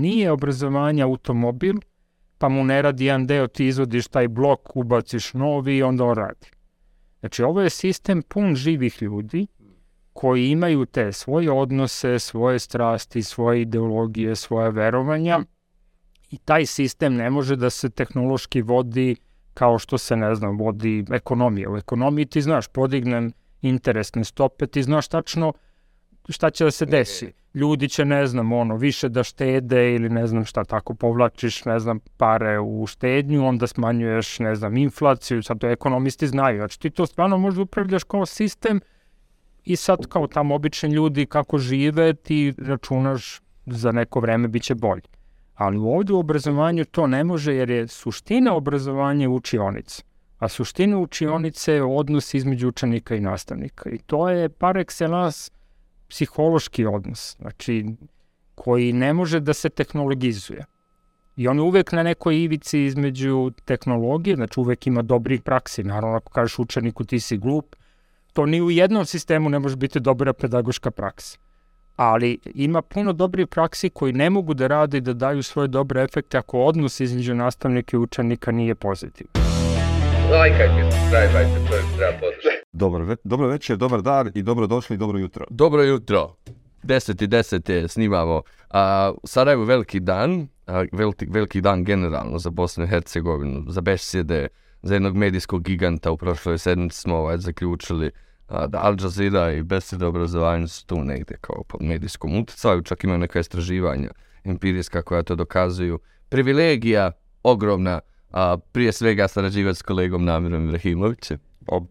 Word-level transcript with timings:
nije 0.00 0.30
obrazovanje 0.30 1.02
automobil, 1.02 1.74
pa 2.38 2.48
mu 2.48 2.64
ne 2.64 2.82
radi 2.82 3.04
jedan 3.04 3.26
deo, 3.26 3.46
ti 3.46 3.66
izvodiš 3.66 4.08
taj 4.08 4.28
blok, 4.28 4.76
ubaciš 4.76 5.34
novi 5.34 5.76
i 5.76 5.82
onda 5.82 6.04
on 6.04 6.14
radi. 6.16 6.50
Znači, 7.20 7.42
ovo 7.42 7.60
je 7.60 7.70
sistem 7.70 8.22
pun 8.22 8.54
živih 8.54 9.02
ljudi 9.02 9.46
koji 10.12 10.50
imaju 10.50 10.86
te 10.86 11.12
svoje 11.12 11.50
odnose, 11.52 12.18
svoje 12.18 12.58
strasti, 12.58 13.22
svoje 13.22 13.62
ideologije, 13.62 14.36
svoje 14.36 14.70
verovanja 14.70 15.40
i 16.30 16.38
taj 16.38 16.66
sistem 16.66 17.14
ne 17.14 17.30
može 17.30 17.56
da 17.56 17.70
se 17.70 17.90
tehnološki 17.90 18.62
vodi 18.62 19.16
kao 19.54 19.78
što 19.78 19.98
se, 19.98 20.16
ne 20.16 20.34
znam, 20.34 20.58
vodi 20.58 21.04
ekonomija. 21.12 21.70
U 21.70 21.76
ekonomiji 21.76 22.26
ti 22.26 22.42
znaš, 22.42 22.68
podignem 22.68 23.32
interesne 23.62 24.24
stope, 24.24 24.66
ti 24.66 24.82
znaš 24.82 25.08
tačno 25.08 25.52
šta 26.32 26.50
će 26.50 26.64
da 26.64 26.70
se 26.70 26.86
desi. 26.86 27.32
Ljudi 27.54 27.88
će, 27.88 28.04
ne 28.04 28.26
znam, 28.26 28.52
ono, 28.52 28.76
više 28.76 29.08
da 29.08 29.22
štede 29.22 29.94
ili 29.94 30.08
ne 30.08 30.26
znam 30.26 30.44
šta, 30.44 30.64
tako 30.64 30.94
povlačiš, 30.94 31.64
ne 31.64 31.78
znam, 31.78 32.00
pare 32.16 32.60
u 32.60 32.86
štednju, 32.86 33.46
onda 33.46 33.66
smanjuješ, 33.66 34.38
ne 34.38 34.54
znam, 34.54 34.76
inflaciju, 34.76 35.42
sad 35.42 35.58
to 35.58 35.68
ekonomisti 35.68 36.26
znaju. 36.26 36.58
Znači 36.58 36.80
ti 36.80 36.90
to 36.90 37.06
stvarno 37.06 37.38
možda 37.38 37.62
upravljaš 37.62 38.04
kao 38.04 38.26
sistem 38.26 38.80
i 39.64 39.76
sad 39.76 40.06
kao 40.06 40.26
tamo 40.26 40.54
obični 40.54 40.90
ljudi 40.90 41.26
kako 41.26 41.58
žive, 41.58 42.14
ti 42.14 42.54
računaš 42.58 43.40
za 43.66 43.92
neko 43.92 44.20
vreme 44.20 44.48
bit 44.48 44.62
će 44.62 44.74
bolje. 44.74 45.02
Ali 45.54 45.78
ovde 45.78 46.12
u 46.12 46.18
obrazovanju 46.18 46.84
to 46.84 47.06
ne 47.06 47.24
može 47.24 47.54
jer 47.54 47.70
je 47.70 47.88
suština 47.88 48.54
obrazovanja 48.54 49.30
učionica. 49.30 50.02
A 50.38 50.48
suština 50.48 50.98
učionice 50.98 51.72
je 51.72 51.82
odnos 51.82 52.34
između 52.34 52.68
učenika 52.68 53.14
i 53.14 53.20
nastavnika. 53.20 53.90
I 53.90 53.98
to 53.98 54.28
je 54.28 54.48
par 54.48 54.76
excellence 54.76 55.50
psihološki 56.10 56.86
odnos, 56.86 57.36
znači 57.40 57.84
koji 58.54 58.92
ne 58.92 59.12
može 59.12 59.40
da 59.40 59.54
se 59.54 59.68
tehnologizuje. 59.68 60.64
I 61.36 61.48
on 61.48 61.56
je 61.56 61.62
uvek 61.62 61.92
na 61.92 62.02
nekoj 62.02 62.36
ivici 62.36 62.84
između 62.84 63.50
tehnologije, 63.64 64.36
znači 64.36 64.60
uvek 64.60 64.86
ima 64.86 65.02
dobrih 65.02 65.42
praksi. 65.42 65.84
Naravno, 65.84 66.16
ako 66.16 66.32
kažeš 66.32 66.58
učeniku 66.58 67.04
ti 67.04 67.20
si 67.20 67.38
glup, 67.38 67.76
to 68.32 68.46
ni 68.46 68.60
u 68.62 68.70
jednom 68.70 69.06
sistemu 69.06 69.50
ne 69.50 69.58
može 69.58 69.76
biti 69.76 70.00
dobra 70.00 70.32
pedagoška 70.32 70.90
praksa. 70.90 71.38
Ali 71.96 72.38
ima 72.54 72.82
puno 72.82 73.12
dobrih 73.12 73.46
praksi 73.46 73.90
koji 73.90 74.12
ne 74.12 74.30
mogu 74.30 74.54
da 74.54 74.66
rade 74.66 74.98
i 74.98 75.00
da 75.00 75.12
daju 75.12 75.42
svoje 75.42 75.68
dobre 75.68 76.02
efekte 76.02 76.38
ako 76.38 76.60
odnos 76.60 77.00
između 77.00 77.34
nastavnika 77.34 77.96
i 77.96 78.00
učenika 78.00 78.52
nije 78.52 78.74
pozitivan. 78.74 79.39
Lajkajte, 80.30 80.90
subscribe-ajte, 80.90 81.68
to 81.68 81.74
je 81.74 81.82
treba 81.96 82.12
podržati. 82.12 82.62
Dobro, 82.72 83.04
ve, 83.04 83.16
dobro 83.24 83.48
večer, 83.48 83.76
dobar 83.76 84.02
dan 84.02 84.30
i 84.34 84.42
dobro 84.42 84.66
došli 84.66 84.94
i 84.94 84.98
dobro 84.98 85.18
jutro. 85.18 85.46
Dobro 85.50 85.82
jutro. 85.82 86.36
10 86.82 87.24
i 87.24 87.28
10 87.28 87.72
je 87.72 87.88
snimamo. 87.88 88.42
A, 88.70 89.12
u 89.22 89.26
Sarajevu 89.26 89.64
veliki 89.64 90.00
dan, 90.00 90.48
a, 90.66 90.84
veliki, 90.92 91.26
veliki 91.30 91.60
dan 91.60 91.84
generalno 91.84 92.38
za 92.38 92.50
Bosnu 92.50 92.84
i 92.84 92.86
Hercegovinu, 92.86 93.64
za 93.68 93.80
besjede, 93.80 94.48
za 94.82 94.94
jednog 94.94 95.16
medijskog 95.16 95.62
giganta. 95.62 96.10
U 96.10 96.16
prošloj 96.16 96.58
sedmici 96.58 97.00
smo 97.00 97.16
ovaj, 97.16 97.38
zaključili 97.38 98.10
a, 98.48 98.66
da 98.66 98.78
Al 98.82 98.96
Jazeera 99.00 99.52
i 99.52 99.62
besjede 99.62 100.06
obrazovanja 100.06 100.66
su 100.66 100.86
tu 100.86 101.04
negdje 101.04 101.36
kao 101.40 101.62
pod 101.68 101.82
medijskom 101.82 102.38
utjecaju. 102.38 102.82
Čak 102.82 103.04
imaju 103.04 103.18
neka 103.18 103.40
istraživanja 103.40 104.10
empirijska 104.44 105.02
koja 105.02 105.22
to 105.22 105.34
dokazuju. 105.34 105.98
Privilegija 106.28 107.12
ogromna, 107.42 108.00
a 108.30 108.56
prije 108.72 108.92
svega 108.92 109.28
sarađivati 109.28 109.78
s 109.78 109.82
kolegom 109.82 110.24
Namirom 110.24 110.64
Ibrahimovićem. 110.64 111.38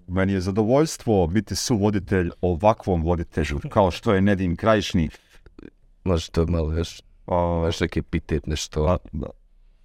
Meni 0.08 0.34
je 0.34 0.42
zadovoljstvo 0.42 1.28
biti 1.28 1.56
suvoditelj 1.56 2.30
ovakvom 2.42 3.04
voditelju, 3.04 3.60
kao 3.70 3.92
što 3.92 4.14
je 4.14 4.22
Nedim 4.22 4.56
Krajišnik. 4.56 5.20
Može 6.04 6.32
to 6.32 6.46
malo 6.46 6.74
još, 6.74 7.02
O, 7.32 7.66
još 7.66 7.80
neki 7.80 8.00
epitet 8.00 8.48
nešto. 8.48 8.86
a, 8.86 8.98
da. 9.12 9.28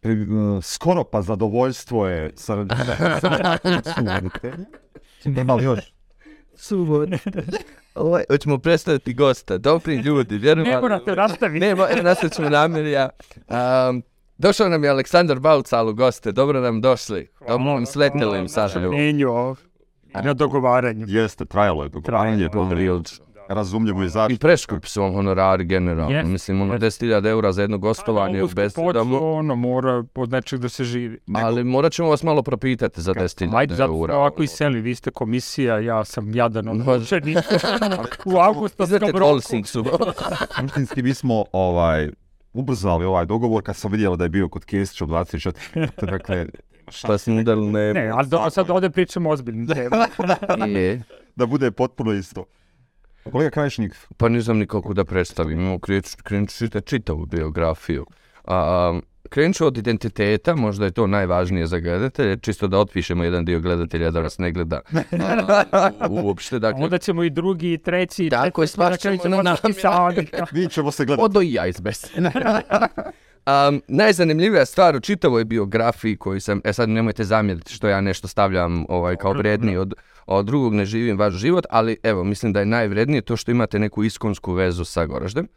E, 0.02 0.08
Skoro 0.62 1.04
pa 1.04 1.22
zadovoljstvo 1.22 2.08
je 2.08 2.32
sarađivati. 2.36 3.26
Li 5.56 5.64
još? 5.64 5.94
Suvod. 6.56 7.08
Ovaj, 7.94 8.24
hoćemo 8.30 8.58
predstaviti 8.58 9.14
gosta. 9.14 9.58
Dobri 9.58 9.96
ljudi, 9.96 10.38
vjerujem. 10.38 10.70
Ne 10.70 10.80
morate 10.80 11.16
nastaviti. 11.16 11.60
Ne, 11.66 11.74
nastavit 12.02 12.32
ćemo 12.32 12.48
namirja. 12.48 13.08
Um, 13.48 14.02
došao 14.38 14.68
nam 14.68 14.84
je 14.84 14.90
Aleksandar 14.90 15.38
Baucal 15.38 15.88
u 15.88 15.94
goste. 15.94 16.32
Dobro 16.32 16.60
nam 16.60 16.80
došli. 16.80 17.28
Dobro 17.48 17.64
nam 17.64 17.86
sletili 17.86 18.38
im. 18.38 18.46
Menju, 18.90 19.56
na 20.14 20.34
dogovaranju. 20.34 21.06
Jeste, 21.08 21.44
trajalo 21.44 21.82
je 21.82 21.88
dogovaranje, 21.88 22.48
Trajalo, 22.48 22.68
to 22.68 22.74
je 22.74 23.02
razumljivo 23.48 24.02
i 24.02 24.06
I 24.06 24.08
zašto. 24.08 24.36
preskup 24.38 24.86
su 24.86 25.02
vam 25.02 25.12
honorari 25.12 25.64
generalno. 25.64 26.16
Jest, 26.16 26.28
Mislim, 26.28 26.62
ono 26.62 26.74
jest. 26.74 27.02
10.000 27.02 27.28
eura 27.28 27.52
za 27.52 27.62
jedno 27.62 27.78
gostovanje 27.78 28.42
u 28.42 28.48
besedama. 28.48 29.20
ono, 29.20 29.56
mora 29.56 30.04
od 30.14 30.30
nečeg 30.30 30.60
da 30.60 30.68
se 30.68 30.84
živi. 30.84 31.18
Ali 31.34 31.64
morat 31.64 31.92
ćemo 31.92 32.08
vas 32.08 32.22
malo 32.22 32.42
propitati 32.42 33.00
za 33.02 33.14
10.000 33.14 33.56
Ajde, 33.56 33.74
zato 33.74 33.92
eura. 33.92 34.16
ovako 34.16 34.42
i 34.42 34.46
seli, 34.46 34.80
vi 34.80 34.94
ste 34.94 35.10
komisija, 35.10 35.78
ja 35.78 36.04
sam 36.04 36.34
jadan 36.34 36.68
od 36.68 36.76
Može. 36.76 37.02
učenika. 37.04 37.40
U 38.26 38.38
sam 38.38 38.98
roku. 38.98 39.18
Tolsing 39.18 39.66
su. 39.66 39.84
Suštinski 40.60 41.02
mi 41.02 41.14
smo 41.14 41.44
ovaj, 41.52 42.10
ubrzali 42.54 43.04
ovaj 43.04 43.26
dogovor 43.26 43.62
kad 43.62 43.76
sam 43.76 43.92
vidjela 43.92 44.16
da 44.16 44.24
je 44.24 44.28
bio 44.30 44.48
kod 44.48 44.64
Kesića 44.64 45.04
u 45.04 45.08
24. 45.08 45.88
dakle, 46.12 46.46
Pa 47.02 47.18
smo 47.18 47.40
udali 47.40 47.72
ne. 47.72 47.94
Ne, 47.94 48.08
ali 48.08 48.28
do, 48.28 48.50
sad 48.50 48.70
ovde 48.70 48.90
pričamo 48.90 49.30
ozbiljno. 49.30 49.74
Je. 50.78 51.02
da 51.36 51.46
bude 51.46 51.70
potpuno 51.70 52.12
isto. 52.12 52.44
Kolega 53.32 53.50
Krajišnik, 53.50 53.96
Pa 54.16 54.28
ne 54.28 54.40
znam 54.40 54.58
nikako 54.58 54.94
da 54.94 55.04
predstavim, 55.04 55.60
imamo 55.60 55.78
krenut 56.22 56.50
čitavu 56.84 57.26
biografiju. 57.26 58.06
A, 58.44 59.00
krenut 59.28 59.56
ću 59.56 59.66
od 59.66 59.76
identiteta, 59.78 60.54
možda 60.54 60.84
je 60.84 60.90
to 60.90 61.06
najvažnije 61.06 61.66
za 61.66 61.78
gledatelje, 61.78 62.36
čisto 62.36 62.66
da 62.68 62.78
otpišemo 62.78 63.24
jedan 63.24 63.44
dio 63.44 63.60
gledatelja 63.60 64.10
da 64.10 64.20
nas 64.22 64.38
ne 64.38 64.52
gleda 64.52 64.80
uopšte. 66.10 66.58
Dakle, 66.58 66.84
Onda 66.84 66.98
ćemo 66.98 67.22
i 67.22 67.30
drugi, 67.30 67.72
i 67.72 67.78
treći, 67.78 68.26
i 68.26 68.30
Tako 68.30 68.62
je, 68.62 68.66
svašćemo 68.66 69.16
ćemo 69.16 69.42
na 69.42 69.56
sami. 69.56 70.26
mi 70.52 70.68
ćemo 70.68 70.90
se 70.90 71.04
gledati. 71.04 71.24
odo 71.24 71.42
i 71.42 71.52
ja 71.52 71.66
iz 71.66 71.80
besede. 71.80 72.30
Um, 73.46 73.82
najzanimljivija 73.88 74.66
stvar 74.66 74.96
u 74.96 75.00
čitavoj 75.00 75.44
biografiji 75.44 76.16
koju 76.16 76.40
sam, 76.40 76.60
e 76.64 76.72
sad 76.72 76.88
nemojte 76.88 77.24
zamjeriti 77.24 77.72
što 77.72 77.88
ja 77.88 78.00
nešto 78.00 78.28
stavljam 78.28 78.84
ovaj, 78.88 79.16
kao 79.16 79.32
vredniji 79.32 79.76
od, 79.76 79.94
od 80.26 80.46
drugog, 80.46 80.74
ne 80.74 80.84
živim 80.84 81.18
vaš 81.18 81.34
život, 81.34 81.66
ali 81.70 81.96
evo, 82.02 82.24
mislim 82.24 82.52
da 82.52 82.60
je 82.60 82.66
najvrednije 82.66 83.22
to 83.22 83.36
što 83.36 83.50
imate 83.50 83.78
neku 83.78 84.04
iskonsku 84.04 84.52
vezu 84.52 84.84
sa 84.84 85.06
Goraždem. 85.06 85.48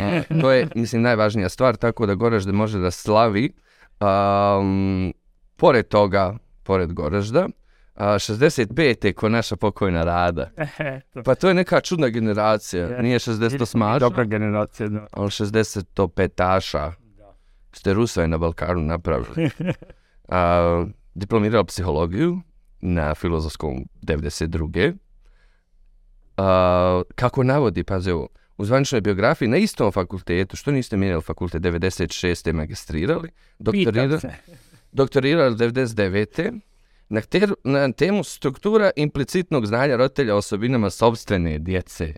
A, 0.00 0.22
to 0.40 0.50
je, 0.52 0.68
mislim, 0.74 1.02
najvažnija 1.02 1.48
stvar, 1.48 1.76
tako 1.76 2.06
da 2.06 2.14
Goražde 2.14 2.52
može 2.52 2.78
da 2.78 2.90
slavi. 2.90 3.52
Um, 4.00 5.12
pored 5.56 5.88
toga, 5.88 6.36
pored 6.62 6.92
Goražda, 6.92 7.48
a, 7.94 8.14
65. 8.14 9.12
ko 9.12 9.28
naša 9.28 9.56
pokojna 9.56 10.04
Rada. 10.04 10.50
Pa 11.24 11.34
to 11.34 11.48
je 11.48 11.54
neka 11.54 11.80
čudna 11.80 12.08
generacija, 12.08 12.86
Je. 12.86 13.02
nije 13.02 13.18
60 13.18 13.66
smaša, 13.66 13.98
Dobra 13.98 14.24
generacija, 14.24 14.88
da. 14.88 15.06
ali 15.12 15.28
65-taša. 15.28 17.03
Ste 17.74 17.94
Rusvaj 17.94 18.28
na 18.28 18.38
Balkanu 18.38 18.82
napravili. 18.82 19.50
A, 20.28 20.86
diplomirala 21.14 21.64
psihologiju 21.64 22.40
na 22.80 23.14
filozofskom 23.14 23.84
92. 24.02 24.94
A, 26.36 27.02
kako 27.14 27.42
navodi, 27.42 27.84
pazi 27.84 28.10
ovo, 28.10 28.28
u 28.56 28.64
zvaničnoj 28.64 29.00
biografiji 29.00 29.48
na 29.48 29.56
istom 29.56 29.92
fakultetu, 29.92 30.56
što 30.56 30.70
niste 30.70 30.96
mijenjali 30.96 31.22
fakultet 31.22 31.62
96. 31.62 32.52
magistrirali, 32.52 33.28
doktorirali, 33.58 34.20
doktorirali 34.92 35.56
99. 35.56 36.60
Na, 37.08 37.20
ter, 37.20 37.54
na 37.64 37.92
temu 37.92 38.24
struktura 38.24 38.90
implicitnog 38.96 39.66
znanja 39.66 39.96
roditelja 39.96 40.36
osobinama 40.36 40.90
sobstvene 40.90 41.58
djece. 41.58 42.14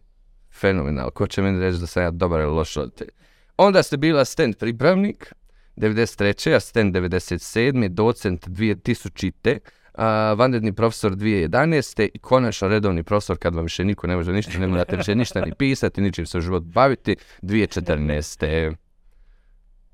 Fenomenal. 0.60 1.10
Ko 1.10 1.26
će 1.26 1.42
meni 1.42 1.60
reći 1.60 1.78
da 1.78 1.86
sam 1.86 2.02
ja 2.02 2.10
dobar 2.10 2.40
ili 2.40 2.50
loš 2.50 2.74
roditelj? 2.74 3.08
Onda 3.56 3.82
ste 3.82 3.96
bili 3.96 4.20
asistent 4.20 4.58
pripravnik, 4.58 5.34
93. 5.76 6.54
asistent 6.54 6.94
97. 6.94 7.88
docent 7.88 8.48
2000. 8.48 9.58
A, 9.94 10.32
vanredni 10.32 10.72
profesor 10.72 11.12
2011. 11.12 12.08
i 12.14 12.18
konačno 12.18 12.68
redovni 12.68 13.02
profesor 13.02 13.38
kad 13.38 13.54
vam 13.54 13.64
više 13.64 13.84
niko 13.84 14.06
ne 14.06 14.16
može 14.16 14.32
ništa, 14.32 14.58
ne 14.58 14.66
morate 14.66 14.96
više 14.96 15.14
ništa 15.14 15.40
ni 15.40 15.52
pisati, 15.54 16.00
ničim 16.00 16.26
se 16.26 16.38
u 16.38 16.40
život 16.40 16.62
baviti, 16.62 17.16
2014. 17.42 18.74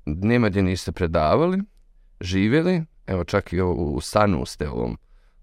Nema 0.05 0.49
gdje 0.49 0.61
niste 0.61 0.91
predavali, 0.91 1.59
živjeli, 2.21 2.83
evo 3.07 3.23
čak 3.23 3.53
i 3.53 3.61
u, 3.61 3.71
u 3.71 4.01
Sanu 4.01 4.45
ste 4.45 4.69
ovom 4.69 4.97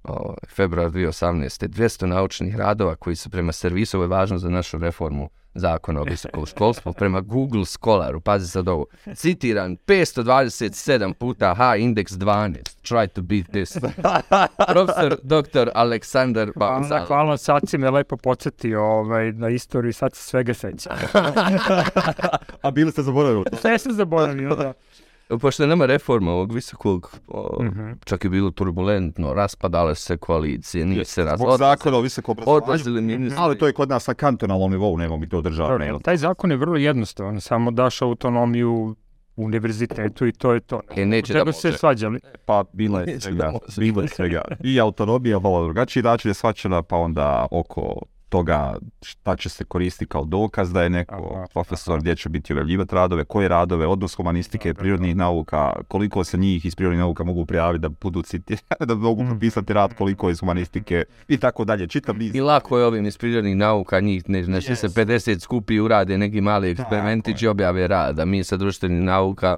o, 0.05 0.35
februar 0.49 0.91
2018. 0.91 1.69
200 1.69 2.07
naučnih 2.07 2.57
radova 2.57 2.97
koji 2.97 3.17
su 3.17 3.31
prema 3.31 3.53
servisu, 3.53 3.97
ovo 3.97 4.05
je 4.05 4.09
važno 4.09 4.39
za 4.39 4.49
našu 4.49 4.79
reformu 4.79 5.31
zakona 5.55 6.01
o 6.01 6.05
visokom 6.05 6.47
školstvu 6.47 6.93
prema 6.93 7.21
Google 7.21 7.65
Scholaru, 7.65 8.21
pazi 8.21 8.49
sad 8.49 8.69
ovo, 8.69 8.87
citiram 9.15 9.77
527 9.77 11.13
puta 11.13 11.55
H 11.55 11.77
indeks 11.77 12.13
12, 12.13 12.57
try 12.83 13.09
to 13.09 13.23
beat 13.23 13.47
this. 13.47 13.77
Profesor 14.73 15.17
dr. 15.23 15.71
Aleksandar 15.75 16.51
Hvala, 16.57 16.73
Bamzal. 16.73 17.07
hvala, 17.07 17.37
sad 17.37 17.63
si 17.69 17.79
me 17.79 17.91
lepo 17.91 18.17
podsjetio 18.17 18.83
ovaj, 18.83 19.33
na 19.33 19.49
istoriju, 19.49 19.93
sad 19.93 20.15
se 20.15 20.23
svega 20.23 20.55
sećam. 20.55 20.97
A 22.63 22.71
bili 22.71 22.93
ste 22.93 23.03
zaboravili 23.03 23.45
to? 23.45 23.57
Sve 23.57 23.79
se 23.79 23.91
zaboravio, 23.93 24.57
da. 24.57 24.73
Pošto 25.33 25.63
je 25.63 25.67
nama 25.67 25.87
reforma 25.87 26.33
ovog 26.33 26.53
visokog, 26.53 27.13
o, 27.29 27.63
Mhm. 27.63 27.91
čak 28.05 28.25
je 28.25 28.31
bilo 28.31 28.51
turbulentno, 28.51 29.35
raspadale 29.35 29.95
se 29.95 30.17
koalicije, 30.17 30.87
nije 30.87 31.05
se 31.05 31.25
raz... 31.25 31.39
Zbog 31.39 31.59
zakona 31.59 31.97
o 31.97 32.01
visokom 32.01 32.33
obrazovanju. 32.33 32.63
Odlazili 32.63 33.01
ministri. 33.03 33.39
Ali 33.41 33.59
to 33.59 33.67
je 33.67 33.73
kod 33.73 33.89
nas 33.89 34.07
na 34.07 34.15
kantonalnom 34.15 34.71
nivou, 34.71 34.97
nego 34.97 35.17
mi 35.17 35.29
to 35.29 35.41
država. 35.41 35.69
Dobro, 35.71 35.99
Taj 35.99 36.17
zakon 36.17 36.51
je 36.51 36.57
vrlo 36.57 36.77
jednostavan, 36.77 37.41
samo 37.41 37.71
daš 37.71 38.03
autonomiju 38.03 38.97
univerzitetu 39.37 40.27
i 40.27 40.33
to 40.33 40.53
je 40.53 40.61
to. 40.61 40.81
E, 40.91 41.07
neće 41.07 41.33
da 41.33 41.39
Čega 41.39 41.53
se 41.53 41.69
može. 41.69 41.79
svađali? 41.79 42.21
Pa 42.45 42.65
bila 42.73 43.01
je 43.01 43.21
svega, 43.21 43.37
da 43.37 43.51
može. 43.51 43.81
bila 43.83 44.03
je 44.03 44.09
svega. 44.09 44.43
I 44.61 44.81
autonomija 44.81 45.39
malo 45.39 45.65
drugačiji 45.65 46.03
način 46.03 46.29
je 46.31 46.35
shvaćena, 46.35 46.83
pa 46.83 46.97
onda 46.97 47.47
oko 47.51 48.03
toga 48.31 48.75
šta 49.03 49.37
će 49.37 49.49
se 49.49 49.65
koristiti 49.65 50.07
kao 50.07 50.25
dokaz 50.25 50.73
da 50.73 50.83
je 50.83 50.91
neko 50.91 51.33
Aha, 51.35 51.47
profesor, 51.53 52.01
gdje 52.01 52.17
će 52.17 52.29
biti 52.29 52.53
objavljivati 52.53 52.95
radove, 52.95 53.25
koje 53.25 53.49
radove, 53.49 53.87
odnos 53.87 54.15
humanistike, 54.15 54.75
prirodnih 54.75 55.17
nauka, 55.17 55.73
koliko 55.89 56.25
se 56.25 56.39
njih 56.39 56.65
iz 56.67 56.75
prirodnih 56.75 56.99
nauka 57.01 57.25
mogu 57.25 57.47
prijaviti 57.47 57.83
da 57.83 57.89
budu 57.91 58.23
citirani, 58.23 58.63
da 58.87 58.95
mogu 58.95 59.23
Mhm. 59.23 59.33
potpisati 59.33 59.73
rad, 59.73 59.95
koliko 59.95 60.31
iz 60.31 60.41
humanistike 60.41 61.05
i 61.29 61.39
tako 61.39 61.65
dalje. 61.65 61.87
Čitav 61.87 62.19
niz. 62.19 62.35
I 62.35 62.41
lako 62.41 62.79
je 62.79 62.87
ovim 62.87 63.07
iz 63.07 63.19
prirodnih 63.19 63.57
nauka, 63.57 64.01
njih 64.01 64.29
ne, 64.29 64.43
ne 64.43 64.61
svi 64.61 64.77
se 64.77 64.89
50 64.89 65.41
skupi 65.41 65.81
urade 65.81 66.19
neki 66.19 66.41
mali 66.41 66.71
eksperimentići 66.71 67.45
i 67.45 67.49
objave 67.49 67.87
rad, 67.89 68.19
a 68.19 68.25
mi 68.25 68.45
sa 68.45 68.57
društvenih 68.57 69.03
nauka, 69.03 69.57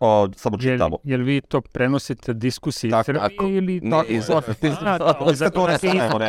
O, 0.00 0.28
samo 0.36 0.56
Jel, 0.60 0.74
čitamo. 0.74 0.98
jel 1.04 1.20
vi 1.20 1.40
to 1.40 1.60
prenosite 1.60 2.34
diskusiji 2.34 2.90
Tako, 2.90 3.04
Srbije 3.04 3.20
tako. 3.20 3.44
ili... 3.46 3.90
Tako? 3.90 4.04
iz- 4.08 4.30
A, 4.30 4.40
da, 4.40 4.54
iz- 5.30 5.38
za 5.38 5.50
to 5.50 5.66
ne, 5.66 5.78
si- 5.78 5.88
ne, 5.88 6.08
da, 6.08 6.18
da, 6.18 6.26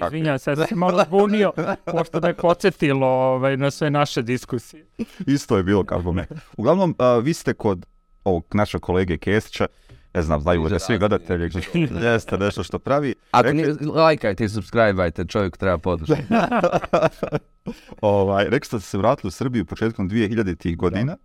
da. 0.00 0.06
Izvinjam 0.06 0.38
se, 0.38 0.50
ja 0.50 0.56
sam 0.56 0.66
se 0.66 0.74
malo 0.74 1.04
zbunio, 1.06 1.52
pošto 1.86 2.20
me 2.20 2.34
podsjetilo 2.34 3.06
ovaj, 3.06 3.56
na 3.56 3.70
sve 3.70 3.90
naše 3.90 4.22
diskusije. 4.22 4.86
Isto 5.26 5.56
je 5.56 5.62
bilo 5.62 5.84
kako 5.84 6.12
ne. 6.12 6.26
Uglavnom, 6.56 6.94
a, 6.98 7.16
vi 7.16 7.34
ste 7.34 7.54
kod 7.54 7.86
ovog 8.24 8.44
našeg 8.52 8.80
kolege 8.80 9.18
Kesića, 9.18 9.66
ne 10.14 10.22
znam, 10.22 10.40
znaju 10.40 10.68
da 10.68 10.78
svi 10.78 10.98
gledatelji, 10.98 11.50
jeste 12.04 12.38
nešto 12.38 12.62
što 12.62 12.78
pravi. 12.78 13.14
ako 13.30 13.42
Rekli- 13.44 13.76
ne, 13.80 13.92
lajkajte 13.92 14.44
i 14.44 14.48
subscribeajte, 14.48 15.24
čovjek 15.24 15.56
treba 15.56 15.78
podržati. 15.78 16.22
Ovaj, 18.00 18.44
rekli 18.44 18.66
ste 18.66 18.76
da 18.76 18.80
se 18.80 18.98
vratili 18.98 19.28
u 19.28 19.32
Srbiju 19.32 19.64
početkom 19.64 20.10
2000-ih 20.10 20.76
godina 20.76 21.04
da. 21.06 21.16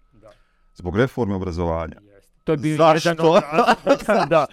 Zbog 0.77 0.97
reforme 0.97 1.35
obrazovanja. 1.35 1.95
To 2.43 2.51
je 2.51 2.57
bio 2.57 2.77
Zašto? 2.77 3.09
jedan 3.09 3.25
od 3.25 3.43
razloga, 3.51 4.25
da. 4.35 4.45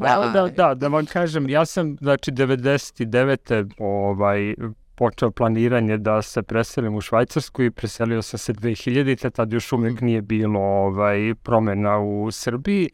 Da, 0.00 0.30
da, 0.32 0.48
da, 0.56 0.74
da 0.74 0.88
vam 0.88 1.06
kažem, 1.06 1.48
ja 1.48 1.66
sam, 1.66 1.96
znači, 2.00 2.32
99. 2.32 3.72
ovaj, 3.78 4.54
počeo 4.94 5.30
planiranje 5.30 5.96
da 5.96 6.22
se 6.22 6.42
preselim 6.42 6.94
u 6.94 7.00
Švajcarsku 7.00 7.62
i 7.62 7.70
preselio 7.70 8.22
sam 8.22 8.38
se 8.38 8.52
2000. 8.52 9.30
Tad 9.30 9.52
još 9.52 9.72
uvijek 9.72 10.00
nije 10.00 10.22
bilo 10.22 10.60
ovaj, 10.60 11.34
promjena 11.42 11.98
u 11.98 12.30
Srbiji 12.30 12.90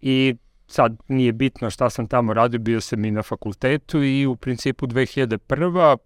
i 0.00 0.36
sad 0.66 0.96
nije 1.08 1.32
bitno 1.32 1.70
šta 1.70 1.90
sam 1.90 2.06
tamo 2.06 2.34
radio, 2.34 2.60
bio 2.60 2.80
sam 2.80 3.04
i 3.04 3.10
na 3.10 3.22
fakultetu 3.22 4.02
i 4.02 4.26
u 4.26 4.36
principu 4.36 4.86
2001. 4.86 5.96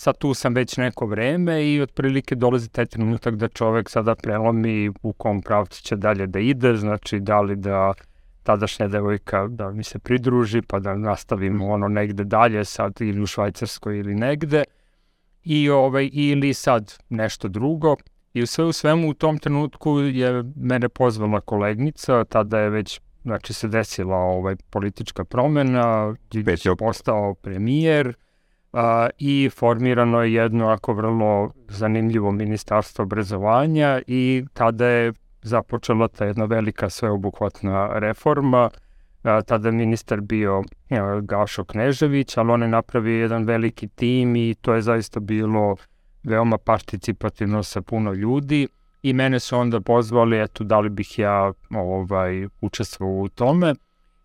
Sad 0.00 0.18
tu 0.18 0.34
sam 0.34 0.54
već 0.54 0.76
neko 0.76 1.06
vreme 1.06 1.66
i 1.66 1.80
otprilike 1.80 2.34
dolazi 2.34 2.68
taj 2.68 2.86
trenutak 2.86 3.34
da 3.36 3.48
čovek 3.48 3.90
sada 3.90 4.14
prelomi 4.14 4.90
u 5.02 5.12
kom 5.12 5.42
pravcu 5.42 5.82
će 5.82 5.96
dalje 5.96 6.26
da 6.26 6.38
ide, 6.38 6.76
znači 6.76 7.18
da 7.20 7.40
li 7.40 7.56
da 7.56 7.92
tadašnja 8.42 8.88
devojka 8.88 9.48
da 9.48 9.70
mi 9.70 9.84
se 9.84 9.98
pridruži 9.98 10.62
pa 10.62 10.78
da 10.78 10.94
nastavimo 10.94 11.66
ono 11.66 11.88
negde 11.88 12.24
dalje 12.24 12.64
sad 12.64 13.00
ili 13.00 13.22
u 13.22 13.26
Švajcarskoj 13.26 13.98
ili 13.98 14.14
negde. 14.14 14.64
I 15.44 15.70
ovaj 15.70 16.10
ili 16.12 16.54
sad 16.54 16.94
nešto 17.08 17.48
drugo. 17.48 17.96
I 18.34 18.46
sve 18.46 18.64
u 18.64 18.72
svemu 18.72 19.08
u 19.10 19.14
tom 19.14 19.38
trenutku 19.38 19.98
je 19.98 20.44
mene 20.56 20.88
pozvala 20.88 21.40
kolegnica 21.40 22.24
tada 22.24 22.58
je 22.58 22.70
već 22.70 23.00
znači 23.22 23.52
se 23.52 23.68
desila 23.68 24.16
ovaj 24.16 24.56
politička 24.70 25.24
promena 25.24 26.14
Peti 26.44 26.68
je 26.68 26.76
postao 26.76 27.34
premijer 27.34 28.14
a, 28.72 29.08
i 29.18 29.50
formirano 29.54 30.22
je 30.22 30.32
jedno 30.32 30.68
ako 30.68 30.92
vrlo 30.92 31.52
zanimljivo 31.68 32.32
ministarstvo 32.32 33.02
obrazovanja 33.02 34.00
i 34.06 34.44
tada 34.52 34.86
je 34.86 35.12
započela 35.42 36.08
ta 36.08 36.24
jedna 36.24 36.44
velika 36.44 36.90
sveobuhvatna 36.90 37.98
reforma. 37.98 38.70
A, 39.22 39.42
tada 39.42 39.70
ministar 39.70 40.20
bio 40.20 40.62
e, 40.90 40.96
Gašo 41.22 41.64
Knežević, 41.64 42.36
ali 42.36 42.50
on 42.50 42.62
je 42.62 42.68
napravio 42.68 43.20
jedan 43.20 43.44
veliki 43.44 43.88
tim 43.88 44.36
i 44.36 44.54
to 44.60 44.74
je 44.74 44.82
zaista 44.82 45.20
bilo 45.20 45.76
veoma 46.22 46.58
participativno 46.58 47.62
sa 47.62 47.82
puno 47.82 48.12
ljudi 48.12 48.68
i 49.02 49.12
mene 49.12 49.40
su 49.40 49.56
onda 49.56 49.80
pozvali, 49.80 50.40
eto, 50.40 50.64
da 50.64 50.80
li 50.80 50.88
bih 50.88 51.18
ja 51.18 51.52
ovaj, 51.70 52.46
učestvovao 52.60 53.22
u 53.22 53.28
tome. 53.28 53.74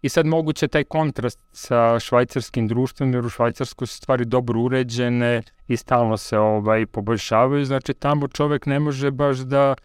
I 0.02 0.10
sad 0.10 0.26
moguće 0.26 0.68
taj 0.68 0.84
kontrast 0.84 1.40
sa 1.52 2.00
švajcarskim 2.00 2.68
društvom, 2.68 3.14
jer 3.14 3.26
u 3.26 3.30
Švajcarskoj 3.30 3.88
su 3.88 3.98
stvari 3.98 4.26
dobro 4.26 4.60
uređene 4.62 5.42
i 5.68 5.78
stalno 5.78 6.18
se 6.18 6.38
ovaj, 6.38 6.86
poboljšavaju, 6.86 7.66
znači 7.66 7.94
tamo 7.94 8.28
čovek 8.28 8.66
ne 8.66 8.80
može 8.80 9.12
baš 9.12 9.38
da 9.38 9.76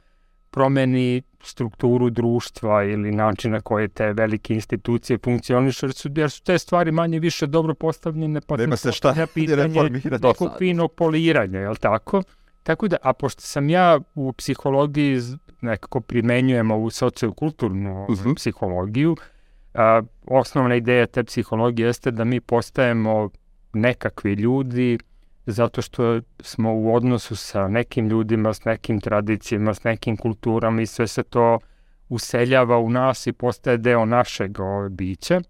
promeni 0.51 1.23
strukturu 1.43 2.11
društva 2.11 2.85
ili 2.85 3.13
način 3.13 3.53
na 3.53 3.61
koje 3.61 3.89
te 3.89 4.13
velike 4.13 4.55
institucije 4.55 5.19
funkcionišu, 5.25 5.87
jer 5.87 5.93
su, 5.93 6.09
jer 6.17 6.31
su 6.31 6.43
te 6.43 6.59
stvari 6.59 6.93
manje 6.93 7.19
više 7.19 7.47
dobro 7.47 7.75
postavljene, 7.75 8.41
pa 8.41 8.57
Nema 8.57 8.77
se 8.77 8.93
šta 8.93 9.27
pitanje 9.35 9.91
nekog 10.11 10.51
finog 10.59 10.93
poliranja, 10.93 11.59
jel 11.61 11.77
tako? 11.77 12.23
Tako 12.63 12.89
da, 12.89 12.97
a 13.03 13.13
pošto 13.13 13.41
sam 13.41 13.69
ja 13.71 14.01
u 14.15 14.33
psihologiji 14.33 15.21
nekako 15.61 16.01
primenjujem 16.01 16.71
ovu 16.71 16.91
sociokulturnu 16.91 17.97
ovaj, 17.97 18.07
Mhm. 18.11 18.33
psihologiju, 18.35 19.17
a, 19.75 20.03
osnovna 20.27 20.75
ideja 20.75 21.07
te 21.07 21.25
psihologije 21.25 21.87
jeste 21.87 22.11
da 22.11 22.25
mi 22.25 22.41
postajemo 22.41 23.31
nekakvi 23.73 24.33
ljudi 24.33 24.99
zato 25.47 25.83
što 25.83 26.21
smo 26.41 26.75
u 26.75 26.95
odnosu 26.95 27.37
sa 27.37 27.69
nekim 27.69 28.09
ljudima, 28.09 28.55
s 28.55 28.65
nekim 28.65 29.01
tradicijama, 29.01 29.75
s 29.75 29.85
nekim 29.85 30.17
kulturama 30.17 30.83
i 30.83 30.87
sve 30.87 31.07
se 31.07 31.23
to 31.23 31.59
useljava 32.09 32.79
u 32.79 32.91
nas 32.91 33.27
i 33.27 33.33
postaje 33.33 33.79
deo 33.79 34.05
našeg 34.05 34.61
ove, 34.61 34.89
bića. 34.89 35.41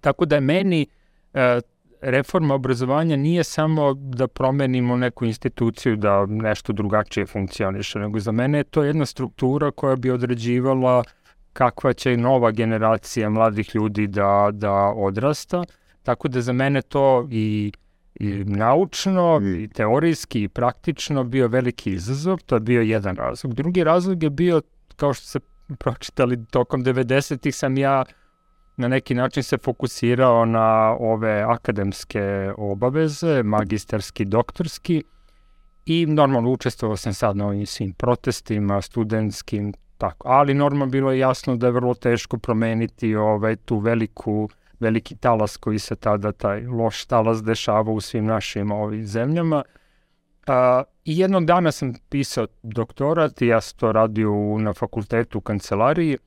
Tako 0.00 0.24
da 0.24 0.40
meni 0.40 0.86
e, 1.34 1.60
reforma 2.00 2.54
obrazovanja 2.54 3.16
nije 3.16 3.44
samo 3.44 3.94
da 3.94 4.28
promenimo 4.28 4.96
neku 4.96 5.24
instituciju 5.24 5.96
da 5.96 6.26
nešto 6.26 6.72
drugačije 6.72 7.26
funkcioniše, 7.26 7.98
nego 7.98 8.18
za 8.18 8.32
mene 8.32 8.58
je 8.58 8.64
to 8.64 8.82
jedna 8.82 9.06
struktura 9.06 9.70
koja 9.70 9.96
bi 9.96 10.10
određivala 10.10 11.04
kakva 11.52 11.92
će 11.92 12.16
nova 12.16 12.50
generacija 12.50 13.30
mladih 13.30 13.74
ljudi 13.74 14.06
da, 14.06 14.50
da 14.52 14.72
odrasta. 14.96 15.64
Tako 16.02 16.28
da 16.28 16.40
za 16.40 16.52
mene 16.52 16.82
to 16.82 17.28
i, 17.30 17.72
i 18.14 18.44
naučno, 18.44 19.40
I- 19.44 19.68
teorijski, 19.68 20.42
i 20.42 20.48
praktično 20.48 21.24
bio 21.24 21.48
veliki 21.48 21.92
izazov. 21.92 22.38
To 22.46 22.56
je 22.56 22.60
bio 22.60 22.82
jedan 22.82 23.16
razlog. 23.16 23.54
Drugi 23.54 23.84
razlog 23.84 24.22
je 24.22 24.30
bio, 24.30 24.62
kao 24.96 25.14
što 25.14 25.26
ste 25.26 25.40
pročitali, 25.78 26.44
tokom 26.46 26.84
90-ih 26.84 27.56
sam 27.56 27.78
ja 27.78 28.04
na 28.76 28.88
neki 28.88 29.14
način 29.14 29.42
se 29.42 29.58
fokusirao 29.58 30.44
na 30.44 30.96
ove 31.00 31.42
akademske 31.42 32.52
obaveze, 32.56 33.42
magistarski, 33.42 34.24
doktorski 34.24 35.02
i 35.86 36.06
normalno 36.06 36.50
učestvovao 36.50 36.96
sam 36.96 37.14
sad 37.14 37.36
na 37.36 37.46
ovim 37.46 37.66
svim 37.66 37.92
protestima, 37.92 38.82
studentskim, 38.82 39.72
tako. 40.02 40.28
Ali 40.28 40.54
normalno 40.54 40.86
bilo 40.86 41.12
je 41.12 41.18
jasno 41.18 41.56
da 41.56 41.66
je 41.66 41.72
vrlo 41.72 41.94
teško 41.94 42.38
promeniti 42.38 43.14
ovaj, 43.16 43.56
tu 43.56 43.78
veliku, 43.78 44.48
veliki 44.80 45.16
talas 45.16 45.56
koji 45.56 45.78
se 45.78 45.96
tada, 45.96 46.32
taj 46.32 46.66
loš 46.66 47.04
talas 47.04 47.42
dešava 47.42 47.92
u 47.92 48.00
svim 48.00 48.26
našim 48.26 48.72
ovim 48.72 49.06
zemljama. 49.06 49.62
A, 50.46 50.82
I 51.04 51.18
jednog 51.18 51.46
dana 51.46 51.72
sam 51.72 51.94
pisao 52.08 52.46
doktorat 52.62 53.42
i 53.42 53.46
ja 53.46 53.60
sam 53.60 53.78
to 53.78 53.92
radio 53.92 54.32
u, 54.32 54.58
na 54.58 54.72
fakultetu 54.72 55.38
u 55.38 55.40
kancelariji 55.40 56.18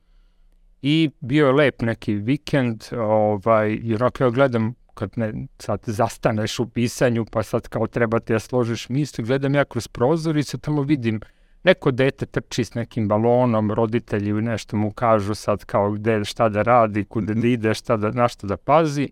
i 0.82 1.10
bio 1.20 1.46
je 1.46 1.52
lep 1.52 1.82
neki 1.82 2.14
vikend, 2.14 2.84
ovaj, 2.98 3.78
i 3.82 3.94
onako 3.94 4.24
ja 4.24 4.30
gledam 4.30 4.74
kad 4.94 5.10
ne, 5.16 5.32
sad 5.58 5.80
zastaneš 5.86 6.58
u 6.58 6.68
pisanju, 6.68 7.26
pa 7.32 7.42
sad 7.42 7.68
kao 7.68 7.86
treba 7.86 8.20
ti 8.20 8.32
da 8.32 8.38
složiš 8.38 8.88
misli, 8.88 9.24
gledam 9.24 9.54
ja 9.54 9.64
kroz 9.64 9.88
prozor 9.88 10.36
i 10.36 10.42
sad 10.42 10.60
tamo 10.60 10.82
vidim 10.82 11.20
neko 11.66 11.90
dete 11.90 12.26
trči 12.26 12.64
s 12.64 12.74
nekim 12.74 13.08
balonom, 13.08 13.72
roditelji 13.72 14.32
nešto 14.32 14.76
mu 14.76 14.92
kažu 14.92 15.34
sad 15.34 15.64
kao 15.64 15.90
gde, 15.90 16.24
šta 16.24 16.48
da 16.48 16.62
radi, 16.62 17.04
kude 17.04 17.34
da 17.34 17.46
ide, 17.46 17.74
šta 17.74 17.96
da, 17.96 18.10
na 18.10 18.28
šta 18.28 18.46
da 18.46 18.56
pazi. 18.56 19.08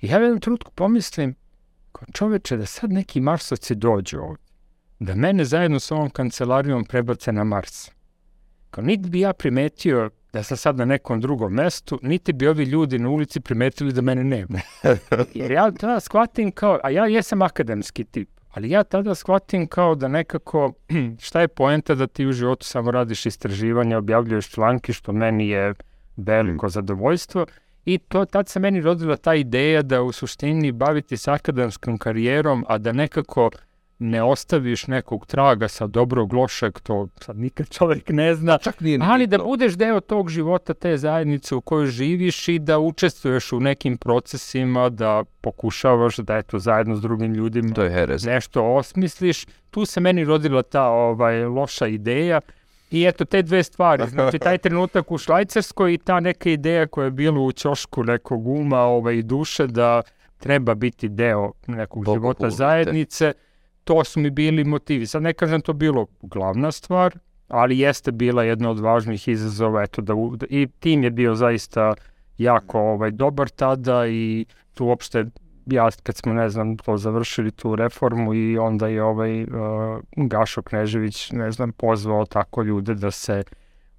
I 0.00 0.06
ja 0.06 0.18
u 0.18 0.22
jednom 0.22 0.40
trenutku 0.40 0.72
pomislim, 0.74 1.34
kao 1.92 2.06
čoveče, 2.12 2.56
da 2.56 2.66
sad 2.66 2.92
neki 2.92 3.20
marsovci 3.20 3.74
dođu 3.74 4.18
ovdje, 4.18 4.44
da 4.98 5.14
mene 5.14 5.44
zajedno 5.44 5.80
s 5.80 5.90
ovom 5.90 6.10
kancelarijom 6.10 6.84
prebace 6.84 7.32
na 7.32 7.44
Mars. 7.44 7.90
Kao 8.70 8.84
niti 8.84 9.10
bi 9.10 9.20
ja 9.20 9.32
primetio 9.32 10.10
da 10.32 10.42
sam 10.42 10.56
sad 10.56 10.76
na 10.76 10.84
nekom 10.84 11.20
drugom 11.20 11.52
mestu, 11.52 11.98
niti 12.02 12.32
bi 12.32 12.48
ovi 12.48 12.64
ljudi 12.64 12.98
na 12.98 13.08
ulici 13.08 13.40
primetili 13.40 13.92
da 13.92 14.00
mene 14.00 14.24
nema. 14.24 14.60
Jer 15.34 15.50
ja 15.50 15.70
tada 15.70 16.00
shvatim 16.00 16.52
kao, 16.52 16.78
a 16.82 16.90
ja 16.90 17.06
jesam 17.06 17.42
akademski 17.42 18.04
tip, 18.04 18.39
ali 18.50 18.70
ja 18.70 18.84
tada 18.84 19.14
shvatim 19.14 19.66
kao 19.66 19.94
da 19.94 20.08
nekako, 20.08 20.72
šta 21.26 21.40
je 21.40 21.48
poenta 21.48 21.94
da 21.94 22.06
ti 22.06 22.26
u 22.26 22.32
životu 22.32 22.66
samo 22.66 22.90
radiš 22.90 23.26
istraživanja, 23.26 23.98
objavljuješ 23.98 24.50
članke, 24.50 24.92
što 24.92 25.12
meni 25.12 25.48
je 25.48 25.74
veliko 26.16 26.68
zadovoljstvo, 26.68 27.46
I 27.84 27.98
to, 27.98 28.24
tad 28.24 28.48
se 28.48 28.60
meni 28.60 28.80
rodila 28.80 29.16
ta 29.16 29.34
ideja 29.34 29.82
da 29.82 30.02
u 30.02 30.12
suštini 30.12 30.72
baviti 30.72 31.16
se 31.16 31.30
akademskom 31.30 31.98
karijerom, 31.98 32.64
a 32.68 32.78
da 32.78 32.92
nekako 32.92 33.50
ne 34.00 34.22
ostaviš 34.22 34.86
nekog 34.86 35.26
traga 35.26 35.68
sa 35.68 35.86
dobrog 35.86 36.32
lošeg, 36.32 36.80
to 36.80 37.08
sad 37.20 37.36
nikad 37.36 37.68
čovjek 37.68 38.08
ne 38.08 38.34
zna, 38.34 38.58
Čak 38.58 38.80
nije 38.80 38.98
ni 38.98 39.04
ali 39.08 39.26
da 39.26 39.38
budeš 39.38 39.72
deo 39.72 40.00
tog 40.00 40.28
života, 40.28 40.74
te 40.74 40.96
zajednice 40.96 41.54
u 41.54 41.60
kojoj 41.60 41.86
živiš 41.86 42.48
i 42.48 42.58
da 42.58 42.78
učestvuješ 42.78 43.52
u 43.52 43.60
nekim 43.60 43.96
procesima, 43.96 44.88
da 44.88 45.24
pokušavaš 45.40 46.16
da 46.16 46.36
eto 46.36 46.58
zajedno 46.58 46.96
s 46.96 47.00
drugim 47.00 47.34
ljudima 47.34 47.74
To 47.74 47.82
je 47.82 47.90
herez. 47.90 48.24
nešto 48.24 48.64
osmisliš. 48.64 49.46
Tu 49.70 49.84
se 49.86 50.00
meni 50.00 50.24
rodila 50.24 50.62
ta 50.62 50.88
ovaj 50.88 51.44
loša 51.44 51.86
ideja 51.86 52.40
i 52.90 53.04
eto 53.04 53.24
te 53.24 53.42
dve 53.42 53.62
stvari, 53.62 54.08
znači 54.08 54.38
taj 54.38 54.58
trenutak 54.64 55.10
u 55.12 55.18
Švajcarskoj 55.18 55.94
i 55.94 55.98
ta 55.98 56.20
neka 56.20 56.50
ideja 56.50 56.86
koja 56.86 57.04
je 57.04 57.10
bila 57.10 57.40
u 57.40 57.52
ćošku 57.52 58.04
nekog 58.04 58.46
uma 58.46 58.80
ovaj, 58.80 59.14
i 59.14 59.22
duše 59.22 59.66
da 59.66 60.02
treba 60.38 60.74
biti 60.74 61.08
deo 61.08 61.52
nekog 61.66 62.04
Bogu 62.04 62.16
života 62.16 62.50
zajednice, 62.50 63.32
to 63.90 64.04
su 64.04 64.20
mi 64.20 64.30
bili 64.30 64.64
motivi. 64.64 65.06
Sad 65.06 65.22
ne 65.22 65.32
kažem 65.32 65.60
to 65.60 65.72
bilo 65.72 66.06
glavna 66.22 66.72
stvar, 66.72 67.18
ali 67.48 67.78
jeste 67.78 68.12
bila 68.12 68.44
jedna 68.44 68.70
od 68.70 68.80
važnih 68.80 69.28
izazova, 69.28 69.82
eto 69.82 70.02
da, 70.02 70.14
da 70.36 70.46
i 70.50 70.66
tim 70.78 71.02
je 71.02 71.10
bio 71.10 71.34
zaista 71.34 71.94
jako 72.38 72.80
ovaj 72.80 73.10
dobar 73.10 73.48
tada 73.48 74.06
i 74.06 74.46
tu 74.74 74.86
uopšte 74.86 75.24
ja 75.66 75.88
kad 76.02 76.16
smo 76.16 76.32
ne 76.32 76.48
znam 76.48 76.76
to 76.76 76.96
završili 76.96 77.50
tu 77.50 77.76
reformu 77.76 78.34
i 78.34 78.58
onda 78.58 78.88
je 78.88 79.02
ovaj 79.02 79.42
uh, 79.42 79.48
Gašo 80.16 80.62
Knežević 80.62 81.30
ne 81.32 81.50
znam 81.50 81.72
pozvao 81.72 82.26
tako 82.26 82.62
ljude 82.62 82.94
da 82.94 83.10
se 83.10 83.42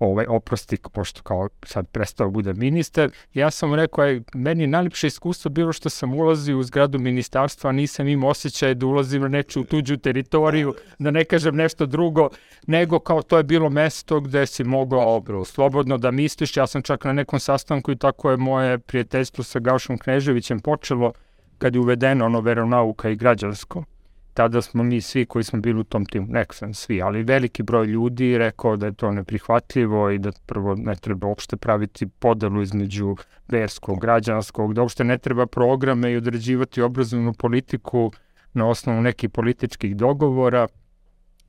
ovaj 0.01 0.25
oprosti 0.29 0.77
pošto 0.93 1.21
kao 1.21 1.49
sad 1.65 1.87
prestao 1.87 2.29
bude 2.29 2.53
ministar. 2.53 3.09
Ja 3.33 3.51
sam 3.51 3.69
mu 3.69 3.75
rekao 3.75 4.03
aj 4.03 4.21
meni 4.33 4.63
je 4.63 4.67
najljepše 4.67 5.07
iskustvo 5.07 5.49
bilo 5.49 5.73
što 5.73 5.89
sam 5.89 6.13
ulazio 6.13 6.57
u 6.57 6.63
zgradu 6.63 6.99
ministarstva, 6.99 7.69
a 7.69 7.73
nisam 7.73 8.07
imao 8.07 8.29
osjećaj 8.29 8.75
da 8.75 8.85
ulazim 8.85 9.21
na 9.21 9.27
nečiju 9.27 9.63
tuđu 9.63 9.97
teritoriju, 9.97 10.75
da 10.99 11.11
ne 11.11 11.23
kažem 11.25 11.55
nešto 11.55 11.85
drugo, 11.85 12.29
nego 12.67 12.99
kao 12.99 13.21
to 13.21 13.37
je 13.37 13.43
bilo 13.43 13.69
mesto 13.69 14.19
gde 14.19 14.45
si 14.45 14.63
mogao 14.63 15.21
slobodno 15.45 15.97
da 15.97 16.11
misliš. 16.11 16.57
Ja 16.57 16.67
sam 16.67 16.81
čak 16.81 17.03
na 17.05 17.13
nekom 17.13 17.39
sastanku 17.39 17.91
i 17.91 17.97
tako 17.97 18.31
je 18.31 18.37
moje 18.37 18.79
prijateljstvo 18.79 19.43
sa 19.43 19.59
Gašom 19.59 19.97
Kneževićem 19.97 20.59
počelo 20.59 21.13
kad 21.57 21.75
je 21.75 21.81
uvedeno 21.81 22.25
ono 22.25 22.41
veronauka 22.41 23.09
i 23.09 23.15
građansko. 23.15 23.83
Tada 24.33 24.61
smo 24.61 24.83
mi 24.83 25.01
svi 25.01 25.25
koji 25.25 25.43
smo 25.43 25.59
bili 25.59 25.79
u 25.79 25.83
tom 25.83 26.05
timu, 26.05 26.27
nek 26.29 26.53
sam 26.53 26.73
svi, 26.73 27.01
ali 27.01 27.23
veliki 27.23 27.63
broj 27.63 27.85
ljudi 27.85 28.37
rekao 28.37 28.77
da 28.77 28.85
je 28.85 28.93
to 28.93 29.11
neprihvatljivo 29.11 30.09
i 30.09 30.19
da 30.19 30.31
prvo 30.45 30.75
ne 30.75 30.95
treba 30.95 31.27
uopšte 31.27 31.57
praviti 31.57 32.07
podelu 32.07 32.61
između 32.61 33.15
verskog, 33.47 33.99
građanskog, 33.99 34.73
da 34.73 34.81
uopšte 34.81 35.03
ne 35.03 35.17
treba 35.17 35.45
programe 35.45 36.11
i 36.11 36.17
određivati 36.17 36.81
obrazovnu 36.81 37.33
politiku 37.33 38.11
na 38.53 38.67
osnovu 38.67 39.01
nekih 39.01 39.29
političkih 39.29 39.95
dogovora. 39.95 40.67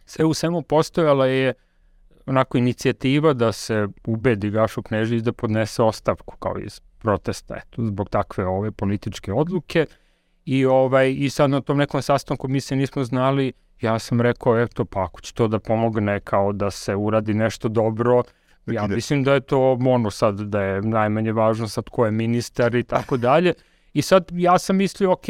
Sve 0.05 0.25
u 0.25 0.35
svemu 0.35 0.63
postojala 0.63 1.27
je 1.27 1.55
onako 2.27 2.59
inicijativa 2.59 3.33
da 3.33 3.53
se 3.53 3.89
ubedi 4.07 4.51
Gašo 4.51 4.83
Knežević 4.83 5.23
da 5.23 5.33
podnese 5.33 5.83
ostavku 5.83 6.37
kao 6.37 6.59
iz 6.59 6.81
protesta 6.99 7.57
eto, 7.57 7.87
zbog 7.87 8.09
takve 8.09 8.47
ove 8.47 8.71
političke 8.71 9.33
odluke 9.33 9.87
i 10.45 10.65
ovaj 10.65 11.15
i 11.19 11.31
sad 11.31 11.51
na 11.51 11.61
tom 11.61 11.79
nekom 11.79 12.03
sastanku 12.03 12.49
mi 12.49 12.61
se 12.61 12.77
nismo 12.77 13.05
znali 13.05 13.53
ja 13.81 13.99
sam 13.99 14.21
rekao 14.21 14.61
eto 14.61 14.85
pa 14.85 15.05
ako 15.05 15.21
će 15.21 15.35
to 15.35 15.49
da 15.49 15.59
pomogne 15.59 16.21
kao 16.21 16.53
da 16.53 16.71
se 16.71 16.95
uradi 16.95 17.35
nešto 17.35 17.69
dobro 17.69 18.23
ja 18.67 18.85
ide. 18.85 18.95
mislim 18.95 19.25
da 19.25 19.35
je 19.35 19.41
to 19.41 19.79
ono 19.87 20.11
sad 20.11 20.41
da 20.41 20.63
je 20.63 20.83
najmanje 20.83 21.33
važno 21.33 21.69
sad 21.69 21.89
ko 21.89 22.05
je 22.05 22.11
ministar 22.11 22.75
i 22.75 22.83
tako 22.83 23.17
dalje 23.17 23.55
i 23.93 24.03
sad 24.03 24.29
ja 24.33 24.59
sam 24.59 24.77
mislio 24.77 25.13
ok 25.13 25.27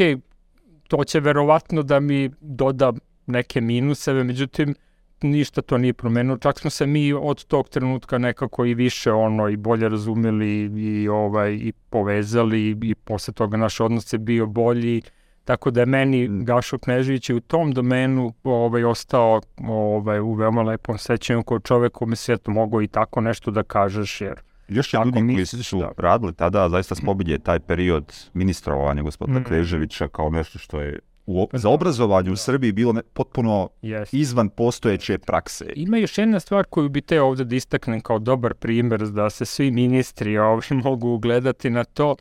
to 0.87 1.03
će 1.03 1.19
verovatno 1.19 1.83
da 1.83 1.99
mi 1.99 2.29
doda 2.41 2.93
neke 3.25 3.61
minuseve 3.61 4.23
međutim 4.23 4.75
ništa 5.23 5.61
to 5.61 5.77
nije 5.77 5.93
promenilo. 5.93 6.37
Čak 6.37 6.59
smo 6.59 6.69
se 6.69 6.85
mi 6.87 7.13
od 7.13 7.45
tog 7.45 7.69
trenutka 7.69 8.17
nekako 8.17 8.65
i 8.65 8.73
više 8.73 9.11
ono 9.11 9.49
i 9.49 9.57
bolje 9.57 9.89
razumeli 9.89 10.71
i 10.75 11.07
ovaj 11.07 11.53
i 11.53 11.73
povezali 11.89 12.61
i, 12.61 12.77
i 12.83 12.95
posle 12.95 13.33
toga 13.33 13.57
naš 13.57 13.79
odnos 13.79 14.13
je 14.13 14.19
bio 14.19 14.45
bolji. 14.45 15.01
Tako 15.45 15.71
da 15.71 15.79
je 15.79 15.85
meni 15.85 16.29
Gašo 16.31 16.77
Knežević 16.77 17.29
u 17.29 17.39
tom 17.39 17.71
domenu 17.71 18.33
ovaj, 18.43 18.83
ostao 18.83 19.41
ovaj, 19.67 20.19
u 20.19 20.33
veoma 20.33 20.61
lepom 20.61 20.97
sećanju 20.97 21.43
kao 21.43 21.59
čovek 21.59 21.91
kome 21.93 22.15
se 22.15 22.33
eto 22.33 22.51
mogao 22.51 22.81
i 22.81 22.87
tako 22.87 23.21
nešto 23.21 23.51
da 23.51 23.63
kažeš 23.63 24.21
jer 24.21 24.41
Još 24.67 24.93
je 24.93 24.99
Ako 24.99 25.05
ljudi 25.05 25.17
koji 25.17 25.23
misliš, 25.23 25.67
su 25.67 25.79
da. 25.79 25.91
radili 25.97 26.33
tada, 26.33 26.69
zaista 26.69 26.95
spominje 26.95 27.37
taj 27.39 27.59
period 27.59 28.29
ministrovanja 28.33 29.01
gospodina 29.01 29.39
Mm. 29.39 29.43
Kneževića 29.43 30.07
kao 30.07 30.29
nešto 30.29 30.59
što 30.59 30.79
je 30.79 30.99
u, 31.25 31.47
za 31.53 31.69
obrazovanje 31.69 32.31
u 32.31 32.35
Srbiji 32.35 32.71
bilo 32.71 32.93
ne, 32.93 33.01
potpuno 33.13 33.69
Yes. 33.81 34.09
izvan 34.11 34.49
postojeće 34.49 35.17
prakse. 35.17 35.65
Ima 35.75 35.97
još 35.97 36.17
jedna 36.17 36.39
stvar 36.39 36.65
koju 36.65 36.89
bi 36.89 37.01
te 37.01 37.21
ovde 37.21 37.43
da 37.43 37.55
istaknem 37.55 38.01
kao 38.01 38.19
dobar 38.19 38.53
primjer 38.53 39.01
da 39.01 39.29
se 39.29 39.45
svi 39.45 39.71
ministri 39.71 40.37
ovaj, 40.37 40.67
mogu 40.83 41.09
ugledati 41.09 41.69
na 41.69 41.83
to. 41.83 42.15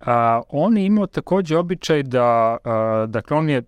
A, 0.00 0.42
on 0.48 0.78
je 0.78 0.86
imao 0.86 1.06
takođe 1.06 1.56
običaj 1.56 2.02
da, 2.02 2.56
a, 2.64 3.06
dakle 3.08 3.36
on 3.36 3.48
je 3.48 3.62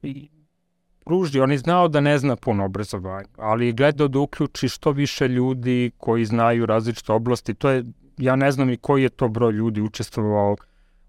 pružio, 1.04 1.42
on 1.42 1.52
je 1.52 1.58
znao 1.58 1.88
da 1.88 2.00
ne 2.00 2.18
zna 2.18 2.36
puno 2.36 2.64
obrazovanja, 2.64 3.28
ali 3.36 3.66
je 3.66 3.72
gledao 3.72 4.08
da 4.08 4.18
uključi 4.18 4.68
što 4.68 4.90
više 4.90 5.28
ljudi 5.28 5.90
koji 5.96 6.24
znaju 6.24 6.66
različite 6.66 7.12
oblasti. 7.12 7.54
To 7.54 7.70
je, 7.70 7.84
ja 8.18 8.36
ne 8.36 8.52
znam 8.52 8.70
i 8.70 8.76
koji 8.76 9.02
je 9.02 9.08
to 9.08 9.28
broj 9.28 9.52
ljudi 9.52 9.80
učestvovao 9.80 10.56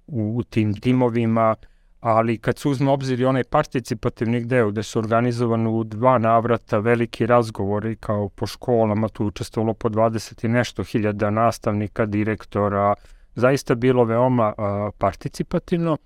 u, 0.08 0.38
u 0.38 0.44
tim 0.44 0.74
timovima, 0.74 1.56
ali 2.00 2.38
kad 2.38 2.58
se 2.58 2.70
uzme 2.70 2.91
obzir 2.91 3.20
i 3.20 3.25
onaj 3.25 3.44
participativni 3.44 4.46
deo 4.46 4.72
gde 4.72 4.84
su 4.84 5.00
organizovani 5.00 5.70
u 5.70 5.84
dva 5.84 6.18
navrata 6.18 6.77
veliki 6.77 7.25
razgovori 7.25 7.96
kao 7.96 8.29
po 8.29 8.48
školama, 8.48 9.10
tu 9.10 9.25
učestvovalo 9.25 9.74
po 9.74 9.89
20 9.89 10.46
i 10.46 10.48
nešto 10.48 10.84
hiljada 10.84 11.29
nastavnika, 11.29 12.06
direktora, 12.06 12.94
zaista 13.36 13.75
bilo 13.75 14.03
veoma 14.03 14.53
a, 14.58 14.89
participativno. 14.98 15.98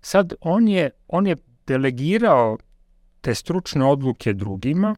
Sad 0.00 0.34
on 0.40 0.68
je, 0.68 0.90
on 1.08 1.26
je 1.26 1.36
delegirao 1.66 2.58
te 3.20 3.34
stručne 3.34 3.84
odluke 3.84 4.32
drugima, 4.32 4.96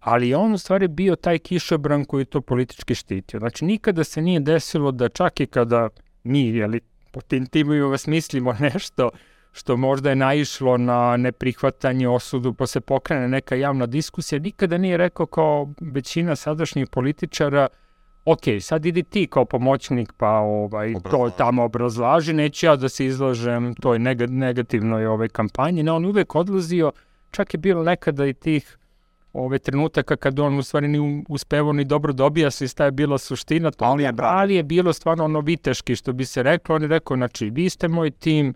ali 0.00 0.34
on 0.34 0.52
u 0.52 0.58
stvari 0.58 0.88
bio 0.88 1.16
taj 1.16 1.38
kišobran 1.38 2.04
koji 2.04 2.24
to 2.24 2.40
politički 2.40 2.94
štitio. 2.94 3.40
Znači 3.40 3.64
nikada 3.64 4.04
se 4.04 4.22
nije 4.22 4.40
desilo 4.40 4.92
da 4.92 5.08
čak 5.08 5.40
i 5.40 5.46
kada 5.46 5.88
mi, 6.24 6.48
jeli, 6.48 6.80
po 7.12 7.20
tim 7.20 7.46
timovima 7.46 7.98
smislimo 7.98 8.52
nešto 8.72 9.10
što 9.52 9.76
možda 9.76 10.10
je 10.10 10.16
naišlo 10.16 10.76
na 10.76 11.16
neprihvatanje 11.16 12.08
osudu, 12.08 12.54
pa 12.54 12.66
se 12.66 12.80
pokrene 12.80 13.28
neka 13.28 13.54
javna 13.54 13.86
diskusija, 13.86 14.38
nikada 14.38 14.78
nije 14.78 14.96
rekao 14.96 15.26
kao 15.26 15.68
većina 15.80 16.36
sadašnjih 16.36 16.86
političara, 16.88 17.68
ok, 18.24 18.40
sad 18.60 18.86
idi 18.86 19.02
ti 19.02 19.26
kao 19.26 19.44
pomoćnik, 19.44 20.12
pa 20.16 20.30
ovaj, 20.30 20.94
to 21.10 21.30
tamo 21.36 21.64
obrazlaži, 21.64 22.32
neću 22.32 22.66
ja 22.66 22.76
da 22.76 22.88
se 22.88 23.06
izlažem 23.06 23.74
toj 23.74 23.98
nega, 23.98 24.26
negativnoj 24.26 25.06
ovaj, 25.06 25.28
kampanji. 25.28 25.82
Ne, 25.82 25.92
on 25.92 26.04
je 26.04 26.08
uvek 26.08 26.34
odlazio, 26.34 26.92
čak 27.30 27.54
je 27.54 27.58
bilo 27.58 27.82
nekada 27.82 28.26
i 28.26 28.34
tih 28.34 28.78
ove 29.32 29.58
trenutaka 29.58 30.16
kad 30.16 30.38
on 30.38 30.58
u 30.58 30.62
stvari 30.62 30.88
ni 30.88 31.24
uspevao 31.28 31.72
ni 31.72 31.84
dobro 31.84 32.12
dobija 32.12 32.50
se 32.50 32.68
šta 32.68 32.84
je 32.84 32.90
bila 32.90 33.18
suština 33.18 33.70
to, 33.70 33.84
Ali 33.84 34.02
je 34.02 34.12
bravo. 34.12 34.38
ali 34.38 34.54
je 34.54 34.62
bilo 34.62 34.92
stvarno 34.92 35.24
ono 35.24 35.40
viteški 35.40 35.96
što 35.96 36.12
bi 36.12 36.24
se 36.24 36.42
reklo, 36.42 36.74
on 36.74 36.82
je 36.82 36.88
rekao 36.88 37.16
znači 37.16 37.50
vi 37.50 37.70
ste 37.70 37.88
moj 37.88 38.10
tim, 38.10 38.54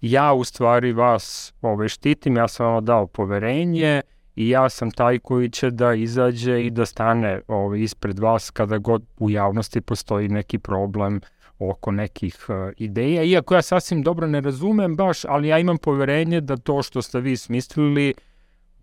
ja 0.00 0.32
u 0.32 0.44
stvari 0.44 0.92
vas 0.92 1.54
ove, 1.62 1.88
štitim, 1.88 2.36
ja 2.36 2.48
sam 2.48 2.66
vam 2.66 2.84
dao 2.84 3.06
poverenje 3.06 4.02
i 4.36 4.48
ja 4.48 4.68
sam 4.68 4.90
taj 4.90 5.18
koji 5.18 5.50
će 5.50 5.70
da 5.70 5.94
izađe 5.94 6.62
i 6.64 6.70
da 6.70 6.86
stane 6.86 7.40
ove, 7.48 7.80
ispred 7.80 8.18
vas 8.18 8.50
kada 8.50 8.78
god 8.78 9.02
u 9.18 9.30
javnosti 9.30 9.80
postoji 9.80 10.28
neki 10.28 10.58
problem 10.58 11.20
oko 11.58 11.90
nekih 11.90 12.46
uh, 12.48 12.72
ideja, 12.76 13.22
iako 13.22 13.54
ja 13.54 13.62
sasvim 13.62 14.02
dobro 14.02 14.26
ne 14.26 14.40
razumem 14.40 14.96
baš, 14.96 15.24
ali 15.24 15.48
ja 15.48 15.58
imam 15.58 15.78
poverenje 15.78 16.40
da 16.40 16.56
to 16.56 16.82
što 16.82 17.02
ste 17.02 17.20
vi 17.20 17.36
smislili 17.36 18.14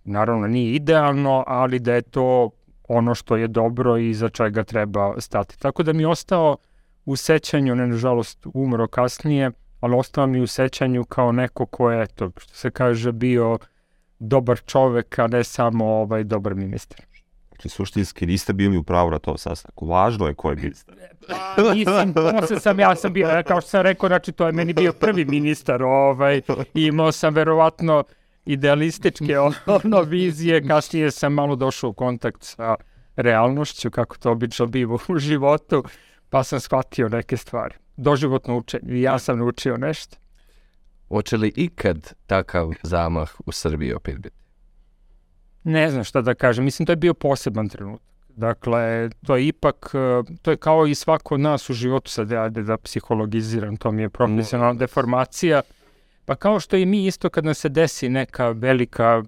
naravno 0.03 0.47
nije 0.47 0.75
idealno, 0.75 1.43
ali 1.47 1.79
da 1.79 1.93
je 1.93 2.01
to 2.01 2.49
ono 2.87 3.15
što 3.15 3.35
je 3.35 3.47
dobro 3.47 3.97
i 3.97 4.13
za 4.13 4.29
čega 4.29 4.63
treba 4.63 5.21
stati. 5.21 5.59
Tako 5.59 5.83
da 5.83 5.93
mi 5.93 6.03
je 6.03 6.07
ostao 6.07 6.57
u 7.05 7.15
sećanju, 7.15 7.71
on 7.71 7.79
je 7.79 7.87
nažalost 7.87 8.47
umro 8.53 8.87
kasnije, 8.87 9.51
ali 9.85 9.95
ostao 9.95 10.27
mi 10.27 10.41
u 10.41 10.47
sećanju 10.47 11.03
kao 11.03 11.31
neko 11.31 11.65
ko 11.65 11.91
je, 11.91 12.07
to 12.07 12.31
što 12.37 12.53
se 12.53 12.71
kaže, 12.71 13.11
bio 13.11 13.57
dobar 14.19 14.59
čovek, 14.65 15.19
a 15.19 15.27
ne 15.27 15.43
samo 15.43 15.85
ovaj 15.85 16.23
dobar 16.23 16.55
ministar. 16.55 17.05
Znači, 17.49 17.69
suštinski 17.69 18.25
niste 18.25 18.53
bili 18.53 18.77
u 18.77 18.83
pravu 18.83 19.11
na 19.11 19.19
tom 19.19 19.37
sastanku. 19.37 19.85
Važno 19.85 20.27
je 20.27 20.33
ko 20.33 20.49
je 20.49 20.55
ministar. 20.55 20.95
Pa, 21.27 21.73
Mislim, 21.73 22.13
posle 22.13 22.59
sam, 22.59 22.79
ja 22.79 22.95
sam 22.95 23.13
bio, 23.13 23.43
kao 23.47 23.61
što 23.61 23.69
sam 23.69 23.81
rekao, 23.81 24.09
znači 24.09 24.31
to 24.31 24.45
je 24.45 24.51
meni 24.51 24.73
bio 24.73 24.93
prvi 24.93 25.25
ministar, 25.25 25.83
ovaj, 25.83 26.41
imao 26.73 27.11
sam 27.11 27.33
verovatno 27.33 28.03
idealističke 28.45 29.39
ono, 29.39 30.01
vizije, 30.01 30.67
kasnije 30.67 31.11
sam 31.11 31.33
malo 31.33 31.55
došao 31.55 31.89
u 31.89 31.93
kontakt 31.93 32.43
sa 32.43 32.75
realnošću, 33.15 33.91
kako 33.91 34.17
to 34.17 34.31
obično 34.31 34.65
bivo 34.65 34.99
u 35.07 35.17
životu, 35.17 35.83
pa 36.29 36.43
sam 36.43 36.59
shvatio 36.59 37.09
neke 37.09 37.37
stvari. 37.37 37.75
Doživotno 37.97 38.57
učenje, 38.57 39.01
ja 39.01 39.19
sam 39.19 39.39
naučio 39.39 39.77
nešto. 39.77 40.17
Hoće 41.07 41.37
li 41.37 41.53
ikad 41.55 42.13
takav 42.27 42.73
zamah 42.83 43.31
u 43.45 43.51
Srbiji 43.51 43.93
opet 43.93 44.17
biti? 44.19 44.35
Ne 45.63 45.89
znam 45.89 46.03
šta 46.03 46.21
da 46.21 46.33
kažem, 46.33 46.65
mislim 46.65 46.85
to 46.85 46.91
je 46.91 46.95
bio 46.95 47.13
poseban 47.13 47.69
trenutak. 47.69 48.15
Dakle, 48.29 49.09
to 49.25 49.35
je 49.35 49.47
ipak, 49.47 49.91
eh, 49.93 50.33
to 50.41 50.51
je 50.51 50.57
kao 50.57 50.87
i 50.87 50.95
svako 50.95 51.33
od 51.35 51.39
nas 51.39 51.69
u 51.69 51.73
životu, 51.73 52.11
sad 52.11 52.31
ja 52.31 52.43
ajde 52.43 52.63
da 52.63 52.77
psihologiziram, 52.77 53.77
to 53.77 53.91
mi 53.91 54.01
je 54.01 54.09
profesionalna 54.09 54.79
deformacija, 54.79 55.61
pa 56.25 56.35
kao 56.35 56.59
što 56.59 56.75
i 56.77 56.85
mi 56.85 57.05
isto 57.05 57.29
kad 57.29 57.45
nam 57.45 57.53
se 57.53 57.69
desi 57.69 58.09
neka 58.09 58.49
velika 58.49 59.23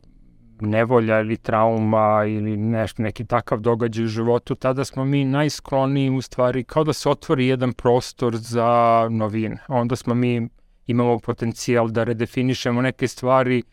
nevolja 0.62 1.20
ili 1.20 1.38
trauma 1.38 2.26
ili 2.28 2.58
nešto, 2.58 3.04
neki 3.04 3.26
takav 3.26 3.60
događaj 3.60 4.06
u 4.06 4.08
životu, 4.08 4.56
tada 4.56 4.86
smo 4.86 5.06
mi 5.06 5.26
najskloniji 5.26 6.10
u 6.10 6.22
stvari 6.22 6.64
kao 6.64 6.84
da 6.84 6.94
se 6.94 7.10
otvori 7.10 7.48
jedan 7.48 7.74
prostor 7.74 8.38
za 8.38 9.08
novine. 9.12 9.58
Onda 9.68 9.96
smo 9.96 10.14
mi 10.14 10.50
imamo 10.88 11.20
potencijal 11.20 11.90
da 11.90 12.04
redefinišemo 12.04 12.82
neke 12.82 13.08
stvari 13.08 13.64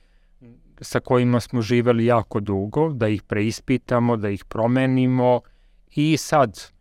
sa 0.80 1.00
kojima 1.00 1.40
smo 1.40 1.62
živeli 1.62 2.06
jako 2.06 2.40
dugo, 2.40 2.92
da 2.92 3.08
ih 3.08 3.22
preispitamo, 3.22 4.16
da 4.16 4.28
ih 4.30 4.44
promenimo 4.44 5.40
i 5.90 6.16
sad 6.16 6.73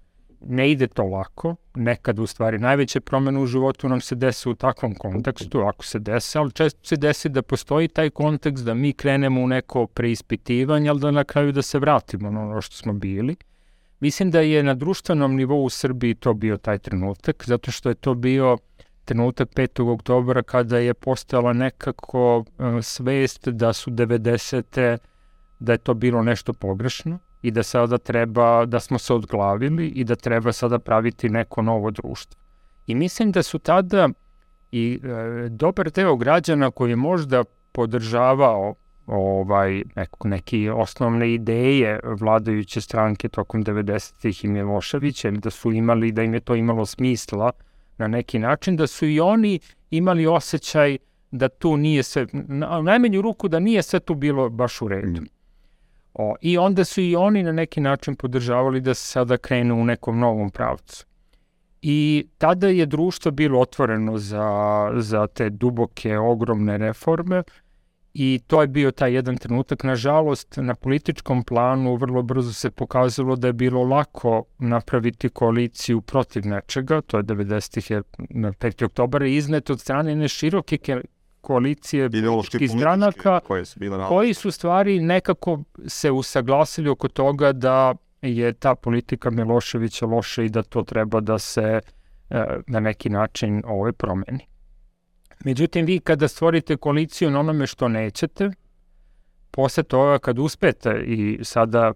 ne 0.48 0.72
ide 0.72 0.88
to 0.88 1.04
lako, 1.04 1.56
nekad 1.76 2.20
u 2.20 2.28
stvari 2.28 2.60
najveće 2.60 3.00
promene 3.00 3.40
u 3.40 3.46
životu 3.46 3.90
nam 3.90 4.02
se 4.02 4.16
dese 4.16 4.50
u 4.50 4.56
takvom 4.56 4.96
kontekstu, 4.96 5.60
ako 5.60 5.86
se 5.86 6.00
dese, 6.00 6.40
ali 6.40 6.52
često 6.52 6.80
se 6.84 6.96
desi 6.96 7.30
da 7.30 7.42
postoji 7.42 7.88
taj 7.88 8.10
kontekst 8.10 8.66
da 8.66 8.74
mi 8.74 8.94
krenemo 8.94 9.42
u 9.42 9.48
neko 9.48 9.88
preispitivanje, 9.88 10.90
ali 10.90 11.00
da 11.00 11.12
na 11.12 11.24
kraju 11.24 11.52
da 11.52 11.62
se 11.62 11.80
vratimo 11.80 12.32
na 12.32 12.42
ono 12.42 12.62
što 12.62 12.76
smo 12.76 12.94
bili. 12.94 13.36
Mislim 14.00 14.32
da 14.32 14.40
je 14.40 14.64
na 14.64 14.74
društvenom 14.74 15.36
nivou 15.36 15.66
u 15.66 15.70
Srbiji 15.70 16.16
to 16.16 16.34
bio 16.34 16.58
taj 16.58 16.78
trenutak, 16.78 17.44
zato 17.48 17.72
što 17.72 17.90
je 17.90 17.96
to 17.96 18.14
bio 18.14 18.58
trenutak 19.06 19.50
5. 19.50 19.94
oktobra 19.94 20.44
kada 20.44 20.78
je 20.78 20.94
postala 20.94 21.54
nekako 21.54 22.38
uh, 22.38 22.46
svest 22.82 23.48
da 23.48 23.74
su 23.74 23.92
90. 23.92 24.98
da 25.60 25.72
je 25.72 25.78
to 25.78 25.94
bilo 25.94 26.24
nešto 26.24 26.54
pogrešno 26.54 27.20
i 27.44 27.52
da 27.52 27.64
sada 27.64 27.98
treba, 27.98 28.66
da 28.66 28.80
smo 28.80 29.00
se 29.00 29.14
odglavili 29.14 29.88
i 29.88 30.04
da 30.04 30.16
treba 30.16 30.52
sada 30.52 30.80
praviti 30.80 31.30
neko 31.30 31.62
novo 31.62 31.92
društvo. 31.92 32.42
I 32.88 32.96
mislim 32.96 33.32
da 33.32 33.44
su 33.44 33.60
tada 33.60 34.10
i 34.72 35.00
e, 35.04 35.50
dobar 35.50 35.92
deo 35.92 36.16
građana 36.16 36.72
koji 36.72 36.90
je 36.90 36.96
možda 36.96 37.44
podržavao 37.72 38.76
ovaj 39.08 39.84
neko, 39.96 40.28
neki 40.28 40.70
osnovne 40.70 41.34
ideje 41.34 42.00
vladajuće 42.20 42.82
stranke 42.82 43.30
tokom 43.30 43.64
90-ih 43.64 44.46
i 44.46 44.48
Miloševića, 44.48 45.32
da 45.32 45.50
su 45.50 45.72
imali, 45.72 46.12
da 46.12 46.24
im 46.24 46.34
je 46.34 46.40
to 46.40 46.56
imalo 46.56 46.86
smisla 46.86 47.52
na 47.98 48.08
neki 48.08 48.40
način, 48.40 48.78
da 48.78 48.88
su 48.88 49.06
i 49.06 49.20
oni 49.20 49.60
imali 49.92 50.28
osjećaj 50.28 50.98
da 51.32 51.50
tu 51.50 51.78
nije 51.78 52.04
sve, 52.04 52.28
na 52.34 52.82
najmenju 52.82 53.22
ruku 53.22 53.48
da 53.48 53.60
nije 53.60 53.84
sve 53.84 54.00
tu 54.00 54.16
bilo 54.16 54.50
baš 54.50 54.82
u 54.82 54.88
redu. 54.88 55.22
Mm. 55.22 55.43
O, 56.14 56.36
I 56.42 56.58
onda 56.58 56.86
su 56.86 57.02
i 57.02 57.16
oni 57.16 57.44
na 57.44 57.52
neki 57.52 57.82
način 57.82 58.16
podržavali 58.16 58.82
da 58.82 58.94
se 58.94 59.06
sada 59.06 59.38
krenu 59.38 59.82
u 59.82 59.86
nekom 59.86 60.20
novom 60.20 60.50
pravcu. 60.50 61.06
I 61.82 62.28
tada 62.38 62.68
je 62.68 62.86
društvo 62.86 63.32
bilo 63.32 63.60
otvoreno 63.60 64.18
za, 64.18 64.48
za 64.96 65.28
te 65.28 65.50
duboke, 65.50 66.18
ogromne 66.18 66.78
reforme 66.78 67.44
i 68.14 68.42
to 68.48 68.62
je 68.62 68.68
bio 68.68 68.92
taj 68.92 69.14
jedan 69.14 69.38
trenutak. 69.38 69.84
Nažalost, 69.84 70.58
na 70.58 70.76
političkom 70.76 71.44
planu 71.44 71.96
vrlo 71.96 72.22
brzo 72.22 72.54
se 72.54 72.72
pokazalo 72.72 73.36
da 73.36 73.48
je 73.48 73.54
bilo 73.54 73.84
lako 73.84 74.44
napraviti 74.60 75.30
koaliciju 75.30 76.02
protiv 76.02 76.46
nečega, 76.46 77.02
to 77.02 77.18
je 77.18 77.24
90-ih 77.24 77.92
je 77.92 78.02
na 78.30 78.52
5. 78.52 78.86
oktobara 78.86 79.28
iznet 79.28 79.70
od 79.70 79.80
strane 79.80 80.16
ne 80.16 80.28
široke 80.28 80.78
koalicije 81.44 82.06
Ideološki 82.06 82.68
stranaka 82.68 83.40
koje 83.40 83.66
su 83.66 83.80
bile 83.80 83.98
na... 83.98 84.08
koji 84.08 84.34
su 84.34 84.52
stvari 84.52 85.00
nekako 85.00 85.64
se 85.88 86.12
usaglasili 86.12 86.90
oko 86.90 87.08
toga 87.08 87.52
da 87.52 87.96
je 88.22 88.54
ta 88.54 88.76
politika 88.76 89.30
Miloševića 89.30 90.06
loša 90.06 90.44
i 90.44 90.50
da 90.50 90.64
to 90.64 90.84
treba 90.84 91.20
da 91.20 91.40
se 91.40 91.82
e, 92.30 92.46
na 92.68 92.80
neki 92.80 93.10
način 93.10 93.62
ovaj 93.66 93.92
promeni. 93.92 94.48
Međutim, 95.46 95.86
vi 95.86 96.00
kada 96.00 96.28
stvorite 96.28 96.78
koaliciju 96.78 97.32
na 97.32 97.40
onome 97.40 97.68
što 97.68 97.88
nećete, 97.88 98.52
posle 99.52 99.84
toga 99.84 100.20
kad 100.20 100.40
uspete 100.40 101.04
i 101.06 101.40
sada 101.44 101.94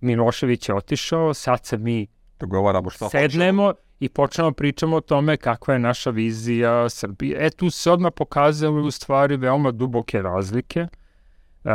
Milošević 0.00 0.68
je 0.68 0.74
otišao, 0.74 1.34
sad 1.34 1.66
se 1.66 1.78
mi 1.78 2.06
Dogovaramo 2.42 2.90
šta 2.90 3.08
sednemo 3.08 3.66
hoćemo. 3.66 3.91
I 4.02 4.08
počnemo 4.08 4.52
pričamo 4.52 4.96
o 4.96 5.00
tome 5.00 5.36
kakva 5.36 5.74
je 5.74 5.80
naša 5.80 6.10
vizija 6.10 6.88
Srbije. 6.88 7.46
E, 7.46 7.50
tu 7.50 7.70
se 7.70 7.90
odmah 7.90 8.12
pokazali 8.16 8.82
u 8.82 8.90
stvari 8.90 9.36
veoma 9.36 9.70
duboke 9.70 10.22
razlike 10.22 10.86
uh, 11.64 11.70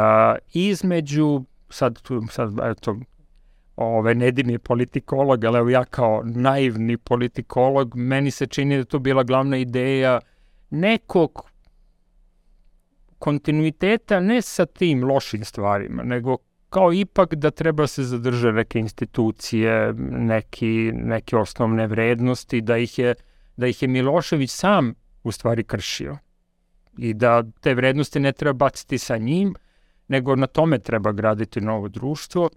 između, 0.53 1.43
sad, 1.69 2.01
tu, 2.01 2.21
sad 2.31 2.59
eto, 2.63 2.95
ove, 3.75 4.15
Nedim 4.15 4.49
je 4.49 4.59
politikolog, 4.59 5.43
ali 5.43 5.57
evo 5.57 5.69
ja 5.69 5.85
kao 5.85 6.21
naivni 6.25 6.97
politikolog, 6.97 7.95
meni 7.95 8.31
se 8.31 8.47
čini 8.47 8.77
da 8.77 8.83
to 8.83 8.99
bila 8.99 9.23
glavna 9.23 9.57
ideja 9.57 10.19
nekog 10.69 11.51
kontinuiteta 13.19 14.19
ne 14.19 14.41
sa 14.41 14.65
tim 14.65 15.03
lošim 15.03 15.45
stvarima, 15.45 16.03
nego 16.03 16.37
kao 16.69 16.93
ipak 16.93 17.35
da 17.35 17.51
treba 17.51 17.87
se 17.87 18.03
zadrže 18.03 18.51
neke 18.51 18.79
institucije, 18.79 19.93
neki, 20.11 20.91
neke 20.93 21.37
osnovne 21.37 21.87
vrednosti, 21.87 22.61
da 22.61 22.77
ih 22.77 22.99
je, 22.99 23.15
da 23.57 23.67
ih 23.67 23.81
je 23.81 23.87
Milošević 23.87 24.51
sam 24.51 24.93
u 25.23 25.31
stvari 25.31 25.63
kršio. 25.63 26.17
I 26.97 27.13
da 27.13 27.43
te 27.61 27.73
vrednosti 27.73 28.19
ne 28.19 28.31
treba 28.31 28.53
baciti 28.53 28.97
sa 28.97 29.17
njim, 29.17 29.53
nego 30.07 30.35
na 30.35 30.47
tome 30.47 30.79
treba 30.79 31.11
graditi 31.11 31.61
novo 31.61 31.87
društvo, 31.87 32.49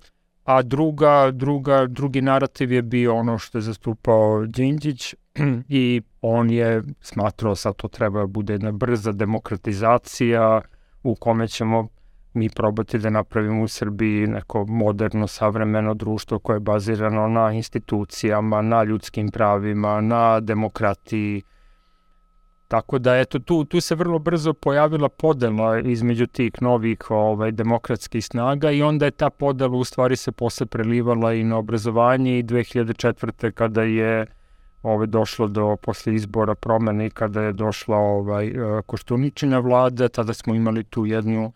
a 0.44 0.62
druga, 0.62 1.30
druga, 1.30 1.86
drugi 1.86 2.22
narativ 2.22 2.72
je 2.72 2.82
bio 2.82 3.16
ono 3.16 3.38
što 3.38 3.58
je 3.58 3.62
zastupao 3.62 4.46
Đinđić 4.46 5.14
i 5.68 6.02
on 6.20 6.50
je 6.50 6.82
smatrao 7.00 7.54
sad 7.54 7.76
to 7.76 7.88
treba 7.88 8.26
bude 8.26 8.52
jedna 8.52 8.72
brza 8.72 9.12
demokratizacija 9.12 10.60
u 11.02 11.14
kome 11.14 11.48
ćemo 11.48 11.88
mi 12.34 12.48
probati 12.48 12.98
da 12.98 13.10
napravimo 13.10 13.62
u 13.62 13.68
Srbiji 13.68 14.26
neko 14.26 14.64
moderno, 14.66 15.26
savremeno 15.26 15.94
društvo 15.94 16.38
koje 16.38 16.56
je 16.56 16.60
bazirano 16.60 17.28
na 17.28 17.52
institucijama, 17.52 18.62
na 18.62 18.84
ljudskim 18.84 19.28
pravima, 19.28 20.00
na 20.00 20.40
demokratiji. 20.40 21.42
Tako 22.68 22.98
da, 22.98 23.16
eto, 23.16 23.38
tu, 23.38 23.64
tu 23.64 23.80
se 23.80 23.94
vrlo 23.94 24.18
brzo 24.18 24.52
pojavila 24.52 25.08
podela 25.08 25.80
između 25.80 26.26
tih 26.26 26.52
novih 26.60 27.10
ovaj, 27.10 27.52
demokratskih 27.52 28.26
snaga 28.26 28.70
i 28.70 28.82
onda 28.82 29.04
je 29.04 29.10
ta 29.10 29.30
podela 29.30 29.76
u 29.76 29.84
stvari 29.84 30.16
se 30.16 30.32
posle 30.32 30.66
prelivala 30.66 31.34
i 31.34 31.44
na 31.44 31.56
obrazovanje 31.56 32.38
i 32.38 32.42
2004. 32.42 33.50
kada 33.52 33.82
je 33.82 34.26
ovaj, 34.82 35.06
došlo 35.06 35.48
do 35.48 35.76
posle 35.76 36.14
izbora 36.14 36.54
promene 36.54 37.06
i 37.06 37.10
kada 37.10 37.42
je 37.42 37.52
došla 37.52 37.96
ovaj, 37.96 38.52
Koštuničina 38.86 39.58
vlada, 39.58 40.08
tada 40.08 40.32
smo 40.32 40.54
imali 40.54 40.84
tu 40.84 41.06
jednu 41.06 41.52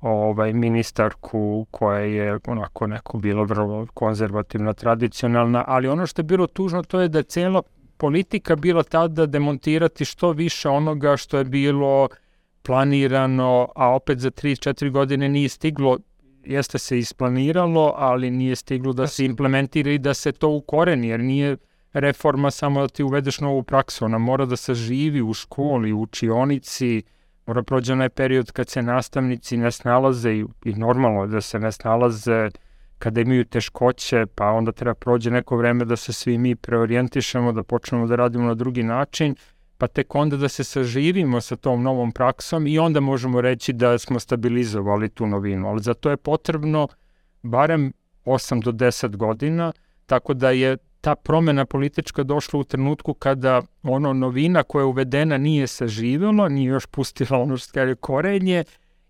ovaj 0.00 0.52
ministarku 0.52 1.66
koja 1.70 1.98
je 1.98 2.38
onako 2.46 2.86
neko 2.86 3.18
bilo 3.18 3.44
vrlo 3.44 3.86
konzervativna, 3.94 4.72
tradicionalna, 4.72 5.64
ali 5.66 5.88
ono 5.88 6.06
što 6.06 6.20
je 6.20 6.24
bilo 6.24 6.46
tužno 6.46 6.82
to 6.82 7.00
je 7.00 7.08
da 7.08 7.18
je 7.18 7.22
cela 7.22 7.62
politika 7.96 8.56
bila 8.56 8.82
tada 8.82 9.26
demontirati 9.26 10.04
što 10.04 10.32
više 10.32 10.68
onoga 10.68 11.16
što 11.16 11.38
je 11.38 11.44
bilo 11.44 12.08
planirano, 12.62 13.68
a 13.76 13.88
opet 13.94 14.18
za 14.18 14.30
3-4 14.30 14.90
godine 14.90 15.28
nije 15.28 15.48
stiglo, 15.48 15.98
jeste 16.44 16.78
se 16.78 16.98
isplaniralo, 16.98 17.94
ali 17.96 18.30
nije 18.30 18.56
stiglo 18.56 18.92
da 18.92 19.06
se 19.06 19.24
implementira 19.24 19.90
i 19.90 19.98
da 19.98 20.14
se 20.14 20.32
to 20.32 20.48
ukoreni, 20.48 21.08
jer 21.08 21.20
nije 21.20 21.56
reforma 21.92 22.50
samo 22.50 22.80
da 22.80 22.88
ti 22.88 23.02
uvedeš 23.02 23.40
novu 23.40 23.62
praksu, 23.62 24.04
ona 24.04 24.18
mora 24.18 24.46
da 24.46 24.56
se 24.56 24.74
živi 24.74 25.22
u 25.22 25.34
školi, 25.34 25.92
u 25.92 26.00
učionici, 26.00 27.02
mora 27.46 27.62
prođe 27.62 27.92
onaj 27.92 28.08
period 28.08 28.52
kad 28.52 28.68
se 28.68 28.82
nastavnici 28.82 29.56
ne 29.56 29.70
snalaze 29.70 30.32
i, 30.32 30.44
i 30.64 30.74
normalno 30.74 31.26
da 31.26 31.40
se 31.40 31.58
ne 31.58 31.72
snalaze 31.72 32.48
kada 32.98 33.20
imaju 33.20 33.44
teškoće, 33.44 34.26
pa 34.34 34.46
onda 34.46 34.72
treba 34.72 34.94
prođe 34.94 35.30
neko 35.30 35.56
vreme 35.56 35.84
da 35.84 35.96
se 35.96 36.12
svi 36.12 36.38
mi 36.38 36.56
preorijentišemo, 36.56 37.52
da 37.52 37.62
počnemo 37.62 38.06
da 38.06 38.16
radimo 38.16 38.46
na 38.46 38.54
drugi 38.54 38.82
način. 38.82 39.34
pa 39.78 39.86
tek 39.86 40.14
onda 40.14 40.36
da 40.36 40.48
se 40.48 40.64
saživimo 40.64 41.40
sa 41.40 41.56
tom 41.56 41.82
novom 41.82 42.12
praksom 42.12 42.66
i 42.66 42.78
onda 42.78 43.00
možemo 43.00 43.40
reći 43.40 43.72
da 43.72 43.98
smo 43.98 44.20
stabilizovali 44.20 45.08
tu 45.08 45.26
novinu. 45.26 45.68
Ali 45.68 45.82
za 45.82 45.94
to 45.94 46.10
je 46.10 46.16
potrebno 46.16 46.88
barem 47.42 47.92
8 48.24 48.62
do 48.64 48.72
10 48.72 49.16
godina, 49.16 49.72
tako 50.06 50.34
da 50.34 50.50
je 50.50 50.76
ta 51.00 51.14
promena 51.14 51.64
politička 51.64 52.22
došla 52.22 52.60
u 52.60 52.64
trenutku 52.64 53.14
kada 53.14 53.62
ono 53.82 54.12
novina 54.12 54.62
koja 54.62 54.82
je 54.82 54.86
uvedena 54.86 55.38
nije 55.38 55.66
saživjela, 55.66 56.48
nije 56.48 56.68
još 56.68 56.86
pustila 56.86 57.38
ono 57.38 57.56
što 57.56 57.80
je 57.80 57.94
korenje 57.94 58.64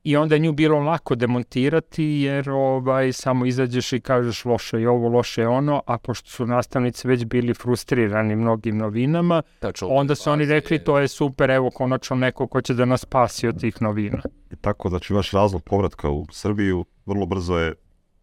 i 0.05 0.17
onda 0.17 0.39
nju 0.39 0.53
bilo 0.53 0.79
lako 0.79 1.15
demontirati 1.15 2.05
jer 2.05 2.51
ovaj 2.51 3.13
samo 3.13 3.47
izađeš 3.47 3.93
i 3.93 4.01
kažeš 4.01 4.45
loše 4.45 4.81
je 4.81 4.89
ovo, 4.89 5.09
loše 5.09 5.41
je 5.41 5.49
ono, 5.49 5.83
a 5.87 5.99
pošto 5.99 6.31
su 6.31 6.47
nastavnici 6.47 7.09
već 7.09 7.25
bili 7.25 7.55
frustrirani 7.55 8.37
mnogim 8.37 8.79
novinama, 8.79 9.43
Tačno, 9.59 9.89
onda 9.89 10.15
su 10.15 10.31
oni 10.31 10.45
rekli 10.45 10.85
to 10.85 10.99
je 10.99 11.09
super, 11.09 11.51
evo 11.51 11.71
konačno 11.71 12.17
neko 12.17 12.47
ko 12.47 12.61
će 12.61 12.75
da 12.75 12.85
nas 12.85 13.01
spasi 13.01 13.49
od 13.49 13.61
tih 13.61 13.83
novina. 13.83 14.21
I 14.51 14.57
tako, 14.57 14.89
znači 14.89 15.15
vaš 15.15 15.31
razlog 15.31 15.63
povratka 15.63 16.11
u 16.11 16.27
Srbiju 16.31 16.85
vrlo 17.07 17.27
brzo 17.27 17.59
je 17.59 17.75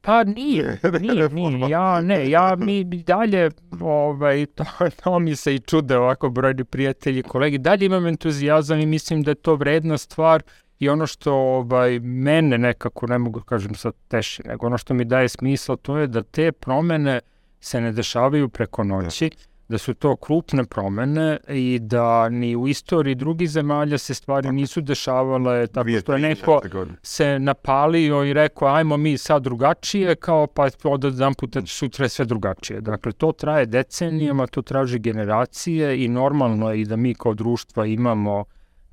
Pa 0.07 0.23
nije, 0.23 0.79
nije, 1.01 1.29
nije, 1.29 1.69
ja 1.69 2.01
ne, 2.01 2.29
ja 2.29 2.55
mi 2.55 2.83
dalje, 2.83 3.51
ovaj, 3.81 4.45
to, 4.55 4.63
to 5.03 5.19
mi 5.19 5.35
se 5.35 5.55
i 5.55 5.59
čude 5.59 5.97
ovako 5.97 6.29
brojni 6.29 6.63
prijatelji 6.63 7.19
i 7.19 7.23
kolegi, 7.23 7.57
dalje 7.57 7.85
imam 7.85 8.07
entuzijazam 8.07 8.79
i 8.79 8.85
mislim 8.85 9.23
da 9.23 9.31
je 9.31 9.35
to 9.35 9.55
vredna 9.55 9.97
stvar 9.97 10.43
i 10.79 10.89
ono 10.89 11.07
što 11.07 11.33
ovaj, 11.33 11.99
mene 11.99 12.57
nekako, 12.57 13.07
ne 13.07 13.17
mogu 13.17 13.39
da 13.39 13.45
kažem 13.45 13.75
sad 13.75 13.93
teši, 14.07 14.43
nego 14.45 14.65
ono 14.65 14.77
što 14.77 14.93
mi 14.93 15.05
daje 15.05 15.29
smisla 15.29 15.75
to 15.75 15.97
je 15.97 16.07
da 16.07 16.23
te 16.23 16.51
promene 16.51 17.19
se 17.59 17.81
ne 17.81 17.91
dešavaju 17.91 18.49
preko 18.49 18.83
noći, 18.83 19.29
da 19.69 19.77
su 19.77 19.93
to 19.93 20.15
krupne 20.15 20.65
promene 20.65 21.37
i 21.47 21.79
da 21.81 22.29
ni 22.29 22.55
u 22.55 22.67
istoriji 22.67 23.15
drugih 23.15 23.49
zemalja 23.49 23.97
se 23.97 24.13
stvari 24.13 24.51
nisu 24.51 24.81
dešavale 24.81 25.67
tako 25.67 25.89
što 26.01 26.13
je 26.13 26.19
neko 26.19 26.61
se 27.03 27.39
napalio 27.39 28.23
i 28.23 28.33
rekao 28.33 28.67
ajmo 28.67 28.97
mi 28.97 29.17
sad 29.17 29.43
drugačije, 29.43 30.15
kao 30.15 30.47
pa 30.47 30.67
od 30.83 31.03
jedan 31.03 31.33
puta 31.33 31.61
sutra 31.65 32.05
je 32.05 32.09
sve 32.09 32.25
drugačije. 32.25 32.81
Dakle, 32.81 33.11
to 33.11 33.31
traje 33.31 33.65
decenijama, 33.65 34.47
to 34.47 34.61
traži 34.61 34.99
generacije 34.99 36.03
i 36.03 36.07
normalno 36.07 36.71
je 36.71 36.81
i 36.81 36.85
da 36.85 36.95
mi 36.95 37.13
kao 37.13 37.33
društva 37.33 37.85
imamo 37.85 38.45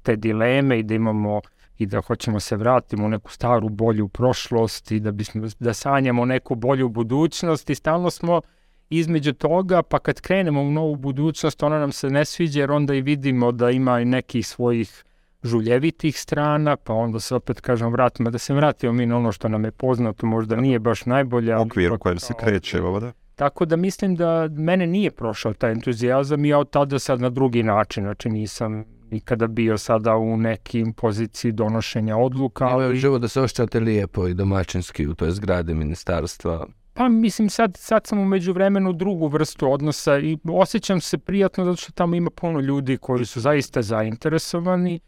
te 0.03 0.17
dileme 0.17 0.79
i 0.79 0.83
da 0.83 0.95
imamo 0.95 1.41
i 1.79 1.87
da 1.87 2.01
hoćemo 2.01 2.41
se 2.41 2.57
vratimo 2.57 3.07
u 3.07 3.09
neku 3.09 3.33
staru 3.33 3.69
bolju 3.69 4.09
prošlost 4.09 4.91
i 4.91 5.01
da 5.01 5.13
bismo 5.13 5.47
da 5.59 5.75
sanjamo 5.75 6.25
neku 6.25 6.55
bolju 6.55 6.89
budućnost 6.89 7.71
i 7.71 7.75
stalno 7.75 8.11
smo 8.11 8.41
između 8.91 9.33
toga, 9.33 9.83
pa 9.83 9.99
kad 9.99 10.21
krenemo 10.21 10.63
u 10.63 10.71
novu 10.71 10.97
budućnost, 10.97 11.63
ona 11.63 11.79
nam 11.79 11.93
se 11.93 12.11
ne 12.11 12.25
sviđa 12.25 12.61
jer 12.61 12.71
onda 12.71 12.95
i 12.95 13.01
vidimo 13.01 13.53
da 13.53 13.71
ima 13.71 14.01
i 14.01 14.05
nekih 14.05 14.47
svojih 14.47 15.05
žuljevitih 15.43 16.21
strana, 16.21 16.77
pa 16.77 16.93
onda 16.93 17.21
se 17.21 17.35
opet 17.35 17.61
kažem 17.61 17.93
vratimo, 17.93 18.31
da 18.31 18.39
se 18.39 18.55
vratimo 18.55 18.93
mi 18.93 19.07
na 19.07 19.17
ono 19.17 19.33
što 19.33 19.49
nam 19.49 19.65
je 19.65 19.71
poznato, 19.71 20.27
možda 20.27 20.57
nije 20.57 20.79
baš 20.79 21.07
najbolje. 21.07 21.53
ali 21.53 21.63
okvir 21.63 21.93
u 21.93 21.99
kojem 21.99 22.19
se 22.19 22.35
kreće, 22.41 22.83
ovo 22.83 23.01
da? 23.01 23.13
Tako 23.35 23.65
da 23.65 23.77
mislim 23.77 24.17
da 24.17 24.49
mene 24.49 24.87
nije 24.87 25.11
prošao 25.11 25.55
taj 25.55 25.73
entuzijazam 25.73 26.45
i 26.45 26.49
ja 26.49 26.59
od 26.59 26.71
tada 26.71 26.99
sad 26.99 27.21
na 27.21 27.31
drugi 27.31 27.63
način, 27.63 28.05
znači 28.05 28.29
nisam 28.29 28.85
nikada 29.11 29.47
bio 29.47 29.79
sada 29.79 30.17
u 30.17 30.37
nekim 30.37 30.93
poziciji 30.93 31.53
donošenja 31.53 32.17
odluka, 32.17 32.65
Ali 32.65 32.85
ali 32.85 32.97
živo 32.97 33.19
da 33.19 33.29
se 33.29 33.41
ošćate 33.41 33.81
lijepo 33.81 34.29
i 34.29 34.35
domaćinski 34.35 35.07
u 35.07 35.15
toj 35.15 35.31
zgradi 35.31 35.75
ministarstva. 35.75 36.67
Pa 36.95 37.09
mislim 37.09 37.51
sad, 37.51 37.77
sad 37.77 38.07
sam 38.07 38.19
umeđu 38.19 38.53
vremenu 38.53 38.93
drugu 38.93 39.29
vrstu 39.29 39.73
odnosa 39.73 40.19
i 40.19 40.39
osjećam 40.45 41.01
se 41.01 41.19
prijatno 41.19 41.65
zato 41.65 41.77
što 41.77 41.93
tamo 41.93 42.15
ima 42.15 42.31
puno 42.31 42.61
ljudi 42.61 42.97
koji 42.97 43.25
su 43.25 43.41
zaista 43.41 43.83
zainteresovani, 43.83 45.01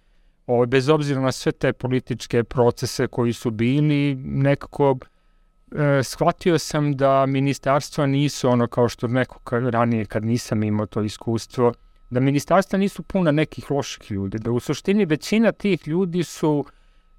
o, 0.47 0.67
bez 0.67 0.89
obzira 0.89 1.21
na 1.21 1.33
sve 1.33 1.53
te 1.53 1.73
političke 1.73 2.45
procese 2.45 3.07
koji 3.07 3.33
su 3.33 3.51
bili, 3.51 4.15
nekako 4.15 4.97
e, 5.73 6.03
shvatio 6.03 6.59
sam 6.59 6.97
da 6.97 7.27
ministarstva 7.27 8.07
nisu 8.07 8.49
ono 8.49 8.67
kao 8.67 8.89
što 8.89 9.09
neko 9.09 9.39
ka, 9.39 9.59
ranije 9.59 10.05
kad 10.05 10.25
nisam 10.25 10.63
imao 10.63 10.87
to 10.87 11.03
iskustvo, 11.03 11.73
da 12.11 12.21
ministarstva 12.21 12.79
nisu 12.79 13.03
puna 13.03 13.31
nekih 13.31 13.71
loših 13.71 14.11
ljudi, 14.11 14.39
da 14.39 14.51
u 14.51 14.61
suštini 14.61 15.05
većina 15.05 15.53
tih 15.53 15.89
ljudi 15.89 16.23
su 16.23 16.65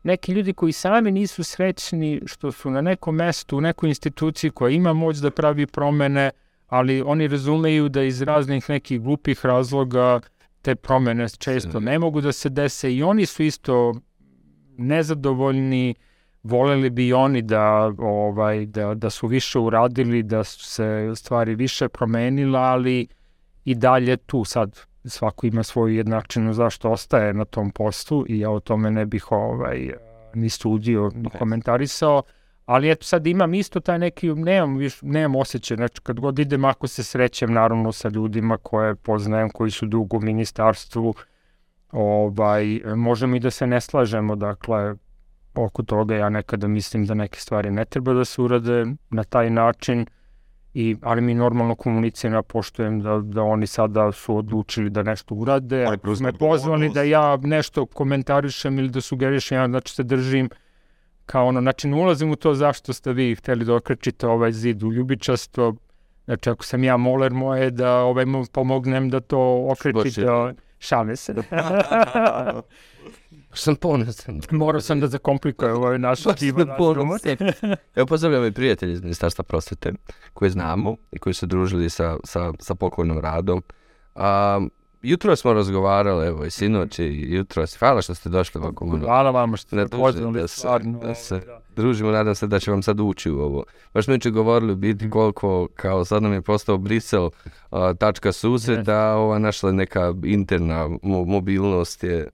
neki 0.03 0.31
ljudi 0.31 0.53
koji 0.53 0.71
sami 0.71 1.11
nisu 1.11 1.43
srećni 1.43 2.21
što 2.25 2.51
su 2.51 2.69
na 2.69 2.81
nekom 2.81 3.15
mestu, 3.15 3.57
u 3.57 3.61
nekoj 3.61 3.89
instituciji 3.89 4.51
koja 4.51 4.69
ima 4.69 4.93
moć 4.93 5.17
da 5.17 5.31
pravi 5.31 5.67
promene, 5.67 6.31
ali 6.67 7.01
oni 7.01 7.27
razumeju 7.27 7.89
da 7.89 8.03
iz 8.03 8.21
raznih 8.21 8.69
nekih 8.69 9.01
glupih 9.01 9.45
razloga 9.45 10.19
te 10.61 10.75
promene 10.75 11.29
često 11.29 11.79
ne 11.79 11.99
mogu 11.99 12.21
da 12.21 12.31
se 12.31 12.49
dese 12.49 12.93
i 12.93 13.03
oni 13.03 13.25
su 13.25 13.43
isto 13.43 13.93
nezadovoljni, 14.77 15.95
voleli 16.43 16.89
bi 16.89 17.13
oni 17.13 17.41
da, 17.41 17.93
ovaj, 17.97 18.65
da, 18.65 18.93
da 18.93 19.09
su 19.09 19.27
više 19.27 19.59
uradili, 19.59 20.23
da 20.23 20.43
su 20.43 20.63
se 20.63 21.11
stvari 21.15 21.55
više 21.55 21.89
promenila, 21.89 22.59
ali 22.59 23.07
i 23.65 23.75
dalje 23.75 24.17
tu 24.17 24.43
sad 24.45 24.79
svako 25.07 25.47
ima 25.47 25.63
svoju 25.63 25.95
jednačinu 25.95 26.53
zašto 26.53 26.91
ostaje 26.91 27.33
na 27.33 27.45
tom 27.45 27.71
postu 27.71 28.25
i 28.29 28.39
ja 28.39 28.49
o 28.49 28.59
tome 28.59 28.91
ne 28.91 29.05
bih 29.05 29.31
ovaj, 29.31 29.89
ni 30.33 30.49
studio, 30.49 31.11
ni 31.15 31.29
komentarisao, 31.39 32.23
ali 32.65 32.91
eto 32.91 33.05
sad 33.05 33.27
imam 33.27 33.53
isto 33.53 33.79
taj 33.79 33.99
neki, 33.99 34.33
nemam, 34.33 34.77
viš, 34.77 35.01
nemam 35.01 35.35
osjećaj, 35.35 35.77
znači 35.77 36.01
kad 36.01 36.19
god 36.19 36.39
idem 36.39 36.65
ako 36.65 36.87
se 36.87 37.03
srećem 37.03 37.53
naravno 37.53 37.91
sa 37.91 38.09
ljudima 38.09 38.57
koje 38.57 38.95
poznajem, 38.95 39.49
koji 39.49 39.71
su 39.71 39.85
dugo 39.85 40.17
u 40.17 40.21
ministarstvu, 40.21 41.13
ovaj, 41.91 42.81
možemo 42.95 43.35
i 43.35 43.39
da 43.39 43.51
se 43.51 43.67
ne 43.67 43.81
slažemo, 43.81 44.35
dakle, 44.35 44.95
oko 45.55 45.83
toga 45.83 46.15
ja 46.15 46.29
nekada 46.29 46.67
mislim 46.67 47.05
da 47.05 47.13
neke 47.13 47.39
stvari 47.39 47.71
ne 47.71 47.85
treba 47.85 48.13
da 48.13 48.25
se 48.25 48.41
urade 48.41 48.85
na 49.09 49.23
taj 49.23 49.49
način, 49.49 50.05
i, 50.79 50.95
ali 51.01 51.21
mi 51.21 51.33
normalno 51.33 51.75
komuniciramo, 51.75 52.43
poštujem 52.43 52.99
da, 53.01 53.19
da 53.23 53.43
oni 53.43 53.67
sada 53.67 54.11
su 54.11 54.37
odlučili 54.37 54.89
da 54.89 55.03
nešto 55.03 55.35
urade, 55.35 55.85
me 56.21 56.33
pozvali 56.33 56.89
da 56.89 57.03
ja 57.03 57.37
nešto 57.37 57.85
komentarišem 57.85 58.79
ili 58.79 58.89
da 58.89 59.01
sugerišem, 59.01 59.57
ja 59.57 59.67
znači 59.67 59.93
se 59.93 60.03
držim 60.03 60.49
kao 61.25 61.47
ono, 61.47 61.61
znači 61.61 61.87
ne 61.87 61.97
ulazim 61.97 62.31
u 62.31 62.35
to 62.35 62.53
zašto 62.53 62.93
ste 62.93 63.13
vi 63.13 63.35
hteli 63.35 63.65
da 63.65 63.75
okrećite 63.75 64.27
ovaj 64.27 64.51
zid 64.51 64.83
u 64.83 64.93
ljubičasto, 64.93 65.73
znači 66.25 66.49
ako 66.49 66.63
sam 66.63 66.83
ja 66.83 66.97
moler 66.97 67.33
moje 67.33 67.71
da 67.71 67.95
ovaj 67.97 68.25
pomognem 68.51 69.09
da 69.09 69.19
to 69.19 69.67
okrečite, 69.69 70.21
Zboči. 70.21 70.66
Šalim 70.79 71.15
se. 71.15 71.33
Sam 73.53 73.75
ponosan. 73.75 74.41
Morao 74.51 74.81
sam 74.81 74.99
da 74.99 75.07
zakomplikujem 75.07 75.75
ovaj 75.75 75.99
naš 75.99 76.23
divan. 76.39 76.67
Evo 77.95 78.05
pozdravljam 78.05 78.45
i 78.45 78.51
prijatelji 78.51 78.93
iz 78.93 79.01
Ministarstva 79.01 79.43
prosvete 79.43 79.93
koje 80.33 80.49
znamo 80.49 80.95
i 81.11 81.19
koji 81.19 81.33
su 81.33 81.45
družili 81.45 81.89
sa, 81.89 82.17
sa, 82.23 82.53
sa 82.59 82.75
pokojnom 82.75 83.19
radom. 83.19 83.63
A, 84.15 84.59
jutro 85.01 85.35
smo 85.35 85.53
razgovarali, 85.53 86.27
evo 86.27 86.45
i 86.45 86.49
sinoć 86.49 86.99
i 86.99 87.05
jutro. 87.27 87.65
Hvala 87.79 88.01
što 88.01 88.15
ste 88.15 88.29
došli 88.29 88.61
ovako. 88.61 88.97
Hvala 88.97 89.31
vama 89.31 89.57
što 89.57 89.67
ste 89.67 89.87
pozvali, 89.89 90.33
da 90.33 90.47
se- 90.47 90.67
da 91.01 91.15
se- 91.15 91.35
ovaj, 91.35 91.45
da. 91.45 91.61
družimo, 91.75 92.11
nadam 92.11 92.35
se 92.35 92.47
da 92.47 92.59
će 92.59 92.71
vam 92.71 92.83
sad 92.83 92.99
ući 92.99 93.31
u 93.31 93.39
ovo. 93.39 93.63
Baš 93.93 94.05
smo 94.05 94.13
jučer 94.13 94.31
govorili 94.31 94.73
u 94.73 94.77
biti 94.77 95.09
koliko, 95.09 95.67
kao 95.75 96.05
sad 96.05 96.23
nam 96.23 96.33
je 96.33 96.41
postao 96.41 96.77
Brisel 96.77 97.29
a, 97.71 97.93
tačka 97.93 98.31
susreta, 98.31 98.75
ova 99.07 99.39
našla 99.39 99.71
neka 99.71 100.13
interna 100.23 100.75
mo- 100.85 101.25
mobilnost 101.25 102.03
je 102.03 102.29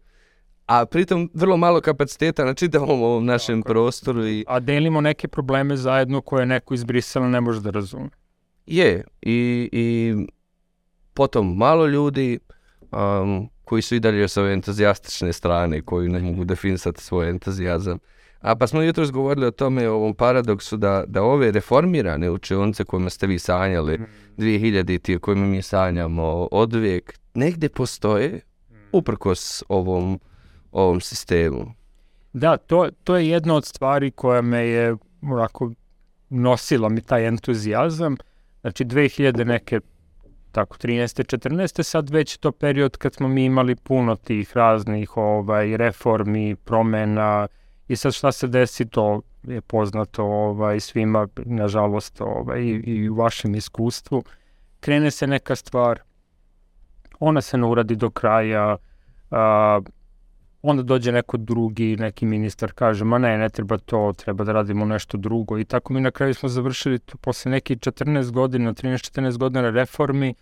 a 0.65 0.85
pritom 0.85 1.29
vrlo 1.33 1.57
malo 1.57 1.81
kapaciteta 1.81 2.45
na 2.45 2.53
čitavom 2.53 3.01
ovom 3.01 3.25
našem 3.25 3.63
prostoru 3.63 4.27
i 4.27 4.45
A 4.47 4.59
delimo 4.59 5.01
neke 5.01 5.27
probleme 5.27 5.77
zajedno 5.77 6.21
koje 6.21 6.45
neko 6.45 6.73
iz 6.73 6.83
Brisela 6.83 7.27
ne 7.27 7.41
može 7.41 7.61
da 7.61 7.69
razume. 7.69 8.09
je 8.65 9.03
i, 9.21 9.69
i 9.71 10.13
potom 11.13 11.57
malo 11.57 11.87
ljudi 11.87 12.39
um, 12.91 13.49
koji 13.65 13.81
su 13.81 13.95
i 13.95 13.99
dalje 13.99 14.27
s 14.27 14.37
ove 14.37 14.53
entuzijastične 14.53 15.33
strane 15.33 15.81
koji 15.81 16.09
ne 16.09 16.19
mogu 16.19 16.43
definisati 16.43 17.03
svoj 17.03 17.29
entuzijazam. 17.29 17.99
A 18.41 18.55
pa 18.55 18.67
smo 18.67 18.81
jutros 18.81 19.11
govorili 19.11 19.45
o 19.45 19.51
tome, 19.51 19.89
o 19.89 19.95
ovom 19.95 20.13
paradoksu 20.13 20.77
da, 20.77 21.03
da 21.07 21.23
ove 21.23 21.51
reformirane 21.51 22.29
učionice 22.29 22.83
kojima 22.83 23.09
ste 23.09 23.27
vi 23.27 23.39
sanjali, 23.39 23.99
2000 24.37 25.01
ti 25.01 25.19
kojima 25.19 25.45
mi 25.45 25.61
sanjamo 25.61 26.47
od 26.51 26.73
uvijek, 26.73 27.19
negdje 27.33 27.69
postoje 27.69 28.41
uprkos 28.91 29.63
ovom, 29.69 30.19
ovom 30.71 31.01
sistemu. 31.01 31.73
Da, 32.33 32.57
to, 32.57 32.89
to 33.03 33.17
je 33.17 33.29
jedna 33.29 33.55
od 33.55 33.65
stvari 33.65 34.11
koja 34.11 34.41
me 34.41 34.67
je 34.67 34.95
onako 35.21 35.71
nosila 36.29 36.89
mi 36.89 37.01
taj 37.01 37.27
entuzijazam. 37.27 38.15
Znači 38.61 38.85
2000 38.85 39.43
neke 39.43 39.79
tako 40.53 40.77
13. 40.77 41.37
14. 41.37 41.83
sad 41.83 42.09
već 42.09 42.37
to 42.37 42.51
period 42.51 42.97
kad 42.97 43.13
smo 43.13 43.27
mi 43.27 43.45
imali 43.45 43.75
puno 43.75 44.15
tih 44.15 44.57
raznih 44.57 45.17
ovaj 45.17 45.77
reformi, 45.77 46.55
promena 46.55 47.47
i 47.87 47.95
sad 47.95 48.13
šta 48.13 48.31
se 48.31 48.47
desi 48.47 48.89
to 48.89 49.21
je 49.43 49.61
poznato 49.61 50.23
ovaj 50.23 50.79
svima 50.79 51.27
nažalost 51.45 52.21
ovaj 52.21 52.61
i, 52.61 52.69
i 52.69 53.09
u 53.09 53.15
vašem 53.15 53.55
iskustvu 53.55 54.23
krene 54.79 55.11
se 55.11 55.27
neka 55.27 55.55
stvar 55.55 55.99
ona 57.19 57.41
se 57.41 57.57
ne 57.57 57.67
uradi 57.67 57.95
do 57.95 58.09
kraja, 58.09 58.77
a, 59.31 59.81
onda 60.63 60.83
dođe 60.83 61.11
neko 61.11 61.37
drugi, 61.37 61.95
neki 61.97 62.25
ministar 62.25 62.71
kaže, 62.71 63.05
ma 63.05 63.17
ne, 63.17 63.37
ne 63.37 63.49
treba 63.49 63.77
to, 63.77 64.13
treba 64.17 64.43
da 64.43 64.51
radimo 64.51 64.85
nešto 64.85 65.17
drugo. 65.17 65.59
I 65.59 65.65
tako 65.65 65.93
mi 65.93 66.01
na 66.01 66.11
kraju 66.11 66.33
smo 66.33 66.49
završili 66.49 66.99
to, 66.99 67.17
posle 67.17 67.51
nekih 67.51 67.77
14 67.77 68.31
godina, 68.31 68.73
13-14 68.73 69.37
godina 69.37 69.69
reformi, 69.69 70.33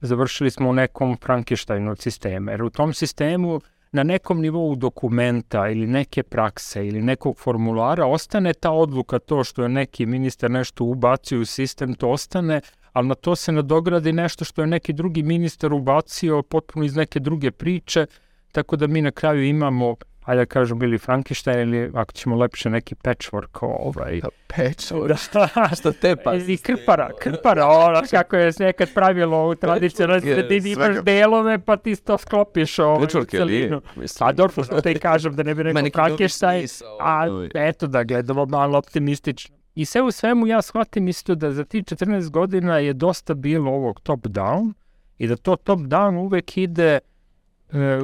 završili 0.00 0.50
smo 0.50 0.68
u 0.68 0.72
nekom 0.72 1.16
Frankensteinu 1.22 1.90
od 1.90 1.98
sistema, 2.00 2.50
jer 2.50 2.62
u 2.62 2.70
tom 2.70 2.94
sistemu 2.94 3.60
na 3.92 4.02
nekom 4.02 4.40
nivou 4.40 4.76
dokumenta 4.76 5.68
ili 5.68 5.86
neke 5.86 6.22
prakse 6.22 6.86
ili 6.86 7.02
nekog 7.02 7.38
formulara 7.38 8.06
ostane 8.06 8.52
ta 8.54 8.70
odluka 8.70 9.18
to 9.18 9.44
što 9.44 9.62
je 9.62 9.68
neki 9.68 10.06
ministar 10.06 10.50
nešto 10.50 10.84
ubacio 10.84 11.40
u 11.40 11.44
sistem, 11.44 11.94
to 11.94 12.08
ostane, 12.08 12.60
ali 12.92 13.08
na 13.08 13.14
to 13.14 13.36
se 13.36 13.52
nadogradi 13.52 14.12
nešto 14.12 14.44
što 14.44 14.62
je 14.62 14.66
neki 14.66 14.92
drugi 14.92 15.22
ministar 15.22 15.72
ubacio 15.72 16.42
potpuno 16.42 16.84
iz 16.84 16.96
neke 16.96 17.20
druge 17.20 17.50
priče, 17.50 18.06
tako 18.52 18.76
da 18.76 18.86
mi 18.86 19.02
na 19.02 19.10
kraju 19.10 19.44
imamo 19.44 19.96
ajde 20.24 20.40
da 20.40 20.46
kažem, 20.46 20.82
ili 20.82 20.98
Frankenstein 20.98 21.74
ili 21.74 21.90
ako 21.94 22.12
ćemo 22.12 22.36
lepše 22.36 22.70
neki 22.70 22.94
patchwork 22.94 23.58
ovaj. 23.60 24.20
Patchwork? 24.48 25.76
Što 25.80 25.92
tepa? 25.92 26.34
Ili 26.34 26.56
krpara, 26.56 27.10
krpara, 27.20 27.66
ono 27.66 28.02
kako 28.10 28.36
je 28.36 28.52
nekad 28.58 28.94
pravilo 28.94 29.48
u 29.48 29.54
tradicionalnoj 29.54 30.20
sredini, 30.20 30.70
imaš 30.70 30.96
delove 31.04 31.58
pa 31.58 31.76
ti 31.76 31.96
to 31.96 32.18
sklopiš 32.18 32.78
ovaj, 32.78 33.06
Patchwork 33.06 33.34
je 33.34 33.44
li? 33.44 33.80
Pa 34.18 34.32
dobro, 34.32 34.64
što 34.64 34.80
te 34.80 34.98
kažem 34.98 35.36
da 35.36 35.42
ne 35.42 35.54
bi 35.54 35.62
rekao 35.62 35.82
Frankenstein, 35.92 36.66
a 37.00 37.26
eto 37.54 37.86
da 37.86 38.04
gledamo 38.04 38.46
malo 38.46 38.78
optimistično. 38.78 39.56
I 39.74 39.84
sve 39.84 40.02
u 40.02 40.10
svemu 40.10 40.46
ja 40.46 40.62
shvatim 40.62 41.08
isto 41.08 41.34
da 41.34 41.52
za 41.52 41.64
ti 41.64 41.82
14 41.82 42.30
godina 42.30 42.78
je 42.78 42.92
dosta 42.92 43.34
bilo 43.34 43.70
ovog 43.70 44.00
top-down 44.00 44.72
i 45.18 45.26
da 45.26 45.36
to 45.36 45.56
top-down 45.56 46.18
uvek 46.18 46.56
ide 46.56 46.98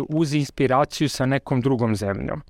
uz 0.08 0.34
inspiraciju 0.34 1.08
sa 1.08 1.26
nekom 1.26 1.60
drugom 1.60 1.96
zemljom. 1.96 2.42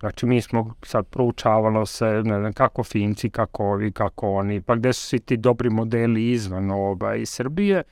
Znači, 0.00 0.26
mi 0.26 0.40
smo 0.40 0.74
sad 0.82 1.06
proučavalo 1.06 1.86
se, 1.86 2.04
ne 2.04 2.38
znam, 2.38 2.52
kako 2.52 2.84
Finci, 2.84 3.30
kako 3.30 3.64
ovi, 3.64 3.92
kako 3.92 4.30
oni, 4.30 4.60
pa 4.60 4.74
gde 4.76 4.92
su 4.92 5.06
svi 5.06 5.18
ti 5.18 5.36
dobri 5.36 5.70
modeli 5.70 6.30
izvan 6.30 6.70
oba 6.70 7.14
iz 7.14 7.28
Srbije. 7.28 7.82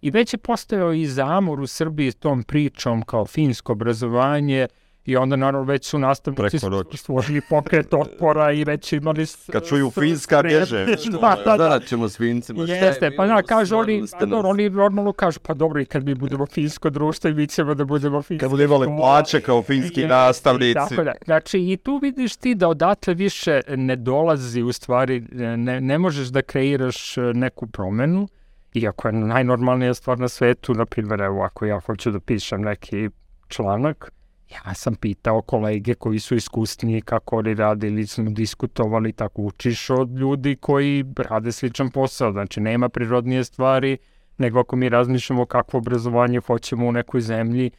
I 0.00 0.10
već 0.10 0.34
je 0.34 0.38
postojao 0.38 0.92
i 0.92 1.06
zamor 1.06 1.60
u 1.60 1.66
Srbiji 1.66 2.10
s 2.10 2.14
tom 2.14 2.42
pričom 2.42 3.02
kao 3.02 3.26
finsko 3.26 3.72
obrazovanje, 3.72 4.66
I 5.04 5.16
onda 5.16 5.36
naravno 5.36 5.62
već 5.62 5.86
su 5.86 5.98
nastavnici 5.98 6.58
stvorili 6.94 7.40
pokret 7.48 7.94
otpora 7.94 8.52
i 8.52 8.64
već 8.64 8.92
imali... 8.92 9.26
Kad 9.52 9.66
čuju 9.66 9.90
finska 9.90 10.42
bježe. 10.42 10.86
da, 11.20 11.36
da, 11.44 11.56
da. 11.56 11.80
ćemo 11.80 12.08
s 12.08 12.16
fincima. 12.16 12.64
Jeste, 12.64 13.16
pa 13.16 13.26
da, 13.26 13.42
kažu 13.42 13.76
oni, 13.76 14.04
dobro, 14.20 14.48
oni 14.48 14.70
normalno 14.70 15.12
kažu, 15.12 15.40
pa 15.40 15.54
dobro, 15.54 15.80
i 15.80 15.84
kad 15.84 16.04
mi 16.04 16.14
budemo 16.14 16.46
finsko 16.46 16.90
društvo 16.90 17.30
i 17.30 17.34
mi 17.34 17.46
ćemo 17.46 17.74
da 17.74 17.84
budemo 17.84 18.22
finsko. 18.22 18.44
Kad 18.44 18.50
budemo 18.50 18.74
imali 18.74 18.98
plaće 18.98 19.40
kao 19.40 19.62
finski 19.62 20.06
nastavnici. 20.06 20.74
Tako 20.74 21.04
da, 21.04 21.12
znači 21.24 21.58
i 21.58 21.76
tu 21.76 21.98
vidiš 22.02 22.36
ti 22.36 22.54
da 22.54 22.68
odatle 22.68 23.14
više 23.14 23.60
ne 23.68 23.96
dolazi 23.96 24.62
u 24.62 24.72
stvari, 24.72 25.20
ne, 25.56 25.80
ne 25.80 25.98
možeš 25.98 26.28
da 26.28 26.42
kreiraš 26.42 27.14
neku 27.34 27.66
promenu, 27.66 28.28
iako 28.74 29.08
je 29.08 29.12
najnormalnija 29.12 29.94
stvar 29.94 30.18
na 30.18 30.28
svetu, 30.28 30.74
na 30.74 30.86
primjer, 30.86 31.20
evo, 31.20 31.42
ako 31.42 31.66
ja 31.66 31.80
hoću 31.80 32.10
da 32.10 32.20
pišem 32.20 32.62
neki 32.62 33.10
članak, 33.48 34.12
Ja 34.52 34.74
sam 34.74 34.94
pitao 34.94 35.42
kolege 35.42 35.94
koji 35.94 36.18
su 36.18 36.34
iskusniji 36.34 37.00
kako 37.00 37.36
oni 37.36 37.54
rade 37.54 37.86
ili 37.86 38.06
smo 38.06 38.30
diskutovali, 38.30 39.12
tako 39.12 39.42
učiš 39.42 39.90
od 39.90 40.18
ljudi 40.18 40.56
koji 40.56 41.04
rade 41.16 41.52
sličan 41.52 41.90
posao. 41.90 42.32
Znači, 42.32 42.60
nema 42.60 42.88
prirodnije 42.88 43.44
stvari, 43.44 43.98
nego 44.38 44.60
ako 44.60 44.76
mi 44.76 44.88
razmišljamo 44.88 45.46
kakvo 45.46 45.78
obrazovanje 45.78 46.40
hoćemo 46.40 46.86
u 46.86 46.92
nekoj 46.92 47.20
zemlji, 47.20 47.70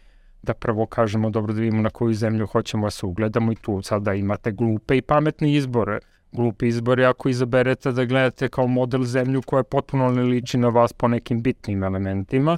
da 0.43 0.53
prvo 0.53 0.85
kažemo 0.85 1.29
dobro 1.29 1.53
da 1.53 1.61
vidimo 1.61 1.81
na 1.81 1.89
koju 1.89 2.13
zemlju 2.13 2.47
hoćemo 2.47 2.87
da 2.87 2.91
se 2.91 3.05
ugledamo 3.05 3.51
i 3.51 3.55
tu 3.55 3.81
sada 3.81 4.13
imate 4.13 4.51
glupe 4.51 4.97
i 4.97 5.01
pametne 5.01 5.53
izbore. 5.53 5.99
Glupi 6.31 6.67
izbor 6.67 6.99
je 6.99 7.05
ako 7.05 7.29
izaberete 7.29 7.91
da 7.91 8.05
gledate 8.05 8.49
kao 8.49 8.67
model 8.67 9.03
zemlju 9.03 9.41
koja 9.41 9.63
potpuno 9.63 10.11
ne 10.11 10.23
liči 10.23 10.57
na 10.57 10.69
vas 10.69 10.93
po 10.93 11.07
nekim 11.07 11.41
bitnim 11.41 11.83
elementima, 11.83 12.57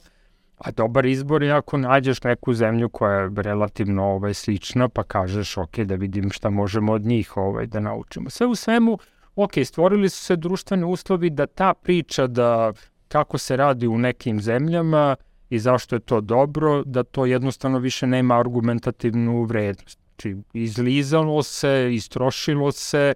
A 0.57 0.71
dobar 0.71 1.05
izbor 1.05 1.43
je 1.43 1.51
ako 1.51 1.77
nađeš 1.77 2.23
neku 2.23 2.53
zemlju 2.53 2.89
koja 2.89 3.19
je 3.19 3.29
relativno 3.35 4.03
ovaj, 4.03 4.33
slična, 4.33 4.89
pa 4.89 5.03
kažeš, 5.03 5.57
ok, 5.57 5.77
da 5.79 5.95
vidim 5.95 6.31
šta 6.31 6.49
možemo 6.49 6.93
od 6.93 7.01
njih 7.01 7.37
ovaj, 7.37 7.67
da 7.67 7.79
naučimo. 7.79 8.29
Sve 8.29 8.47
u 8.47 8.55
svemu, 8.55 8.97
ok, 9.35 9.51
stvorili 9.63 10.09
su 10.09 10.23
se 10.23 10.35
društveni 10.35 10.83
uslovi 10.83 11.29
da 11.29 11.45
ta 11.45 11.73
priča 11.73 12.27
da 12.27 12.73
kako 13.07 13.37
se 13.37 13.57
radi 13.57 13.87
u 13.87 13.97
nekim 13.97 14.41
zemljama 14.41 15.15
i 15.49 15.59
zašto 15.59 15.95
je 15.95 15.99
to 15.99 16.21
dobro, 16.21 16.83
da 16.83 17.03
to 17.03 17.25
jednostavno 17.25 17.79
više 17.79 18.07
nema 18.07 18.39
argumentativnu 18.39 19.43
vrednost. 19.43 19.99
Znači, 20.09 20.37
izlizalo 20.53 21.43
se, 21.43 21.89
istrošilo 21.93 22.71
se, 22.71 23.13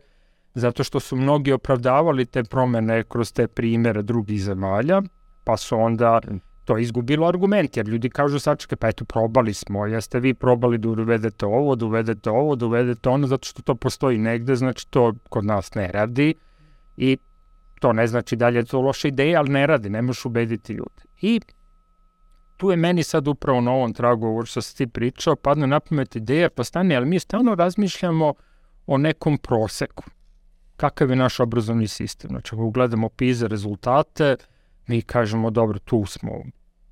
zato 0.54 0.84
što 0.84 1.00
su 1.00 1.16
mnogi 1.16 1.52
opravdavali 1.52 2.26
te 2.26 2.44
promene 2.44 3.04
kroz 3.04 3.34
te 3.34 3.48
primere 3.48 4.02
drugih 4.02 4.42
zemalja, 4.42 5.02
pa 5.44 5.58
su 5.58 5.80
onda 5.80 6.22
to 6.70 6.78
je 6.78 6.84
izgubilo 6.84 7.28
argument, 7.28 7.78
jer 7.78 7.88
ljudi 7.88 8.10
kažu 8.10 8.40
sačekaj, 8.40 8.76
pa 8.76 8.88
eto, 8.88 9.06
probali 9.06 9.54
smo, 9.54 9.86
jeste 9.86 10.20
vi 10.20 10.34
probali 10.34 10.78
da 10.78 10.90
uvedete 10.90 11.46
ovo, 11.46 11.76
da 11.76 11.86
uvedete 11.86 12.30
ovo, 12.30 12.56
da 12.56 12.66
uvedete 12.66 13.10
ono, 13.10 13.28
zato 13.28 13.48
što 13.48 13.62
to 13.62 13.76
postoji 13.76 14.18
negde, 14.18 14.56
znači 14.56 14.88
to 14.90 15.14
kod 15.30 15.46
nas 15.46 15.74
ne 15.76 15.88
radi 15.88 16.34
i 16.98 17.18
to 17.80 17.94
ne 17.94 18.08
znači 18.08 18.36
da 18.36 18.50
je 18.50 18.64
to 18.66 18.82
loša 18.82 19.08
ideja, 19.08 19.40
ali 19.40 19.50
ne 19.50 19.68
radi, 19.68 19.90
ne 19.90 20.02
možeš 20.02 20.26
ubediti 20.26 20.74
ljude. 20.74 21.02
I 21.22 21.40
tu 22.58 22.72
je 22.72 22.78
meni 22.78 23.04
sad 23.04 23.28
upravo 23.28 23.62
na 23.62 23.72
ovom 23.72 23.94
tragu 23.94 24.28
ovo 24.28 24.46
što 24.46 24.62
si 24.62 24.78
ti 24.78 24.88
pričao, 24.88 25.36
padne 25.36 25.68
na 25.68 25.80
pamet 25.80 26.16
ideja, 26.16 26.50
pa 26.50 26.64
stane, 26.64 26.96
ali 26.96 27.06
mi 27.06 27.20
stalno 27.20 27.56
razmišljamo 27.56 28.34
o 28.88 28.98
nekom 28.98 29.38
proseku. 29.38 30.04
Kakav 30.78 31.10
je 31.10 31.16
naš 31.16 31.40
obrazovni 31.40 31.88
sistem? 31.88 32.30
Znači, 32.30 32.56
ako 32.56 32.70
gledamo 32.70 33.10
PISA 33.10 33.48
rezultate, 33.48 34.36
mi 34.88 35.02
kažemo, 35.02 35.50
dobro, 35.50 35.80
tu 35.80 36.06
smo, 36.06 36.44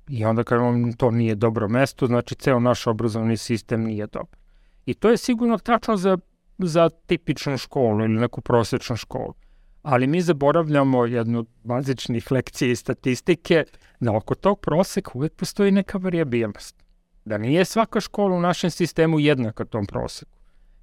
I 0.08 0.24
onda 0.24 0.44
kažemo 0.44 0.92
to 0.96 1.10
nije 1.10 1.34
dobro 1.34 1.68
mesto, 1.68 2.06
znači 2.06 2.34
ceo 2.34 2.60
naš 2.60 2.86
obrazovni 2.86 3.36
sistem 3.36 3.84
nije 3.84 4.06
dobar. 4.06 4.38
I 4.86 4.94
to 4.94 5.10
je 5.10 5.16
sigurno 5.16 5.58
tačno 5.58 5.96
za, 5.96 6.18
za 6.58 6.88
tipičnu 7.06 7.58
školu 7.58 8.00
ili 8.00 8.20
neku 8.20 8.40
prosečnu 8.40 8.96
školu. 8.96 9.34
Ali 9.82 10.06
mi 10.06 10.20
zaboravljamo 10.20 11.06
jednu 11.06 11.38
od 11.38 11.46
bazičnih 11.64 12.32
lekcija 12.32 12.70
iz 12.70 12.78
statistike 12.78 13.64
da 14.00 14.16
oko 14.16 14.34
tog 14.34 14.60
proseka 14.60 15.10
uvek 15.14 15.34
postoji 15.34 15.72
neka 15.72 15.98
variabilnost. 15.98 16.84
Da 17.24 17.38
nije 17.38 17.64
svaka 17.64 18.00
škola 18.00 18.36
u 18.36 18.40
našem 18.40 18.70
sistemu 18.70 19.20
jednaka 19.20 19.64
tom 19.64 19.86
proseku. 19.86 20.38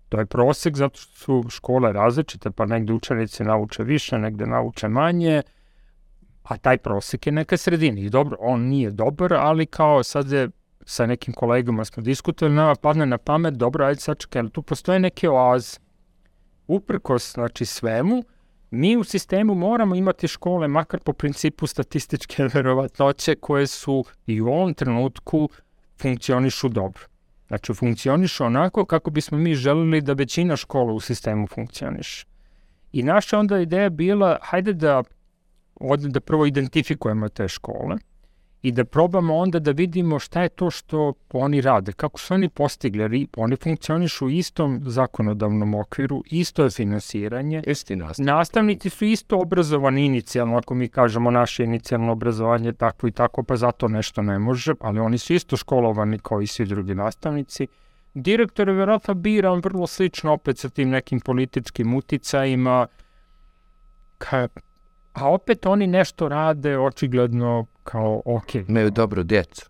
To 0.10 0.20
je 0.20 0.26
prosek 0.26 0.76
zato 0.76 1.00
što 1.00 1.14
su 1.16 1.50
škole 1.50 1.94
različite, 1.94 2.52
pa 2.52 2.66
negde 2.66 2.94
učenici 2.94 3.44
nauče 3.44 3.84
više, 3.84 4.18
negde 4.18 4.46
nauče 4.46 4.88
manje, 4.88 5.42
a 6.46 6.58
taj 6.58 6.78
prosek 6.78 7.26
je 7.28 7.32
neka 7.32 7.58
sredina. 7.58 8.02
I 8.02 8.10
dobro, 8.10 8.38
on 8.40 8.62
nije 8.62 8.92
dobar, 8.92 9.34
ali 9.34 9.66
kao 9.66 10.04
sad 10.04 10.32
je 10.32 10.50
sa 10.86 11.06
nekim 11.06 11.34
kolegama 11.34 11.86
smo 11.86 12.04
diskutovali, 12.04 12.56
nama 12.56 12.76
padne 12.76 13.06
na 13.06 13.18
pamet, 13.18 13.54
dobro, 13.54 13.86
ajde 13.86 14.00
sad 14.00 14.18
čekaj, 14.18 14.50
tu 14.50 14.62
postoje 14.62 15.00
neke 15.00 15.30
oaze. 15.30 15.80
Uprkos, 16.68 17.34
znači, 17.34 17.66
svemu, 17.66 18.24
mi 18.72 18.98
u 18.98 19.04
sistemu 19.04 19.56
moramo 19.56 19.96
imati 19.96 20.28
škole, 20.28 20.68
makar 20.68 21.00
po 21.00 21.14
principu 21.14 21.68
statističke 21.68 22.44
verovatnoće, 22.54 23.36
koje 23.36 23.68
su 23.68 24.06
i 24.28 24.42
u 24.42 24.48
ovom 24.48 24.74
trenutku 24.74 25.50
funkcionišu 26.02 26.70
dobro. 26.70 27.04
Znači, 27.48 27.74
funkcionišu 27.74 28.44
onako 28.46 28.86
kako 28.86 29.12
bismo 29.12 29.38
mi 29.38 29.56
želeli 29.56 30.02
da 30.02 30.14
većina 30.14 30.56
škola 30.56 30.94
u 30.94 31.00
sistemu 31.00 31.48
funkcioniše. 31.48 32.26
I 32.92 33.04
naša 33.04 33.40
onda 33.40 33.60
ideja 33.60 33.90
bila, 33.90 34.38
hajde 34.42 34.74
da 34.74 35.04
od, 35.76 36.00
da 36.00 36.20
prvo 36.20 36.46
identifikujemo 36.46 37.30
te 37.30 37.48
škole 37.48 37.98
i 38.66 38.72
da 38.72 38.86
probamo 38.86 39.36
onda 39.36 39.60
da 39.60 39.72
vidimo 39.72 40.20
šta 40.20 40.42
je 40.42 40.50
to 40.50 40.70
što 40.72 41.14
oni 41.34 41.62
rade, 41.62 41.92
kako 41.92 42.20
su 42.20 42.34
oni 42.34 42.50
postigli, 42.50 43.02
jer 43.02 43.28
oni 43.38 43.56
funkcionišu 43.56 44.26
u 44.26 44.30
istom 44.30 44.82
zakonodavnom 44.86 45.76
okviru, 45.76 46.24
isto 46.26 46.64
je 46.64 46.70
finansiranje. 46.70 47.64
Isti 47.68 47.96
nastavnici. 47.96 48.32
Nastavnici 48.32 48.90
su 48.90 49.06
isto 49.06 49.38
obrazovani 49.38 50.06
inicijalno, 50.06 50.58
ako 50.58 50.76
mi 50.76 50.88
kažemo 50.88 51.32
naše 51.32 51.64
inicijalno 51.64 52.12
obrazovanje 52.12 52.74
tako 52.74 53.08
i 53.08 53.12
tako, 53.12 53.44
pa 53.44 53.56
zato 53.56 53.88
nešto 53.88 54.22
ne 54.22 54.40
može, 54.40 54.74
ali 54.80 55.00
oni 55.00 55.18
su 55.18 55.34
isto 55.34 55.58
školovani 55.58 56.20
kao 56.20 56.42
i 56.42 56.48
svi 56.48 56.66
drugi 56.66 56.96
nastavnici. 56.96 57.68
Direktor 58.14 58.68
je 58.68 58.74
verovatno 58.74 59.14
biran 59.14 59.62
vrlo 59.64 59.88
slično 59.88 60.34
opet 60.34 60.58
sa 60.58 60.70
tim 60.70 60.90
nekim 60.90 61.20
političkim 61.20 61.94
uticajima, 61.94 62.88
ka, 64.18 64.48
a 65.16 65.30
opet 65.30 65.66
oni 65.66 65.88
nešto 65.88 66.30
rade 66.30 66.80
očigledno 66.80 67.66
kao 67.84 68.22
ok. 68.26 68.56
Imaju 68.56 68.92
dobru 68.92 69.24
djecu. 69.24 69.70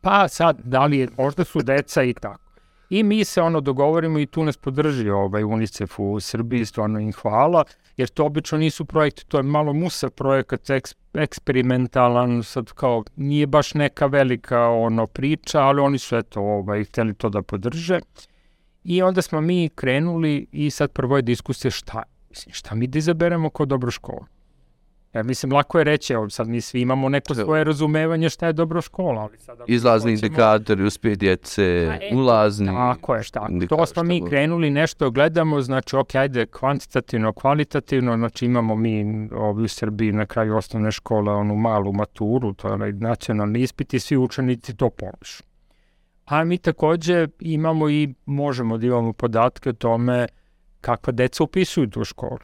Pa 0.00 0.28
sad, 0.28 0.60
da 0.64 0.86
li 0.86 0.98
je, 0.98 1.08
možda 1.18 1.44
su 1.44 1.62
deca 1.62 2.02
i 2.02 2.14
tako. 2.14 2.46
I 2.90 3.02
mi 3.02 3.24
se 3.24 3.42
ono 3.42 3.60
dogovorimo 3.60 4.18
i 4.18 4.26
tu 4.26 4.44
nas 4.44 4.56
podrži 4.56 5.10
ovaj 5.10 5.44
UNICEF 5.44 5.98
u 5.98 6.20
Srbiji, 6.20 6.64
stvarno 6.64 7.00
im 7.00 7.12
hvala. 7.12 7.64
jer 7.96 8.08
to 8.08 8.24
obično 8.24 8.58
nisu 8.58 8.84
projekti, 8.84 9.26
to 9.26 9.36
je 9.36 9.42
malo 9.42 9.72
musa 9.72 10.10
projekat, 10.10 10.70
eks, 10.70 10.94
eksperimentalan, 11.14 12.42
sad 12.42 12.72
kao 12.72 13.04
nije 13.16 13.46
baš 13.46 13.74
neka 13.74 14.06
velika 14.06 14.68
ono 14.68 15.06
priča, 15.06 15.60
ali 15.60 15.80
oni 15.80 15.98
su 15.98 16.16
eto 16.16 16.40
ovaj, 16.40 16.84
hteli 16.84 17.14
to 17.14 17.28
da 17.28 17.42
podrže. 17.42 18.00
I 18.84 19.02
onda 19.02 19.22
smo 19.22 19.40
mi 19.40 19.70
krenuli 19.74 20.46
i 20.52 20.70
sad 20.70 20.92
prvo 20.92 21.16
je 21.16 21.22
diskusija 21.22 21.70
šta, 21.70 22.02
mislim, 22.30 22.52
šta 22.52 22.74
mi 22.74 22.86
da 22.86 22.98
izaberemo 22.98 23.50
kao 23.50 23.66
dobru 23.66 23.90
školu. 23.90 24.26
Ja 25.16 25.22
mislim, 25.22 25.52
lako 25.52 25.78
je 25.78 25.84
reći, 25.84 26.12
evo 26.12 26.30
sad 26.30 26.48
mi 26.48 26.60
svi 26.60 26.80
imamo 26.80 27.08
neko 27.08 27.34
svoje 27.34 27.64
razumevanje 27.64 28.28
šta 28.30 28.46
je 28.46 28.52
dobra 28.52 28.80
škola, 28.80 29.22
ali 29.22 29.38
sad... 29.38 29.58
Izlazni 29.66 30.12
hoćemo- 30.12 30.26
indikatori, 30.26 30.82
uspjeh 30.84 31.18
djece, 31.18 31.88
eto, 32.00 32.16
ulazni. 32.16 32.66
Tako 32.66 33.14
je, 33.14 33.22
šta. 33.22 33.48
To 33.68 33.86
smo 33.86 34.02
mi 34.02 34.22
krenuli, 34.28 34.70
nešto 34.70 35.10
gledamo, 35.10 35.60
znači, 35.60 35.96
ok, 35.96 36.14
ajde, 36.14 36.46
kvantitativno, 36.46 37.32
kvalitativno, 37.32 38.16
znači 38.16 38.46
imamo 38.46 38.76
mi 38.76 39.28
ovdje 39.32 39.64
u 39.64 39.68
Srbiji 39.68 40.12
na 40.12 40.26
kraju 40.26 40.56
osnovne 40.56 40.90
škole 40.92 41.32
onu 41.32 41.54
malu 41.54 41.92
maturu, 41.92 42.52
to 42.52 42.68
je 42.68 42.74
onaj 42.74 42.92
nacionalni 42.92 43.60
ispit 43.60 43.94
i 43.94 44.00
svi 44.00 44.16
učenici 44.16 44.76
to 44.76 44.90
položu. 44.90 45.42
A 46.24 46.44
mi 46.44 46.58
takođe 46.58 47.28
imamo 47.40 47.90
i 47.90 48.14
možemo 48.26 48.78
da 48.78 48.86
imamo 48.86 49.12
podatke 49.12 49.70
o 49.70 49.72
tome 49.72 50.26
kakva 50.80 51.12
deca 51.12 51.44
upisuju 51.44 51.90
tu 51.90 52.04
školu. 52.04 52.38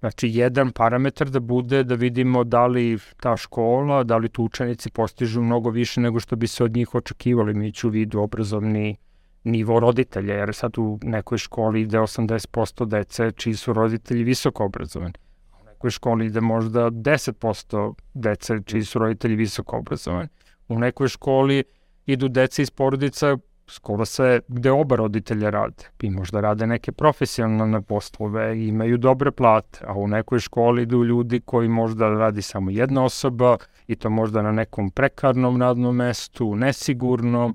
Znači, 0.00 0.28
jedan 0.28 0.70
parametar 0.70 1.30
da 1.30 1.40
bude 1.40 1.84
da 1.84 1.94
vidimo 1.94 2.44
da 2.44 2.66
li 2.66 2.98
ta 3.20 3.36
škola, 3.36 4.04
da 4.04 4.16
li 4.16 4.28
tu 4.28 4.44
učenici 4.44 4.90
postižu 4.90 5.42
mnogo 5.42 5.70
više 5.70 6.00
nego 6.00 6.20
što 6.20 6.36
bi 6.36 6.46
se 6.46 6.64
od 6.64 6.76
njih 6.76 6.94
očekivali, 6.94 7.54
mi 7.54 7.72
ću 7.72 7.88
vidu 7.88 8.20
obrazovni 8.20 8.96
nivo 9.44 9.80
roditelja, 9.80 10.34
jer 10.34 10.54
sad 10.54 10.78
u 10.78 10.98
nekoj 11.02 11.38
školi 11.38 11.80
ide 11.80 11.98
80% 11.98 12.86
dece 12.86 13.32
čiji 13.32 13.54
su 13.54 13.72
roditelji 13.72 14.24
visoko 14.24 14.64
obrazovani. 14.64 15.14
U 15.60 15.64
nekoj 15.64 15.90
školi 15.90 16.26
ide 16.26 16.40
možda 16.40 16.90
10% 16.90 17.94
dece 18.14 18.60
čiji 18.64 18.82
su 18.82 18.98
roditelji 18.98 19.36
visoko 19.36 19.76
obrazovani. 19.76 20.28
U 20.68 20.78
nekoj 20.78 21.08
školi 21.08 21.64
idu 22.06 22.28
deca 22.28 22.62
iz 22.62 22.70
porodica 22.70 23.36
skoro 23.68 24.04
sve 24.04 24.40
gde 24.48 24.70
oba 24.70 24.96
roditelja 24.96 25.50
rade. 25.50 25.84
I 26.02 26.10
možda 26.10 26.40
rade 26.40 26.66
neke 26.66 26.92
profesionalne 26.92 27.82
poslove 27.82 28.58
i 28.58 28.68
imaju 28.68 28.96
dobre 28.96 29.30
plate, 29.30 29.78
a 29.86 29.94
u 29.94 30.08
nekoj 30.08 30.38
školi 30.38 30.82
idu 30.82 31.04
ljudi 31.04 31.40
koji 31.40 31.68
možda 31.68 32.08
radi 32.08 32.42
samo 32.42 32.70
jedna 32.70 33.04
osoba 33.04 33.56
i 33.86 33.96
to 33.96 34.10
možda 34.10 34.42
na 34.42 34.52
nekom 34.52 34.90
prekarnom 34.90 35.62
radnom 35.62 35.96
mestu, 35.96 36.56
nesigurnom. 36.56 37.54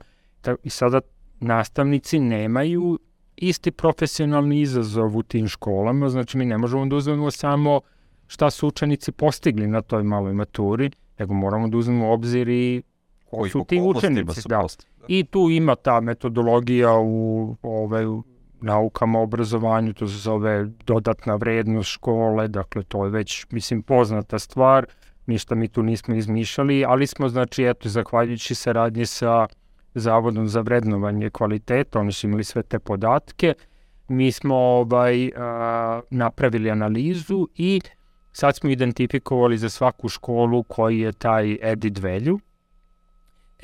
I 0.63 0.69
sada 0.69 1.01
nastavnici 1.39 2.19
nemaju 2.19 2.99
isti 3.35 3.71
profesionalni 3.71 4.61
izazov 4.61 5.17
u 5.17 5.23
tim 5.23 5.47
školama, 5.47 6.09
znači 6.09 6.37
mi 6.37 6.45
ne 6.45 6.57
možemo 6.57 6.85
da 6.85 6.95
uzmemo 6.95 7.31
samo 7.31 7.81
šta 8.27 8.49
su 8.49 8.67
učenici 8.67 9.11
postigli 9.11 9.67
na 9.67 9.81
toj 9.81 10.03
maloj 10.03 10.33
maturi, 10.33 10.91
nego 11.19 11.33
moramo 11.33 11.67
da 11.67 11.77
uzmemo 11.77 12.11
obzir 12.11 12.49
i 12.49 12.83
ko 13.29 13.37
Koji 13.37 13.51
su 13.51 13.65
ti 13.67 13.81
učenici. 13.81 14.41
Da. 14.49 14.59
postigli. 14.61 14.92
I 15.07 15.23
tu 15.23 15.49
ima 15.49 15.75
ta 15.75 16.01
metodologija 16.01 16.93
u 16.99 17.55
ove, 17.61 18.07
u 18.07 18.23
naukama, 18.61 19.19
obrazovanju, 19.19 19.93
to 19.93 20.07
se 20.07 20.17
zove 20.17 20.67
dodatna 20.85 21.35
vrednost 21.35 21.89
škole, 21.89 22.47
dakle 22.47 22.83
to 22.83 23.05
je 23.05 23.11
već, 23.11 23.45
mislim, 23.51 23.81
poznata 23.81 24.39
stvar, 24.39 24.85
ništa 25.25 25.55
mi 25.55 25.67
tu 25.67 25.83
nismo 25.83 26.15
izmišljali, 26.15 26.85
ali 26.85 27.07
smo, 27.07 27.29
znači, 27.29 27.63
eto, 27.63 27.89
zahvaljujući 27.89 28.55
saradnji 28.55 29.05
sa 29.05 29.47
Zavodom 29.95 30.47
za 30.47 30.61
vrednovanje 30.61 31.29
kvaliteta, 31.29 31.99
oni 31.99 32.11
su 32.11 32.27
imali 32.27 32.43
sve 32.43 32.63
te 32.63 32.79
podatke, 32.79 33.53
mi 34.07 34.31
smo 34.31 34.55
ovaj, 34.55 35.31
a, 35.37 36.01
napravili 36.09 36.71
analizu 36.71 37.47
i 37.55 37.81
sad 38.31 38.55
smo 38.55 38.69
identifikovali 38.69 39.57
za 39.57 39.69
svaku 39.69 40.09
školu 40.09 40.63
koji 40.63 40.99
je 40.99 41.11
taj 41.11 41.57
added 41.71 41.97
value, 41.97 42.39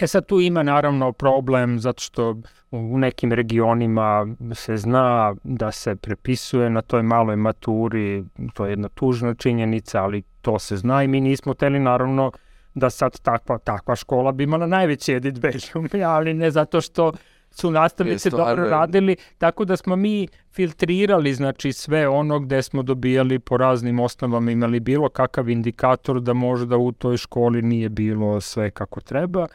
E 0.01 0.07
sad 0.07 0.25
tu 0.25 0.39
ima 0.39 0.63
naravno 0.63 1.11
problem 1.11 1.79
zato 1.79 2.01
što 2.01 2.35
u 2.71 2.97
nekim 2.97 3.33
regionima 3.33 4.35
se 4.53 4.77
zna 4.77 5.35
da 5.43 5.71
se 5.71 5.95
prepisuje 5.95 6.69
na 6.69 6.81
toj 6.81 7.03
maloj 7.03 7.35
maturi, 7.35 8.23
to 8.53 8.65
je 8.65 8.71
jedna 8.71 8.89
tužna 8.89 9.33
činjenica, 9.33 10.03
ali 10.03 10.21
to 10.41 10.59
se 10.59 10.77
zna 10.77 11.03
i 11.03 11.07
mi 11.07 11.21
nismo 11.21 11.53
teli 11.53 11.79
naravno 11.79 12.31
da 12.73 12.89
sad 12.89 13.19
takva, 13.19 13.57
takva 13.57 13.95
škola 13.95 14.31
bi 14.31 14.43
imala 14.43 14.67
najveći 14.67 15.13
edit 15.13 15.43
value, 15.43 16.03
ali 16.03 16.33
ne 16.33 16.51
zato 16.51 16.81
što 16.81 17.11
su 17.51 17.71
nastavnici 17.71 18.29
dobro 18.29 18.69
radili, 18.69 19.15
tako 19.37 19.65
da 19.65 19.77
smo 19.77 19.95
mi 19.95 20.27
filtrirali 20.51 21.33
znači 21.33 21.73
sve 21.73 22.07
ono 22.07 22.39
gde 22.39 22.61
smo 22.61 22.83
dobijali 22.83 23.39
po 23.39 23.57
raznim 23.57 23.99
osnovama 23.99 24.51
imali 24.51 24.79
bilo 24.79 25.09
kakav 25.09 25.49
indikator 25.49 26.21
da 26.21 26.33
možda 26.33 26.77
u 26.77 26.91
toj 26.91 27.17
školi 27.17 27.61
nije 27.61 27.89
bilo 27.89 28.41
sve 28.41 28.71
kako 28.71 29.01
treba 29.01 29.47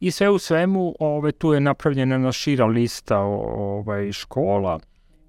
i 0.00 0.10
sve 0.10 0.30
u 0.30 0.38
svemu 0.38 0.94
ove, 1.00 1.32
tu 1.32 1.52
je 1.52 1.60
napravljena 1.60 2.14
jedna 2.14 2.32
šira 2.32 2.66
lista 2.66 3.18
ovaj, 3.20 4.12
škola. 4.12 4.80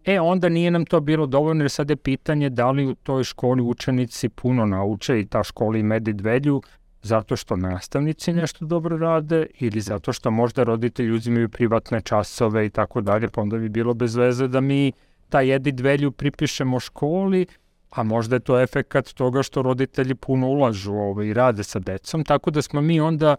E, 0.05 0.19
onda 0.19 0.49
nije 0.49 0.71
nam 0.71 0.85
to 0.85 0.99
bilo 0.99 1.25
dovoljno, 1.25 1.63
jer 1.63 1.71
sad 1.71 1.89
je 1.89 1.95
pitanje 1.95 2.49
da 2.49 2.71
li 2.71 2.85
u 2.85 2.95
toj 2.95 3.23
školi 3.23 3.61
učenici 3.61 4.29
puno 4.29 4.65
nauče 4.65 5.19
i 5.19 5.25
ta 5.25 5.43
škola 5.43 5.95
added 5.95 6.21
value 6.21 6.61
zato 7.01 7.35
što 7.35 7.55
nastavnici 7.55 8.33
nešto 8.33 8.65
dobro 8.65 8.97
rade 8.97 9.45
ili 9.59 9.81
zato 9.81 10.13
što 10.13 10.31
možda 10.31 10.63
roditelji 10.63 11.11
uzimaju 11.11 11.49
privatne 11.49 12.01
časove 12.01 12.65
i 12.65 12.69
tako 12.69 13.01
dalje, 13.01 13.27
pa 13.27 13.41
onda 13.41 13.57
bi 13.57 13.69
bilo 13.69 13.93
bez 13.93 14.15
veze 14.15 14.47
da 14.47 14.61
mi 14.61 14.91
taj 15.29 15.55
added 15.55 15.79
value 15.79 16.11
pripišemo 16.11 16.79
školi, 16.79 17.45
a 17.89 18.03
možda 18.03 18.35
je 18.35 18.39
to 18.39 18.59
efekat 18.61 19.07
toga 19.07 19.43
što 19.43 19.61
roditelji 19.61 20.15
puno 20.15 20.47
ulažu 20.47 20.93
ovaj, 20.93 21.27
i 21.27 21.33
rade 21.33 21.63
sa 21.63 21.79
decom, 21.79 22.23
tako 22.23 22.51
da 22.51 22.61
smo 22.61 22.81
mi 22.81 22.99
onda 23.01 23.35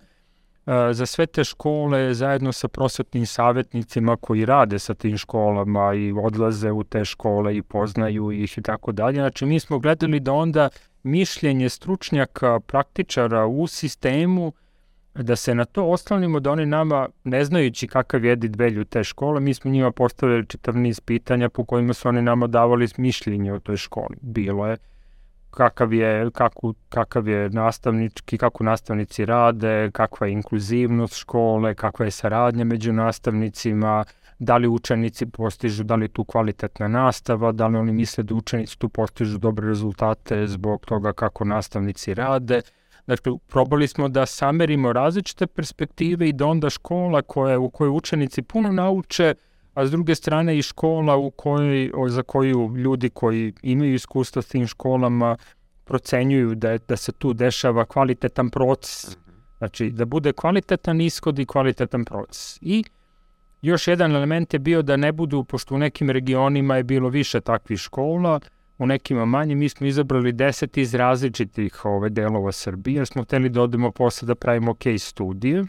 za 0.93 1.07
sve 1.07 1.27
te 1.27 1.45
škole 1.45 2.15
zajedno 2.15 2.53
sa 2.53 2.69
prosvetnim 2.69 3.27
savjetnicima 3.27 4.17
koji 4.17 4.45
rade 4.45 4.79
sa 4.79 4.95
tim 4.95 5.19
školama 5.19 5.95
i 5.95 6.13
odlaze 6.13 6.73
u 6.73 6.85
te 6.85 7.05
škole 7.05 7.57
i 7.57 7.63
poznaju 7.63 8.33
ih 8.33 8.59
i 8.59 8.63
tako 8.63 8.93
dalje. 8.93 9.15
Znači 9.15 9.47
mi 9.47 9.61
smo 9.61 9.79
gledali 9.79 10.21
da 10.21 10.33
onda 10.33 10.69
mišljenje 11.03 11.69
stručnjaka, 11.69 12.61
praktičara 12.61 13.47
u 13.47 13.67
sistemu 13.67 14.53
da 15.15 15.37
se 15.37 15.55
na 15.55 15.65
to 15.65 15.85
oslanimo 15.85 16.41
da 16.41 16.51
oni 16.51 16.67
nama, 16.67 17.09
ne 17.25 17.45
znajući 17.45 17.89
kakav 17.89 18.25
je 18.25 18.33
edit 18.33 18.57
value 18.57 18.85
te 18.85 19.05
škole, 19.05 19.41
mi 19.41 19.55
smo 19.55 19.71
njima 19.71 19.91
postavili 19.91 20.47
čitav 20.47 20.77
niz 20.77 21.01
pitanja 21.01 21.49
po 21.49 21.65
kojima 21.65 21.95
su 21.95 22.09
oni 22.09 22.23
nama 22.23 22.47
davali 22.47 22.89
mišljenje 22.97 23.53
o 23.53 23.59
toj 23.59 23.77
školi. 23.77 24.17
Bilo 24.21 24.67
je 24.67 24.77
kakav 25.51 25.93
je, 25.93 26.31
kako, 26.31 26.75
kakav 26.89 27.29
je 27.29 27.51
nastavnički, 27.51 28.39
kako 28.39 28.65
nastavnici 28.65 29.25
rade, 29.25 29.91
kakva 29.93 30.27
je 30.27 30.33
inkluzivnost 30.33 31.15
škole, 31.15 31.75
kakva 31.75 32.05
je 32.05 32.11
saradnja 32.11 32.65
među 32.65 32.93
nastavnicima, 32.93 34.05
da 34.39 34.57
li 34.57 34.69
učenici 34.69 35.27
postižu, 35.27 35.85
da 35.85 35.95
li 35.95 36.09
tu 36.09 36.25
kvalitetna 36.25 36.89
nastava, 36.89 37.53
da 37.53 37.67
li 37.67 37.77
oni 37.77 37.93
misle 37.93 38.25
da 38.25 38.35
učenici 38.35 38.79
tu 38.79 38.89
postižu 38.89 39.39
dobre 39.39 39.69
rezultate 39.69 40.47
zbog 40.47 40.87
toga 40.87 41.13
kako 41.13 41.45
nastavnici 41.45 42.15
rade. 42.15 42.61
Dakle, 43.07 43.33
probali 43.47 43.89
smo 43.89 44.09
da 44.09 44.27
samerimo 44.27 44.93
različite 44.93 45.47
perspektive 45.47 46.29
i 46.29 46.33
da 46.33 46.47
onda 46.47 46.71
škola 46.71 47.23
koja, 47.23 47.59
u 47.59 47.71
kojoj 47.71 47.91
učenici 47.91 48.43
puno 48.43 48.73
nauče, 48.73 49.35
a 49.79 49.87
s 49.87 49.91
druge 49.91 50.15
strane 50.15 50.59
i 50.59 50.63
škola 50.63 51.17
u 51.17 51.31
kojoj, 51.31 51.91
za 52.09 52.23
koju 52.23 52.77
ljudi 52.77 53.11
koji 53.11 53.53
imaju 53.63 53.95
iskustva 53.95 54.43
s 54.43 54.49
tim 54.49 54.67
školama 54.67 55.37
procenjuju 55.85 56.55
da, 56.55 56.71
je, 56.71 56.79
da 56.89 56.97
se 56.97 57.13
tu 57.13 57.33
dešava 57.33 57.85
kvalitetan 57.85 58.51
proces. 58.51 59.17
Znači, 59.59 59.91
da 59.91 60.05
bude 60.05 60.33
kvalitetan 60.33 61.01
ishod 61.01 61.39
i 61.39 61.47
kvalitetan 61.47 62.05
proces. 62.05 62.59
I 62.61 62.85
još 63.63 63.89
jedan 63.89 64.17
element 64.17 64.53
je 64.53 64.59
bio 64.59 64.83
da 64.83 64.97
ne 64.97 65.13
budu, 65.13 65.45
pošto 65.45 65.75
u 65.75 65.79
nekim 65.79 66.11
regionima 66.11 66.77
je 66.77 66.83
bilo 66.85 67.09
više 67.09 67.41
takvih 67.41 67.79
škola, 67.79 68.41
u 68.79 68.87
nekima 68.87 69.25
manje, 69.25 69.55
mi 69.55 69.69
smo 69.69 69.87
izabrali 69.87 70.33
deset 70.33 70.77
iz 70.77 70.95
različitih 70.95 71.85
ove, 71.85 72.09
delova 72.09 72.53
Srbije, 72.53 72.97
jer 72.97 73.07
smo 73.07 73.23
hteli 73.23 73.49
da 73.49 73.63
odemo 73.63 73.91
posle 73.91 74.27
da 74.27 74.35
pravimo 74.35 74.75
case 74.75 74.99
studije 74.99 75.65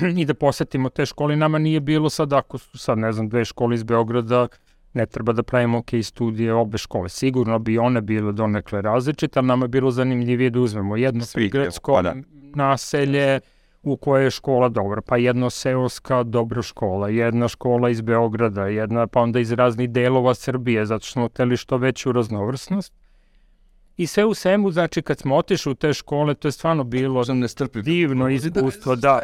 i 0.20 0.24
da 0.24 0.34
posetimo 0.34 0.88
te 0.88 1.06
škole. 1.06 1.36
Nama 1.36 1.58
nije 1.58 1.80
bilo 1.80 2.10
sad, 2.10 2.32
ako 2.32 2.58
su 2.58 2.78
sad, 2.78 2.98
ne 2.98 3.12
znam, 3.12 3.28
dve 3.28 3.44
škole 3.44 3.74
iz 3.74 3.82
Beograda, 3.82 4.48
ne 4.92 5.06
treba 5.06 5.32
da 5.32 5.42
pravimo 5.42 5.82
case 5.90 6.02
studije 6.02 6.54
obe 6.54 6.78
škole. 6.78 7.08
Sigurno 7.08 7.58
bi 7.58 7.78
one 7.78 8.00
bile 8.00 8.32
donekle 8.32 8.82
različite, 8.82 9.38
ali 9.38 9.48
nama 9.48 9.64
je 9.64 9.68
bilo 9.68 9.90
zanimljivije 9.90 10.50
da 10.50 10.60
uzmemo 10.60 10.96
jedno 10.96 11.24
Svih, 11.24 11.52
gradsko 11.52 11.92
pa 11.92 12.02
da. 12.02 12.14
naselje 12.54 13.40
u 13.82 13.96
kojoj 13.96 14.24
je 14.24 14.30
škola 14.30 14.68
dobra, 14.68 15.00
pa 15.00 15.16
jedno 15.16 15.50
seoska 15.50 16.22
dobra 16.22 16.62
škola, 16.62 17.08
jedna 17.08 17.48
škola 17.48 17.90
iz 17.90 18.00
Beograda, 18.00 18.66
jedna 18.66 19.06
pa 19.06 19.20
onda 19.20 19.40
iz 19.40 19.52
raznih 19.52 19.90
delova 19.90 20.34
Srbije, 20.34 20.86
zato 20.86 21.04
što 21.04 21.12
smo 21.12 21.28
hteli 21.28 21.56
što 21.56 21.76
veću 21.76 22.12
raznovrsnost. 22.12 22.92
I 24.00 24.06
sve 24.06 24.24
u 24.24 24.34
svemu, 24.34 24.70
znači 24.70 25.02
kad 25.02 25.18
smo 25.18 25.36
otišli 25.36 25.72
u 25.72 25.74
te 25.74 25.92
škole, 25.92 26.34
to 26.34 26.48
je 26.48 26.52
stvarno 26.52 26.84
bilo 26.84 27.24
Sam 27.24 27.42
divno 27.82 28.28
iskustvo, 28.28 28.96
da. 28.96 29.20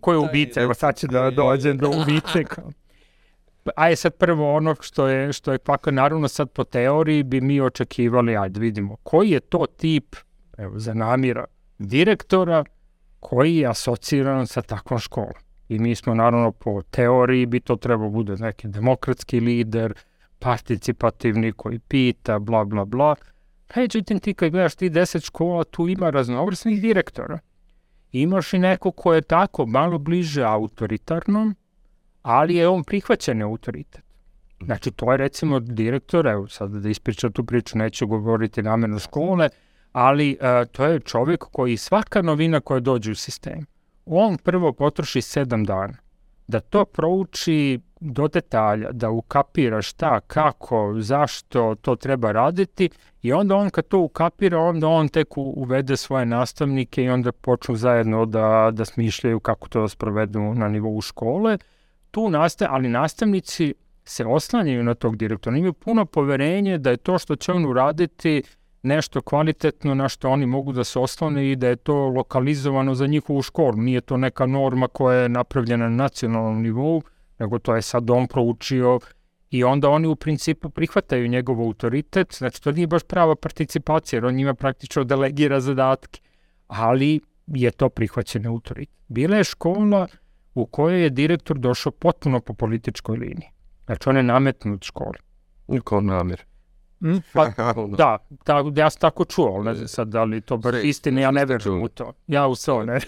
Ko 0.00 0.12
je 0.12 0.18
ubica? 0.18 0.60
Evo 0.60 0.74
sad 0.74 0.96
će 0.96 1.06
da 1.06 1.30
dođem 1.30 1.78
do 1.78 1.88
ubice. 1.88 2.44
a 3.76 3.88
je 3.88 3.96
sad 3.96 4.14
prvo 4.14 4.54
ono 4.54 4.74
što 4.80 5.08
je, 5.08 5.32
što 5.32 5.52
je 5.52 5.58
kvaka, 5.58 5.90
naravno 5.90 6.28
sad 6.28 6.50
po 6.50 6.64
teoriji 6.64 7.22
bi 7.22 7.40
mi 7.40 7.60
očekivali, 7.60 8.36
ajde 8.36 8.52
da 8.52 8.60
vidimo, 8.60 8.96
koji 9.02 9.30
je 9.30 9.40
to 9.40 9.66
tip, 9.76 10.16
evo, 10.58 10.78
za 10.78 10.94
namira 10.94 11.44
direktora 11.78 12.64
koji 13.20 13.56
je 13.56 13.66
asociran 13.66 14.46
sa 14.46 14.62
takvom 14.62 14.98
školom. 14.98 15.42
I 15.68 15.78
mi 15.78 15.94
smo 15.94 16.14
naravno 16.14 16.52
po 16.52 16.82
teoriji 16.82 17.46
bi 17.46 17.60
to 17.60 17.76
trebao 17.76 18.08
bude 18.08 18.36
neki 18.36 18.68
demokratski 18.68 19.40
lider, 19.40 19.94
participativni 20.38 21.52
koji 21.52 21.78
pita, 21.78 22.38
bla, 22.38 22.64
bla, 22.64 22.84
bla. 22.84 23.14
Međutim, 23.76 24.20
ti 24.20 24.34
kad 24.34 24.50
gledaš 24.50 24.74
ti 24.74 24.88
deset 24.88 25.24
škola, 25.24 25.64
tu 25.64 25.88
ima 25.88 26.10
raznovrsnih 26.10 26.80
direktora. 26.80 27.38
Imaš 28.12 28.52
i 28.52 28.58
neko 28.58 28.90
ko 28.90 29.14
je 29.14 29.22
tako 29.22 29.66
malo 29.66 29.98
bliže 29.98 30.42
autoritarnom, 30.42 31.54
ali 32.22 32.54
je 32.54 32.68
on 32.68 32.84
prihvaćen 32.84 33.42
autoritet. 33.42 34.02
Znači, 34.64 34.90
to 34.90 35.12
je 35.12 35.16
recimo 35.16 35.60
direktor, 35.60 36.26
evo 36.26 36.48
sad 36.48 36.70
da 36.70 36.88
ispričam 36.88 37.32
tu 37.32 37.44
priču, 37.44 37.78
neću 37.78 38.06
govoriti 38.06 38.62
namerno 38.62 38.98
škole, 38.98 39.48
ali 39.92 40.38
uh, 40.40 40.72
to 40.72 40.84
je 40.84 41.00
čovjek 41.00 41.44
koji 41.52 41.76
svaka 41.76 42.22
novina 42.22 42.60
koja 42.60 42.80
dođe 42.80 43.12
u 43.12 43.14
sistem, 43.14 43.66
on 44.06 44.36
prvo 44.36 44.72
potroši 44.72 45.22
sedam 45.22 45.64
dana 45.64 45.94
da 46.50 46.60
to 46.60 46.84
prouči 46.84 47.80
do 48.00 48.28
detalja, 48.28 48.92
da 48.92 49.10
ukapira 49.10 49.82
šta, 49.82 50.20
kako, 50.20 50.94
zašto 50.98 51.74
to 51.74 51.96
treba 51.96 52.32
raditi 52.32 52.90
i 53.22 53.32
onda 53.32 53.56
on 53.56 53.70
kad 53.70 53.88
to 53.88 53.98
ukapira, 53.98 54.58
onda 54.58 54.88
on 54.88 55.08
tek 55.08 55.28
uvede 55.36 55.96
svoje 55.96 56.26
nastavnike 56.26 57.04
i 57.04 57.08
onda 57.08 57.32
počnu 57.32 57.76
zajedno 57.76 58.26
da, 58.26 58.70
da 58.72 58.84
smišljaju 58.84 59.40
kako 59.40 59.68
to 59.68 59.80
da 59.80 59.88
sprovedu 59.88 60.40
na 60.40 60.68
nivou 60.68 61.00
škole. 61.00 61.58
Tu 62.10 62.30
nastaje, 62.30 62.68
ali 62.72 62.88
nastavnici 62.88 63.74
se 64.04 64.24
oslanjaju 64.26 64.84
na 64.84 64.94
tog 64.94 65.16
direktora, 65.16 65.56
imaju 65.56 65.72
puno 65.72 66.04
poverenje 66.04 66.78
da 66.78 66.90
je 66.90 66.96
to 66.96 67.18
što 67.18 67.36
će 67.36 67.52
on 67.52 67.66
uraditi 67.66 68.42
nešto 68.82 69.20
kvalitetno 69.20 69.94
na 69.94 70.08
što 70.08 70.28
oni 70.28 70.46
mogu 70.46 70.72
da 70.72 70.84
se 70.84 70.98
oslone 70.98 71.50
i 71.50 71.56
da 71.56 71.68
je 71.68 71.76
to 71.76 71.94
lokalizovano 71.94 72.94
za 72.94 73.06
njihovu 73.06 73.42
školu. 73.42 73.76
Nije 73.76 74.00
to 74.00 74.16
neka 74.16 74.46
norma 74.46 74.88
koja 74.88 75.18
je 75.18 75.28
napravljena 75.28 75.88
na 75.88 75.96
nacionalnom 75.96 76.62
nivou, 76.62 77.02
nego 77.40 77.58
to 77.58 77.74
je 77.76 77.82
sad 77.82 78.10
on 78.10 78.26
proučio 78.26 78.98
i 79.50 79.64
onda 79.64 79.88
oni 79.88 80.06
u 80.06 80.16
principu 80.16 80.70
prihvataju 80.70 81.28
njegov 81.28 81.60
autoritet, 81.60 82.34
znači 82.34 82.62
to 82.62 82.72
nije 82.72 82.86
baš 82.86 83.02
prava 83.02 83.36
participacija, 83.36 84.16
jer 84.16 84.26
on 84.26 84.34
njima 84.34 84.54
praktično 84.54 85.04
delegira 85.04 85.60
zadatke, 85.60 86.20
ali 86.66 87.20
je 87.46 87.70
to 87.70 87.88
prihvaćen 87.88 88.46
autoritet. 88.46 88.96
Bila 89.08 89.36
je 89.36 89.44
škola 89.44 90.06
u 90.54 90.66
kojoj 90.66 91.02
je 91.02 91.10
direktor 91.10 91.58
došao 91.58 91.92
potpuno 91.92 92.40
po 92.40 92.54
političkoj 92.54 93.16
liniji. 93.16 93.48
Znači 93.86 94.08
on 94.08 94.16
je 94.16 94.22
nametnut 94.22 94.84
školi. 94.84 95.18
Niko 95.68 96.00
namjer. 96.00 96.44
Mm, 97.00 97.16
pa, 97.32 97.48
da, 97.98 98.18
da, 98.46 98.64
ja 98.82 98.90
sam 98.90 99.00
tako 99.00 99.24
čuo, 99.24 99.62
ne 99.62 99.74
znam 99.74 99.88
sad 99.88 100.08
da 100.08 100.24
li 100.24 100.40
to 100.40 100.56
baš 100.56 100.74
istina, 100.84 101.20
ja 101.20 101.30
ne 101.30 101.44
verujem 101.44 101.82
u 101.82 101.88
to. 101.88 102.12
Ja 102.26 102.46
u 102.46 102.56
to 102.56 102.84
ne. 102.84 102.98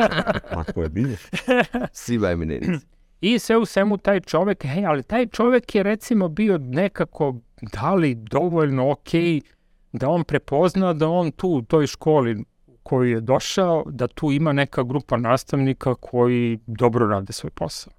Ako 0.66 0.82
je 0.82 0.88
bilje. 0.88 1.16
Siva 1.92 2.30
eminenica. 2.30 2.86
I 3.26 3.38
sve 3.38 3.56
u 3.56 3.64
svemu 3.64 3.98
taj 3.98 4.20
čovek, 4.20 4.64
hej, 4.64 4.86
ali 4.86 5.02
taj 5.02 5.26
čovek 5.26 5.74
je 5.74 5.82
recimo 5.82 6.28
bio 6.28 6.58
nekako, 6.58 7.34
da 7.72 7.94
li 7.94 8.14
dovoljno 8.14 8.90
okej, 8.90 9.22
okay, 9.22 9.40
da 9.92 10.08
on 10.08 10.24
prepozna 10.24 10.92
da 10.92 11.08
on 11.08 11.30
tu 11.30 11.48
u 11.48 11.62
toj 11.62 11.86
školi 11.86 12.44
koju 12.82 13.10
je 13.10 13.20
došao, 13.20 13.84
da 13.86 14.06
tu 14.06 14.32
ima 14.32 14.52
neka 14.52 14.82
grupa 14.82 15.16
nastavnika 15.16 15.94
koji 15.94 16.58
dobro 16.66 17.06
rade 17.06 17.32
svoj 17.32 17.50
posao. 17.50 17.92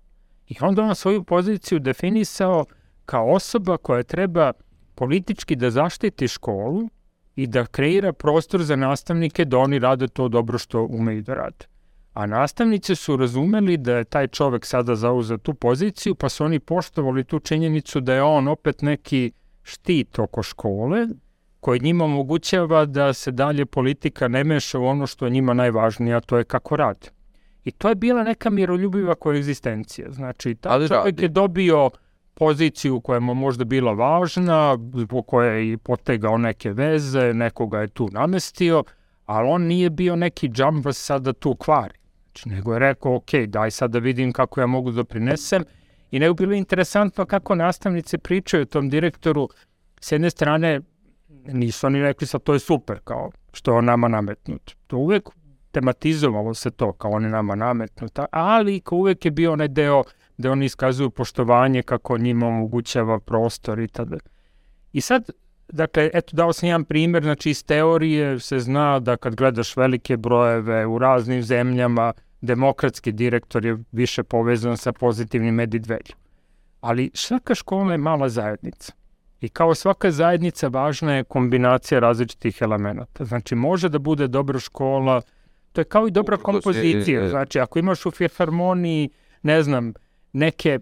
I 0.48 0.56
onda 0.62 0.84
on 0.84 0.96
svoju 0.96 1.24
poziciju 1.24 1.80
definisao 1.80 2.66
kao 3.06 3.32
osoba 3.32 3.78
koja 3.78 4.04
treba 4.04 4.52
politički 4.96 5.56
da 5.56 5.72
zaštiti 5.72 6.28
školu 6.28 6.90
i 7.36 7.48
da 7.48 7.66
kreira 7.66 8.14
prostor 8.14 8.64
za 8.64 8.76
nastavnike 8.76 9.46
da 9.46 9.58
oni 9.58 9.80
rade 9.80 10.08
to 10.08 10.28
dobro 10.28 10.58
što 10.58 10.88
umeju 10.90 11.22
da 11.22 11.34
rade. 11.34 11.66
A 12.18 12.26
nastavnice 12.26 12.96
su 12.96 13.18
razumeli 13.18 13.78
da 13.78 13.98
je 13.98 14.04
taj 14.04 14.28
čovek 14.28 14.66
sada 14.66 14.96
zauzeo 14.96 15.38
tu 15.38 15.54
poziciju, 15.54 16.16
pa 16.16 16.30
su 16.30 16.44
oni 16.44 16.60
poštovali 16.60 17.24
tu 17.24 17.40
činjenicu 17.40 18.00
da 18.00 18.14
je 18.14 18.22
on 18.22 18.48
opet 18.48 18.82
neki 18.82 19.32
štit 19.64 20.20
oko 20.20 20.44
škole, 20.44 21.08
koji 21.60 21.80
njima 21.80 22.06
omogućava 22.06 22.86
da 22.86 23.14
se 23.14 23.32
dalje 23.32 23.66
politika 23.66 24.28
ne 24.28 24.44
meša 24.44 24.80
u 24.80 24.86
ono 24.86 25.08
što 25.08 25.26
je 25.26 25.32
njima 25.32 25.54
najvažnije, 25.54 26.16
a 26.16 26.20
to 26.20 26.38
je 26.38 26.44
kako 26.44 26.76
rade. 26.76 27.10
I 27.64 27.72
to 27.72 27.90
je 27.90 27.96
bila 27.96 28.24
neka 28.24 28.50
miroljubiva 28.50 29.16
koegzistencija. 29.16 30.12
Znači, 30.12 30.56
taj 30.56 30.88
čovek 30.88 31.22
je 31.22 31.28
dobio 31.28 31.90
poziciju 32.34 33.02
koja 33.02 33.20
mu 33.20 33.34
možda 33.34 33.66
bila 33.66 33.94
važna, 33.94 34.78
po 35.10 35.22
koje 35.22 35.70
je 35.70 35.78
potegao 35.78 36.38
neke 36.38 36.72
veze, 36.72 37.34
nekoga 37.34 37.80
je 37.80 37.88
tu 37.88 38.10
namestio, 38.12 38.84
ali 39.26 39.50
on 39.50 39.62
nije 39.62 39.90
bio 39.90 40.16
neki 40.16 40.50
džambas 40.50 40.98
sad 40.98 41.22
da 41.22 41.34
tu 41.34 41.56
kvari. 41.56 42.07
Znači, 42.38 42.50
nego 42.50 42.74
je 42.74 42.80
rekao, 42.80 43.16
ok, 43.16 43.34
daj 43.48 43.72
sad 43.72 43.92
da 43.92 44.00
vidim 44.00 44.34
kako 44.34 44.62
ja 44.62 44.68
mogu 44.68 44.92
da 44.92 45.04
prinesem. 45.04 45.64
I 46.12 46.20
nego 46.20 46.34
bilo 46.34 46.54
interesantno 46.54 47.26
kako 47.26 47.56
nastavnice 47.56 48.18
pričaju 48.18 48.66
tom 48.66 48.90
direktoru. 48.90 49.50
S 50.02 50.12
jedne 50.12 50.30
strane, 50.30 50.82
nisu 51.48 51.88
oni 51.88 52.02
rekli 52.02 52.28
sad 52.28 52.44
to 52.44 52.54
je 52.54 52.60
super, 52.60 53.00
kao 53.04 53.32
što 53.54 53.72
je 53.72 53.78
on 53.78 53.86
nama 53.86 54.08
nametnut. 54.08 54.76
To 54.88 54.98
uvek 54.98 55.30
tematizovalo 55.72 56.54
se 56.54 56.72
to, 56.72 56.94
kao 56.94 57.12
on 57.12 57.24
je 57.24 57.30
nama 57.30 57.56
nametnut, 57.56 58.20
ali 58.32 58.80
kao 58.80 58.98
uvek 58.98 59.26
je 59.26 59.32
bio 59.32 59.54
onaj 59.54 59.68
deo 59.68 60.04
da 60.38 60.52
oni 60.52 60.66
iskazuju 60.66 61.10
poštovanje 61.10 61.84
kako 61.84 62.18
njima 62.18 62.48
omogućava 62.48 63.20
prostor 63.20 63.80
i 63.80 63.88
tada. 63.88 64.18
I 64.94 65.02
sad, 65.02 65.30
dakle, 65.68 66.10
eto, 66.14 66.36
dao 66.36 66.54
sam 66.54 66.68
jedan 66.68 66.86
primjer, 66.86 67.24
znači 67.24 67.50
iz 67.50 67.66
teorije 67.66 68.40
se 68.40 68.60
zna 68.60 69.00
da 69.00 69.18
kad 69.18 69.36
gledaš 69.36 69.78
velike 69.78 70.18
brojeve 70.18 70.86
u 70.86 71.00
raznim 71.00 71.44
zemljama, 71.44 72.14
demokratski 72.42 73.12
direktor 73.12 73.66
je 73.66 73.78
više 73.92 74.24
povezan 74.24 74.78
sa 74.78 74.92
pozitivnim 74.92 75.56
medidvelju. 75.56 76.16
Ali 76.82 77.12
svaka 77.14 77.56
škola 77.56 77.92
je 77.92 77.98
mala 77.98 78.30
zajednica. 78.30 78.94
I 79.42 79.50
kao 79.50 79.76
svaka 79.76 80.12
zajednica 80.12 80.68
važna 80.68 81.16
je 81.16 81.24
kombinacija 81.24 82.00
različitih 82.00 82.58
elemenata. 82.62 83.26
Znači, 83.26 83.56
može 83.56 83.90
da 83.90 84.00
bude 84.00 84.28
dobra 84.28 84.60
škola, 84.60 85.22
to 85.72 85.82
je 85.82 85.86
kao 85.86 86.08
i 86.08 86.12
dobra 86.12 86.38
kompozicija. 86.38 87.30
Znači, 87.30 87.60
ako 87.60 87.80
imaš 87.80 88.06
u 88.06 88.12
filharmoniji, 88.12 89.10
ne 89.42 89.64
znam, 89.64 89.94
neke 90.34 90.80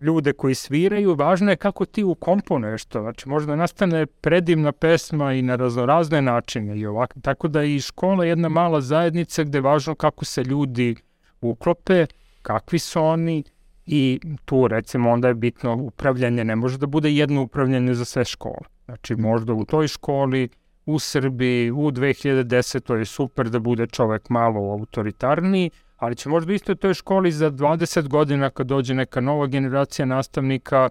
ljude 0.00 0.32
koji 0.32 0.54
sviraju, 0.54 1.14
važno 1.14 1.50
je 1.50 1.56
kako 1.56 1.84
ti 1.84 2.04
ukomponuješ 2.04 2.84
to. 2.84 3.00
Znači, 3.00 3.28
možda 3.28 3.56
nastane 3.56 4.06
predivna 4.06 4.72
pesma 4.72 5.32
i 5.32 5.42
na 5.42 5.56
raznorazne 5.56 6.22
načine 6.22 6.78
i 6.78 6.86
ovako. 6.86 7.20
Tako 7.20 7.48
da 7.48 7.64
i 7.64 7.80
škola 7.80 8.24
je 8.24 8.28
jedna 8.28 8.48
mala 8.48 8.80
zajednica 8.80 9.44
gde 9.44 9.58
je 9.58 9.62
važno 9.62 9.94
kako 9.94 10.24
se 10.24 10.44
ljudi 10.44 10.96
uklope, 11.40 12.06
kakvi 12.42 12.78
su 12.78 13.02
oni 13.02 13.42
i 13.86 14.20
tu 14.44 14.68
recimo 14.68 15.10
onda 15.10 15.28
je 15.28 15.34
bitno 15.34 15.76
upravljanje, 15.76 16.44
ne 16.44 16.56
može 16.56 16.78
da 16.78 16.86
bude 16.86 17.12
jedno 17.12 17.42
upravljanje 17.42 17.94
za 17.94 18.04
sve 18.04 18.24
škole. 18.24 18.66
Znači 18.84 19.16
možda 19.16 19.52
u 19.52 19.64
toj 19.64 19.88
školi, 19.88 20.48
u 20.86 20.98
Srbiji, 20.98 21.70
u 21.70 21.90
2010. 21.90 22.80
to 22.80 22.96
je 22.96 23.04
super 23.04 23.50
da 23.50 23.58
bude 23.58 23.86
čovek 23.86 24.28
malo 24.28 24.72
autoritarniji, 24.72 25.70
ali 26.00 26.16
će 26.16 26.28
možda 26.28 26.52
isto 26.52 26.72
u 26.72 26.74
toj 26.74 26.94
školi 26.94 27.32
za 27.32 27.50
20 27.50 28.08
godina 28.08 28.50
kad 28.50 28.66
dođe 28.66 28.94
neka 28.94 29.20
nova 29.20 29.46
generacija 29.46 30.06
nastavnika, 30.06 30.88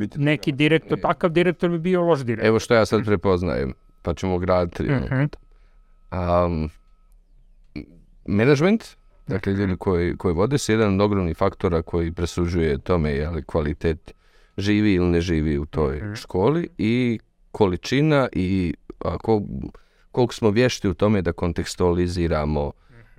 Biti 0.00 0.18
neki 0.18 0.52
direktor, 0.52 0.98
e. 0.98 1.00
takav 1.00 1.30
direktor 1.30 1.70
bi 1.70 1.78
bio 1.78 2.02
loš 2.02 2.20
direktor. 2.20 2.48
Evo 2.48 2.58
što 2.58 2.74
ja 2.74 2.86
sad 2.86 3.04
prepoznajem, 3.04 3.74
pa 4.02 4.14
ćemo 4.14 4.38
graditi. 4.38 4.82
Uh 4.82 4.88
-huh. 4.90 5.28
um, 6.46 6.70
management, 8.26 8.84
dakle 9.26 9.52
ljudi 9.52 9.76
koji, 9.76 10.16
koji 10.16 10.34
vode 10.34 10.58
se 10.58 10.72
jedan 10.72 10.94
od 10.94 11.00
ogromnih 11.00 11.36
faktora 11.36 11.82
koji 11.82 12.12
presužuje 12.12 12.78
tome 12.78 13.10
je 13.10 13.30
li 13.30 13.44
kvalitet 13.44 14.14
živi 14.56 14.94
ili 14.94 15.06
ne 15.06 15.20
živi 15.20 15.58
u 15.58 15.66
toj 15.66 15.96
uh 15.96 16.02
-huh. 16.02 16.16
školi 16.16 16.68
i 16.78 17.18
količina 17.52 18.28
i 18.32 18.74
ako, 18.98 19.42
koliko 20.12 20.34
smo 20.34 20.50
vješti 20.50 20.88
u 20.88 20.94
tome 20.94 21.22
da 21.22 21.32
kontekstualiziramo 21.32 22.72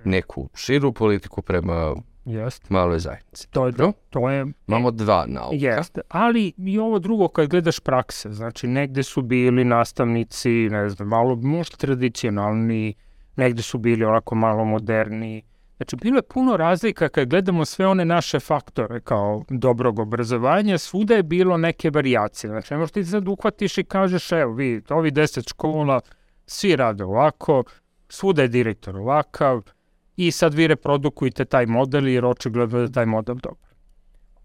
neku 0.04 0.48
širu 0.54 0.92
politiku 0.92 1.42
prema 1.42 1.94
Jest. 2.24 2.70
maloj 2.70 2.98
zajednici. 2.98 3.48
To 3.50 3.66
je, 3.66 3.72
Dobro? 3.72 3.92
to 4.10 4.30
je... 4.30 4.46
Imamo 4.68 4.90
dva 4.90 5.24
nauka. 5.28 5.56
Jeste, 5.56 6.00
ali 6.08 6.52
i 6.56 6.78
ovo 6.78 6.98
drugo 6.98 7.28
kad 7.28 7.48
gledaš 7.48 7.80
prakse, 7.80 8.32
znači 8.32 8.66
negde 8.66 9.02
su 9.02 9.22
bili 9.22 9.64
nastavnici, 9.64 10.50
ne 10.50 10.88
znam, 10.88 11.08
malo 11.08 11.36
možda 11.36 11.76
tradicionalni, 11.76 12.94
negde 13.36 13.62
su 13.62 13.78
bili 13.78 14.04
onako 14.04 14.34
malo 14.34 14.64
moderni. 14.64 15.42
Znači, 15.76 15.96
bilo 15.96 16.16
je 16.16 16.22
puno 16.22 16.56
razlika 16.56 17.08
kad 17.08 17.28
gledamo 17.28 17.64
sve 17.64 17.86
one 17.86 18.04
naše 18.04 18.40
faktore 18.40 19.00
kao 19.00 19.44
dobrog 19.48 19.98
obrazovanja, 19.98 20.78
svuda 20.78 21.14
je 21.14 21.22
bilo 21.22 21.56
neke 21.56 21.90
variacije. 21.90 22.50
Znači, 22.50 22.74
možda 22.74 22.94
ti 22.94 23.04
sad 23.04 23.28
uhvatiš 23.28 23.78
i 23.78 23.84
kažeš, 23.84 24.32
evo, 24.32 24.52
vi, 24.52 24.82
ovi 24.88 25.10
deset 25.10 25.48
škola, 25.48 26.00
svi 26.46 26.76
rade 26.76 27.04
ovako, 27.04 27.64
svuda 28.08 28.42
je 28.42 28.48
direktor 28.48 28.96
ovakav, 28.96 29.62
i 30.26 30.30
sad 30.30 30.54
vi 30.54 30.66
reprodukujte 30.66 31.44
taj 31.44 31.66
model 31.66 32.08
jer 32.08 32.24
očigledno 32.24 32.80
da 32.80 32.92
taj 32.92 33.06
model 33.06 33.36
dobar. 33.36 33.72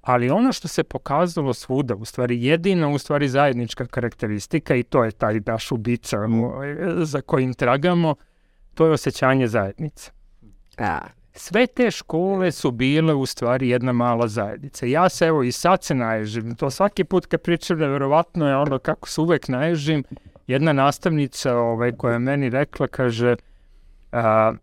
Ali 0.01 0.29
ono 0.29 0.53
što 0.53 0.67
se 0.67 0.83
pokazalo 0.83 1.53
svuda, 1.53 1.95
u 1.95 2.05
stvari 2.05 2.43
jedina, 2.43 2.87
u 2.87 2.97
stvari 2.97 3.29
zajednička 3.29 3.85
karakteristika 3.85 4.75
i 4.75 4.83
to 4.83 5.03
je 5.03 5.11
taj 5.11 5.39
naš 5.45 5.71
ubica 5.71 6.19
ovaj, 6.19 6.75
za 6.97 7.21
kojim 7.21 7.53
tragamo, 7.53 8.15
to 8.73 8.85
je 8.85 8.91
osjećanje 8.91 9.47
zajednice. 9.47 10.11
A, 10.77 10.99
Sve 11.37 11.67
te 11.67 11.91
škole 11.91 12.51
su 12.51 12.71
bile 12.71 13.13
u 13.13 13.25
stvari 13.25 13.69
jedna 13.69 13.91
mala 13.91 14.27
zajednica. 14.27 14.85
Ja 14.85 15.09
se 15.09 15.25
evo 15.25 15.43
i 15.43 15.51
sad 15.51 15.83
se 15.83 15.95
naježim. 15.95 16.55
To 16.55 16.69
svaki 16.69 17.03
put 17.03 17.25
kad 17.25 17.41
pričam 17.41 17.79
nevjerovatno 17.79 18.47
je 18.47 18.55
ono 18.57 18.79
kako 18.79 19.09
se 19.09 19.21
uvek 19.21 19.47
naježim. 19.47 20.03
Jedna 20.47 20.73
nastavnica 20.73 21.57
ovaj, 21.57 21.91
koja 21.91 22.13
je 22.13 22.19
meni 22.19 22.49
rekla, 22.49 22.87
kaže 22.87 23.35
a, 24.11 24.53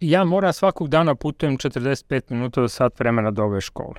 ja 0.00 0.24
moram 0.24 0.52
svakog 0.52 0.88
dana 0.88 1.14
putujem 1.14 1.56
45 1.56 2.30
minuta 2.30 2.60
do 2.60 2.68
sat 2.68 3.00
vremena 3.00 3.30
do 3.30 3.44
ove 3.44 3.60
škole. 3.60 3.94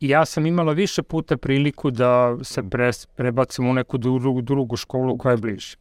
I 0.00 0.08
ja 0.08 0.24
sam 0.24 0.46
imala 0.46 0.72
više 0.72 1.02
puta 1.02 1.36
priliku 1.36 1.90
da 1.90 2.36
se 2.42 2.62
pres, 2.70 3.06
prebacim 3.06 3.68
u 3.68 3.72
neku 3.72 3.98
drugu, 3.98 4.42
drugu 4.42 4.76
školu 4.76 5.18
koja 5.18 5.32
je 5.32 5.36
bliže. 5.36 5.76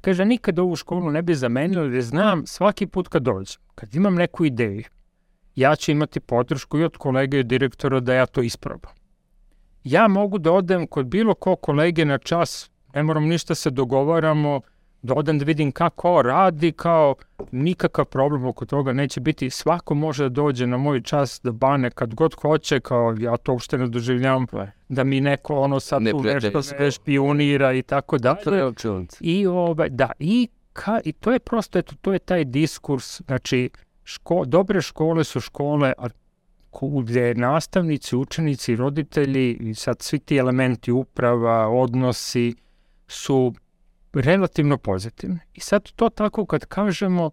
Kaže, 0.00 0.24
nikad 0.24 0.58
ovu 0.58 0.76
školu 0.76 1.10
ne 1.10 1.22
bi 1.22 1.34
zamenila 1.34 1.84
jer 1.84 2.02
znam 2.02 2.46
svaki 2.46 2.86
put 2.86 3.08
kad 3.08 3.22
dođem, 3.22 3.60
kad 3.74 3.94
imam 3.94 4.14
neku 4.14 4.44
ideju, 4.44 4.82
ja 5.56 5.76
ću 5.76 5.90
imati 5.90 6.20
podršku 6.20 6.78
i 6.78 6.84
od 6.84 6.96
kolega 6.96 7.36
i 7.36 7.40
od 7.40 7.46
direktora 7.46 8.00
da 8.00 8.14
ja 8.14 8.26
to 8.26 8.42
isprobam. 8.42 8.92
Ja 9.84 10.08
mogu 10.08 10.38
da 10.38 10.52
odem 10.52 10.86
kod 10.86 11.06
bilo 11.06 11.34
ko 11.34 11.56
kolege 11.56 12.04
na 12.04 12.18
čas, 12.18 12.70
ne 12.94 13.02
moram 13.02 13.24
ništa 13.24 13.54
se 13.54 13.70
dogovaramo, 13.70 14.60
da 15.04 15.14
odem 15.14 15.38
da 15.38 15.44
vidim 15.44 15.72
kako 15.72 16.22
radi, 16.22 16.72
kao 16.72 17.14
nikakav 17.52 18.04
problem 18.04 18.44
oko 18.44 18.66
toga 18.66 18.92
neće 18.92 19.20
biti. 19.20 19.50
Svako 19.50 19.94
može 19.94 20.22
da 20.24 20.28
dođe 20.28 20.66
na 20.66 20.76
moj 20.76 21.02
čas 21.02 21.40
da 21.42 21.52
bane 21.52 21.90
kad 21.90 22.14
god 22.14 22.34
hoće, 22.34 22.80
kao 22.80 23.14
ja 23.18 23.36
to 23.36 23.52
uopšte 23.52 23.78
ne 23.78 23.86
doživljavam 23.86 24.46
da 24.88 25.04
mi 25.04 25.20
neko 25.20 25.60
ono 25.60 25.80
sad 25.80 25.98
tu 25.98 26.04
Neprijatelj. 26.04 26.46
nešto 26.46 26.62
sve 26.62 26.90
špionira 26.90 27.72
i 27.72 27.82
tako 27.82 28.18
to 28.18 28.22
dalje. 28.22 28.34
I 29.20 29.46
ovaj, 29.46 29.88
da, 29.88 30.10
i, 30.18 30.48
ka, 30.72 31.00
i 31.04 31.12
to 31.12 31.32
je 31.32 31.38
prosto, 31.38 31.78
eto, 31.78 31.94
to 32.00 32.12
je 32.12 32.18
taj 32.18 32.44
diskurs, 32.44 33.20
znači, 33.26 33.70
ško, 34.04 34.44
dobre 34.44 34.80
škole 34.80 35.24
su 35.24 35.40
škole 35.40 35.92
a, 35.98 36.08
gde 37.02 37.34
nastavnici, 37.34 38.16
učenici, 38.16 38.76
roditelji 38.76 39.56
i 39.60 39.74
sad 39.74 40.02
svi 40.02 40.18
ti 40.18 40.36
elementi 40.36 40.92
uprava, 40.92 41.68
odnosi 41.68 42.54
su 43.08 43.54
relativno 44.20 44.78
pozitivni. 44.78 45.38
I 45.54 45.60
sad 45.60 45.92
to 45.96 46.08
tako 46.08 46.46
kad 46.46 46.66
kažemo, 46.66 47.30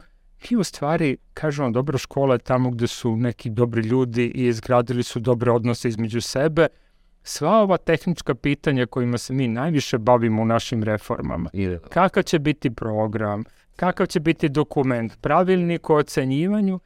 mi 0.50 0.58
u 0.58 0.64
stvari 0.64 1.18
kažemo 1.34 1.72
dobra 1.72 1.98
škola 1.98 2.36
je 2.36 2.40
tamo 2.40 2.72
gde 2.72 2.88
su 2.88 3.16
neki 3.16 3.50
dobri 3.50 3.82
ljudi 3.82 4.26
i 4.36 4.46
izgradili 4.46 5.04
su 5.04 5.20
dobre 5.20 5.52
odnose 5.52 5.90
između 5.90 6.22
sebe. 6.22 6.68
Sva 7.24 7.62
ova 7.62 7.78
tehnička 7.78 8.36
pitanja 8.36 8.86
kojima 8.86 9.18
se 9.18 9.34
mi 9.34 9.48
najviše 9.48 9.98
bavimo 9.98 10.42
u 10.42 10.46
našim 10.46 10.84
reformama, 10.84 11.50
kakav 11.90 12.24
će 12.24 12.40
biti 12.40 12.72
program, 12.72 13.44
kakav 13.76 14.06
će 14.06 14.20
biti 14.20 14.50
dokument, 14.50 15.22
pravilnik 15.22 15.90
o 15.90 15.96
ocenjivanju 15.96 16.80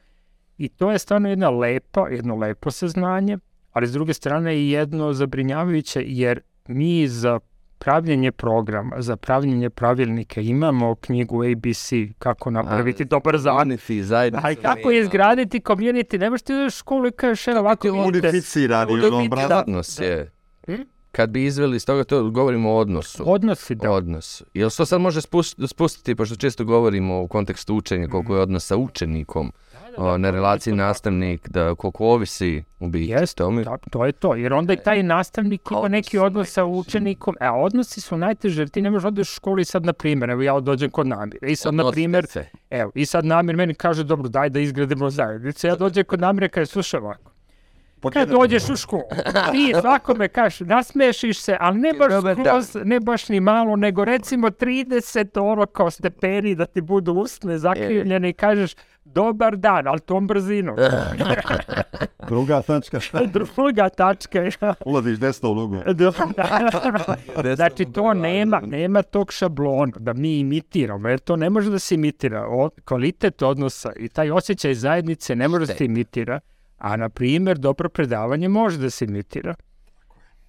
i 0.58 0.68
to 0.68 0.90
je 0.92 0.98
stvarno 0.98 1.28
jedna 1.28 1.50
lepa, 1.50 2.08
jedno 2.08 2.36
lepo 2.36 2.70
saznanje, 2.70 3.38
ali 3.72 3.86
s 3.86 3.92
druge 3.92 4.14
strane 4.14 4.56
i 4.58 4.70
jedno 4.70 5.12
zabrinjavajuće 5.12 6.04
jer 6.06 6.40
mi 6.68 7.08
za 7.08 7.40
pravljenje 7.78 8.32
programa, 8.32 8.96
za 9.02 9.16
pravljenje 9.16 9.70
pravilnika 9.70 10.40
imamo 10.40 10.94
knjigu 10.94 11.42
ABC, 11.44 11.92
kako 12.18 12.50
napraviti 12.50 13.04
dobar 13.04 13.38
zakon. 13.38 13.68
Unity, 13.68 14.00
zajednica. 14.02 14.48
A 14.48 14.54
kako 14.54 14.90
izgraditi 14.90 15.60
community, 15.60 16.18
nemaš 16.18 16.42
ti 16.42 16.52
u 16.66 16.70
školu 16.70 17.06
i 17.06 17.12
kažeš, 17.12 17.48
evo 17.48 17.60
ovako 17.60 17.90
vidite, 17.90 18.28
Unificirani, 18.28 19.28
bravo. 19.28 19.60
Odnos 19.60 19.98
je. 19.98 20.30
Hm? 20.66 20.82
Kad 21.12 21.30
bi 21.30 21.44
izveli 21.44 21.76
iz 21.76 21.86
toga, 21.86 22.04
to 22.04 22.30
govorimo 22.30 22.72
o 22.72 22.76
odnosu. 22.76 23.22
odnosi 23.26 23.74
da. 23.74 23.90
Odnos. 23.90 24.42
Jel 24.54 24.70
se 24.70 24.76
to 24.76 24.86
sad 24.86 25.00
može 25.00 25.20
spust- 25.20 25.66
spustiti, 25.68 26.14
pošto 26.14 26.36
često 26.36 26.64
govorimo 26.64 27.20
u 27.22 27.28
kontekstu 27.28 27.74
učenja, 27.74 28.08
koliko 28.08 28.34
je 28.34 28.40
odnos 28.40 28.66
sa 28.66 28.76
učenikom, 28.76 29.52
o, 29.98 30.18
na 30.18 30.30
relaciji 30.30 30.74
nastavnik, 30.74 31.48
da 31.48 31.74
koliko 31.74 32.06
ovisi 32.06 32.64
u 32.80 32.88
biti. 32.88 33.04
Jeste, 33.06 33.36
To 33.36 33.50
mi- 33.50 33.64
Da, 33.64 33.76
to 33.90 34.06
je 34.06 34.12
to, 34.12 34.34
jer 34.34 34.52
onda 34.52 34.72
i 34.72 34.76
taj 34.76 35.02
nastavnik 35.02 35.60
ima 35.62 35.78
Odnosi 35.78 35.90
neki 35.92 36.18
odnos 36.18 36.50
sa 36.50 36.64
učenikom, 36.64 37.34
a 37.40 37.52
odnosi 37.54 38.00
su 38.00 38.16
najteže, 38.16 38.62
jer 38.62 38.68
ti 38.68 38.82
ne 38.82 38.90
možeš 38.90 39.02
da 39.02 39.08
odeš 39.08 39.30
u 39.30 39.34
školu 39.34 39.60
i 39.60 39.64
sad, 39.64 39.84
na 39.84 39.92
primjer, 39.92 40.30
evo 40.30 40.42
ja 40.42 40.60
dođem 40.60 40.90
kod 40.90 41.06
Namira, 41.06 41.38
i 41.42 41.56
sad, 41.56 41.74
na 41.74 41.90
primjer, 41.92 42.26
evo, 42.70 42.90
i 42.94 43.06
sad 43.06 43.24
Namir 43.24 43.56
meni 43.56 43.74
kaže, 43.74 44.04
dobro, 44.04 44.28
daj 44.28 44.48
da 44.50 44.60
izgradimo 44.60 45.10
zajednicu, 45.10 45.66
ja 45.66 45.76
dođem 45.76 46.04
kod 46.04 46.20
Namira 46.20 46.46
i 46.46 46.50
kaže, 46.50 46.66
slušaj 46.66 47.00
ovako, 47.00 47.30
kad 48.12 48.28
dođeš 48.30 48.62
u 48.64 48.76
školu, 48.76 49.02
ti 49.52 49.72
svakome 49.80 50.28
kažeš, 50.28 50.60
nasmešiš 50.60 51.40
se, 51.40 51.56
ali 51.60 51.78
ne 51.78 51.92
baš 51.94 52.10
Dobar 52.10 52.36
dan. 52.36 52.44
skroz, 52.62 52.84
ne 52.84 53.00
baš 53.00 53.28
ni 53.28 53.40
malo, 53.40 53.76
nego 53.76 54.04
recimo 54.04 54.50
30 54.50 55.40
ono 55.42 55.66
kao 55.66 55.90
stepeni 55.90 56.54
da 56.54 56.66
ti 56.66 56.80
budu 56.80 57.12
usne 57.14 57.58
zakrivljene 57.58 58.28
i 58.28 58.34
kažeš, 58.34 58.74
dobar 59.14 59.56
dan, 59.56 59.86
ali 59.86 60.00
tom 60.00 60.26
brzinom. 60.26 60.76
Druga 62.28 62.62
tačka. 62.62 62.98
Druga 63.32 63.88
tačka 63.88 64.38
Ulaziš 64.84 65.18
desno 65.18 65.50
u 65.50 65.52
lugu. 65.52 65.76
znači 67.56 67.84
to 67.84 68.14
nema, 68.14 68.60
nema 68.60 69.02
tog 69.02 69.32
šablona 69.32 69.92
da 69.98 70.12
mi 70.12 70.38
imitiramo, 70.38 71.08
jer 71.08 71.18
to 71.18 71.36
ne 71.36 71.50
može 71.50 71.70
da 71.70 71.78
se 71.78 71.94
imitira. 71.94 72.46
O, 72.48 72.70
kvalitet 72.84 73.42
odnosa 73.42 73.92
i 73.96 74.08
taj 74.08 74.30
osjećaj 74.30 74.74
zajednice 74.74 75.36
ne 75.36 75.48
može 75.48 75.66
da 75.66 75.74
se 75.74 75.84
imitira, 75.84 76.40
a 76.78 76.96
na 76.96 77.08
primjer 77.08 77.58
dobro 77.58 77.88
predavanje 77.88 78.48
može 78.48 78.78
da 78.78 78.90
se 78.90 79.04
imitira. 79.04 79.54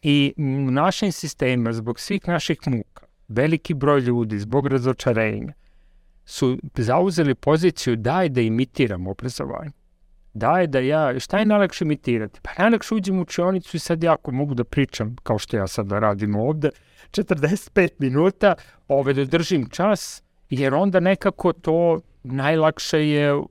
I 0.01 0.33
u 0.37 0.71
našim 0.71 1.11
sistemima, 1.11 1.73
zbog 1.73 1.99
svih 1.99 2.27
naših 2.27 2.57
muka, 2.65 3.05
veliki 3.27 3.73
broj 3.73 3.99
ljudi, 3.99 4.39
zbog 4.39 4.67
razočarenja, 4.67 5.53
su 6.27 6.57
zauzeli 6.75 7.35
poziciju 7.35 7.95
daj 7.95 8.29
da 8.29 8.41
imitiramo 8.41 9.11
obrazovanje. 9.11 9.71
Daj 10.33 10.67
da 10.67 10.79
ja, 10.79 11.19
šta 11.19 11.39
je 11.39 11.45
najlakše 11.45 11.85
imitirati? 11.85 12.39
Pa 12.43 12.49
najlakše 12.57 12.95
uđem 12.95 13.19
u 13.19 13.21
učionicu 13.21 13.77
i 13.77 13.79
sad 13.79 14.03
ja 14.03 14.13
ako 14.13 14.31
mogu 14.31 14.53
da 14.53 14.63
pričam, 14.63 15.15
kao 15.23 15.37
što 15.37 15.57
ja 15.57 15.67
sada 15.67 15.99
radim 15.99 16.35
ovde, 16.35 16.69
45 17.11 17.89
minuta, 17.99 18.55
ove 18.87 19.13
da 19.13 19.25
držim 19.25 19.69
čas, 19.69 20.23
jer 20.49 20.73
onda 20.73 20.99
nekako 20.99 21.53
to 21.53 22.01
najlakše 22.23 23.07
je 23.07 23.41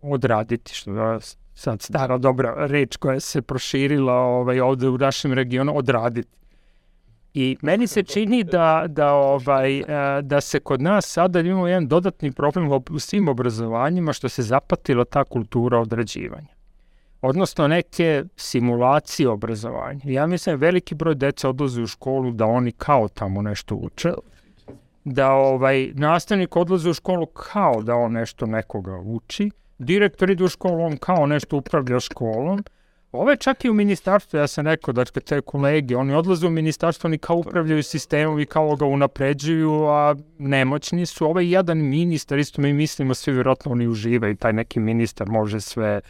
odraditi, 0.00 0.74
što 0.74 0.90
je 0.90 1.18
sad 1.54 1.82
stara 1.82 2.18
dobra 2.18 2.66
reč 2.66 2.96
koja 2.96 3.20
se 3.20 3.42
proširila 3.42 4.14
ovaj, 4.14 4.60
ovde 4.60 4.88
u 4.88 4.98
našem 4.98 5.32
regionu, 5.32 5.76
odraditi. 5.76 6.28
I 7.34 7.56
meni 7.62 7.86
se 7.86 8.02
čini 8.02 8.44
da, 8.44 8.84
da, 8.88 9.12
ovaj, 9.12 9.78
e, 9.78 9.84
da 10.22 10.40
se 10.40 10.60
kod 10.60 10.82
nas 10.82 11.06
sada 11.06 11.40
imamo 11.40 11.68
jedan 11.68 11.88
dodatni 11.88 12.32
problem 12.32 12.70
u 12.90 12.98
svim 12.98 13.28
obrazovanjima 13.28 14.12
što 14.12 14.28
se 14.28 14.42
zapatila 14.42 15.04
ta 15.04 15.24
kultura 15.24 15.78
odrađivanja. 15.78 16.54
Odnosno 17.22 17.68
neke 17.68 18.24
simulacije 18.36 19.28
obrazovanja. 19.28 20.00
Ja 20.04 20.26
mislim 20.26 20.56
veliki 20.56 20.94
broj 20.94 21.14
dece 21.14 21.48
odlazi 21.48 21.82
u 21.82 21.86
školu 21.86 22.30
da 22.30 22.46
oni 22.46 22.72
kao 22.72 23.08
tamo 23.08 23.42
nešto 23.42 23.74
uče. 23.74 24.12
Da 25.04 25.30
ovaj 25.32 25.90
nastavnik 25.94 26.56
odlazi 26.56 26.90
u 26.90 26.94
školu 26.94 27.26
kao 27.26 27.82
da 27.82 27.94
on 27.94 28.12
nešto 28.12 28.46
nekoga 28.46 28.98
uči. 28.98 29.50
Direktor 29.78 30.30
ide 30.30 30.44
u 30.44 30.48
školu, 30.48 30.84
on 30.84 30.96
kao 30.96 31.26
nešto 31.26 31.56
upravlja 31.56 32.00
školom. 32.00 32.64
Ove 33.16 33.36
čak 33.36 33.64
i 33.64 33.70
u 33.70 33.74
ministarstvu, 33.74 34.38
ja 34.38 34.46
sam 34.46 34.66
rekao 34.66 34.92
da 34.92 35.04
te 35.04 35.40
kolege, 35.40 35.96
oni 35.96 36.14
odlaze 36.14 36.46
u 36.46 36.50
ministarstvo, 36.50 37.08
oni 37.08 37.18
kao 37.18 37.36
upravljaju 37.36 37.82
sistemom 37.82 38.40
i 38.40 38.46
kao 38.46 38.76
ga 38.76 38.84
unapređuju, 38.86 39.84
a 39.84 40.14
nemoćni 40.38 41.06
su. 41.06 41.26
Ovaj 41.26 41.50
jedan 41.50 41.78
ministar, 41.78 42.38
isto 42.38 42.62
mi 42.62 42.72
mislimo, 42.72 43.14
svi 43.14 43.32
vjerojatno 43.32 43.72
oni 43.72 43.86
uživaju, 43.88 44.36
taj 44.36 44.52
neki 44.52 44.80
ministar 44.80 45.28
može 45.28 45.60
sve 45.60 46.00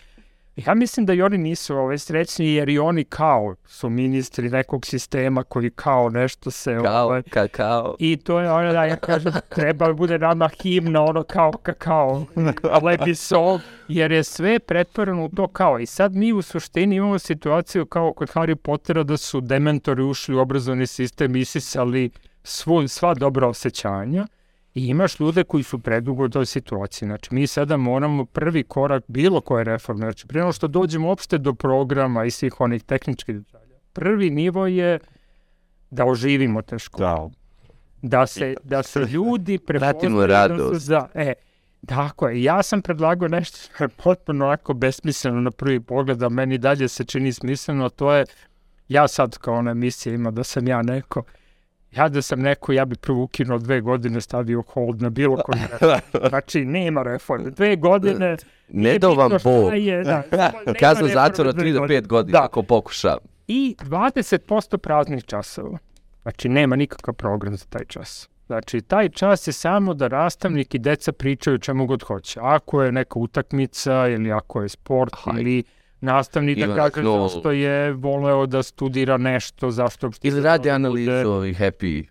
Ja 0.56 0.74
mislim 0.74 1.06
da 1.06 1.12
i 1.12 1.22
oni 1.22 1.38
nisu 1.38 1.76
ove 1.76 1.98
srećni 1.98 2.54
jer 2.54 2.68
i 2.68 2.78
oni 2.78 3.04
kao 3.04 3.54
su 3.66 3.90
ministri 3.90 4.50
nekog 4.50 4.86
sistema 4.86 5.42
koji 5.42 5.70
kao 5.70 6.10
nešto 6.10 6.50
se... 6.50 6.78
Kao, 6.82 7.04
ovaj, 7.04 7.22
kakao. 7.22 7.96
I 7.98 8.16
to 8.16 8.40
je 8.40 8.52
ono 8.52 8.72
da 8.72 8.84
ja 8.84 8.96
kažem, 8.96 9.32
treba 9.54 9.86
da 9.86 9.92
bude 9.92 10.18
nama 10.18 10.50
himna, 10.62 11.02
ono 11.02 11.22
kao 11.22 11.52
kakao, 11.52 12.24
lepi 12.82 13.14
sol, 13.14 13.58
jer 13.88 14.12
je 14.12 14.24
sve 14.24 14.58
pretvoreno 14.58 15.24
u 15.24 15.28
to 15.28 15.48
kao. 15.48 15.78
I 15.78 15.86
sad 15.86 16.14
mi 16.14 16.32
u 16.32 16.42
suštini 16.42 16.96
imamo 16.96 17.18
situaciju 17.18 17.86
kao 17.86 18.12
kod 18.12 18.28
Harry 18.28 18.54
Pottera 18.54 19.02
da 19.02 19.16
su 19.16 19.40
dementori 19.40 20.02
ušli 20.02 20.34
u 20.34 20.40
obrazovni 20.40 20.86
sistem 20.86 21.36
i 21.36 21.40
isisali 21.40 22.10
svu, 22.44 22.88
sva 22.88 23.14
dobra 23.14 23.48
osjećanja. 23.48 24.26
I 24.74 24.86
imaš 24.86 25.20
ljude 25.20 25.44
koji 25.44 25.62
su 25.62 25.78
predugo 25.78 26.24
u 26.24 26.28
toj 26.28 26.46
situaciji. 26.46 27.06
Znači, 27.06 27.34
mi 27.34 27.46
sada 27.46 27.76
moramo 27.76 28.24
prvi 28.24 28.62
korak 28.62 29.04
bilo 29.08 29.40
koje 29.40 29.64
reforme, 29.64 30.00
znači, 30.00 30.26
prije 30.26 30.52
što 30.52 30.68
dođemo 30.68 31.08
uopšte 31.08 31.38
do 31.38 31.54
programa 31.54 32.24
i 32.24 32.30
svih 32.30 32.60
onih 32.60 32.82
tehničkih 32.82 33.36
detalja. 33.36 33.76
Prvi 33.92 34.30
nivo 34.30 34.66
je 34.66 34.98
da 35.90 36.04
oživimo 36.04 36.62
te 36.62 36.78
škole 36.78 37.08
Da, 38.02 38.18
da 38.18 38.26
se, 38.26 38.54
da 38.62 38.82
se 38.82 39.00
ljudi 39.14 39.58
prepoznaju 39.58 40.26
da 40.26 40.58
su 40.58 40.78
za, 40.78 41.08
e, 41.14 41.32
Tako 41.86 42.28
je, 42.28 42.42
ja 42.42 42.62
sam 42.62 42.82
predlagao 42.82 43.28
nešto 43.28 43.58
što 43.58 43.84
je 43.84 43.88
potpuno 43.88 44.46
onako 44.46 44.74
besmisleno 44.74 45.40
na 45.40 45.50
prvi 45.50 45.80
pogled, 45.80 46.22
a 46.22 46.28
meni 46.28 46.58
dalje 46.58 46.88
se 46.88 47.04
čini 47.04 47.32
smisleno, 47.32 47.88
to 47.88 48.12
je, 48.12 48.24
ja 48.88 49.08
sad 49.08 49.38
kao 49.38 49.54
ona 49.54 49.70
emisija 49.70 50.14
ima 50.14 50.30
da 50.30 50.44
sam 50.44 50.68
ja 50.68 50.82
neko, 50.82 51.22
ja 51.96 52.08
da 52.08 52.22
sam 52.22 52.40
neko, 52.40 52.72
ja 52.72 52.84
bi 52.84 52.96
prvo 52.96 53.22
ukinuo 53.22 53.58
dve 53.58 53.80
godine, 53.80 54.20
stavio 54.20 54.62
hold 54.64 55.02
na 55.02 55.10
bilo 55.10 55.36
koji. 55.36 55.60
Znači, 56.28 56.64
nema 56.64 57.02
reforme. 57.02 57.50
Dve 57.50 57.76
godine, 57.76 58.36
Ne 58.68 58.98
do 58.98 59.10
vam 59.10 59.30
Bog. 59.44 59.72
je, 59.74 60.02
da, 60.04 60.22
Kazna 60.80 61.08
zatvora 61.08 61.52
dve 61.52 61.64
3 61.64 61.72
do 61.72 61.80
godine. 61.80 62.00
5 62.00 62.06
godina, 62.06 62.38
Da. 62.38 62.44
ako 62.44 62.62
pokuša. 62.62 63.16
i 63.48 63.76
20% 63.80 64.76
praznih 64.76 65.24
časova. 65.24 65.78
Znači, 66.22 66.48
nema 66.48 66.76
nikakav 66.76 67.14
program 67.14 67.56
za 67.56 67.64
taj 67.64 67.84
čas. 67.84 68.28
Znači, 68.46 68.80
taj 68.80 69.08
čas 69.08 69.46
je 69.46 69.52
samo 69.52 69.94
da 69.94 70.08
nastavnik 70.08 70.74
i 70.74 70.78
deca 70.78 71.12
pričaju 71.12 71.58
čemu 71.58 71.86
god 71.86 72.02
hoće. 72.02 72.40
Ako 72.42 72.82
je 72.82 72.92
neka 72.92 73.18
utakmica 73.18 74.08
ili 74.08 74.32
ako 74.32 74.62
je 74.62 74.68
sport 74.68 75.14
Hajde. 75.14 75.40
ili 75.40 75.62
nastavnik 76.04 76.58
da 76.58 76.74
kaže 76.76 77.00
Knoll. 77.00 77.28
zašto 77.28 77.50
je 77.50 77.92
voleo 77.92 78.46
da 78.46 78.62
studira 78.62 79.16
nešto, 79.16 79.70
zašto... 79.70 80.10
Ili 80.22 80.42
radi 80.42 80.68
to 80.68 80.74
analizu 80.74 81.10
bude. 81.10 81.26
ovih 81.26 81.60
happy. 81.60 82.06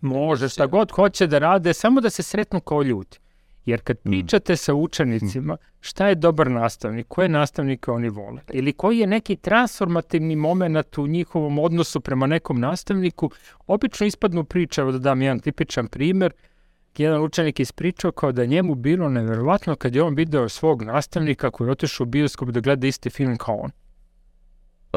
Može, 0.00 0.48
šta 0.48 0.66
god 0.66 0.90
hoće 0.90 1.26
da 1.26 1.38
rade, 1.38 1.74
samo 1.74 2.00
da 2.00 2.10
se 2.10 2.22
sretnu 2.22 2.60
kao 2.60 2.82
ljudi. 2.82 3.18
Jer 3.66 3.80
kad 3.80 3.98
pričate 3.98 4.56
sa 4.56 4.74
učenicima, 4.74 5.56
šta 5.80 6.08
je 6.08 6.14
dobar 6.14 6.50
nastavnik, 6.50 7.06
koje 7.08 7.28
nastavnike 7.28 7.90
oni 7.90 8.08
vole, 8.08 8.40
ili 8.52 8.72
koji 8.72 8.98
je 8.98 9.06
neki 9.06 9.36
transformativni 9.36 10.36
moment 10.36 10.98
u 10.98 11.06
njihovom 11.06 11.58
odnosu 11.58 12.00
prema 12.00 12.26
nekom 12.26 12.60
nastavniku, 12.60 13.30
obično 13.66 14.06
ispadnu 14.06 14.44
priče, 14.44 14.80
evo 14.80 14.92
da 14.92 14.98
dam 14.98 15.22
jedan 15.22 15.40
tipičan 15.40 15.88
primer, 15.88 16.32
jedan 17.00 17.22
učenik 17.22 17.60
ispričao 17.60 18.12
kao 18.12 18.32
da 18.32 18.42
je 18.42 18.48
njemu 18.48 18.74
bilo 18.74 19.08
neverovatno 19.08 19.76
kad 19.76 19.94
je 19.94 20.02
on 20.02 20.14
video 20.14 20.48
svog 20.48 20.82
nastavnika 20.82 21.50
koji 21.50 21.68
je 21.68 21.72
otišao 21.72 22.04
u 22.04 22.06
bioskop 22.06 22.48
da 22.48 22.60
gleda 22.60 22.86
isti 22.86 23.10
film 23.10 23.36
kao 23.36 23.54
on. 23.54 23.70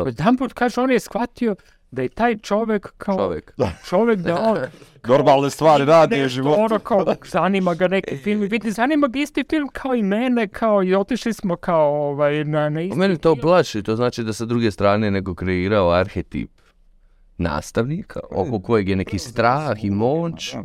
Jedan 0.06 0.38
put, 0.38 0.54
kaže, 0.54 0.82
on 0.82 0.92
je 0.92 1.00
shvatio 1.00 1.56
da 1.92 2.02
je 2.02 2.10
taj 2.10 2.38
čovek 2.38 2.94
kao 2.98 3.18
Čovek. 3.18 3.54
čovek 3.86 4.20
da 4.20 4.40
on 4.42 4.58
Normalne 5.14 5.50
stvari 5.50 5.86
radi 5.86 6.16
u 6.16 6.18
nešto, 6.18 6.36
životu. 6.36 6.62
Ono 6.62 6.80
kao, 6.80 7.06
zanima 7.32 7.74
ga 7.74 7.88
neki 7.88 8.18
film 8.24 8.44
i 8.44 8.48
vidi, 8.48 8.72
zanima 8.72 9.08
ga 9.08 9.20
isti 9.20 9.44
film 9.50 9.70
kao 9.74 9.96
i 9.96 10.04
mene, 10.04 10.48
kao 10.48 10.84
i 10.84 10.96
otišli 10.96 11.34
smo 11.34 11.56
kao 11.56 12.10
ovaj, 12.10 12.44
na, 12.44 12.70
na 12.70 12.80
U 12.80 12.84
isti 12.84 13.00
mene 13.00 13.18
to 13.18 13.36
film. 13.36 13.42
plaši, 13.42 13.84
to 13.84 13.96
znači 13.96 14.24
da 14.24 14.34
sa 14.34 14.46
druge 14.46 14.72
strane 14.72 15.12
neko 15.12 15.36
kreirao 15.36 15.92
arhetip 15.92 16.50
nastavnika, 17.38 18.20
oko 18.32 18.60
kojeg 18.60 18.90
je 18.90 18.96
neki 18.96 19.20
strah 19.20 19.84
i 19.84 19.90
moć. 19.90 20.56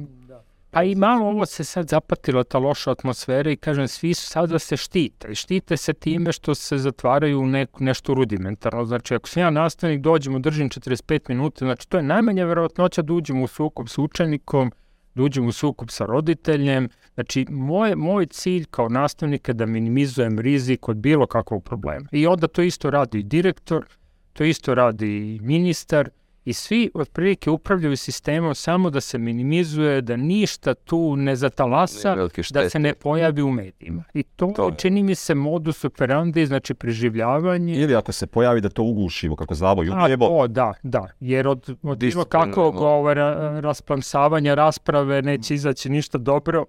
Pa 0.75 0.83
i 0.83 0.95
malo 0.95 1.27
ovo 1.27 1.47
se 1.47 1.65
sad 1.65 1.89
zapatilo, 1.89 2.45
ta 2.45 2.59
loša 2.59 2.91
atmosfera 2.91 3.51
i 3.51 3.57
kažem, 3.57 3.89
svi 3.89 4.15
su 4.15 4.27
sada 4.27 4.59
se 4.59 4.77
štite. 4.77 5.35
Štite 5.35 5.77
se 5.77 5.93
time 5.93 6.33
što 6.33 6.55
se 6.55 6.79
zatvaraju 6.79 7.41
u 7.41 7.47
neku, 7.47 7.85
nešto 7.85 8.15
rudimentarno. 8.15 8.85
Znači, 8.85 9.15
ako 9.15 9.29
sam 9.29 9.43
ja 9.43 9.51
nastavnik, 9.51 10.01
dođemo, 10.01 10.39
držim 10.39 10.69
45 10.71 11.21
minuta, 11.29 11.65
znači 11.65 11.89
to 11.89 11.97
je 11.97 12.03
najmanja 12.03 12.45
verovatnoća 12.45 13.03
da 13.03 13.13
uđemo 13.13 13.45
u 13.45 13.47
sukob 13.47 13.89
s 13.89 13.99
učenikom, 13.99 14.73
da 15.15 15.23
uđem 15.23 15.47
u 15.47 15.53
sukob 15.53 15.91
sa 15.91 16.07
roditeljem. 16.07 16.89
Znači, 17.15 17.47
moj, 17.51 17.95
moj 17.95 18.27
cilj 18.27 18.65
kao 18.71 18.89
nastavnika 18.89 19.51
je 19.51 19.55
da 19.55 19.67
minimizujem 19.67 20.39
rizik 20.39 20.89
od 20.89 20.97
bilo 20.97 21.27
kakvog 21.27 21.65
problema. 21.65 22.07
I 22.13 22.27
onda 22.27 22.47
to 22.47 22.63
isto 22.63 22.91
radi 22.91 23.19
i 23.19 23.23
direktor, 23.23 23.87
to 24.33 24.45
isto 24.45 24.75
radi 24.75 25.35
i 25.35 25.41
ministar, 25.43 26.09
i 26.45 26.53
svi 26.53 26.91
otprilike 26.95 27.51
upravljaju 27.51 27.97
sistemom 27.97 28.55
samo 28.55 28.91
da 28.91 29.01
se 29.01 29.19
minimizuje, 29.19 30.01
da 30.01 30.17
ništa 30.17 30.75
tu 30.75 31.17
ne 31.17 31.37
zatalasa, 31.37 32.15
Ne 32.15 32.29
da 32.53 32.71
se 32.71 32.79
ne 32.79 32.95
pojavi 32.95 33.43
u 33.43 33.51
medijima. 33.51 34.05
I 34.15 34.23
to, 34.23 34.53
To 34.57 34.69
je. 34.69 34.75
čini 34.77 35.03
mi 35.03 35.15
se 35.15 35.35
modus 35.35 35.85
operandi, 35.85 36.47
znači 36.47 36.75
preživljavanje. 36.75 37.75
Ili 37.75 37.95
ako 37.95 38.13
se 38.13 38.27
pojavi 38.27 38.61
da 38.61 38.69
to 38.69 38.83
ugušimo, 38.83 39.37
kako 39.37 39.55
znamo, 39.55 39.83
A, 39.83 39.85
jutljebo. 39.85 40.27
to, 40.29 40.47
da, 40.47 40.73
da. 40.83 41.09
Jer 41.21 41.49
od, 41.49 41.77
od 41.83 41.99
bilo 41.99 42.25
kakvog 42.25 42.77
ovaj, 42.77 43.15
ra- 43.15 43.61
rasplamsavanja 43.61 44.55
rasprave 44.55 45.23
neće 45.23 45.55
izaći 45.55 45.89
ništa 45.89 46.19
dobro. 46.19 46.65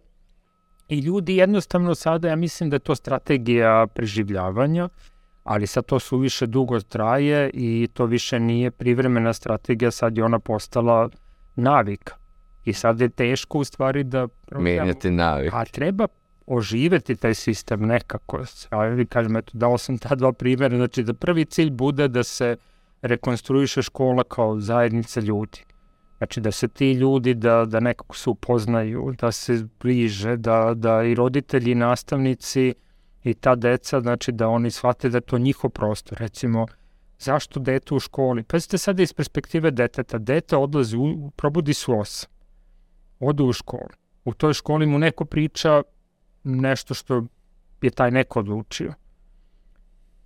I 0.89 0.99
ljudi 0.99 1.35
jednostavno 1.35 1.95
sada, 1.95 2.27
ja 2.29 2.35
mislim 2.35 2.69
da 2.69 2.75
je 2.75 2.79
to 2.79 2.95
strategija 2.95 3.87
preživljavanja, 3.87 4.89
ali 5.45 5.67
sad 5.67 5.85
to 5.85 5.99
suviše 5.99 6.47
dugo 6.47 6.79
traje 6.79 7.49
i 7.53 7.87
to 7.93 8.05
više 8.05 8.39
nije 8.39 8.71
privremena 8.71 9.33
strategija, 9.33 9.91
sad 9.91 10.17
je 10.17 10.23
ona 10.23 10.39
postala 10.39 11.09
navika. 11.55 12.15
I 12.65 12.73
sad 12.73 13.01
je 13.01 13.09
teško 13.09 13.59
u 13.59 13.63
stvari 13.63 14.03
da... 14.03 14.27
Menjati 14.51 15.11
navik. 15.11 15.53
A 15.53 15.65
treba 15.65 16.07
oživeti 16.47 17.15
taj 17.15 17.33
sistem 17.33 17.85
nekako. 17.85 18.39
Ja 18.71 18.79
vi 18.79 19.05
kažem, 19.05 19.35
eto, 19.35 19.51
dao 19.53 19.77
sam 19.77 19.97
ta 19.97 20.15
dva 20.15 20.33
primjera, 20.33 20.77
znači 20.77 21.03
da 21.03 21.13
prvi 21.13 21.45
cilj 21.45 21.69
bude 21.69 22.07
da 22.07 22.23
se 22.23 22.57
rekonstruiše 23.01 23.81
škola 23.81 24.23
kao 24.23 24.59
zajednica 24.59 25.19
ljudi. 25.19 25.59
Znači 26.17 26.41
da 26.41 26.51
se 26.51 26.67
ti 26.67 26.91
ljudi 26.91 27.33
da, 27.33 27.65
da 27.65 27.79
nekako 27.79 28.17
se 28.17 28.29
upoznaju, 28.29 29.13
da 29.21 29.31
se 29.31 29.67
bliže, 29.81 30.37
da, 30.37 30.73
da 30.75 31.03
i 31.03 31.15
roditelji 31.15 31.71
i 31.71 31.75
nastavnici 31.75 32.73
i 33.25 33.33
ta 33.33 33.55
deca, 33.55 34.01
znači 34.01 34.31
da 34.31 34.47
oni 34.47 34.71
shvate 34.71 35.09
da 35.09 35.17
je 35.17 35.21
to 35.21 35.37
njihov 35.37 35.69
prostor. 35.69 36.17
Recimo, 36.17 36.65
zašto 37.19 37.59
dete 37.59 37.93
u 37.93 37.99
školi? 37.99 38.43
Pazite 38.43 38.77
sada 38.77 39.03
iz 39.03 39.13
perspektive 39.13 39.71
deteta. 39.71 40.17
Dete 40.17 40.57
odlazi, 40.57 40.97
u, 40.97 41.31
probudi 41.35 41.73
se 41.73 41.91
u 41.91 41.99
osam. 41.99 42.29
Ode 43.19 43.43
u 43.43 43.53
školu. 43.53 43.89
U 44.25 44.33
toj 44.33 44.53
školi 44.53 44.85
mu 44.85 44.99
neko 44.99 45.25
priča 45.25 45.81
nešto 46.43 46.93
što 46.93 47.23
je 47.81 47.89
taj 47.89 48.11
neko 48.11 48.39
odlučio. 48.39 48.93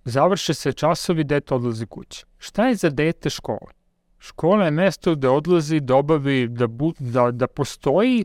Završe 0.04 0.54
se 0.54 0.72
časovi, 0.72 1.24
dete 1.24 1.54
odlazi 1.54 1.86
kući. 1.86 2.24
Šta 2.38 2.68
je 2.68 2.74
za 2.74 2.90
dete 2.90 3.30
škola? 3.30 3.70
Škola 4.18 4.64
je 4.64 4.70
mesto 4.70 5.14
gde 5.14 5.28
odlazi 5.28 5.80
da 5.80 5.94
obavi, 5.94 6.48
da, 6.48 6.66
bu, 6.66 6.92
da, 6.98 7.30
da 7.30 7.46
postoji 7.46 8.24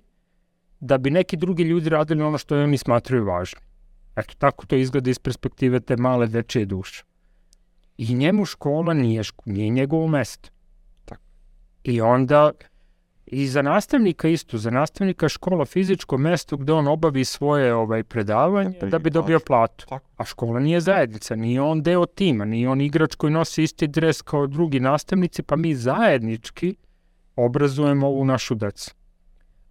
da 0.80 0.98
bi 0.98 1.12
neki 1.12 1.38
drugi 1.38 1.64
ljudi 1.64 1.90
radili 1.90 2.24
ono 2.24 2.38
što 2.38 2.64
oni 2.64 2.78
smatraju 2.78 3.26
važno. 3.26 3.60
Eto, 4.16 4.34
tako 4.38 4.66
to 4.66 4.76
izgleda 4.76 5.10
iz 5.10 5.20
perspektive 5.20 5.80
te 5.80 5.98
male 5.98 6.28
dečije 6.28 6.66
duše. 6.66 7.04
I 7.98 8.16
njemu 8.16 8.46
škola 8.46 8.94
nije, 8.94 9.24
ško, 9.24 9.44
nije 9.46 9.70
njegovo 9.70 10.08
mesto. 10.08 10.50
Tako. 11.06 11.22
I 11.84 12.02
onda, 12.02 12.52
i 13.26 13.48
za 13.48 13.62
nastavnika 13.62 14.28
isto, 14.28 14.58
za 14.58 14.72
nastavnika 14.72 15.30
škola 15.30 15.66
fizičko 15.66 16.18
mesto 16.18 16.58
gde 16.58 16.74
on 16.74 16.88
obavi 16.88 17.26
svoje 17.26 17.74
ovaj 17.74 18.04
predavanje 18.04 18.80
Da 18.82 18.88
da 18.88 19.00
bi 19.00 19.10
dobio 19.10 19.40
platu. 19.40 19.86
Tako. 19.90 20.10
A 20.18 20.26
škola 20.26 20.60
nije 20.60 20.82
zajednica, 20.82 21.36
nije 21.36 21.62
on 21.62 21.84
deo 21.84 22.06
tima, 22.06 22.46
nije 22.46 22.70
on 22.70 22.82
igrač 22.82 23.16
koji 23.16 23.34
nosi 23.34 23.64
isti 23.64 23.88
dres 23.88 24.22
kao 24.22 24.48
drugi 24.48 24.80
nastavnici, 24.80 25.44
pa 25.44 25.56
mi 25.56 25.76
zajednički 25.76 26.76
obrazujemo 27.36 28.08
ovu 28.08 28.26
našu 28.26 28.56
decu. 28.56 28.92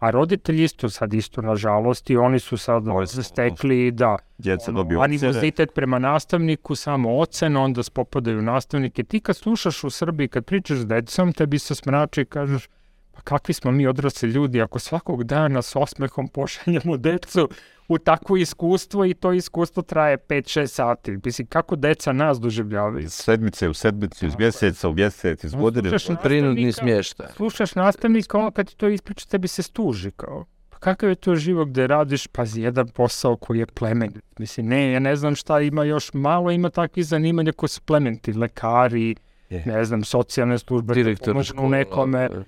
A 0.05 0.11
roditelji 0.11 0.65
isto 0.65 0.91
sad 0.91 1.15
isto, 1.15 1.43
nažalost, 1.43 2.11
i 2.11 2.17
oni 2.17 2.39
su 2.39 2.57
sad 2.57 2.83
su- 3.07 3.23
stekli, 3.23 3.91
da, 3.91 4.17
Djeca 4.39 4.71
ono, 4.71 4.83
dobiju 4.83 5.01
animozitet 5.01 5.75
prema 5.75 5.99
nastavniku, 5.99 6.75
samo 6.75 7.17
ocen, 7.19 7.57
onda 7.57 7.83
spopadaju 7.83 8.43
nastavnike. 8.43 9.05
Ti 9.05 9.21
kad 9.21 9.37
slušaš 9.37 9.85
u 9.85 9.91
Srbiji, 9.91 10.29
kad 10.29 10.45
pričaš 10.45 10.79
s 10.79 10.87
decom, 10.87 11.33
tebi 11.33 11.59
se 11.59 11.75
smrači 11.75 12.21
i 12.21 12.25
kažeš, 12.25 12.69
pa 13.15 13.21
kakvi 13.21 13.55
smo 13.55 13.71
mi 13.71 13.87
odrasli 13.87 14.29
ljudi, 14.31 14.63
ako 14.63 14.79
svakog 14.79 15.25
dana 15.25 15.63
s 15.63 15.77
osmehom 15.77 16.29
pošaljemo 16.29 16.97
decu 16.97 17.49
u 17.89 17.99
takvo 17.99 18.37
iskustvo 18.37 19.05
i 19.05 19.15
to 19.15 19.33
iskustvo 19.33 19.83
traje 19.83 20.19
5-6 20.19 20.67
sati. 20.67 21.19
Mislim, 21.25 21.47
kako 21.47 21.77
deca 21.77 22.13
nas 22.13 22.41
doživljavaju? 22.41 22.99
Iz 23.05 23.13
sedmice 23.13 23.69
u 23.69 23.75
sedmicu, 23.75 24.27
iz 24.27 24.37
mjeseca 24.39 24.89
u 24.89 24.95
mjesec, 24.95 25.45
iz 25.45 25.55
godine. 25.55 25.89
Slušaš 25.89 26.17
Prinudni 26.23 26.73
smještaj. 26.73 27.27
Slušaš 27.37 27.75
nastavnika, 27.75 28.39
on 28.39 28.53
kad 28.53 28.69
ti 28.69 28.77
to 28.77 28.89
ispriča, 28.89 29.27
tebi 29.27 29.49
se 29.49 29.63
stuži 29.63 30.11
kao. 30.11 30.45
Pa 30.71 30.79
kakav 30.79 31.09
je 31.09 31.15
to 31.15 31.37
život 31.37 31.69
gde 31.69 31.87
radiš, 31.87 32.27
pazi, 32.27 32.63
jedan 32.63 32.89
posao 32.89 33.37
koji 33.37 33.59
je 33.59 33.67
plemenit. 33.67 34.25
Mislim, 34.39 34.67
ne, 34.67 34.93
ja 34.93 34.99
ne 34.99 35.17
znam 35.17 35.35
šta 35.35 35.61
ima 35.61 35.85
još, 35.85 36.13
malo 36.13 36.51
ima 36.51 36.71
takvih 36.71 37.07
zanimanja 37.07 37.53
koji 37.53 37.71
su 37.71 37.81
plemeniti, 37.83 38.33
lekari, 38.33 39.15
Je. 39.51 39.63
ne 39.67 39.85
znam, 39.85 40.05
socijalne 40.05 40.59
službe, 40.59 40.87
da 40.87 40.95
Direktor 40.95 41.27
pomognu 41.27 41.45
škola. 41.45 41.69
nekome. 41.69 42.29
Da, 42.29 42.45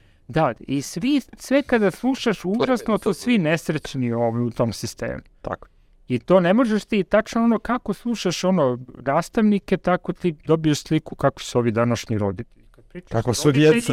i 0.61 0.83
svi, 0.83 1.21
sve 1.39 1.63
kada 1.63 1.91
slušaš, 1.91 2.45
užasno 2.45 2.99
su 2.99 3.15
svi 3.15 3.39
nesrećni 3.39 4.13
ovaj, 4.13 4.43
u 4.43 4.51
tom 4.51 4.73
sistemu. 4.73 5.21
Tako. 5.43 5.69
I 6.09 6.19
to 6.19 6.41
ne 6.41 6.55
možeš 6.55 6.85
ti 6.85 7.05
tačno 7.05 7.45
ono 7.45 7.59
kako 7.59 7.93
slušaš 7.93 8.45
ono 8.45 8.79
nastavnike, 9.07 9.77
tako 9.77 10.13
ti 10.13 10.35
dobiješ 10.47 10.83
sliku 10.83 11.15
kako 11.15 11.41
su 11.41 11.59
ovi 11.59 11.71
današnji 11.71 12.19
roditelji. 12.19 12.67
Kad 12.71 12.85
pričaš 12.85 13.11
Kako 13.11 13.35
su 13.35 13.53
djeca. 13.53 13.93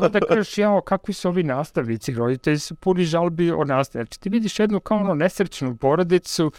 Onda 0.00 0.20
kažeš, 0.28 0.58
jao, 0.58 0.80
kakvi 0.80 1.14
su 1.14 1.28
ovi 1.28 1.42
nastavnici, 1.42 2.14
roditelji 2.14 2.58
su 2.58 2.74
puni 2.74 3.04
žalbi 3.04 3.50
o 3.50 3.64
nastavi. 3.64 4.04
Znači, 4.04 4.20
ti 4.20 4.28
vidiš 4.28 4.58
jednu 4.58 4.80
kao 4.80 4.98
ono 4.98 5.14
nesrećnu 5.14 5.76
porodicu 5.76 6.52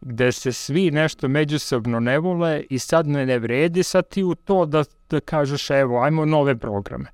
gde 0.00 0.32
se 0.32 0.52
svi 0.52 0.90
nešto 0.90 1.28
međusobno 1.28 2.00
ne 2.00 2.18
vole 2.18 2.64
i 2.70 2.78
sad 2.78 3.06
ne, 3.06 3.26
ne 3.26 3.38
vredi 3.38 3.82
sad 3.82 4.08
ti 4.08 4.22
u 4.22 4.34
to 4.34 4.66
da, 4.66 4.84
da 5.10 5.20
kažeš, 5.20 5.70
evo, 5.70 6.02
ajmo 6.02 6.24
nove 6.24 6.58
programe, 6.58 7.10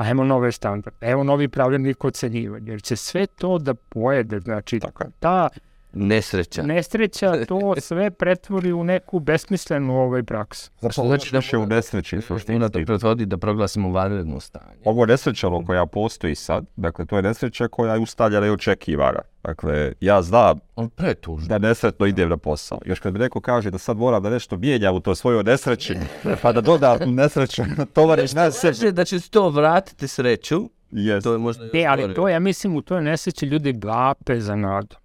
ajmo 0.00 0.24
nove 0.24 0.52
standarde, 0.52 1.06
evo 1.06 1.24
novi 1.24 1.48
pravilnik 1.48 2.04
ocenjivanja, 2.04 2.72
jer 2.72 2.82
će 2.82 2.96
sve 2.96 3.26
to 3.26 3.58
da 3.58 3.74
pojede, 3.74 4.40
znači 4.40 4.80
Tako 4.80 5.04
je. 5.04 5.10
ta 5.20 5.48
Nesreća. 5.92 6.62
nesreća 6.62 7.44
to 7.44 7.74
sve 7.78 8.10
pretvori 8.10 8.72
u 8.72 8.84
neku 8.84 9.18
besmislenu 9.18 9.96
ovaj 9.96 10.22
praksu. 10.22 10.70
Što 10.90 11.02
znači 11.02 11.32
da 11.32 11.38
više 11.38 11.56
u 11.56 11.66
nesreći. 11.66 12.18
Mora 12.48 12.68
to 12.68 12.80
pretvodi 12.86 13.26
da 13.26 13.36
proglasimo 13.36 13.92
vanredno 13.92 14.40
stanje. 14.40 14.80
Ovo 14.84 15.06
nesrećalo 15.06 15.64
koja 15.66 15.86
postoji 15.86 16.34
sad, 16.34 16.64
dakle 16.76 17.06
to 17.06 17.16
je 17.16 17.22
nesreća 17.22 17.68
koja 17.68 17.94
je 17.94 18.00
ustaljena 18.00 18.46
i 18.46 18.50
očekivana. 18.50 19.20
Dakle, 19.42 19.92
ja 20.00 20.22
znam 20.22 20.58
pretužno. 20.96 21.48
da 21.48 21.58
nesretno 21.58 22.06
idem 22.06 22.28
na 22.28 22.36
posao. 22.36 22.78
Još 22.86 23.00
kad 23.00 23.12
mi 23.12 23.18
neko 23.18 23.40
kaže 23.40 23.70
da 23.70 23.78
sad 23.78 23.96
moram 23.96 24.22
da 24.22 24.30
nešto 24.30 24.56
mijenjam 24.56 24.94
u 24.94 25.00
toj 25.00 25.16
svojoj 25.16 25.42
nesreći, 25.44 25.96
pa 26.42 26.52
da 26.52 26.60
dodam 26.60 26.98
nesreću 27.14 27.62
na 27.76 27.84
tovariš 27.94 28.32
na 28.32 28.50
sebi. 28.50 28.74
Kaže 28.74 28.92
da 28.92 29.04
će 29.04 29.20
se 29.20 29.30
to 29.30 29.48
vratiti 29.48 30.08
sreću, 30.08 30.70
Yes. 30.92 31.22
to 31.22 31.32
je 31.32 31.38
možda... 31.38 31.64
Ne, 31.72 31.86
ali 31.86 32.14
to 32.14 32.28
ja 32.28 32.38
mislim 32.40 32.76
u 32.76 32.82
toj 32.82 33.02
nesreći 33.02 33.46
ljudi 33.46 33.74
vape 33.84 34.40
za 34.40 34.56
nadu. 34.56 34.96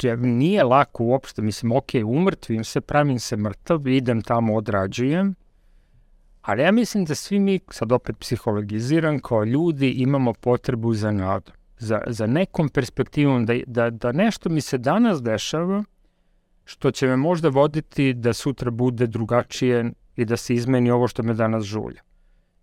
Znači, 0.00 0.16
nije 0.16 0.64
lako 0.64 1.04
uopšte, 1.04 1.42
mislim, 1.42 1.72
ok, 1.72 1.90
umrtvim 2.06 2.64
se, 2.64 2.80
pravim 2.80 3.18
se 3.18 3.36
mrtav, 3.36 3.88
idem 3.88 4.22
tamo, 4.22 4.56
odrađujem, 4.56 5.34
ali 6.42 6.62
ja 6.62 6.72
mislim 6.72 7.04
da 7.04 7.14
svi 7.14 7.38
mi, 7.38 7.60
sad 7.70 7.92
opet 7.92 8.16
psihologiziram, 8.18 9.18
kao 9.20 9.44
ljudi 9.44 9.90
imamo 9.90 10.32
potrebu 10.32 10.94
za 10.94 11.12
nadu. 11.12 11.52
Za, 11.78 12.00
za 12.06 12.26
nekom 12.26 12.68
perspektivom, 12.68 13.46
da, 13.46 13.54
da, 13.66 13.90
da 13.90 14.12
nešto 14.12 14.48
mi 14.48 14.60
se 14.60 14.78
danas 14.78 15.22
dešava, 15.22 15.84
što 16.64 16.90
će 16.90 17.06
me 17.06 17.16
možda 17.16 17.48
voditi 17.48 18.12
da 18.12 18.32
sutra 18.32 18.70
bude 18.70 19.06
drugačije 19.06 19.92
i 20.16 20.24
da 20.24 20.36
se 20.36 20.54
izmeni 20.54 20.90
ovo 20.90 21.08
što 21.08 21.22
me 21.22 21.34
danas 21.34 21.64
žulja. 21.64 22.00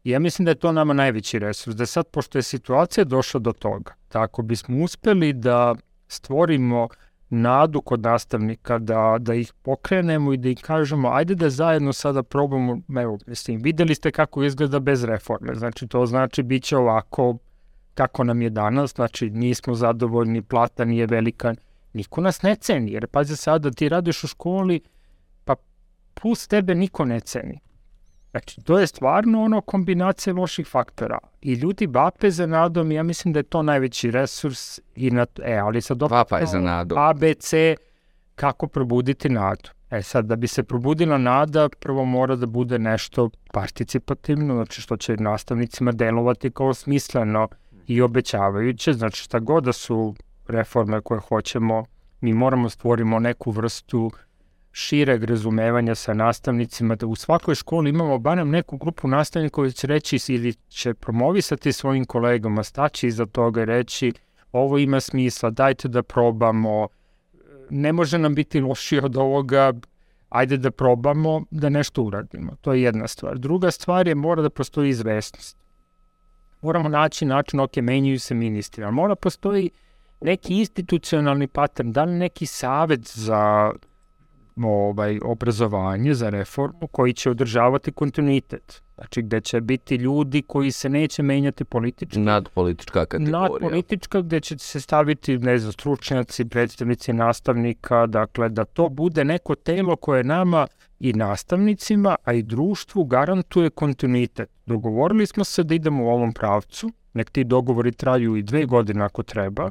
I 0.04 0.10
ja 0.10 0.20
mislim 0.20 0.46
da 0.46 0.52
je 0.52 0.56
to 0.56 0.72
nama 0.72 0.94
najveći 0.94 1.40
resurs, 1.40 1.76
da 1.76 1.86
sad, 1.86 2.08
pošto 2.08 2.38
je 2.38 2.42
situacija 2.42 3.04
došla 3.04 3.40
do 3.40 3.52
toga, 3.52 3.94
tako 4.08 4.42
bismo 4.42 4.84
uspeli 4.84 5.34
da 5.34 5.76
stvorimo 6.08 6.88
nadu 7.34 7.82
kod 7.82 8.02
nastavnika, 8.02 8.78
da, 8.78 9.18
da 9.20 9.34
ih 9.34 9.54
pokrenemo 9.62 10.34
i 10.34 10.38
da 10.38 10.50
im 10.50 10.56
kažemo, 10.56 11.10
ajde 11.10 11.36
da 11.36 11.50
zajedno 11.50 11.94
sada 11.94 12.24
probamo, 12.24 12.80
evo, 13.02 13.18
mislim, 13.28 13.62
videli 13.62 13.96
ste 13.96 14.12
kako 14.12 14.44
izgleda 14.44 14.80
bez 14.80 15.04
reforme, 15.04 15.56
znači 15.56 15.88
to 15.88 16.06
znači 16.06 16.44
bit 16.44 16.64
će 16.64 16.78
ovako 16.78 17.38
kako 17.94 18.24
nam 18.24 18.42
je 18.42 18.50
danas, 18.50 18.94
znači 18.96 19.30
nismo 19.30 19.74
zadovoljni, 19.74 20.42
plata 20.42 20.86
nije 20.86 21.06
velika, 21.06 21.54
niko 21.94 22.22
nas 22.22 22.42
ne 22.42 22.56
ceni, 22.56 22.92
jer 22.92 23.08
pazi 23.08 23.36
sada, 23.36 23.72
ti 23.72 23.90
radiš 23.90 24.24
u 24.24 24.28
školi, 24.28 24.82
pa 25.46 25.56
plus 26.14 26.48
tebe 26.48 26.76
niko 26.76 27.06
ne 27.06 27.20
ceni. 27.20 27.60
Znači, 28.34 28.62
to 28.62 28.80
je 28.80 28.88
stvarno 28.88 29.44
ono 29.44 29.62
kombinacija 29.62 30.34
loših 30.34 30.68
faktora. 30.68 31.18
I 31.42 31.54
ljudi 31.54 31.88
vape 31.88 32.32
za 32.32 32.46
nadom 32.46 32.92
ja 32.92 33.04
mislim 33.04 33.34
da 33.34 33.40
je 33.40 33.44
to 33.44 33.62
najveći 33.62 34.12
resurs. 34.12 34.80
I 34.96 35.12
na, 35.12 35.26
e, 35.44 35.58
ali 35.58 35.82
sad 35.82 36.04
opet 36.04 36.12
Vapa 36.12 36.40
je 36.40 36.46
za 36.46 36.60
nadu. 36.60 36.96
A, 36.98 37.14
B, 37.14 37.34
C, 37.34 37.76
kako 38.36 38.68
probuditi 38.68 39.30
nadu. 39.30 39.70
E 39.92 40.02
sad, 40.02 40.26
da 40.26 40.36
bi 40.36 40.48
se 40.48 40.64
probudila 40.64 41.18
nada, 41.18 41.70
prvo 41.80 42.06
mora 42.06 42.36
da 42.36 42.46
bude 42.46 42.80
nešto 42.80 43.30
participativno, 43.52 44.56
znači 44.56 44.82
što 44.82 44.98
će 44.98 45.18
nastavnicima 45.18 45.92
delovati 45.92 46.52
kao 46.52 46.74
smisleno 46.74 47.48
i 47.88 48.02
obećavajuće, 48.02 48.94
znači 48.94 49.24
šta 49.24 49.40
god 49.40 49.64
da 49.64 49.74
su 49.74 50.16
reforme 50.48 51.02
koje 51.02 51.20
hoćemo, 51.20 51.86
mi 52.22 52.34
moramo 52.34 52.70
stvorimo 52.70 53.20
neku 53.20 53.52
vrstu 53.52 54.12
šireg 54.76 55.24
razumevanja 55.24 55.96
sa 55.96 56.14
nastavnicima, 56.14 56.96
da 56.96 57.08
u 57.08 57.16
svakoj 57.16 57.56
školi 57.56 57.90
imamo 57.90 58.18
barem 58.20 58.50
neku 58.50 58.78
grupu 58.78 59.08
nastavnika 59.08 59.54
koji 59.54 59.72
će 59.72 59.88
reći 59.88 60.20
ili 60.28 60.54
će 60.54 60.94
promovisati 60.94 61.74
svojim 61.74 62.06
kolegama, 62.06 62.64
staći 62.64 63.08
iza 63.08 63.26
toga 63.26 63.62
i 63.62 63.66
reći 63.66 64.14
ovo 64.52 64.78
ima 64.78 65.00
smisla, 65.00 65.50
dajte 65.50 65.88
da 65.88 66.04
probamo, 66.04 66.88
ne 67.70 67.94
može 67.94 68.18
nam 68.18 68.36
biti 68.36 68.62
lošije 68.62 69.02
od 69.06 69.18
ovoga, 69.18 69.74
ajde 70.30 70.58
da 70.58 70.72
probamo 70.72 71.42
da 71.52 71.70
nešto 71.70 72.04
uradimo. 72.04 72.56
To 72.62 72.74
je 72.74 72.82
jedna 72.82 73.08
stvar. 73.08 73.38
Druga 73.38 73.72
stvar 73.72 74.08
je 74.08 74.16
mora 74.16 74.42
da 74.42 74.50
postoji 74.50 74.90
izvesnost. 74.90 75.58
Moramo 76.62 76.90
naći 76.90 77.26
način, 77.26 77.60
ok, 77.60 77.76
menjaju 77.76 78.20
se 78.20 78.34
ministri, 78.34 78.84
ali 78.84 78.94
mora 78.94 79.16
postoji 79.16 79.70
neki 80.22 80.60
institucionalni 80.60 81.48
pattern, 81.48 81.92
da 81.92 82.04
li 82.04 82.14
neki 82.14 82.46
savet 82.46 83.02
za 83.14 83.72
ovaj, 84.62 85.20
obrazovanje, 85.24 86.14
za 86.14 86.30
reformu, 86.30 86.88
koji 86.92 87.14
će 87.14 87.30
održavati 87.30 87.92
kontinuitet. 87.92 88.82
Znači, 88.96 89.22
gde 89.22 89.42
će 89.42 89.62
biti 89.62 89.96
ljudi 89.96 90.42
koji 90.42 90.72
se 90.72 90.90
neće 90.90 91.24
menjati 91.24 91.64
politički, 91.66 92.20
Nadpolitička 92.20 93.06
kategorija. 93.06 93.40
nadpolitička 93.40 94.22
gde 94.22 94.40
će 94.40 94.58
se 94.58 94.80
staviti, 94.82 95.38
ne 95.38 95.58
znam, 95.58 95.72
stručnjaci, 95.72 96.46
predstavnici 96.46 97.14
nastavnika, 97.14 98.06
dakle 98.08 98.50
da 98.50 98.66
to 98.66 98.90
bude 98.90 99.24
neko 99.26 99.56
telo 99.56 99.96
koje 99.96 100.24
nama 100.24 100.68
i 101.00 101.14
nastavnicima, 101.14 102.16
a 102.24 102.34
i 102.34 102.44
društvu 102.44 103.04
garantuje 103.04 103.70
kontinuitet. 103.70 104.50
Dogovorili 104.66 105.26
smo 105.26 105.44
se 105.44 105.64
da 105.64 105.76
idemo 105.76 106.04
u 106.04 106.10
ovom 106.10 106.34
pravcu, 106.34 106.92
nek 107.14 107.30
ti 107.30 107.44
dogovori 107.44 107.92
traju 107.92 108.36
i 108.36 108.44
dve 108.44 108.66
godine 108.66 109.04
ako 109.06 109.24
treba, 109.24 109.70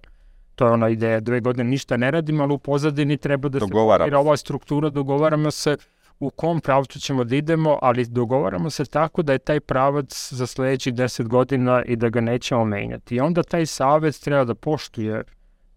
to 0.55 0.67
je 0.67 0.73
ona 0.73 0.89
ideja, 0.89 1.21
dve 1.21 1.41
godine 1.41 1.65
ništa 1.65 1.97
ne 1.97 2.11
radimo, 2.11 2.43
ali 2.43 2.55
u 2.55 2.59
pozadini 2.59 3.17
treba 3.17 3.49
da 3.49 3.59
Dogovaramo 3.59 4.11
se 4.11 4.17
ova 4.17 4.37
struktura, 4.37 4.91
dogovaramo 4.91 5.51
se 5.51 5.77
u 6.21 6.31
kom 6.31 6.61
pravcu 6.61 7.01
ćemo 7.01 7.25
da 7.25 7.37
idemo, 7.37 7.79
ali 7.83 8.07
dogovaramo 8.07 8.71
se 8.71 8.85
tako 8.85 9.23
da 9.23 9.33
je 9.33 9.39
taj 9.39 9.61
pravac 9.61 10.33
za 10.33 10.47
sledećih 10.47 10.95
10 10.95 11.29
godina 11.29 11.83
i 11.85 11.97
da 11.97 12.09
ga 12.09 12.21
nećemo 12.21 12.65
menjati. 12.65 13.15
I 13.15 13.21
onda 13.21 13.43
taj 13.43 13.67
savjet 13.67 14.21
treba 14.21 14.45
da 14.45 14.55
poštuje 14.55 15.23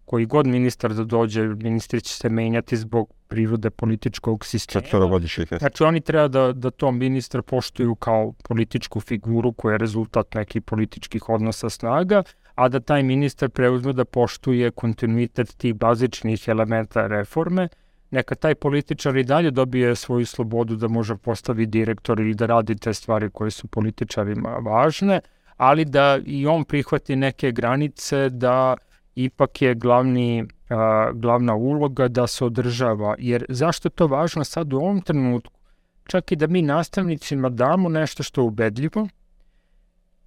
koji 0.04 0.26
god 0.26 0.46
ministar 0.46 0.94
da 0.94 1.04
dođe, 1.04 1.42
ministri 1.42 2.00
će 2.00 2.14
se 2.14 2.28
menjati 2.28 2.76
zbog 2.76 3.12
prirode 3.28 3.70
političkog 3.70 4.44
sistema. 4.44 4.82
Četvorogodišnjih. 4.82 5.48
Znači 5.58 5.84
oni 5.84 6.00
treba 6.00 6.28
da, 6.28 6.52
da 6.52 6.70
to 6.70 6.90
ministar 6.90 7.42
poštuju 7.42 7.94
kao 7.94 8.32
političku 8.48 9.00
figuru 9.00 9.52
koja 9.52 9.72
je 9.72 9.78
rezultat 9.78 10.34
nekih 10.34 10.62
političkih 10.62 11.28
odnosa 11.28 11.70
snaga, 11.70 12.22
a 12.56 12.68
da 12.68 12.80
taj 12.80 13.02
ministar 13.02 13.48
preuzme 13.48 13.92
da 13.92 14.04
poštuje 14.04 14.70
kontinuitet 14.70 15.56
tih 15.56 15.74
bazičnih 15.74 16.48
elementa 16.48 17.06
reforme, 17.06 17.68
neka 18.10 18.34
taj 18.34 18.54
političar 18.54 19.16
i 19.16 19.24
dalje 19.24 19.50
dobije 19.50 19.94
svoju 19.96 20.26
slobodu 20.26 20.76
da 20.76 20.88
može 20.88 21.16
postavi 21.16 21.66
direktor 21.66 22.20
ili 22.20 22.34
da 22.34 22.46
radi 22.46 22.76
te 22.76 22.94
stvari 22.94 23.30
koje 23.30 23.50
su 23.50 23.68
političarima 23.68 24.48
važne, 24.48 25.20
ali 25.56 25.84
da 25.84 26.18
i 26.24 26.46
on 26.46 26.64
prihvati 26.64 27.16
neke 27.16 27.52
granice 27.52 28.28
da 28.30 28.76
ipak 29.14 29.62
je 29.62 29.74
glavni, 29.74 30.44
a, 30.70 31.10
glavna 31.14 31.54
uloga 31.54 32.08
da 32.08 32.26
se 32.26 32.44
održava. 32.44 33.14
Jer 33.18 33.44
zašto 33.48 33.86
je 33.86 33.90
to 33.90 34.06
važno 34.06 34.44
sad 34.44 34.72
u 34.72 34.76
ovom 34.76 35.00
trenutku? 35.00 35.60
Čak 36.06 36.32
i 36.32 36.36
da 36.36 36.46
mi 36.46 36.62
nastavnicima 36.62 37.48
damo 37.48 37.88
nešto 37.88 38.22
što 38.22 38.40
je 38.40 38.44
ubedljivo, 38.44 39.08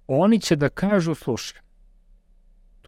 oni 0.06 0.40
će 0.40 0.56
da 0.56 0.68
kažu, 0.68 1.14
slušaj, 1.14 1.60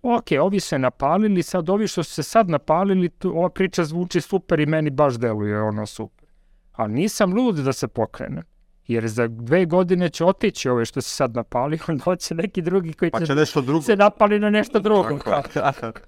ok, 0.03 0.27
ovi 0.41 0.61
se 0.61 0.79
napalili, 0.79 1.43
sad 1.43 1.71
ovi 1.71 1.89
što 1.89 2.03
su 2.03 2.13
se 2.13 2.23
sad 2.23 2.51
napalili, 2.51 3.09
tu, 3.09 3.31
ova 3.39 3.51
priča 3.51 3.85
zvuči 3.85 4.21
super 4.21 4.61
i 4.61 4.67
meni 4.67 4.91
baš 4.91 5.15
deluje 5.15 5.63
ono 5.63 5.87
super. 5.87 6.29
Ali 6.73 6.93
nisam 6.93 7.33
lud 7.35 7.57
da 7.57 7.73
se 7.73 7.89
pokrenem. 7.89 8.43
Jer 8.87 9.09
za 9.09 9.27
dve 9.29 9.65
godine 9.65 10.09
će 10.09 10.25
otići 10.25 10.69
ove 10.69 10.85
što 10.85 11.01
se 11.01 11.11
sad 11.11 11.35
napali, 11.35 11.79
onda 11.89 12.05
hoće 12.05 12.35
neki 12.35 12.63
drugi 12.63 12.93
koji 12.93 13.11
Pa 13.11 13.21
će, 13.21 13.27
će 13.27 13.35
nešto 13.35 13.61
drugo. 13.61 13.83
se 13.83 13.97
napali 13.97 14.39
na 14.39 14.51
nešto 14.51 14.79
drugo. 14.81 15.19
kao. 15.19 15.43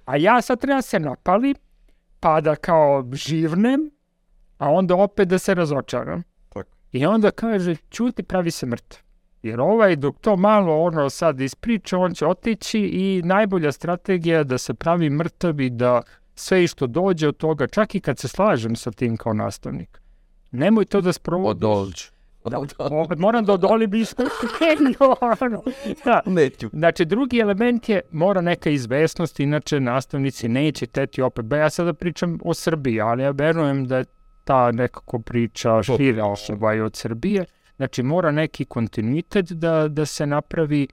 A 0.05 0.17
ja 0.17 0.41
sad 0.41 0.59
treba 0.59 0.81
se 0.81 0.99
napali, 0.99 1.55
pa 2.19 2.41
da 2.41 2.55
kao 2.55 3.09
živnem, 3.13 3.91
a 4.57 4.69
onda 4.69 4.95
opet 4.95 5.27
da 5.27 5.39
se 5.39 5.55
razočaram. 5.55 6.23
Tako. 6.49 6.69
I 6.91 7.05
onda 7.05 7.31
kaže, 7.31 7.75
čuti, 7.89 8.23
pravi 8.23 8.51
se 8.51 8.65
mrtav. 8.65 8.99
Jer 9.45 9.61
ovaj, 9.61 9.95
dok 9.95 10.15
to 10.21 10.35
malo 10.35 10.81
ono 10.81 11.09
sad 11.09 11.41
ispriča, 11.41 11.97
on 11.97 12.13
će 12.13 12.27
otići 12.27 12.79
i 12.79 13.21
najbolja 13.25 13.71
strategija 13.71 14.37
je 14.37 14.43
da 14.43 14.57
se 14.57 14.73
pravi 14.73 15.09
mrtav 15.09 15.61
i 15.61 15.69
da 15.69 16.01
sve 16.35 16.63
i 16.63 16.67
što 16.67 16.87
dođe 16.87 17.27
od 17.27 17.37
toga, 17.37 17.67
čak 17.67 17.95
i 17.95 17.99
kad 17.99 18.19
se 18.19 18.27
slažem 18.27 18.75
sa 18.75 18.91
tim 18.91 19.17
kao 19.17 19.33
nastavnik, 19.33 20.01
nemoj 20.51 20.85
to 20.85 21.01
da 21.01 21.13
sprovodiš. 21.13 21.63
Odolđu. 21.63 22.05
Da, 22.49 22.59
opet 22.91 23.19
moram 23.19 23.45
da 23.45 23.53
odolim 23.53 23.93
isto. 23.93 24.23
ono. 25.41 25.63
da. 26.05 26.21
Neću. 26.25 26.69
Znači, 26.73 27.05
drugi 27.05 27.39
element 27.39 27.89
je, 27.89 28.01
mora 28.11 28.41
neka 28.41 28.69
izvesnost, 28.69 29.39
inače 29.39 29.79
nastavnici 29.79 30.47
neće 30.47 30.85
teti 30.85 31.21
opet. 31.21 31.45
Ba 31.45 31.57
ja 31.57 31.69
sada 31.69 31.93
pričam 31.93 32.39
o 32.43 32.53
Srbiji, 32.53 33.01
ali 33.01 33.23
ja 33.23 33.31
verujem 33.31 33.85
da 33.85 33.97
je 33.97 34.05
ta 34.43 34.71
nekako 34.71 35.19
priča 35.19 35.83
šira 35.83 36.25
osoba 36.25 36.73
i 36.73 36.81
od 36.81 36.95
Srbije. 36.95 37.45
Znači, 37.77 38.03
mora 38.03 38.31
neki 38.31 38.65
kontinuitet 38.65 39.51
da, 39.51 39.87
da 39.87 40.05
se 40.05 40.25
napravi 40.25 40.87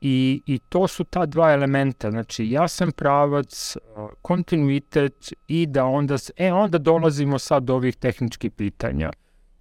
i, 0.00 0.42
i 0.46 0.58
to 0.58 0.88
su 0.88 1.04
ta 1.04 1.26
dva 1.26 1.52
elementa. 1.52 2.10
Znači, 2.10 2.50
jasan 2.50 2.92
pravac, 2.92 3.76
a, 3.96 4.08
kontinuitet 4.22 5.32
i 5.48 5.66
da 5.66 5.84
onda, 5.84 6.16
e, 6.36 6.52
onda 6.52 6.78
dolazimo 6.78 7.38
sad 7.38 7.62
do 7.62 7.74
ovih 7.74 7.96
tehničkih 7.96 8.52
pitanja 8.52 9.10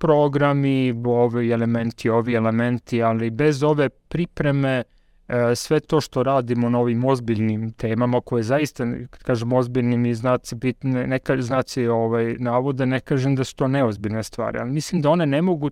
programi, 0.03 0.93
ovi 1.05 1.51
elementi, 1.51 2.09
ovi 2.09 2.33
elementi, 2.33 3.03
ali 3.03 3.29
bez 3.29 3.63
ove 3.63 3.89
pripreme 3.89 4.83
e, 5.27 5.37
e, 5.37 5.55
sve 5.55 5.79
to 5.79 6.01
što 6.01 6.23
radimo 6.23 6.69
na 6.69 6.79
ovim 6.79 7.05
ozbiljnim 7.05 7.71
temama 7.71 8.21
koje 8.21 8.43
zaista, 8.43 8.83
kad 9.09 9.23
kažem 9.23 9.53
ozbiljnim 9.53 10.05
i 10.05 10.13
znaci 10.13 10.55
bitne, 10.55 11.07
ne 11.07 11.19
kažem 11.19 11.43
znaci 11.43 11.87
ovaj, 11.87 12.35
navode, 12.39 12.85
ne 12.85 12.99
kažem 12.99 13.35
da 13.35 13.43
su 13.43 13.55
to 13.55 13.67
neozbiljne 13.67 14.23
stvari, 14.23 14.59
ali 14.59 14.71
mislim 14.71 15.01
da 15.01 15.09
one 15.09 15.25
ne 15.25 15.41
mogu 15.41 15.69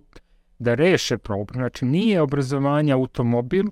da 0.62 0.74
reše 0.74 1.18
problem. 1.18 1.60
Znači, 1.60 1.84
nije 1.84 2.20
obrazovanje 2.20 2.92
automobil, 2.92 3.64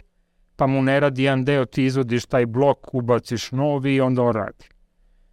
pa 0.57 0.67
mu 0.67 0.83
ne 0.83 1.01
radi 1.01 1.23
jedan 1.23 1.45
deo, 1.45 1.65
ti 1.65 1.85
izvodiš 1.85 2.27
taj 2.27 2.47
blok, 2.47 2.95
ubaciš 2.95 3.53
novi 3.53 3.95
i 3.95 4.01
onda 4.01 4.23
on 4.23 4.35
radi. 4.35 4.69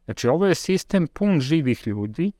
Znači, 0.05 0.27
ovo 0.27 0.45
je 0.45 0.55
sistem 0.55 1.07
pun 1.07 1.39
živih 1.39 1.87
ljudi 1.87 2.31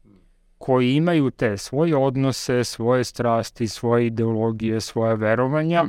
koji 0.58 0.96
imaju 0.96 1.32
te 1.32 1.58
svoje 1.58 1.96
odnose, 1.96 2.64
svoje 2.64 3.04
strasti, 3.04 3.68
svoje 3.68 4.08
ideologije, 4.08 4.82
svoje 4.82 5.16
verovanja 5.16 5.86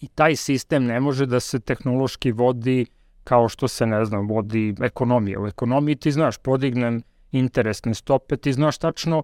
i 0.00 0.08
taj 0.08 0.36
sistem 0.36 0.84
ne 0.84 1.00
može 1.00 1.26
da 1.26 1.40
se 1.40 1.60
tehnološki 1.60 2.32
vodi 2.32 2.86
kao 3.24 3.48
što 3.48 3.68
se, 3.68 3.86
ne 3.86 4.04
znam, 4.04 4.28
vodi 4.28 4.74
ekonomija. 4.80 5.40
U 5.40 5.46
ekonomiji 5.46 5.96
ti 5.96 6.12
znaš, 6.12 6.38
podignem 6.38 7.02
interesne 7.32 7.94
stope, 7.94 8.36
ti 8.36 8.52
znaš 8.52 8.78
tačno 8.78 9.22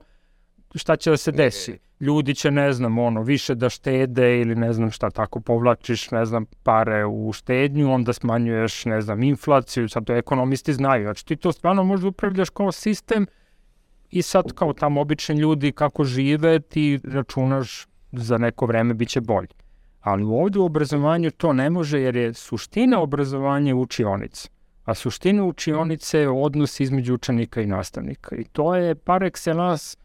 šta 0.79 0.97
će 0.97 1.11
da 1.11 1.17
se 1.17 1.33
desi. 1.33 1.79
Ljudi 2.01 2.35
će, 2.35 2.51
ne 2.51 2.73
znam, 2.73 2.99
ono, 2.99 3.23
više 3.23 3.55
da 3.55 3.69
štede 3.69 4.41
ili 4.41 4.55
ne 4.55 4.73
znam 4.73 4.91
šta, 4.91 5.11
tako 5.11 5.41
povlačiš, 5.41 6.11
ne 6.11 6.25
znam, 6.25 6.47
pare 6.63 7.05
u 7.07 7.33
štednju, 7.33 7.93
onda 7.93 8.13
smanjuješ, 8.13 8.85
ne 8.85 9.01
znam, 9.01 9.23
inflaciju, 9.23 9.89
sad 9.89 10.05
to 10.05 10.15
ekonomisti 10.15 10.73
znaju. 10.73 11.05
Znači 11.05 11.27
ti 11.27 11.37
to 11.37 11.53
stvarno 11.53 11.85
možda 11.85 12.09
upravljaš 12.09 12.51
kao 12.51 12.73
sistem 12.73 13.27
i 14.11 14.23
sad 14.23 14.53
kao 14.53 14.73
tamo 14.73 15.01
obični 15.01 15.37
ljudi 15.37 15.73
kako 15.73 16.05
žive, 16.05 16.61
ti 16.61 17.01
računaš 17.05 17.87
za 18.13 18.39
neko 18.39 18.67
vreme 18.67 18.95
bit 18.95 19.09
će 19.09 19.21
bolje. 19.21 19.49
Ali 20.01 20.25
ovde 20.25 20.59
u 20.59 20.65
obrazovanju 20.65 21.31
to 21.31 21.53
ne 21.53 21.71
može 21.71 22.01
jer 22.01 22.17
je 22.17 22.35
suština 22.35 23.01
obrazovanja 23.01 23.77
učionica. 23.77 24.49
A 24.85 24.95
suština 24.95 25.45
učionice 25.45 26.19
je 26.19 26.29
odnos 26.29 26.81
između 26.81 27.15
učenika 27.15 27.61
i 27.61 27.67
nastavnika. 27.67 28.37
I 28.37 28.45
to 28.45 28.75
je 28.75 28.95
par 28.95 29.23
excellence 29.23 29.97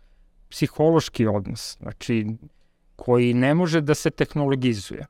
psihološki 0.54 1.28
odnos, 1.28 1.78
znači 1.82 2.26
koji 2.96 3.34
ne 3.34 3.54
može 3.54 3.82
da 3.82 3.96
se 3.96 4.10
tehnologizuje. 4.10 5.06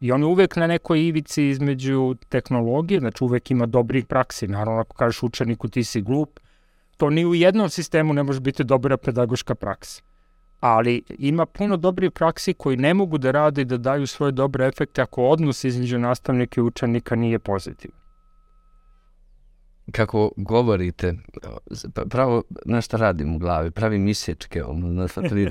I 0.00 0.12
on 0.12 0.20
je 0.20 0.26
uvek 0.26 0.56
na 0.56 0.66
nekoj 0.66 1.00
ivici 1.06 1.46
između 1.48 2.14
tehnologije, 2.28 3.00
znači 3.00 3.24
uvek 3.24 3.50
ima 3.50 3.66
dobrih 3.66 4.06
praksi. 4.06 4.48
Naravno, 4.48 4.80
ako 4.80 4.96
kažeš 4.96 5.22
učeniku 5.22 5.68
ti 5.68 5.84
si 5.84 6.02
glup, 6.02 6.40
to 6.96 7.10
ni 7.10 7.24
u 7.26 7.34
jednom 7.34 7.70
sistemu 7.70 8.12
ne 8.12 8.22
može 8.22 8.40
biti 8.40 8.64
dobra 8.64 8.96
pedagoška 8.96 9.54
praksa. 9.54 10.02
Ali 10.60 11.02
ima 11.18 11.46
puno 11.46 11.76
dobrih 11.76 12.10
praksi 12.10 12.54
koji 12.54 12.76
ne 12.76 12.94
mogu 12.94 13.18
da 13.18 13.30
rade 13.30 13.62
i 13.62 13.64
da 13.64 13.76
daju 13.76 14.06
svoje 14.06 14.32
dobre 14.32 14.66
efekte 14.66 15.02
ako 15.02 15.28
odnos 15.28 15.64
između 15.64 15.98
nastavnika 15.98 16.60
i 16.60 16.64
učenika 16.64 17.16
nije 17.16 17.38
pozitivan 17.38 18.05
kako 19.92 20.30
govorite, 20.36 21.14
pa 21.94 22.04
pravo, 22.04 22.42
na 22.64 22.80
šta 22.80 22.96
radim 22.96 23.34
u 23.34 23.38
glavi, 23.38 23.70
pravim 23.70 24.08
isječke, 24.08 24.64
ono, 24.64 24.88
na 24.88 25.08
sva 25.08 25.28
tri 25.28 25.42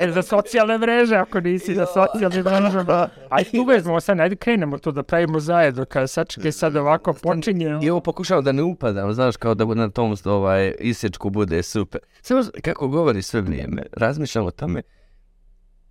e, 0.00 0.12
za 0.12 0.22
socijalne 0.22 0.78
mreže, 0.78 1.16
ako 1.16 1.40
nisi 1.40 1.74
za 1.74 1.86
socijalne 1.86 2.42
mreže. 2.42 2.84
Aj, 3.28 3.44
tu 3.44 3.64
vezmo 3.64 4.00
sad, 4.00 4.20
ajde 4.20 4.36
krenemo 4.36 4.78
to 4.78 4.92
da 4.92 5.02
pravimo 5.02 5.40
zajedno, 5.40 5.84
kada 5.84 6.06
sačekaj 6.06 6.52
sad 6.52 6.76
ovako 6.76 7.12
počinje. 7.12 7.78
I 7.82 7.90
ovo 7.90 8.00
pokušavam 8.00 8.44
da 8.44 8.52
ne 8.52 8.62
upadam, 8.62 9.12
znaš, 9.12 9.36
kao 9.36 9.54
da 9.54 9.64
na 9.64 9.90
tom 9.90 10.16
ovaj, 10.24 10.74
isječku 10.78 11.30
bude 11.30 11.62
super. 11.62 12.00
Samo 12.22 12.42
kako 12.62 12.88
govori 12.88 13.22
sve 13.22 13.40
vrijeme, 13.40 13.82
razmišljam 13.92 14.46
o 14.46 14.50
tome, 14.50 14.82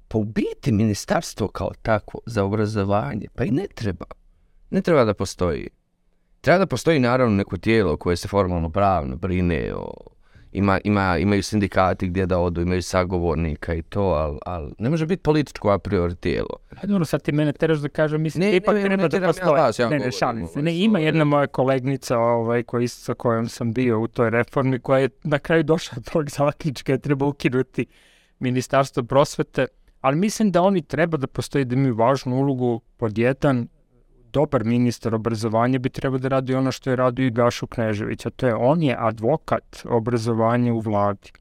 pa 0.08 0.18
u 0.18 0.24
biti 0.24 0.72
ministarstvo 0.72 1.48
kao 1.48 1.72
tako 1.82 2.20
za 2.26 2.44
obrazovanje, 2.44 3.28
pa 3.36 3.44
i 3.44 3.52
ne 3.52 3.68
treba. 3.76 4.06
Ne 4.70 4.82
treba 4.82 5.06
da 5.06 5.14
postoji 5.14 5.70
Treba 6.42 6.58
da 6.58 6.66
postoji 6.66 7.00
naravno 7.00 7.36
neko 7.36 7.58
tijelo 7.58 7.98
koje 7.98 8.16
se 8.16 8.28
formalno 8.28 8.70
pravno 8.70 9.16
brine 9.16 9.74
o 9.76 9.92
ima, 10.52 10.80
ima, 10.84 11.18
imaju 11.18 11.44
sindikati 11.44 12.08
gdje 12.08 12.26
da 12.26 12.40
odu, 12.40 12.62
imaju 12.62 12.82
sagovornika 12.82 13.74
i 13.74 13.82
to, 13.82 14.02
ali 14.02 14.38
al, 14.46 14.72
ne 14.80 14.90
može 14.90 15.06
biti 15.06 15.24
političko 15.24 15.70
a 15.70 15.80
priori 15.80 16.16
tijelo. 16.16 16.50
Dobro, 16.84 17.06
sad 17.06 17.22
ti 17.22 17.32
mene 17.32 17.54
teraš 17.54 17.80
da 17.80 17.90
kažem, 17.90 18.22
mislim, 18.22 18.44
ne, 18.44 18.56
ipak 18.56 18.76
ne, 18.76 18.82
treba 18.82 19.04
ne, 19.04 19.10
da 19.10 19.28
postoji. 19.28 19.60
Ja 19.60 19.72
ja 19.80 19.90
ne, 19.90 20.00
ne, 20.00 20.12
šalim 20.12 20.48
se. 20.48 20.62
Ne, 20.62 20.80
ima 20.80 21.00
jedna 21.00 21.24
moja 21.24 21.48
kolegnica 21.48 22.18
ovaj, 22.18 22.64
koji, 22.64 22.88
sa 22.88 23.14
kojom 23.14 23.50
sam 23.50 23.74
bio 23.74 24.00
u 24.00 24.08
toj 24.08 24.30
reformi, 24.30 24.80
koja 24.80 25.00
je 25.00 25.10
na 25.24 25.40
kraju 25.40 25.64
došla 25.64 25.96
do 25.96 26.12
tog 26.12 26.30
zaključka, 26.30 26.98
treba 26.98 27.26
ukinuti 27.26 27.86
ministarstvo 28.40 29.04
prosvete, 29.04 29.68
ali 30.02 30.18
mislim 30.18 30.52
da 30.52 30.62
oni 30.62 30.82
treba 30.82 31.18
da 31.18 31.28
postoji 31.28 31.66
da 31.66 31.76
imaju 31.76 31.96
važnu 31.96 32.36
ulogu 32.36 32.82
pod 32.98 33.18
jedan, 33.18 33.68
dobar 34.34 34.64
ministar 34.64 35.16
obrazovanja 35.16 35.80
bi 35.80 35.90
trebao 35.90 36.20
da 36.20 36.28
radi 36.28 36.56
ono 36.56 36.72
što 36.72 36.90
je 36.90 36.96
radio 36.96 37.26
i 37.26 37.32
Gašo 37.32 37.68
Knežević, 37.68 38.26
a 38.26 38.30
to 38.30 38.48
je 38.48 38.56
on 38.56 38.84
je 38.84 38.96
advokat 39.00 39.86
obrazovanja 39.86 40.74
u 40.74 40.80
vladi. 40.80 41.32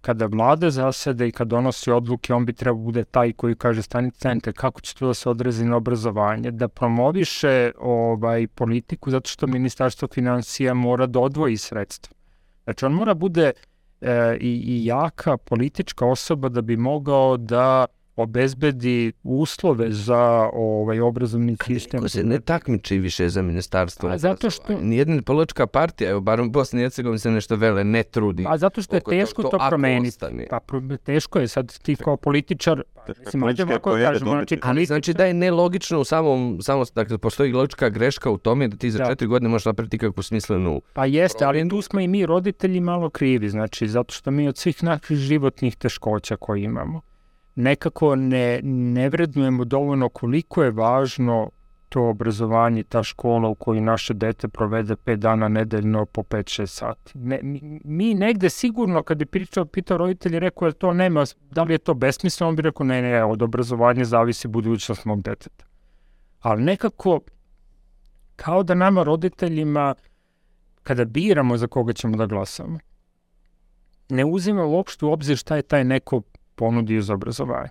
Kada 0.00 0.26
vlada 0.26 0.70
zasede 0.70 1.28
i 1.28 1.32
kad 1.32 1.48
donosi 1.48 1.90
odluke, 1.90 2.34
on 2.34 2.46
bi 2.46 2.52
trebao 2.52 2.82
bude 2.82 3.04
taj 3.04 3.32
koji 3.32 3.56
kaže 3.56 3.82
stani 3.82 4.10
centar, 4.10 4.52
kako 4.56 4.80
će 4.80 4.94
to 4.94 5.06
da 5.06 5.14
se 5.14 5.28
odrazi 5.28 5.64
na 5.64 5.76
obrazovanje, 5.76 6.50
da 6.50 6.68
promoviše 6.68 7.72
ovaj, 7.78 8.46
politiku, 8.46 9.10
zato 9.10 9.28
što 9.28 9.46
Ministarstvo 9.46 10.08
financija 10.08 10.74
mora 10.74 11.06
da 11.06 11.20
odvoji 11.20 11.56
sredstva. 11.56 12.14
Znači, 12.64 12.84
on 12.84 12.92
mora 12.92 13.14
bude 13.14 13.52
e, 14.00 14.36
i, 14.40 14.62
i 14.66 14.84
jaka 14.86 15.36
politička 15.36 16.06
osoba 16.06 16.48
da 16.48 16.62
bi 16.62 16.76
mogao 16.76 17.36
da 17.36 17.86
obezbedi 18.18 19.12
uslove 19.22 19.92
za 19.92 20.50
ovaj 20.52 21.00
obrazovni 21.00 21.56
sistem. 21.66 22.00
Kako 22.00 22.08
se 22.08 22.24
ne 22.24 22.40
takmiči 22.40 22.98
više 22.98 23.28
za 23.28 23.42
ministarstvo? 23.42 24.08
A 24.08 24.18
zato 24.18 24.50
što... 24.50 24.80
Nijedna 24.80 25.22
politička 25.22 25.66
partija, 25.66 26.10
evo, 26.10 26.20
bar 26.20 26.40
u 26.40 26.50
Bosni 26.50 26.80
i 26.80 26.82
Hercegovini 26.82 27.18
se 27.18 27.30
nešto 27.30 27.56
vele 27.56 27.84
ne 27.84 28.02
trudi. 28.02 28.44
A 28.48 28.58
zato 28.58 28.82
što 28.82 28.96
je 28.96 29.00
teško 29.00 29.42
to, 29.42 29.48
to, 29.48 29.58
to 29.58 29.66
promeniti. 29.68 30.18
Pa 30.50 30.60
teško 31.04 31.38
je 31.38 31.48
sad 31.48 31.78
ti 31.78 31.96
kao 31.96 32.16
političar, 32.16 32.82
mislim, 33.24 33.40
možemo 33.40 33.74
ako 33.74 33.90
kažemo, 33.90 34.30
znači, 34.30 34.58
Ali 34.62 34.86
znači 34.86 35.14
da 35.14 35.24
je 35.24 35.34
nelogično 35.34 36.00
u 36.00 36.04
samom, 36.04 36.58
samo, 36.62 36.84
dakle, 36.94 37.18
postoji 37.18 37.52
logička 37.52 37.88
greška 37.88 38.30
u 38.30 38.38
tome 38.38 38.68
da 38.68 38.76
ti 38.76 38.90
za 38.90 38.98
da. 38.98 39.06
četiri 39.06 39.26
godine 39.26 39.48
možeš 39.48 39.64
napraviti 39.64 39.98
kakvu 39.98 40.22
smislenu... 40.22 40.80
Pa 40.92 41.06
jeste, 41.06 41.44
ali 41.44 41.68
tu 41.68 41.82
smo 41.82 42.00
i 42.00 42.08
mi 42.08 42.26
roditelji 42.26 42.80
malo 42.80 43.10
krivi, 43.10 43.48
znači, 43.48 43.88
zato 43.88 44.14
što 44.14 44.30
mi 44.30 44.48
od 44.48 44.56
svih 44.56 44.84
naših 44.84 45.16
životnih 45.16 45.76
teškoća 45.76 46.36
koje 46.36 46.62
imamo, 46.62 47.00
nekako 47.58 48.16
ne, 48.16 48.60
ne 48.62 49.08
vrednujemo 49.08 49.64
dovoljno 49.64 50.08
koliko 50.08 50.62
je 50.62 50.70
važno 50.70 51.50
to 51.88 52.02
obrazovanje, 52.02 52.82
ta 52.82 53.02
škola 53.02 53.48
u 53.48 53.54
kojoj 53.54 53.80
naše 53.80 54.14
dete 54.14 54.48
provede 54.48 54.96
5 54.96 55.16
dana 55.16 55.48
nedeljno 55.48 56.06
po 56.06 56.22
5-6 56.22 56.66
sati. 56.66 57.18
Ne, 57.18 57.40
mi 57.84 58.14
negde 58.14 58.50
sigurno, 58.50 59.02
kad 59.02 59.18
bi 59.18 59.26
pričao, 59.26 59.64
pitao 59.64 59.98
roditelji, 59.98 60.38
rekao 60.38 60.66
je 60.66 60.72
to 60.72 60.92
nema, 60.92 61.24
da 61.50 61.62
li 61.62 61.74
je 61.74 61.78
to 61.78 61.94
besmisleno, 61.94 62.48
on 62.48 62.56
bi 62.56 62.62
rekao 62.62 62.86
ne, 62.86 63.02
ne, 63.02 63.24
od 63.24 63.42
obrazovanja 63.42 64.04
zavisi 64.04 64.48
budućnost 64.48 65.04
mog 65.04 65.22
deteta. 65.22 65.64
Ali 66.40 66.62
nekako, 66.62 67.20
kao 68.36 68.62
da 68.62 68.74
nama 68.74 69.02
roditeljima, 69.02 69.94
kada 70.82 71.04
biramo 71.04 71.56
za 71.56 71.66
koga 71.66 71.92
ćemo 71.92 72.16
da 72.16 72.26
glasamo, 72.26 72.78
ne 74.08 74.24
uzima 74.24 74.64
uopšte 74.64 75.06
u 75.06 75.12
obzir 75.12 75.36
šta 75.36 75.56
je 75.56 75.62
taj 75.62 75.84
neko 75.84 76.22
ponudio 76.58 77.02
za 77.02 77.14
obrazovanje. 77.14 77.68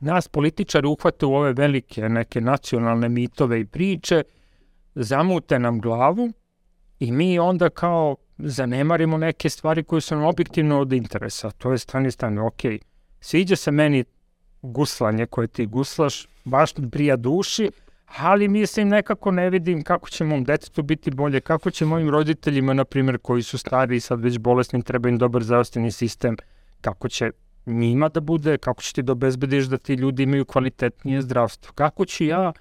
Nas 0.00 0.28
političari 0.28 0.86
uhvate 0.86 1.26
u 1.26 1.34
ove 1.34 1.52
velike 1.52 2.08
neke 2.08 2.40
nacionalne 2.40 3.08
mitove 3.08 3.60
i 3.60 3.64
priče, 3.64 4.22
zamute 4.94 5.58
nam 5.58 5.80
glavu 5.80 6.32
i 7.00 7.12
mi 7.12 7.38
onda 7.38 7.70
kao 7.70 8.16
zanemarimo 8.38 9.18
neke 9.18 9.50
stvari 9.50 9.84
koje 9.84 10.00
su 10.00 10.16
nam 10.16 10.24
objektivno 10.24 10.80
od 10.80 10.92
interesa. 10.92 11.50
To 11.50 11.72
je 11.72 11.78
stani 11.78 12.10
stani, 12.10 12.38
ok, 12.38 12.62
sviđa 13.20 13.56
se 13.56 13.70
meni 13.70 14.04
guslanje 14.62 15.26
koje 15.26 15.48
ti 15.48 15.66
guslaš, 15.66 16.26
baš 16.44 16.72
prija 16.92 17.16
duši, 17.16 17.70
ali 18.16 18.48
mislim 18.48 18.88
nekako 18.88 19.30
ne 19.30 19.50
vidim 19.50 19.82
kako 19.82 20.10
će 20.10 20.24
mom 20.24 20.44
detetu 20.44 20.82
biti 20.82 21.10
bolje, 21.10 21.40
kako 21.40 21.70
će 21.70 21.84
mojim 21.84 22.10
roditeljima, 22.10 22.74
na 22.74 22.84
primjer, 22.84 23.18
koji 23.18 23.42
su 23.42 23.58
stari 23.58 23.96
i 23.96 24.00
sad 24.00 24.20
već 24.20 24.38
bolesni, 24.38 24.82
treba 24.82 25.08
im 25.08 25.18
dobar 25.18 25.44
zdravstveni 25.44 25.90
sistem, 25.90 26.36
kako 26.80 27.08
će 27.08 27.30
njima 27.66 28.08
da 28.08 28.20
bude, 28.20 28.58
kako 28.58 28.82
će 28.82 28.94
ti 28.94 29.02
da 29.02 29.12
obezbediš 29.12 29.64
da 29.64 29.78
ti 29.78 29.94
ljudi 29.94 30.22
imaju 30.22 30.44
kvalitetnije 30.44 31.22
zdravstvo, 31.22 31.72
kako 31.72 32.04
ću 32.04 32.24
ja 32.24 32.52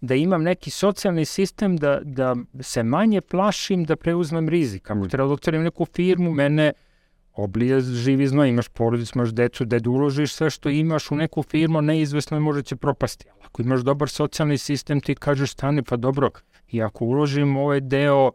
da 0.00 0.14
imam 0.14 0.42
neki 0.42 0.70
socijalni 0.70 1.24
sistem 1.24 1.76
da, 1.76 2.00
da 2.02 2.36
se 2.60 2.82
manje 2.82 3.20
plašim 3.20 3.84
da 3.84 3.96
preuzmem 3.96 4.48
rizik. 4.48 4.82
Kako 4.82 5.08
treba 5.08 5.28
da 5.28 5.34
otvorim 5.34 5.62
neku 5.62 5.84
firmu, 5.84 6.32
mene 6.32 6.72
oblije 7.32 7.80
živi 7.80 8.26
zno, 8.26 8.44
imaš 8.44 8.68
porodicu, 8.68 9.12
imaš 9.14 9.30
decu, 9.30 9.64
da 9.64 9.90
uložiš 9.90 10.34
sve 10.34 10.50
što 10.50 10.68
imaš 10.68 11.10
u 11.10 11.16
neku 11.16 11.42
firmu, 11.42 11.82
neizvesno 11.82 12.36
je 12.36 12.40
može 12.40 12.62
će 12.62 12.76
propasti. 12.76 13.26
Ali 13.32 13.40
ako 13.44 13.62
imaš 13.62 13.80
dobar 13.80 14.08
socijalni 14.08 14.58
sistem, 14.58 15.00
ti 15.00 15.14
kažeš 15.14 15.52
stani, 15.52 15.82
pa 15.82 15.96
dobro, 15.96 16.30
i 16.68 16.82
ako 16.82 17.04
uložim 17.04 17.56
ovaj 17.56 17.80
deo, 17.80 18.32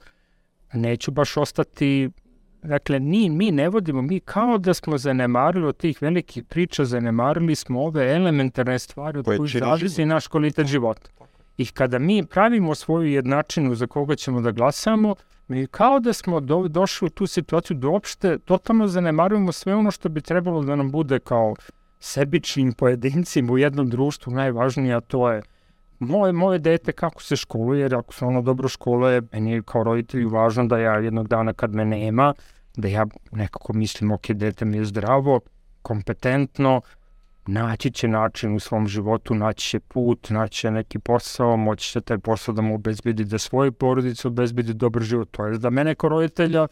neću 0.74 1.12
baš 1.12 1.38
ostati 1.38 2.10
Dakle, 2.66 3.00
ni, 3.00 3.30
mi 3.30 3.52
ne 3.52 3.70
vodimo, 3.70 4.02
mi 4.02 4.20
kao 4.20 4.58
da 4.58 4.74
smo 4.74 4.98
zanemarili 4.98 5.68
od 5.68 5.78
tih 5.78 6.02
velikih 6.02 6.44
priča, 6.44 6.86
zanemarili 6.86 7.56
smo 7.56 7.84
ove 7.84 8.12
elementarne 8.12 8.80
stvari 8.80 9.20
od 9.20 9.26
kojih 9.26 9.58
zavisi 9.60 10.06
naš 10.06 10.28
kvalitet 10.28 10.68
života. 10.68 11.10
I 11.58 11.66
kada 11.66 12.00
mi 12.00 12.26
pravimo 12.26 12.76
svoju 12.76 13.12
jednačinu 13.12 13.76
za 13.76 13.88
koga 13.88 14.16
ćemo 14.16 14.42
da 14.42 14.52
glasamo, 14.52 15.16
mi 15.48 15.68
kao 15.68 16.00
da 16.00 16.14
smo 16.14 16.40
do, 16.40 16.68
došli 16.68 17.06
u 17.06 17.10
tu 17.10 17.28
situaciju 17.28 17.78
da 17.78 17.88
uopšte 17.88 18.38
totalno 18.40 18.88
zanemarujemo 18.88 19.52
sve 19.52 19.76
ono 19.76 19.92
što 19.92 20.10
bi 20.10 20.22
trebalo 20.22 20.64
da 20.64 20.76
nam 20.76 20.92
bude 20.92 21.20
kao 21.20 21.56
sebičnim 22.00 22.74
pojedincima 22.74 23.54
u 23.54 23.58
jednom 23.58 23.90
društvu 23.90 24.34
najvažnije, 24.34 24.96
a 24.96 25.02
to 25.02 25.32
je 25.32 25.42
moje, 26.00 26.34
moje 26.34 26.60
dete 26.60 26.92
kako 26.92 27.22
se 27.22 27.36
školuje, 27.36 27.82
jer 27.82 27.96
ako 27.96 28.14
se 28.14 28.26
ono 28.26 28.42
dobro 28.42 28.68
školuje, 28.68 29.22
meni 29.32 29.52
je 29.52 29.62
kao 29.62 29.84
roditelju 29.84 30.30
važno 30.30 30.66
da 30.66 30.78
ja 30.78 30.94
jednog 30.94 31.28
dana 31.28 31.54
kad 31.54 31.76
me 31.76 31.86
nema, 31.86 32.34
da 32.78 32.88
ja 32.88 33.06
nekako 33.32 33.74
mislim, 33.74 34.12
ok, 34.12 34.28
dete 34.28 34.66
mi 34.66 34.78
je 34.78 34.86
zdravo, 34.86 35.40
kompetentno, 35.82 36.82
naći 37.48 37.92
će 37.92 38.08
način 38.08 38.56
u 38.56 38.60
svom 38.60 38.88
životu, 38.88 39.36
naći 39.36 39.70
će 39.70 39.80
put, 39.80 40.30
naći 40.30 40.60
će 40.60 40.72
neki 40.72 41.00
posao, 41.00 41.58
moći 41.58 41.92
će 41.92 42.02
taj 42.02 42.18
posao 42.18 42.54
da 42.54 42.62
mu 42.62 42.76
obezbedi 42.76 43.24
da 43.24 43.38
svoje 43.38 43.72
porodice 43.72 44.28
obezbedi 44.28 44.74
dobar 44.74 45.04
život. 45.04 45.32
To 45.32 45.46
je 45.46 45.56
za 45.56 45.70
mene 45.70 45.96
kao 45.96 46.10
roditelja 46.10 46.68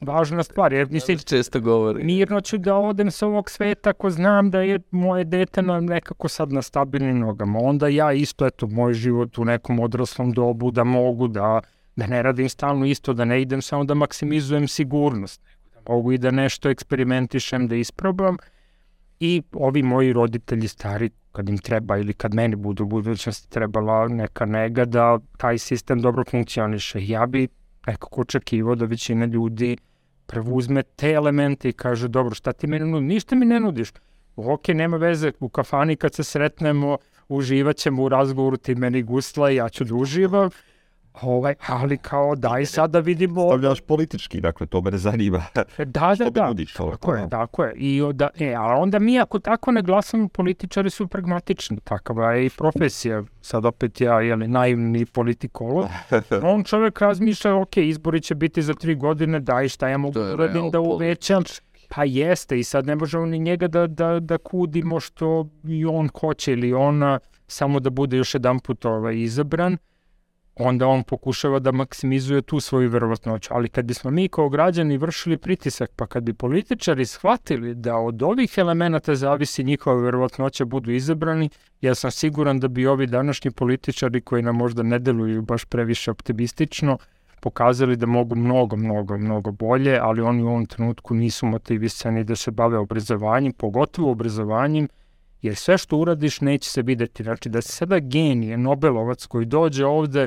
važna 0.00 0.42
stvar, 0.42 0.72
jer 0.72 0.90
mislim, 0.90 1.18
Često 1.18 1.60
govori. 1.60 2.04
mirno 2.04 2.40
ću 2.40 2.58
da 2.58 2.74
odem 2.74 3.10
sa 3.10 3.26
ovog 3.26 3.50
sveta 3.50 3.90
ako 3.90 4.10
znam 4.10 4.50
da 4.50 4.60
je 4.60 4.80
moje 4.90 5.24
dete 5.24 5.62
na, 5.62 5.80
nekako 5.80 6.28
sad 6.28 6.52
na 6.52 6.62
stabilnim 6.62 7.18
nogama. 7.18 7.58
Onda 7.58 7.88
ja 7.88 8.12
isto, 8.12 8.46
eto, 8.46 8.66
moj 8.66 8.94
život 8.94 9.38
u 9.38 9.44
nekom 9.44 9.80
odraslom 9.80 10.32
dobu 10.32 10.70
da 10.70 10.84
mogu 10.84 11.28
da, 11.28 11.60
da 11.96 12.06
ne 12.06 12.22
radim 12.22 12.48
stalno 12.48 12.86
isto, 12.86 13.12
da 13.12 13.24
ne 13.24 13.42
idem 13.42 13.62
samo 13.62 13.84
da 13.84 13.94
maksimizujem 13.94 14.68
sigurnost. 14.68 15.40
Da 15.74 15.92
mogu 15.92 16.12
i 16.12 16.18
da 16.18 16.30
nešto 16.30 16.70
eksperimentišem, 16.70 17.68
da 17.68 17.76
isprobam. 17.76 18.36
I 19.20 19.42
ovi 19.52 19.82
moji 19.82 20.12
roditelji 20.12 20.68
stari, 20.68 21.10
kad 21.32 21.48
im 21.48 21.58
treba 21.58 21.96
ili 21.98 22.12
kad 22.12 22.34
meni 22.34 22.56
budu 22.56 22.84
u 22.84 22.86
budućnosti 22.86 23.50
trebala 23.50 24.08
neka 24.08 24.46
nega 24.46 24.84
da 24.84 25.18
taj 25.36 25.58
sistem 25.58 26.00
dobro 26.00 26.24
funkcioniše. 26.30 27.06
Ja 27.06 27.26
bi 27.26 27.48
nekako 27.86 28.20
očekivao 28.20 28.74
da 28.74 28.84
većina 28.84 29.26
ljudi 29.26 29.76
preuzme 30.26 30.82
te 30.82 31.10
elemente 31.10 31.68
i 31.68 31.72
kaže, 31.72 32.08
dobro, 32.08 32.34
šta 32.34 32.52
ti 32.52 32.66
meni 32.66 32.90
nudi? 32.90 33.06
Ništa 33.06 33.36
mi 33.36 33.46
ne 33.46 33.60
nudiš. 33.60 33.92
Ok, 34.36 34.68
nema 34.68 34.96
veze, 34.96 35.32
u 35.40 35.48
kafani 35.48 35.96
kad 35.96 36.14
se 36.14 36.24
sretnemo, 36.24 36.98
uživat 37.28 37.76
ćemo 37.76 38.02
u 38.02 38.08
razgovoru, 38.08 38.56
ti 38.56 38.74
meni 38.74 39.02
gusla 39.02 39.50
i 39.50 39.56
ja 39.56 39.68
ću 39.68 39.84
da 39.84 39.94
uživam. 39.94 40.50
Ovaj, 41.22 41.54
ali 41.66 41.98
kao 41.98 42.34
daj 42.34 42.66
sad 42.66 42.90
da 42.90 42.98
vidimo... 42.98 43.46
Stavljaš 43.46 43.80
politički, 43.80 44.40
dakle, 44.40 44.66
to 44.66 44.80
mene 44.80 44.98
zanima. 44.98 45.42
Da, 45.54 45.64
da, 45.84 46.16
mi 46.24 46.30
da. 46.30 46.46
nudiš? 46.46 46.74
Tako 46.74 47.14
je, 47.14 47.28
tako 47.30 47.64
je. 47.64 47.72
I 47.76 48.02
onda, 48.02 48.28
e, 48.38 48.54
a 48.54 48.62
onda 48.62 48.98
mi 48.98 49.20
ako 49.20 49.38
tako 49.38 49.72
ne 49.72 49.82
glasamo, 49.82 50.28
političari 50.28 50.90
su 50.90 51.06
pragmatični. 51.06 51.78
Takava 51.84 52.32
je 52.32 52.46
i 52.46 52.50
profesija. 52.50 53.22
Sad 53.40 53.64
opet 53.64 54.00
ja, 54.00 54.20
jeli, 54.20 54.48
naivni 54.48 55.06
politikolog. 55.06 55.86
On 56.52 56.64
čovek 56.64 57.00
razmišlja, 57.00 57.54
ok, 57.54 57.76
izbori 57.76 58.20
će 58.20 58.34
biti 58.34 58.62
za 58.62 58.74
tri 58.74 58.94
godine, 58.94 59.40
daj 59.40 59.68
šta 59.68 59.88
ja 59.88 59.98
mogu 59.98 60.14
da 60.14 60.32
uradim 60.34 60.70
da 60.70 60.78
real 60.78 60.92
uvećam. 60.92 61.42
Pa 61.88 62.04
jeste, 62.04 62.58
i 62.58 62.64
sad 62.64 62.86
ne 62.86 62.96
možemo 62.96 63.26
ni 63.26 63.38
njega 63.38 63.68
da, 63.68 63.86
da, 63.86 64.20
da 64.20 64.38
kudimo 64.38 65.00
što 65.00 65.48
i 65.64 65.84
on 65.84 66.08
hoće 66.20 66.52
ili 66.52 66.72
ona, 66.72 67.18
samo 67.46 67.80
da 67.80 67.90
bude 67.90 68.16
još 68.16 68.34
jedan 68.34 68.58
put 68.58 68.84
ovaj, 68.84 69.16
izabran 69.18 69.76
onda 70.56 70.86
on 70.86 71.02
pokušava 71.02 71.58
da 71.58 71.72
maksimizuje 71.72 72.42
tu 72.42 72.60
svoju 72.60 72.90
verovatnoću. 72.90 73.54
Ali 73.54 73.68
kad 73.68 73.84
bismo 73.84 74.10
mi 74.10 74.28
kao 74.28 74.48
građani 74.48 74.98
vršili 74.98 75.36
pritisak, 75.36 75.90
pa 75.96 76.06
kad 76.06 76.22
bi 76.22 76.34
političari 76.34 77.06
shvatili 77.06 77.74
da 77.74 77.96
od 77.96 78.22
ovih 78.22 78.54
elemenata 78.56 79.14
zavisi 79.14 79.64
njihova 79.64 80.02
verovatnoća 80.02 80.64
budu 80.64 80.90
izabrani, 80.90 81.50
ja 81.80 81.94
sam 81.94 82.10
siguran 82.10 82.60
da 82.60 82.68
bi 82.68 82.86
ovi 82.86 83.06
današnji 83.06 83.50
političari 83.50 84.20
koji 84.20 84.42
nam 84.42 84.56
možda 84.56 84.82
ne 84.82 84.98
deluju 84.98 85.42
baš 85.42 85.64
previše 85.64 86.10
optimistično, 86.10 86.98
pokazali 87.40 87.96
da 87.96 88.06
mogu 88.06 88.34
mnogo, 88.34 88.76
mnogo, 88.76 89.18
mnogo 89.18 89.50
bolje, 89.50 89.98
ali 90.02 90.20
oni 90.20 90.42
u 90.42 90.48
ovom 90.48 90.66
trenutku 90.66 91.14
nisu 91.14 91.46
motivisani 91.46 92.24
da 92.24 92.36
se 92.36 92.50
bave 92.50 92.78
obrazovanjem, 92.78 93.52
pogotovo 93.52 94.10
obrazovanjem, 94.10 94.88
jer 95.42 95.56
sve 95.56 95.78
što 95.78 95.96
uradiš 95.96 96.40
neće 96.40 96.70
se 96.70 96.82
videti. 96.82 97.22
Znači 97.22 97.48
da 97.48 97.62
se 97.62 97.72
sada 97.72 97.98
genije, 97.98 98.56
Nobelovac 98.56 99.26
koji 99.26 99.46
dođe 99.46 99.86
ovde 99.86 100.26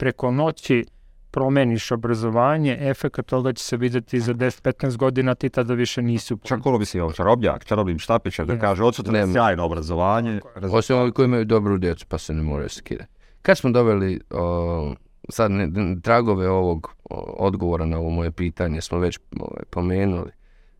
preko 0.00 0.30
noći 0.30 0.84
promeniš 1.30 1.90
obrazovanje, 1.90 2.78
efekat 2.80 3.26
toga 3.26 3.52
će 3.52 3.64
se 3.64 3.76
videti 3.76 4.20
za 4.20 4.34
10-15 4.34 4.96
godina, 4.96 5.34
ti 5.34 5.48
tada 5.48 5.74
više 5.74 6.02
nisi 6.02 6.34
u 6.34 6.38
Čak 6.44 6.66
ono 6.66 6.78
bi 6.78 6.84
si 6.84 7.00
ovo 7.00 7.12
čarobnjak, 7.12 7.64
čarobnim 7.64 7.98
štapićem 7.98 8.46
da 8.46 8.58
kaže 8.58 8.84
odsutra 8.84 9.12
Nema. 9.12 9.32
sjajno 9.32 9.64
obrazovanje. 9.64 10.40
Osim 10.72 10.96
ovi 10.96 11.12
koji 11.12 11.24
imaju 11.24 11.44
dobru 11.44 11.78
djecu, 11.78 12.06
pa 12.08 12.18
se 12.18 12.34
ne 12.34 12.42
moraju 12.42 12.68
skidati. 12.68 13.10
Kad 13.42 13.58
smo 13.58 13.70
doveli 13.70 14.20
o, 14.30 14.94
sad 15.28 15.50
ne, 15.50 15.68
tragove 16.02 16.48
ovog 16.48 16.94
o, 17.10 17.16
odgovora 17.38 17.86
na 17.86 17.98
ovo 17.98 18.10
moje 18.10 18.32
pitanje 18.32 18.80
smo 18.80 18.98
već 18.98 19.18
ovaj, 19.40 19.64
pomenuli. 19.70 20.30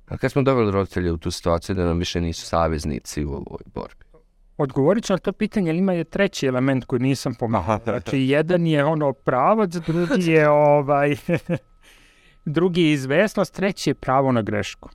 A 0.09 0.17
kad 0.17 0.33
smo 0.33 0.43
doveli 0.43 0.71
roditelje 0.71 1.13
u 1.13 1.19
tu 1.19 1.31
situaciju 1.31 1.75
da 1.75 1.85
nam 1.85 1.99
više 1.99 2.21
nisu 2.21 2.47
saveznici 2.47 3.25
u 3.25 3.33
ovoj 3.33 3.63
borbi? 3.75 4.10
Odgovorit 4.63 5.05
ću 5.05 5.13
na 5.13 5.19
to 5.19 5.33
pitanje, 5.33 5.71
ali 5.71 5.79
ima 5.79 5.93
je 5.93 6.05
treći 6.05 6.47
element 6.47 6.85
koji 6.85 7.01
nisam 7.01 7.35
pomenuo. 7.35 7.79
Znači, 7.85 8.19
jedan 8.19 8.67
je 8.67 8.85
ono 8.85 9.13
pravac, 9.13 9.71
drugi 9.75 10.31
je 10.33 10.49
ovaj... 10.49 11.17
drugi 12.45 12.83
je 12.83 12.93
izvesnost, 12.93 13.55
treći 13.55 13.91
je 13.91 13.95
pravo 13.95 14.33
na 14.33 14.43
grešku. 14.43 14.91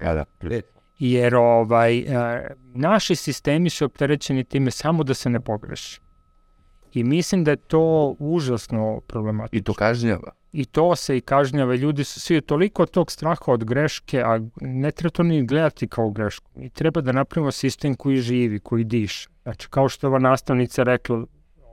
Ja, 0.00 0.14
da. 0.14 0.24
Jer 0.98 1.34
ovaj, 1.34 1.98
e, 1.98 2.04
naši 2.74 3.16
sistemi 3.16 3.70
su 3.70 3.84
opterećeni 3.84 4.44
time 4.44 4.70
samo 4.70 5.04
da 5.04 5.14
se 5.14 5.30
ne 5.30 5.40
pogreši. 5.40 6.00
I 6.94 7.04
mislim 7.04 7.44
da 7.44 7.50
je 7.50 7.56
to 7.56 8.14
užasno 8.18 9.00
problematično. 9.06 9.58
I 9.58 9.62
to 9.62 9.74
kažnjava. 9.74 10.32
I 10.52 10.64
to 10.64 10.96
se 10.96 11.16
i 11.16 11.20
kažnjava. 11.20 11.74
Ljudi 11.74 12.04
su 12.04 12.20
svi 12.20 12.40
toliko 12.40 12.86
tog 12.86 13.10
straha 13.10 13.52
od 13.52 13.64
greške, 13.64 14.22
a 14.22 14.40
ne 14.60 14.90
treba 14.90 15.10
to 15.10 15.22
ni 15.22 15.46
gledati 15.46 15.88
kao 15.88 16.10
grešku. 16.10 16.50
I 16.60 16.70
treba 16.70 17.00
da 17.00 17.12
napravimo 17.12 17.50
sistem 17.50 17.94
koji 17.94 18.16
živi, 18.16 18.60
koji 18.60 18.84
diše. 18.84 19.28
Znači, 19.42 19.68
kao 19.68 19.88
što 19.88 20.06
je 20.06 20.08
ova 20.08 20.18
nastavnica 20.18 20.82
rekla, 20.82 21.24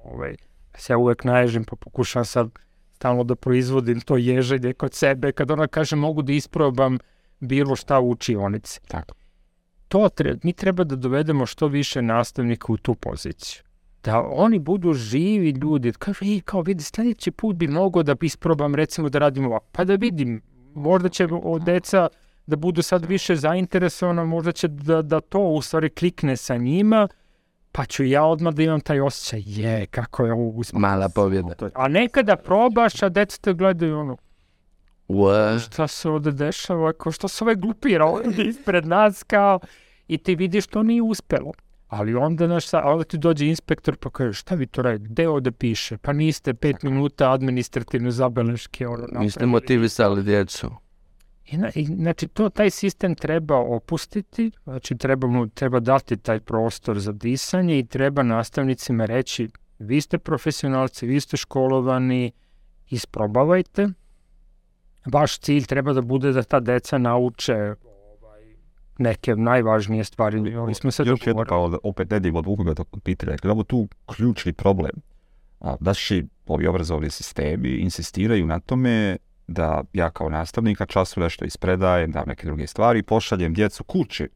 ovaj, 0.03 0.35
se 0.77 0.93
ja 0.93 0.97
uvek 0.97 1.23
naježim 1.23 1.63
pa 1.63 1.75
pokušam 1.75 2.25
sad 2.25 2.49
stalno 2.95 3.23
da 3.23 3.35
proizvodim 3.35 4.01
to 4.01 4.17
ježenje 4.17 4.73
kod 4.73 4.93
sebe. 4.93 5.31
Kad 5.31 5.51
ona 5.51 5.67
kaže 5.67 5.95
mogu 5.95 6.21
da 6.21 6.33
isprobam 6.33 6.97
bilo 7.39 7.75
šta 7.75 7.99
u 7.99 8.09
učionici. 8.09 8.79
Tako. 8.87 9.15
To 9.87 10.09
tre, 10.09 10.35
mi 10.43 10.53
treba 10.53 10.83
da 10.83 10.95
dovedemo 10.95 11.45
što 11.45 11.67
više 11.67 12.01
nastavnika 12.01 12.73
u 12.73 12.77
tu 12.77 12.95
poziciju 12.95 13.64
da 14.05 14.21
oni 14.31 14.59
budu 14.59 14.93
živi 14.93 15.49
ljudi, 15.49 15.93
kaže, 15.99 16.25
i 16.25 16.41
kao 16.45 16.61
vidi, 16.61 16.83
sljedeći 16.83 17.31
put 17.31 17.55
bi 17.55 17.67
mogao 17.67 18.03
da 18.03 18.15
isprobam, 18.21 18.75
recimo 18.75 19.09
da 19.09 19.19
radim 19.19 19.45
ovako, 19.45 19.65
pa 19.71 19.83
da 19.83 19.95
vidim, 19.95 20.41
možda 20.75 21.09
će 21.09 21.27
o, 21.43 21.59
deca 21.59 22.07
da 22.47 22.55
budu 22.55 22.81
sad 22.81 23.05
više 23.05 23.35
zainteresovana, 23.35 24.25
možda 24.25 24.51
će 24.51 24.67
da, 24.67 25.01
da 25.01 25.21
to 25.21 25.39
u 25.39 25.61
stvari 25.61 25.89
klikne 25.89 26.37
sa 26.37 26.57
njima, 26.57 27.07
pa 27.71 27.85
ću 27.85 28.03
ja 28.03 28.23
odmah 28.25 28.53
da 28.53 28.63
imam 28.63 28.81
taj 28.81 28.99
osjećaj, 28.99 29.43
je, 29.45 29.85
kako 29.85 30.25
je 30.25 30.33
ovo 30.33 30.49
uspio. 30.49 30.79
Mala 30.79 31.09
pobjeda. 31.09 31.55
A 31.73 31.87
nekada 31.87 32.35
probaš, 32.35 33.03
a 33.03 33.09
deca 33.09 33.37
te 33.41 33.53
gledaju 33.53 33.99
ono, 33.99 34.17
What? 35.07 35.59
šta 35.59 35.87
se 35.87 36.09
ovde 36.09 36.31
dešava, 36.31 36.93
kao 36.93 37.11
što 37.11 37.27
se 37.27 37.43
ovaj 37.43 37.55
glupira 37.55 38.05
ovde 38.05 38.43
ispred 38.43 38.85
nas, 38.85 39.23
kao, 39.23 39.59
i 40.07 40.17
ti 40.17 40.35
vidiš 40.35 40.67
to 40.67 40.83
nije 40.83 41.01
uspelo. 41.01 41.51
Ali 41.87 42.15
onda, 42.15 42.45
znaš, 42.47 42.67
sa, 42.67 42.81
onda 42.85 43.03
ti 43.03 43.17
dođe 43.17 43.47
inspektor 43.47 43.97
pa 43.97 44.09
kaže, 44.09 44.33
šta 44.33 44.55
vi 44.55 44.65
to 44.67 44.81
radite, 44.81 45.09
gde 45.09 45.27
ovde 45.27 45.51
piše? 45.51 45.97
Pa 45.97 46.13
niste 46.13 46.53
pet 46.53 46.83
minuta 46.83 47.31
administrativne 47.31 48.11
zabeleške, 48.11 48.87
ono, 48.87 49.01
Niste 49.01 49.19
napravili. 49.19 49.51
motivisali 49.51 50.23
djecu. 50.23 50.71
I, 51.45 51.57
na, 51.57 51.69
i, 51.75 51.85
znači, 51.85 52.27
to, 52.27 52.49
taj 52.49 52.69
sistem 52.69 53.15
treba 53.15 53.55
opustiti, 53.57 54.51
znači 54.63 54.97
treba, 54.97 55.27
mu, 55.27 55.47
treba 55.47 55.79
dati 55.79 56.17
taj 56.17 56.39
prostor 56.39 56.99
za 56.99 57.11
disanje 57.11 57.79
i 57.79 57.85
treba 57.85 58.23
nastavnicima 58.23 59.05
reći, 59.05 59.49
vi 59.79 60.01
ste 60.01 60.17
profesionalci, 60.17 61.07
vi 61.07 61.19
ste 61.19 61.37
školovani, 61.37 62.31
isprobavajte. 62.89 63.87
Vaš 65.05 65.39
cilj 65.39 65.65
treba 65.65 65.93
da 65.93 66.01
bude 66.01 66.31
da 66.31 66.43
ta 66.43 66.59
deca 66.59 66.97
nauče 66.97 67.73
neke 68.97 69.35
najvažnije 69.35 70.03
stvari. 70.03 70.41
Mi 70.41 70.73
smo 70.73 70.91
sad 70.91 71.07
Još 71.07 71.27
jedno, 71.27 71.43
da 71.43 71.77
opet 71.83 72.11
ne 72.11 72.19
digo 72.19 72.39
od 72.39 72.45
Vukoga 72.45 72.73
to 72.73 72.83
pitanje, 73.03 73.37
gledamo 73.41 73.63
tu 73.63 73.87
ključni 74.15 74.53
problem. 74.53 74.91
A, 75.59 75.75
naši 75.79 76.25
ovi 76.47 76.67
obrazovni 76.67 77.09
sistemi 77.09 77.69
insistiraju 77.69 78.47
na 78.47 78.59
tome 78.59 79.17
da 79.47 79.83
ja 79.93 80.09
kao 80.09 80.29
nastavnik 80.29 80.79
na 80.79 80.85
času 80.85 81.19
nešto 81.19 81.45
ispredajem, 81.45 82.11
dam 82.11 82.23
neke 82.27 82.45
druge 82.45 82.67
stvari, 82.67 83.03
pošaljem 83.03 83.53
djecu 83.53 83.83
kući 83.83 84.29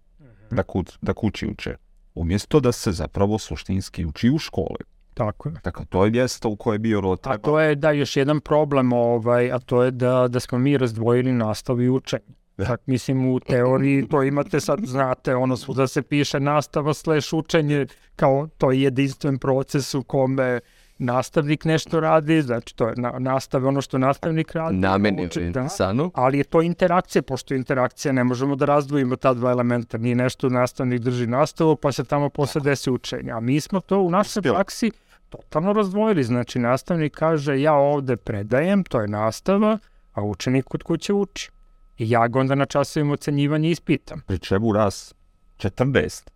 da, 0.51 0.64
ku, 0.64 0.84
da 1.01 1.14
kući 1.14 1.47
uče. 1.47 1.76
Umjesto 2.16 2.60
da 2.60 2.72
se 2.72 2.91
zapravo 2.91 3.38
suštinski 3.38 4.05
uči 4.05 4.30
u 4.30 4.38
školi. 4.38 4.84
tako 5.14 5.49
je. 5.49 5.55
Dakle, 5.64 5.86
to 5.86 6.05
je 6.05 6.12
mjesto 6.12 6.49
u 6.49 6.55
koje 6.55 6.80
bi 6.80 6.95
ono 6.95 7.12
A 7.12 7.16
treba. 7.16 7.38
to 7.38 7.60
je 7.60 7.76
da 7.76 7.91
još 7.91 8.18
jedan 8.18 8.39
problem, 8.39 8.93
ovaj, 8.93 9.51
a 9.51 9.60
to 9.60 9.84
je 9.84 9.91
da, 9.91 10.28
da 10.28 10.39
smo 10.39 10.57
mi 10.57 10.78
razdvojili 10.78 11.34
nastavu 11.34 11.82
i 11.82 11.89
učenje. 11.89 12.24
Tak, 12.66 12.82
mislim, 12.86 13.26
u 13.32 13.39
teoriji 13.39 14.07
to 14.07 14.24
imate 14.24 14.60
sad, 14.60 14.80
znate, 14.86 15.36
ono 15.36 15.57
svuda 15.57 15.88
se 15.88 16.01
piše 16.01 16.39
nastava 16.39 16.93
slash 16.93 17.34
učenje, 17.34 17.88
kao 18.16 18.47
to 18.57 18.72
je 18.72 18.82
jedinstven 18.82 19.38
proces 19.38 19.93
u 19.93 20.03
kome 20.03 20.60
nastavnik 20.97 21.66
nešto 21.66 21.99
radi, 21.99 22.41
znači 22.41 22.76
to 22.76 22.88
je 22.88 22.93
na, 22.97 23.20
nastave 23.20 23.68
ono 23.68 23.82
što 23.82 23.97
nastavnik 23.97 24.51
radi. 24.51 24.78
Nameni 24.78 25.26
uči- 25.26 25.51
da, 25.51 25.70
sanu. 25.70 26.12
ali 26.16 26.38
je 26.38 26.43
to 26.43 26.62
interakcija, 26.62 27.22
pošto 27.22 27.53
je 27.53 27.57
interakcija, 27.57 28.12
ne 28.12 28.24
možemo 28.24 28.55
da 28.55 28.66
razdvojimo 28.66 29.16
ta 29.16 29.34
dva 29.34 29.51
elementa, 29.51 29.97
nije 29.97 30.16
nešto 30.16 30.49
nastavnik 30.49 31.01
drži 31.01 31.28
nastavu, 31.28 31.76
pa 31.76 31.91
se 31.91 32.03
tamo 32.03 32.30
posle 32.30 32.62
desi 32.62 32.91
učenje. 32.91 33.32
A 33.32 33.39
mi 33.39 33.62
smo 33.62 33.80
to 33.80 33.99
u 33.99 34.12
našoj 34.12 34.41
praksi 34.41 34.91
totalno 35.30 35.74
razdvojili, 35.74 36.24
znači 36.24 36.60
nastavnik 36.60 37.14
kaže 37.16 37.62
ja 37.62 37.74
ovde 37.74 38.18
predajem, 38.18 38.84
to 38.84 39.01
je 39.01 39.07
nastava, 39.07 39.78
a 40.14 40.24
učenik 40.24 40.66
kod 40.66 40.84
kuće 40.84 41.14
uči. 41.14 41.51
I 41.99 42.09
ja 42.09 42.27
ga 42.27 42.39
onda 42.39 42.55
na 42.55 42.65
časovima 42.65 43.13
ocenjivanja 43.13 43.69
ispitam. 43.69 44.21
Pri 44.27 44.39
čemu 44.39 44.73
nas 44.73 45.13
14 45.57 46.29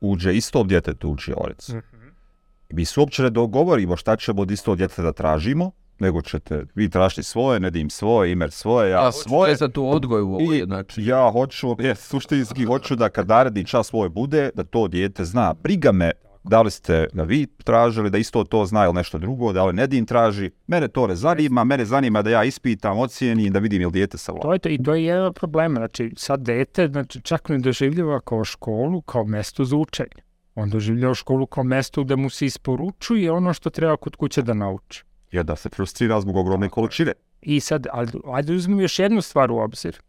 uđe 0.00 0.34
istom 0.34 0.68
djetetu 0.68 1.08
u 1.08 1.12
učionicu. 1.12 1.72
I 2.68 2.74
mi 2.74 2.84
se 2.84 3.00
uopće 3.00 3.22
ne 3.22 3.30
dogovorimo 3.30 3.96
šta 3.96 4.16
ćemo 4.16 4.42
od 4.42 4.50
istog 4.50 4.76
djeteta 4.76 5.02
da 5.02 5.12
tražimo, 5.12 5.70
nego 5.98 6.22
ćete 6.22 6.64
vi 6.74 6.88
tražiti 6.90 7.22
svoje, 7.22 7.60
Nedim 7.60 7.90
svoje, 7.90 8.32
Imer 8.32 8.50
svoje, 8.50 8.90
ja 8.90 9.00
Ja 9.04 9.12
svoje. 9.12 9.56
za 9.56 9.68
tu 9.68 9.90
odgoj 9.90 10.22
u 10.22 10.34
ovoj, 10.34 10.62
znači. 10.66 11.04
ja 11.04 11.30
hoću, 11.32 11.76
je, 11.78 11.94
suštinski 11.94 12.64
hoću 12.64 12.96
da 12.96 13.08
kad 13.08 13.28
naredni 13.28 13.64
čas 13.64 13.86
svoj 13.86 14.08
bude, 14.08 14.50
da 14.54 14.64
to 14.64 14.88
dijete 14.88 15.24
zna. 15.24 15.54
Briga 15.62 15.92
me 15.92 16.10
da 16.42 16.62
li 16.62 16.70
ste 16.70 17.06
ga 17.12 17.22
vi 17.22 17.46
tražili, 17.46 18.10
da 18.10 18.18
isto 18.18 18.44
to 18.44 18.66
zna 18.66 18.84
ili 18.84 18.94
nešto 18.94 19.18
drugo, 19.18 19.52
da 19.52 19.64
li 19.64 19.72
Nedim 19.72 20.06
traži. 20.06 20.50
Mene 20.66 20.88
to 20.88 21.06
ne 21.06 21.16
zanima, 21.16 21.64
mene 21.64 21.84
zanima 21.84 22.22
da 22.22 22.30
ja 22.30 22.44
ispitam, 22.44 22.98
ocijenim, 22.98 23.52
da 23.52 23.58
vidim 23.58 23.82
ili 23.82 23.92
dijete 23.92 24.18
sa 24.18 24.32
To 24.32 24.52
je 24.52 24.58
to, 24.58 24.68
i 24.68 24.82
to 24.82 24.94
je 24.94 25.04
jedan 25.04 25.32
problem. 25.32 25.74
Znači, 25.74 26.12
sad 26.16 26.40
dete 26.40 26.88
znači, 26.88 27.20
čak 27.20 27.48
ne 27.48 27.58
doživljava 27.58 28.20
kao 28.20 28.44
školu, 28.44 29.02
kao 29.02 29.24
mesto 29.24 29.64
za 29.64 29.76
učenje. 29.76 30.22
On 30.54 30.70
doživljava 30.70 31.14
školu 31.14 31.46
kao 31.46 31.64
mesto 31.64 32.04
gde 32.04 32.16
mu 32.16 32.30
se 32.30 32.46
isporučuje 32.46 33.32
ono 33.32 33.54
što 33.54 33.70
treba 33.70 33.96
kod 33.96 34.16
kuće 34.16 34.42
da 34.42 34.54
nauči. 34.54 35.04
Jer 35.32 35.44
da 35.44 35.56
se 35.56 35.68
frustrira 35.68 36.20
zbog 36.20 36.36
ogromne 36.36 36.68
količine. 36.68 37.12
I 37.42 37.60
sad, 37.60 37.86
ali, 37.92 38.08
ajde 38.32 38.52
uzmemo 38.52 38.82
još 38.82 38.98
jednu 38.98 39.22
stvar 39.22 39.50
u 39.50 39.56
obzir. 39.56 40.00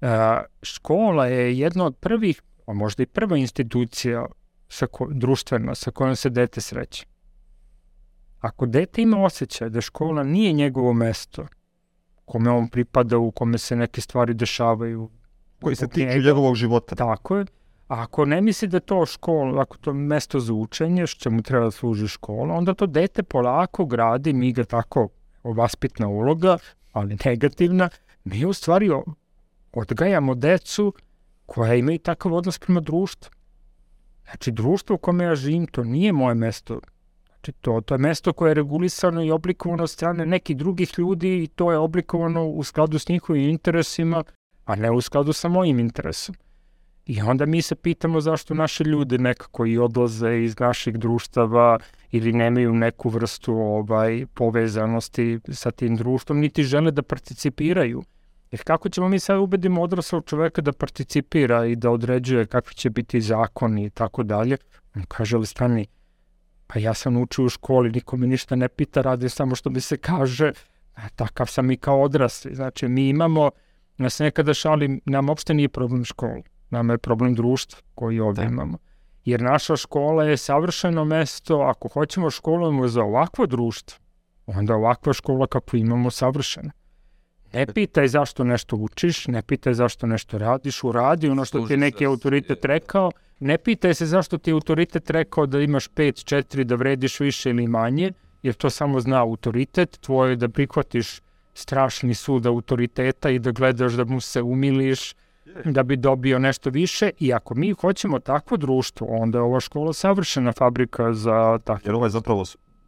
E, 0.00 0.06
škola 0.62 1.26
je 1.26 1.58
jedna 1.58 1.84
od 1.84 1.96
prvih, 1.96 2.42
a 2.66 2.72
možda 2.72 3.02
i 3.02 3.06
prva 3.06 3.36
institucija 3.36 4.26
sa 4.68 4.86
ko, 4.86 5.08
društvena 5.10 5.74
sa 5.74 5.90
kojom 5.90 6.16
se 6.16 6.30
dete 6.30 6.60
sreće. 6.60 7.06
Ako 8.40 8.66
dete 8.66 9.02
ima 9.02 9.24
osjećaj 9.24 9.70
da 9.70 9.80
škola 9.80 10.22
nije 10.22 10.52
njegovo 10.52 10.92
mesto, 10.92 11.46
kome 12.24 12.50
on 12.50 12.68
pripada, 12.68 13.18
u 13.18 13.30
kome 13.30 13.58
se 13.58 13.76
neke 13.76 14.00
stvari 14.00 14.34
dešavaju, 14.34 15.10
Koji 15.64 15.76
se 15.76 15.88
tiču 15.88 16.18
njegovog 16.18 16.54
života. 16.54 16.94
Tako 16.94 17.36
je. 17.36 17.44
A 17.88 18.02
ako 18.02 18.24
ne 18.24 18.40
misli 18.40 18.68
da 18.68 18.80
to 18.80 19.06
škola, 19.06 19.62
ako 19.62 19.76
to 19.76 19.92
mesto 19.92 20.40
za 20.40 20.52
učenje, 20.52 21.06
što 21.06 21.30
mu 21.30 21.42
treba 21.42 21.64
da 21.64 21.70
služi 21.70 22.08
škola, 22.08 22.54
onda 22.54 22.74
to 22.74 22.86
dete 22.86 23.22
polako 23.22 23.84
gradi, 23.84 24.32
mi 24.32 24.52
ga 24.52 24.64
tako, 24.64 25.08
vaspitna 25.44 26.08
uloga, 26.08 26.58
ali 26.92 27.16
negativna, 27.24 27.88
mi 28.24 28.44
u 28.44 28.52
stvari 28.52 28.90
odgajamo 29.72 30.34
decu 30.34 30.94
koja 31.46 31.74
imaju 31.74 31.98
takav 31.98 32.34
odnos 32.34 32.58
prema 32.58 32.80
društvu. 32.80 33.30
Znači, 34.24 34.50
društvo 34.50 34.94
u 34.94 34.98
kome 34.98 35.24
ja 35.24 35.34
živim, 35.34 35.66
to 35.66 35.84
nije 35.84 36.12
moje 36.12 36.34
mesto. 36.34 36.80
Znači, 37.28 37.52
to, 37.52 37.80
to 37.80 37.94
je 37.94 37.98
mesto 37.98 38.32
koje 38.32 38.50
je 38.50 38.54
regulisano 38.54 39.24
i 39.24 39.30
oblikovano 39.30 39.82
od 39.82 39.90
strane 39.90 40.26
nekih 40.26 40.56
drugih 40.56 40.92
ljudi 40.98 41.42
i 41.42 41.46
to 41.46 41.72
je 41.72 41.78
oblikovano 41.78 42.46
u 42.46 42.64
skladu 42.64 42.98
s 42.98 43.08
njihovim 43.08 43.50
interesima, 43.50 44.24
a 44.64 44.74
ne 44.74 44.90
u 44.90 45.00
skladu 45.00 45.32
sa 45.32 45.48
mojim 45.48 45.78
interesom. 45.78 46.34
I 47.06 47.22
onda 47.22 47.46
mi 47.46 47.62
se 47.62 47.74
pitamo 47.74 48.20
zašto 48.20 48.54
naše 48.54 48.84
ljude 48.84 49.18
nekako 49.18 49.66
i 49.66 49.78
odlaze 49.78 50.38
iz 50.38 50.58
naših 50.58 50.98
društava 50.98 51.78
ili 52.10 52.32
nemaju 52.32 52.74
neku 52.74 53.08
vrstu 53.08 53.52
ovaj 53.52 54.26
povezanosti 54.34 55.40
sa 55.52 55.70
tim 55.70 55.96
društvom, 55.96 56.40
niti 56.40 56.62
žele 56.62 56.90
da 56.90 57.02
participiraju. 57.02 58.02
Jer 58.54 58.62
kako 58.62 58.88
ćemo 58.88 59.08
mi 59.08 59.18
sad 59.18 59.38
ubedimo 59.38 59.82
odraslog 59.82 60.24
čoveka 60.26 60.62
da 60.62 60.72
participira 60.72 61.64
i 61.66 61.76
da 61.76 61.90
određuje 61.90 62.46
kakvi 62.46 62.74
će 62.74 62.90
biti 62.90 63.20
zakoni 63.20 63.84
i 63.84 63.90
tako 63.90 64.22
dalje? 64.22 64.56
On 64.96 65.02
kaže, 65.08 65.36
ali 65.36 65.46
stani, 65.46 65.86
pa 66.66 66.78
ja 66.78 66.94
sam 66.94 67.16
učio 67.16 67.44
u 67.44 67.48
školi, 67.48 67.90
niko 67.90 68.16
me 68.16 68.26
ništa 68.26 68.56
ne 68.56 68.68
pita, 68.68 69.02
radim 69.02 69.28
samo 69.28 69.54
što 69.54 69.70
mi 69.70 69.80
se 69.80 69.96
kaže, 69.96 70.52
a 70.94 71.08
takav 71.08 71.46
sam 71.46 71.70
i 71.70 71.76
kao 71.76 72.02
odrasli. 72.02 72.54
Znači, 72.54 72.88
mi 72.88 73.08
imamo, 73.08 73.50
ja 73.98 74.10
se 74.10 74.24
nekada 74.24 74.54
šalim, 74.54 75.00
nam 75.04 75.28
uopšte 75.28 75.54
nije 75.54 75.68
problem 75.68 76.04
škola, 76.04 76.42
nama 76.70 76.92
je 76.92 76.98
problem 76.98 77.34
društva 77.34 77.80
koji 77.94 78.20
ovdje 78.20 78.44
Da. 78.44 78.50
imamo. 78.50 78.78
Jer 79.24 79.42
naša 79.42 79.76
škola 79.76 80.24
je 80.24 80.36
savršeno 80.36 81.04
mesto, 81.04 81.60
ako 81.60 81.88
hoćemo 81.88 82.30
školujemo 82.30 82.88
za 82.88 83.02
ovakvo 83.02 83.46
društvo, 83.46 83.98
onda 84.46 84.74
ovakva 84.74 85.12
škola 85.12 85.46
kakvu 85.46 85.78
imamo 85.78 86.10
savršena. 86.10 86.70
Ne 87.54 87.66
pitaj 87.66 88.08
zašto 88.08 88.44
nešto 88.44 88.76
učiš, 88.76 89.26
ne 89.26 89.42
pitaj 89.42 89.74
zašto 89.74 90.06
nešto 90.06 90.38
radiš, 90.38 90.84
uradi 90.84 91.28
ono 91.28 91.44
što 91.44 91.66
ti 91.66 91.72
je 91.72 91.76
neki 91.76 92.06
autoritet 92.06 92.64
rekao, 92.64 93.10
ne 93.40 93.58
pitaj 93.58 93.94
se 93.94 94.06
zašto 94.06 94.38
ti 94.38 94.50
je 94.50 94.54
autoritet 94.54 95.10
rekao 95.10 95.46
da 95.46 95.60
imaš 95.60 95.88
5, 95.90 96.34
4, 96.34 96.64
da 96.64 96.74
vrediš 96.74 97.20
više 97.20 97.50
ili 97.50 97.66
manje, 97.66 98.12
jer 98.42 98.54
to 98.54 98.70
samo 98.70 99.00
zna 99.00 99.20
autoritet, 99.22 99.98
tvoje 100.00 100.32
je 100.32 100.36
da 100.36 100.48
prihvatiš 100.48 101.20
strašni 101.54 102.14
sud 102.14 102.46
autoriteta 102.46 103.30
i 103.30 103.38
da 103.38 103.50
gledaš 103.50 103.92
da 103.92 104.04
mu 104.04 104.20
se 104.20 104.42
umiliš, 104.42 105.14
da 105.64 105.82
bi 105.82 105.96
dobio 105.96 106.38
nešto 106.38 106.70
više. 106.70 107.10
I 107.18 107.32
ako 107.32 107.54
mi 107.54 107.72
hoćemo 107.72 108.18
takvo 108.18 108.56
društvo, 108.56 109.06
onda 109.10 109.38
je 109.38 109.42
ova 109.42 109.60
škola 109.60 109.92
savršena 109.92 110.52
fabrika 110.52 111.12
za 111.12 111.58
takvo. 111.64 111.88
Jer 111.88 111.94
ovo 111.94 112.06
je 112.06 112.10
zapravo 112.10 112.44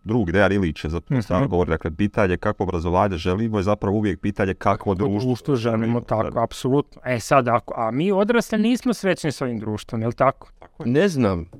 drug 0.06 0.32
Dejan 0.32 0.52
Ilić 0.52 0.84
je 0.84 0.90
zapravo 0.90 1.16
Mhm. 1.16 1.22
stalno 1.22 1.48
govori, 1.48 1.70
dakle, 1.70 1.90
pitanje 1.90 2.36
kakvo 2.36 2.64
obrazovanje 2.64 3.16
želimo 3.16 3.58
je 3.58 3.62
zapravo 3.62 3.96
uvijek 3.96 4.20
pitanje 4.20 4.54
kakvo 4.54 4.94
društvo. 4.94 5.20
društvo 5.20 5.56
želimo 5.56 6.00
tako, 6.00 6.40
apsolutno. 6.40 7.02
E 7.04 7.20
sad, 7.20 7.48
ako, 7.48 7.74
a 7.76 7.90
mi 7.90 8.12
odrasli 8.12 8.58
nismo 8.58 8.94
srećni 8.94 9.32
s 9.32 9.42
ovim 9.42 9.58
društvom, 9.58 10.00
je 10.00 10.06
li 10.06 10.14
tako? 10.14 10.48
Ne 10.84 11.08
znam. 11.08 11.50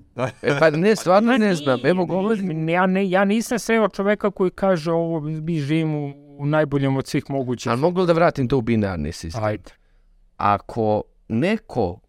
E, 0.43 0.59
pa 0.59 0.71
ne, 0.71 0.97
stvarno 0.97 1.33
ne 1.33 1.55
znam. 1.55 1.81
Evo 1.85 2.07
govorim. 2.07 2.69
Ja, 2.69 2.87
ne, 2.87 3.11
ja 3.11 3.25
nisam 3.25 3.59
sreo 3.59 3.89
čoveka 3.89 4.31
koji 4.31 4.51
kaže 4.51 4.93
ovo, 4.93 5.21
mi 5.21 5.59
živimo 5.59 5.99
u 6.39 6.47
najboljem 6.47 6.97
od 6.97 7.07
svih 7.07 7.25
mogućih. 7.29 7.71
Ali 7.71 7.81
mogu 7.81 8.07
da 8.07 8.13
vratim 8.13 8.49
to 8.49 8.59
u 8.59 8.63
binarni 8.63 9.13
sistem? 9.13 9.45
Ajde. 9.45 9.71
Ako 10.37 11.03
neko 11.29 12.01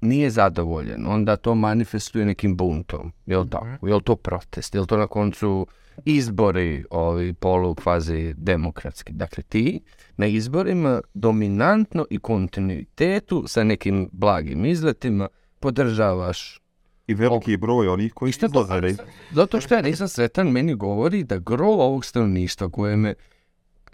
nije 0.00 0.30
zadovoljen, 0.30 1.06
onda 1.06 1.36
to 1.36 1.54
manifestuje 1.54 2.24
nekim 2.24 2.56
buntom. 2.56 3.12
Je 3.26 3.38
li 3.38 3.50
tako? 3.50 3.88
Je 3.88 3.94
li 3.94 4.02
to 4.02 4.16
protest? 4.16 4.74
Je 4.74 4.80
li 4.80 4.86
to 4.86 4.96
na 4.96 5.06
koncu 5.06 5.66
izbori 6.04 6.84
ovi 6.90 7.32
polu 7.32 7.74
kvazi 7.74 8.34
demokratski? 8.36 9.12
Dakle, 9.12 9.42
ti 9.42 9.80
na 10.16 10.26
izborima 10.26 11.00
dominantno 11.14 12.06
i 12.10 12.18
kontinuitetu 12.18 13.44
sa 13.46 13.64
nekim 13.64 14.08
blagim 14.12 14.64
izletima 14.64 15.28
podržavaš 15.60 16.60
I 17.06 17.14
veliki 17.14 17.56
broj 17.56 17.88
onih 17.88 18.12
koji 18.14 18.32
to, 18.32 18.46
izlaze. 18.46 18.94
zato 19.30 19.60
što 19.60 19.74
ja 19.74 19.82
nisam 19.82 20.08
sretan, 20.08 20.48
meni 20.48 20.74
govori 20.74 21.24
da 21.24 21.38
gro 21.38 21.66
ovog 21.66 22.04
stanovništva 22.04 22.70
koje 22.70 22.96
me 22.96 23.14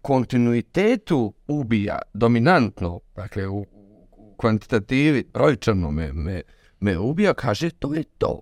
kontinuitetu 0.03 1.35
ubija 1.49 1.99
dominantno, 2.15 3.01
dakle 3.17 3.49
u 3.49 3.67
kvantitativi, 4.37 5.25
brojčano 5.35 5.91
me, 5.91 6.13
me, 6.13 6.43
me 6.81 6.99
ubija, 6.99 7.35
kaže 7.35 7.71
to 7.71 7.95
je 7.95 8.05
to. 8.19 8.41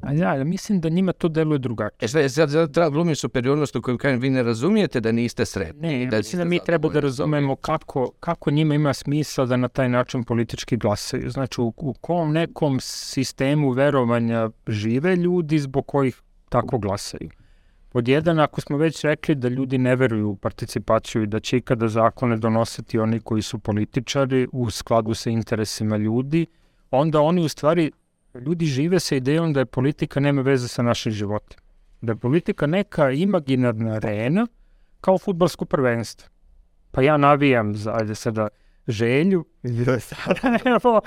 A 0.00 0.12
ja, 0.12 0.34
ja 0.34 0.44
mislim 0.44 0.80
da 0.80 0.88
njima 0.88 1.12
to 1.12 1.28
deluje 1.28 1.58
drugačije. 1.58 1.98
E 2.04 2.08
sad, 2.08 2.32
sad, 2.32 2.50
sad 2.50 2.72
treba 2.72 2.90
glumim 2.90 3.16
superiornost 3.16 3.76
u 3.76 3.82
kojem 3.82 3.98
kažem 3.98 4.20
vi 4.20 4.30
ne 4.30 4.42
razumijete 4.42 5.00
da 5.00 5.12
niste 5.12 5.44
sretni. 5.44 5.88
Ne, 5.88 6.02
ja 6.02 6.10
da 6.10 6.16
mislim 6.16 6.38
da 6.38 6.44
mi 6.44 6.60
treba 6.66 6.88
da 6.88 7.00
razumemo 7.00 7.56
kako, 7.56 8.10
kako 8.20 8.50
njima 8.50 8.74
ima 8.74 8.94
smisla 8.94 9.46
da 9.46 9.56
na 9.56 9.68
taj 9.68 9.88
način 9.88 10.24
politički 10.24 10.76
glasaju. 10.76 11.30
Znači, 11.30 11.60
u, 11.60 11.72
u 11.76 11.94
kom 12.00 12.32
nekom 12.32 12.80
sistemu 12.80 13.70
verovanja 13.70 14.50
žive 14.66 15.16
ljudi 15.16 15.58
zbog 15.58 15.86
kojih 15.86 16.22
tako 16.48 16.78
glasaju. 16.78 17.30
Pod 17.94 18.08
jedan, 18.08 18.40
ako 18.40 18.60
smo 18.60 18.76
već 18.76 19.04
rekli 19.04 19.34
da 19.34 19.48
ljudi 19.48 19.78
ne 19.78 19.96
veruju 19.96 20.30
u 20.30 20.36
participaciju 20.36 21.22
i 21.22 21.26
da 21.26 21.40
će 21.40 21.56
ikada 21.56 21.88
zakone 21.88 22.36
donositi 22.36 22.98
oni 22.98 23.20
koji 23.20 23.42
su 23.42 23.58
političari 23.58 24.48
u 24.52 24.70
skladu 24.70 25.14
sa 25.14 25.30
interesima 25.30 25.96
ljudi, 25.96 26.46
onda 26.90 27.20
oni 27.20 27.44
u 27.44 27.48
stvari, 27.48 27.90
ljudi 28.34 28.66
žive 28.66 29.00
sa 29.00 29.14
idejom 29.16 29.52
da 29.52 29.60
je 29.60 29.66
politika 29.66 30.20
nema 30.20 30.42
veze 30.42 30.68
sa 30.68 30.82
našim 30.82 31.12
životom. 31.12 31.58
Da 32.00 32.12
je 32.12 32.16
politika 32.16 32.66
neka 32.66 33.10
imaginarna 33.10 33.92
arena 33.92 34.46
kao 35.00 35.18
futbalsko 35.18 35.64
prvenstvo. 35.64 36.28
Pa 36.90 37.02
ja 37.02 37.16
navijam 37.16 37.74
za, 37.74 37.94
ajde 37.94 38.14
sada, 38.14 38.48
želju 38.88 39.44
i 39.62 39.68
Sarajevo 40.00 41.00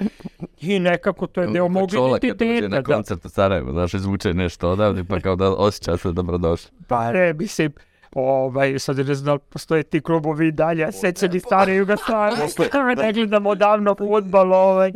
i 0.62 0.80
nekako 0.80 1.28
to 1.28 1.42
je 1.42 1.48
deo 1.48 1.68
mog 1.68 1.90
kad 1.90 2.00
dođe 2.00 2.18
identiteta. 2.18 2.68
na 2.68 2.82
Da. 2.82 2.94
koncert 2.94 3.26
u 3.26 3.30
Sarajevo, 3.30 3.72
znaš, 3.72 3.94
izvuče 3.94 4.34
nešto 4.34 4.70
odavde, 4.70 5.04
pa 5.04 5.20
kao 5.20 5.36
da 5.36 5.50
osjeća 5.50 5.98
se 5.98 6.12
dobrodošli. 6.12 6.72
Pa 6.88 7.12
ne, 7.12 7.34
mislim, 7.34 7.72
ovaj, 8.16 8.80
sad 8.80 8.98
ne 8.98 9.16
znam 9.16 9.38
da 9.38 9.44
postoje 9.44 9.84
ti 9.84 10.02
klubovi 10.02 10.48
i 10.48 10.52
dalje, 10.52 10.92
sećani 10.92 11.40
stare 11.40 11.76
Jugoslavije, 11.76 12.48
ne 12.98 13.14
gledam 13.14 13.46
odavno 13.46 13.96
futbol, 13.96 14.54
ovaj. 14.54 14.92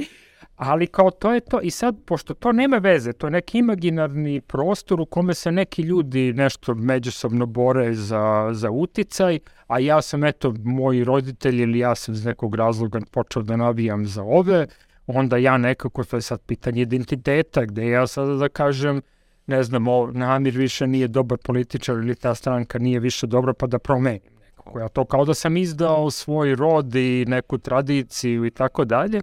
Ali 0.61 0.87
kao 0.87 1.11
to 1.11 1.33
je 1.33 1.39
to, 1.39 1.59
i 1.61 1.71
sad, 1.71 1.95
pošto 2.05 2.33
to 2.33 2.51
nema 2.51 2.77
veze, 2.77 3.13
to 3.13 3.27
je 3.27 3.31
neki 3.31 3.57
imaginarni 3.57 4.41
prostor 4.41 5.01
u 5.01 5.05
kome 5.05 5.33
se 5.33 5.51
neki 5.51 5.81
ljudi 5.81 6.33
nešto 6.33 6.75
međusobno 6.75 7.45
bore 7.45 7.93
za, 7.93 8.49
za 8.51 8.71
uticaj, 8.71 9.39
a 9.67 9.79
ja 9.79 10.01
sam, 10.01 10.23
eto, 10.23 10.53
moji 10.63 11.03
roditelji 11.03 11.63
ili 11.63 11.79
ja 11.79 11.95
sam 11.95 12.13
iz 12.13 12.25
nekog 12.25 12.55
razloga 12.55 12.99
počeo 13.11 13.41
da 13.43 13.57
navijam 13.57 14.05
za 14.05 14.23
ove, 14.23 14.67
onda 15.07 15.37
ja 15.37 15.57
nekako, 15.57 16.03
to 16.03 16.15
je 16.15 16.21
sad 16.21 16.41
pitanje 16.41 16.81
identiteta, 16.81 17.65
gde 17.65 17.87
ja 17.87 18.07
sada 18.07 18.33
da 18.33 18.49
kažem, 18.49 19.01
ne 19.47 19.63
znam, 19.63 19.87
o, 19.87 20.11
Namir 20.11 20.57
više 20.57 20.87
nije 20.87 21.07
dobar 21.07 21.37
političar 21.37 21.95
ili 21.95 22.15
ta 22.15 22.35
stranka 22.35 22.79
nije 22.79 22.99
više 22.99 23.27
dobra, 23.27 23.53
pa 23.53 23.67
da 23.67 23.79
promenim 23.79 24.21
nekako. 24.41 24.79
Ja 24.79 24.87
to 24.87 25.05
kao 25.05 25.25
da 25.25 25.33
sam 25.33 25.57
izdao 25.57 26.11
svoj 26.11 26.55
rod 26.55 26.95
i 26.95 27.25
neku 27.27 27.57
tradiciju 27.57 28.45
i 28.45 28.51
tako 28.51 28.85
dalje. 28.85 29.21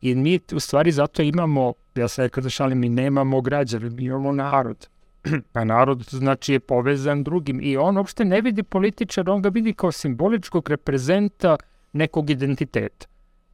I 0.00 0.14
mi 0.14 0.40
u 0.52 0.60
stvari 0.60 0.92
zato 0.92 1.22
imamo, 1.22 1.72
ja 1.94 2.08
se 2.08 2.22
nekada 2.22 2.48
šalim, 2.48 2.78
mi 2.78 2.88
nemamo 2.88 3.40
građane, 3.40 3.90
mi 3.90 4.04
imamo 4.04 4.32
narod. 4.32 4.88
A 5.52 5.64
narod 5.64 6.02
znači 6.10 6.52
je 6.52 6.60
povezan 6.60 7.22
drugim 7.22 7.60
i 7.62 7.76
on 7.76 7.96
uopšte 7.96 8.24
ne 8.24 8.40
vidi 8.40 8.62
političar, 8.62 9.30
on 9.30 9.42
ga 9.42 9.48
vidi 9.48 9.72
kao 9.72 9.92
simboličkog 9.92 10.70
reprezenta 10.70 11.56
nekog 11.92 12.30
identiteta. 12.30 13.06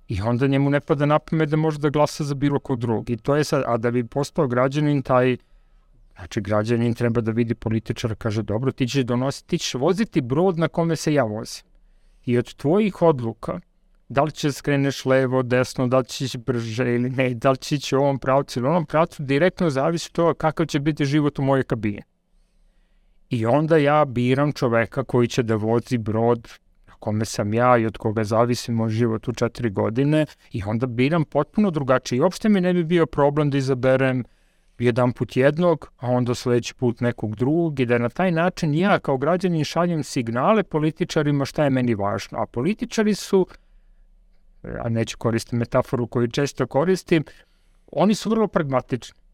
I 0.09 0.21
onda 0.21 0.47
njemu 0.47 0.71
ne 0.71 0.81
pada 0.81 1.07
na 1.07 1.19
pamet 1.19 1.49
da 1.49 1.57
može 1.57 1.79
da 1.79 1.89
glasa 1.89 2.25
za 2.25 2.35
bilo 2.35 2.59
kog 2.59 2.79
drugog. 2.79 3.11
I 3.11 3.17
to 3.17 3.37
je 3.37 3.45
sad, 3.45 3.63
a 3.67 3.77
da 3.77 3.91
bi 3.91 4.07
postao 4.07 4.47
građanin, 4.47 5.03
taj 5.03 5.37
Znači, 6.17 6.41
građanin 6.41 6.95
treba 6.95 7.21
da 7.21 7.31
vidi 7.31 7.55
političara, 7.55 8.15
kaže, 8.15 8.43
dobro, 8.43 8.73
ti 8.73 8.89
ćeš 8.89 9.05
donositi, 9.05 9.49
ti 9.49 9.59
ćeš 9.59 9.75
voziti 9.75 10.21
brod 10.21 10.59
na 10.59 10.69
kome 10.69 10.97
se 10.97 11.15
ja 11.15 11.25
vozim. 11.25 11.65
I 12.25 12.39
od 12.39 12.55
tvojih 12.55 13.03
odluka, 13.03 13.61
da 14.09 14.23
li 14.23 14.33
ćeš 14.33 14.53
skreneš 14.53 15.05
levo, 15.05 15.43
desno, 15.43 15.87
da 15.87 15.99
li 15.99 16.05
ćeš 16.05 16.21
ići 16.21 16.39
brže 16.39 16.95
ili 16.95 17.11
ne, 17.11 17.35
da 17.35 17.51
li 17.51 17.57
ćeš 17.57 17.73
ići 17.73 17.97
u 17.97 18.01
ovom 18.01 18.19
pravcu 18.19 18.61
ili 18.61 18.69
onom 18.69 18.87
pravcu, 18.87 19.23
direktno 19.23 19.71
zavisi 19.71 20.13
toga 20.13 20.35
kakav 20.35 20.67
će 20.67 20.81
biti 20.81 21.05
život 21.05 21.39
u 21.39 21.43
mojoj 21.43 21.63
kabini. 21.63 22.03
I 23.31 23.47
onda 23.47 23.77
ja 23.77 24.05
biram 24.05 24.53
čoveka 24.53 25.05
koji 25.05 25.29
će 25.29 25.43
da 25.43 25.57
vozi 25.57 25.99
brod 25.99 26.49
na 26.87 26.95
kome 26.99 27.25
sam 27.25 27.55
ja 27.55 27.79
i 27.79 27.87
od 27.87 27.99
koga 27.99 28.25
zavisi 28.25 28.73
moj 28.73 28.91
život 28.91 29.29
u 29.29 29.33
četiri 29.33 29.71
godine 29.71 30.27
i 30.53 30.63
onda 30.67 30.87
biram 30.87 31.25
potpuno 31.25 31.71
drugačije. 31.71 32.17
I 32.17 32.21
uopšte 32.21 32.49
mi 32.49 32.61
ne 32.61 32.73
bi 32.73 32.85
bio 32.85 33.07
problem 33.07 33.51
da 33.51 33.59
izaberem 33.59 34.25
jedan 34.79 35.13
put 35.13 35.37
jednog, 35.37 35.91
a 35.97 36.11
onda 36.11 36.35
sledeći 36.35 36.75
put 36.75 37.01
nekog 37.01 37.37
drugog 37.37 37.81
i 37.81 37.87
da 37.87 37.99
na 37.99 38.09
taj 38.09 38.31
način 38.31 38.75
ja 38.75 38.99
kao 38.99 39.19
građanin 39.19 39.65
šaljem 39.65 40.03
signale 40.03 40.63
političarima 40.63 41.45
šta 41.45 41.65
je 41.65 41.71
meni 41.71 41.95
važno. 41.95 42.39
A 42.39 42.47
političari 42.47 43.15
su, 43.15 43.47
a 44.81 44.89
neću 44.89 45.19
koristiti 45.19 45.57
metaforu 45.57 46.07
koju 46.07 46.29
često 46.29 46.67
koristim, 46.67 47.25
oni 47.93 48.15
su 48.15 48.31
vrlo 48.31 48.47
pragmatični. 48.47 49.25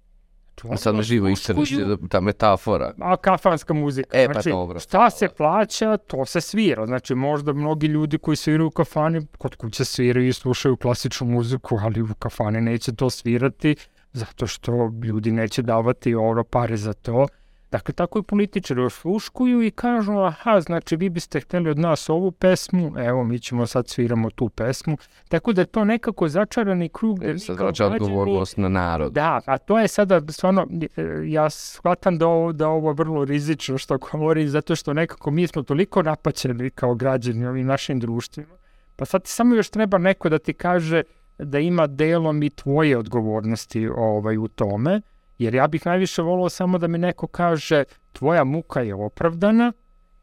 Znači, 0.61 0.74
A 0.74 0.77
sad 0.77 0.94
me 0.94 1.02
živo 1.02 1.32
osluškuju, 1.32 1.62
isteriš, 1.62 2.09
ta 2.11 2.20
metafora. 2.20 2.93
A 3.01 3.16
kafanska 3.16 3.74
muzika. 3.74 4.19
E, 4.19 4.27
pa 4.27 4.32
znači, 4.32 4.51
dobro. 4.51 4.81
Šta 4.81 5.11
se 5.11 5.28
plaća, 5.28 5.97
to 5.97 6.24
se 6.24 6.40
svira. 6.40 6.86
Znači, 6.86 7.15
možda 7.15 7.52
mnogi 7.52 7.86
ljudi 7.86 8.19
koji 8.19 8.36
sviraju 8.36 8.66
u 8.66 8.70
kafani, 8.70 9.27
kod 9.39 9.57
kuće 9.57 9.85
sviraju 9.85 10.28
i 10.28 10.32
slušaju 10.32 10.77
klasičnu 10.77 11.27
muziku, 11.27 11.78
ali 11.82 12.02
u 12.02 12.09
kafani 12.19 12.61
neće 12.61 12.94
to 12.94 13.11
svirati, 13.11 13.77
zato 14.12 14.47
što 14.47 14.93
ljudi 15.05 15.32
neće 15.32 15.62
davati 15.62 16.15
oro 16.15 16.44
pare 16.44 16.77
za 16.77 16.93
to. 16.93 17.27
Dakle, 17.71 17.95
tako 17.95 18.19
i 18.19 18.23
političari 18.23 18.83
osluškuju 18.83 19.63
i 19.63 19.71
kažu, 19.71 20.13
aha, 20.13 20.61
znači 20.61 20.97
vi 20.97 21.09
biste 21.09 21.41
hteli 21.41 21.71
od 21.71 21.79
nas 21.79 22.09
ovu 22.09 22.31
pesmu, 22.31 22.93
evo 22.99 23.25
mi 23.25 23.39
ćemo 23.39 23.67
sad 23.67 23.89
sviramo 23.89 24.31
tu 24.31 24.49
pesmu. 24.49 24.97
Tako 25.29 25.53
da 25.53 25.61
je 25.61 25.67
to 25.67 25.85
nekako 25.85 26.29
začarani 26.29 26.89
krug. 26.89 27.25
E, 27.25 27.39
sad 27.39 27.59
vraća 27.59 27.87
odgovornost 27.87 28.57
na 28.57 28.69
narod. 28.69 29.13
Da, 29.13 29.41
a 29.47 29.59
to 29.59 29.79
je 29.79 29.89
sada 29.89 30.33
stvarno, 30.33 30.67
e, 30.97 31.05
ja 31.25 31.51
shvatam 31.51 32.19
da 32.19 32.27
ovo, 32.27 32.53
da 32.53 32.69
ovo 32.69 32.93
vrlo 32.93 33.25
rizično 33.25 33.79
što 33.79 33.99
govorim, 33.99 34.49
zato 34.49 34.77
što 34.77 34.93
nekako 34.93 35.31
mi 35.31 35.47
smo 35.47 35.63
toliko 35.63 36.03
napaćeni 36.03 36.71
kao 36.71 36.95
građani 36.95 37.47
ovim 37.47 37.67
našim 37.67 38.01
društvima. 38.01 38.55
Pa 38.97 39.05
sad 39.05 39.23
ti 39.23 39.31
samo 39.31 39.55
još 39.55 39.71
treba 39.71 39.99
neko 39.99 40.29
da 40.29 40.39
ti 40.39 40.53
kaže 40.53 41.03
da 41.39 41.59
ima 41.59 41.87
delom 41.87 42.43
i 42.43 42.51
tvoje 42.51 42.99
odgovornosti 42.99 43.89
ovaj, 43.89 44.37
u 44.39 44.49
tome, 44.49 45.01
jer 45.41 45.55
ja 45.55 45.67
bih 45.67 45.87
najviše 45.87 46.23
volao 46.23 46.49
samo 46.49 46.79
da 46.79 46.87
mi 46.87 46.99
neko 46.99 47.27
kaže 47.27 47.85
tvoja 48.12 48.45
muka 48.45 48.81
je 48.81 48.95
opravdana 48.95 49.73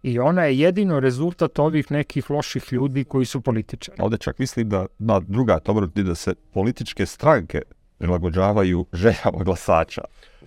i 0.03 0.19
ona 0.19 0.43
je 0.43 0.59
jedino 0.59 0.99
rezultat 0.99 1.59
ovih 1.59 1.91
nekih 1.91 2.29
loših 2.29 2.73
ljudi 2.73 3.03
koji 3.03 3.25
su 3.25 3.41
političari. 3.41 4.01
Ovde 4.01 4.17
čak 4.17 4.39
mislim 4.39 4.69
da 4.69 4.85
na 4.99 5.19
druga 5.19 5.59
dobro 5.65 5.87
da 5.87 6.15
se 6.15 6.35
političke 6.53 7.05
stranke 7.05 7.61
prilagođavaju 7.97 8.85
željama 8.93 9.43
glasača. 9.43 10.01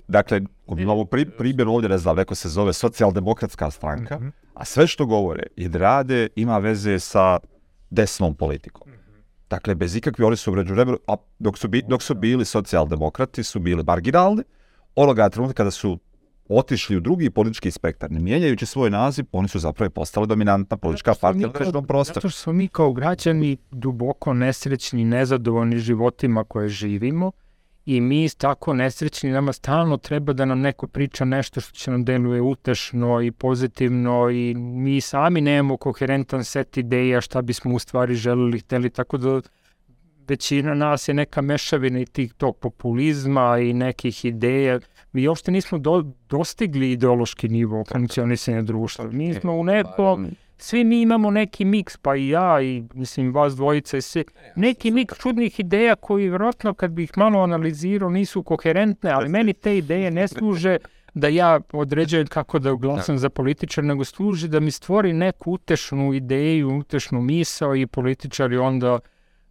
Dakle, 0.09 0.41
imamo 0.79 1.05
pri, 1.05 1.25
primjer 1.25 1.69
ovdje, 1.69 1.89
ne 1.89 1.99
znam, 1.99 2.17
neko 2.17 2.35
se 2.35 2.49
zove 2.49 2.73
socijaldemokratska 2.73 3.71
stranka, 3.71 4.21
a 4.55 4.65
sve 4.65 4.87
što 4.87 5.07
govore 5.07 5.43
i 5.57 5.69
da 5.69 5.79
rade 5.79 6.29
ima 6.37 6.59
veze 6.59 6.99
sa 6.99 7.39
desnom 7.91 8.35
politikom. 8.35 8.89
Dakle, 9.51 9.75
bez 9.75 9.97
ikakve, 9.97 10.25
oni 10.27 10.37
su 10.37 10.53
u 10.53 10.57
međuvremenu, 10.57 10.99
a 11.07 11.17
dok 11.39 11.59
su, 11.59 11.69
bi, 11.69 11.83
dok 11.89 12.03
su 12.03 12.15
bili 12.15 12.45
socijaldemokrati, 12.45 13.43
su 13.43 13.59
bili 13.59 13.85
marginalni, 13.85 14.43
onoga 14.95 15.29
trenutka 15.29 15.55
kada 15.55 15.71
su 15.71 15.99
otišli 16.49 16.97
u 16.97 17.01
drugi 17.01 17.31
politički 17.31 17.71
spektar, 17.71 18.11
ne 18.11 18.21
mijenjajući 18.21 18.67
svoj 18.67 18.91
naziv, 18.91 19.25
oni 19.33 19.49
su 19.49 19.59
zapravo 19.59 19.91
postali 19.91 20.27
dominantna 20.27 20.77
politička 20.77 21.15
partija 21.21 21.47
u 21.47 21.51
određenom 21.51 21.87
prostoru. 21.87 22.15
Zato 22.15 22.29
što 22.29 22.41
smo 22.41 22.53
mi 22.53 22.69
kao 22.69 22.93
građani 22.93 23.57
duboko 23.71 24.35
nesrećni, 24.35 25.05
nezadovoljni 25.05 25.79
životima 25.79 26.45
koje 26.45 26.69
živimo 26.69 27.33
i 27.87 28.01
mi 28.01 28.29
tako 28.39 28.75
nesrećni, 28.75 29.31
nama 29.31 29.53
stalno 29.53 29.97
treba 29.97 30.33
da 30.33 30.45
nam 30.45 30.61
neko 30.61 30.87
priča 30.87 31.25
nešto 31.25 31.61
što 31.61 31.73
će 31.73 31.91
nam 31.91 32.05
deluje 32.05 32.41
utešno 32.41 33.23
i 33.23 33.31
pozitivno 33.31 34.31
i 34.31 34.55
mi 34.55 35.01
sami 35.01 35.41
nemamo 35.41 35.77
koherentan 35.77 36.45
set 36.45 36.77
ideja 36.77 37.21
šta 37.21 37.43
bismo 37.43 37.75
u 37.75 37.79
stvari 37.79 38.15
želeli, 38.15 38.59
hteli, 38.59 38.91
tako 38.91 39.17
da 39.17 39.41
većina 40.31 40.75
nas 40.75 41.09
je 41.09 41.15
neka 41.15 41.43
mešavina 41.43 42.01
i 42.01 42.07
tih 42.07 42.33
tog 42.33 42.57
populizma 42.57 43.59
i 43.59 43.73
nekih 43.73 44.25
ideja. 44.25 44.81
Mi 45.13 45.29
uopšte 45.29 45.51
nismo 45.51 45.79
do, 45.79 46.05
dostigli 46.29 46.93
ideološki 46.93 47.49
nivo 47.49 47.85
funkcionisanja 47.93 48.63
društva. 48.63 49.11
Mi 49.11 49.35
smo 49.35 49.53
u 49.53 49.65
nekom 49.65 50.31
svi 50.63 50.85
mi 50.85 51.01
imamo 51.01 51.31
neki 51.31 51.65
miks, 51.65 51.97
pa 51.97 52.17
i 52.17 52.29
ja 52.29 52.63
i 52.63 52.85
mislim 52.95 53.33
vas 53.33 53.57
dvojica 53.57 53.97
i 53.97 54.03
svi, 54.03 54.25
neki 54.57 54.91
miks 54.91 55.19
čudnih 55.19 55.61
ideja 55.61 55.97
koji 55.97 56.29
vjerojatno 56.29 56.75
kad 56.75 56.91
bih 56.91 57.11
malo 57.17 57.41
analizirao 57.41 58.11
nisu 58.11 58.43
koherentne, 58.43 59.11
ali 59.11 59.29
meni 59.29 59.53
te 59.53 59.79
ideje 59.79 60.11
ne 60.11 60.29
služe 60.29 60.77
da 61.15 61.29
ja 61.29 61.61
određujem 61.73 62.27
kako 62.27 62.59
da 62.59 62.75
glasam 62.75 63.19
za 63.19 63.29
političar, 63.29 63.85
nego 63.85 64.05
služi 64.05 64.49
da 64.49 64.61
mi 64.61 64.71
stvori 64.71 65.13
neku 65.13 65.53
utešnu 65.53 66.15
ideju, 66.15 66.79
utešnu 66.79 67.21
misao 67.21 67.77
i 67.77 67.87
političari 67.87 68.57
onda 68.57 68.99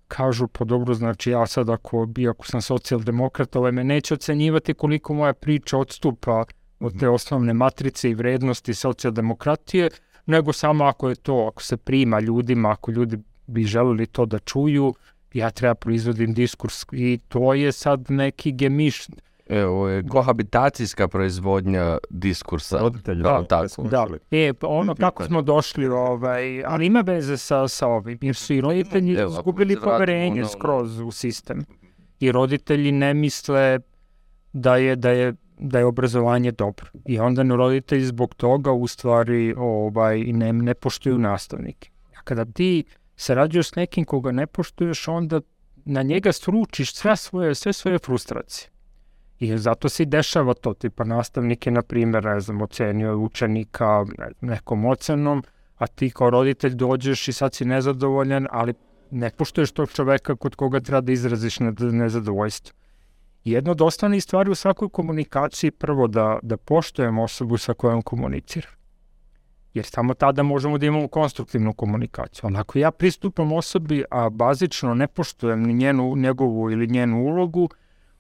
kažu, 0.10 0.48
po 0.48 0.66
dobro, 0.66 0.94
znači 0.94 1.32
ja 1.32 1.46
sad 1.48 1.70
ako, 1.70 2.08
iako 2.18 2.46
sam 2.46 2.62
socijaldemokrat, 2.62 3.56
ovaj 3.56 3.72
me 3.72 3.84
neće 3.84 4.14
ocenjivati 4.14 4.74
koliko 4.74 5.14
moja 5.14 5.34
priča 5.34 5.78
odstupa 5.78 6.44
od 6.80 7.00
te 7.00 7.10
osnovne 7.10 7.54
matrice 7.54 8.10
i 8.10 8.14
vrednosti 8.14 8.74
socijaldemokratije, 8.74 9.90
nego 10.26 10.54
samo 10.54 10.84
ako 10.84 11.10
je 11.10 11.16
to, 11.16 11.48
ako 11.52 11.64
se 11.64 11.78
prima 11.78 12.20
ljudima, 12.20 12.72
ako 12.72 12.92
ljudi 12.92 13.18
bi 13.48 13.64
želeli 13.64 14.06
to 14.06 14.26
da 14.26 14.40
čuju, 14.40 14.94
ja 15.34 15.50
treba 15.50 15.76
proizvodim 15.76 16.34
diskurs 16.34 16.86
i 16.92 17.20
to 17.28 17.54
je 17.54 17.72
sad 17.72 18.06
neki 18.12 18.52
gemiš. 18.52 19.08
Evo, 19.50 19.72
ovo 19.72 19.88
je 19.90 20.04
kohabitacijska 20.08 21.08
proizvodnja 21.08 21.98
diskursa. 22.10 22.78
Roditelji, 22.78 23.24
Da, 23.24 23.32
da, 23.32 23.44
tako. 23.44 23.84
Da, 23.84 24.08
e, 24.32 24.54
pa 24.54 24.68
ono 24.68 24.96
kako 24.96 25.24
smo 25.24 25.42
došli, 25.42 25.88
ovaj, 25.88 26.64
ali 26.66 26.86
ima 26.86 27.02
veze 27.02 27.38
sa, 27.38 27.68
sa 27.68 27.88
ovim, 27.88 28.18
jer 28.22 28.36
su 28.36 28.54
i 28.54 28.62
roditelji 28.62 29.18
izgubili 29.30 29.78
poverenje 29.84 30.46
skroz 30.46 31.00
u 31.00 31.12
sistem. 31.12 31.66
I 32.20 32.32
roditelji 32.32 32.92
ne 32.92 33.14
misle 33.14 33.80
da 34.54 34.76
je, 34.76 34.96
da 34.96 35.10
je, 35.10 35.34
da 35.60 35.80
je 35.80 35.86
obrazovanje 35.86 36.52
dobro. 36.52 36.86
I 37.06 37.20
onda 37.20 37.44
ne 37.44 37.56
roditelji 37.56 38.06
zbog 38.06 38.36
toga 38.36 38.72
u 38.72 38.88
stvari 38.88 39.54
ovaj, 39.58 40.20
i 40.20 40.34
ne, 40.34 40.54
ne 40.54 40.74
poštuju 40.74 41.18
nastavnike. 41.18 41.90
A 42.18 42.22
kada 42.24 42.46
ti 42.46 42.84
sarađuješ 43.16 43.70
s 43.70 43.76
nekim 43.76 44.06
koga 44.06 44.32
ne 44.32 44.48
poštuješ, 44.48 45.08
onda 45.08 45.42
na 45.86 46.02
njega 46.02 46.32
sručiš 46.32 46.94
sve 46.94 47.16
svoje, 47.16 47.56
sve 47.56 47.74
svoje 47.74 48.00
frustracije. 48.00 48.70
I 49.40 49.58
zato 49.58 49.90
se 49.90 50.04
i 50.04 50.06
dešava 50.06 50.54
to, 50.54 50.74
tipa 50.74 51.04
nastavnik 51.04 51.66
je, 51.66 51.72
na 51.72 51.82
primjer, 51.82 52.26
ne 52.26 52.40
znam, 52.40 52.62
ocenio 52.62 53.18
učenika 53.18 54.06
nekom 54.42 54.86
ocenom, 54.86 55.44
a 55.78 55.88
ti 55.88 56.10
kao 56.10 56.30
roditelj 56.30 56.76
dođeš 56.76 57.28
i 57.28 57.34
sad 57.34 57.54
si 57.54 57.66
nezadovoljan, 57.66 58.48
ali 58.52 58.74
ne 59.12 59.30
poštuješ 59.30 59.72
tog 59.72 59.92
čoveka 59.92 60.36
kod 60.36 60.56
koga 60.56 60.80
treba 60.80 61.02
da 61.02 61.12
izraziš 61.12 61.60
ne- 61.60 61.74
nezadovoljstvo. 61.80 62.76
Jedna 63.44 63.72
od 63.72 63.82
osnovnih 63.82 64.24
stvari 64.24 64.52
u 64.52 64.56
svakoj 64.56 64.90
komunikaciji 64.90 65.72
prvo 65.72 66.08
da, 66.08 66.40
da 66.42 66.58
poštujemo 66.58 67.24
osobu 67.24 67.58
sa 67.58 67.74
kojom 67.74 68.02
komuniciram. 68.02 68.72
Jer 69.74 69.86
samo 69.86 70.14
tada 70.14 70.44
možemo 70.44 70.78
da 70.78 70.86
imamo 70.86 71.08
konstruktivnu 71.08 71.74
komunikaciju. 71.74 72.42
Ali 72.44 72.58
ako 72.58 72.80
ja 72.80 72.92
pristupam 72.92 73.54
osobi, 73.54 74.04
a 74.12 74.30
bazično 74.30 74.94
ne 74.94 75.08
poštujem 75.08 75.64
ni 75.64 75.74
njenu, 75.74 76.16
njegovu 76.16 76.72
ili 76.72 76.88
njenu 76.88 77.24
ulogu, 77.24 77.70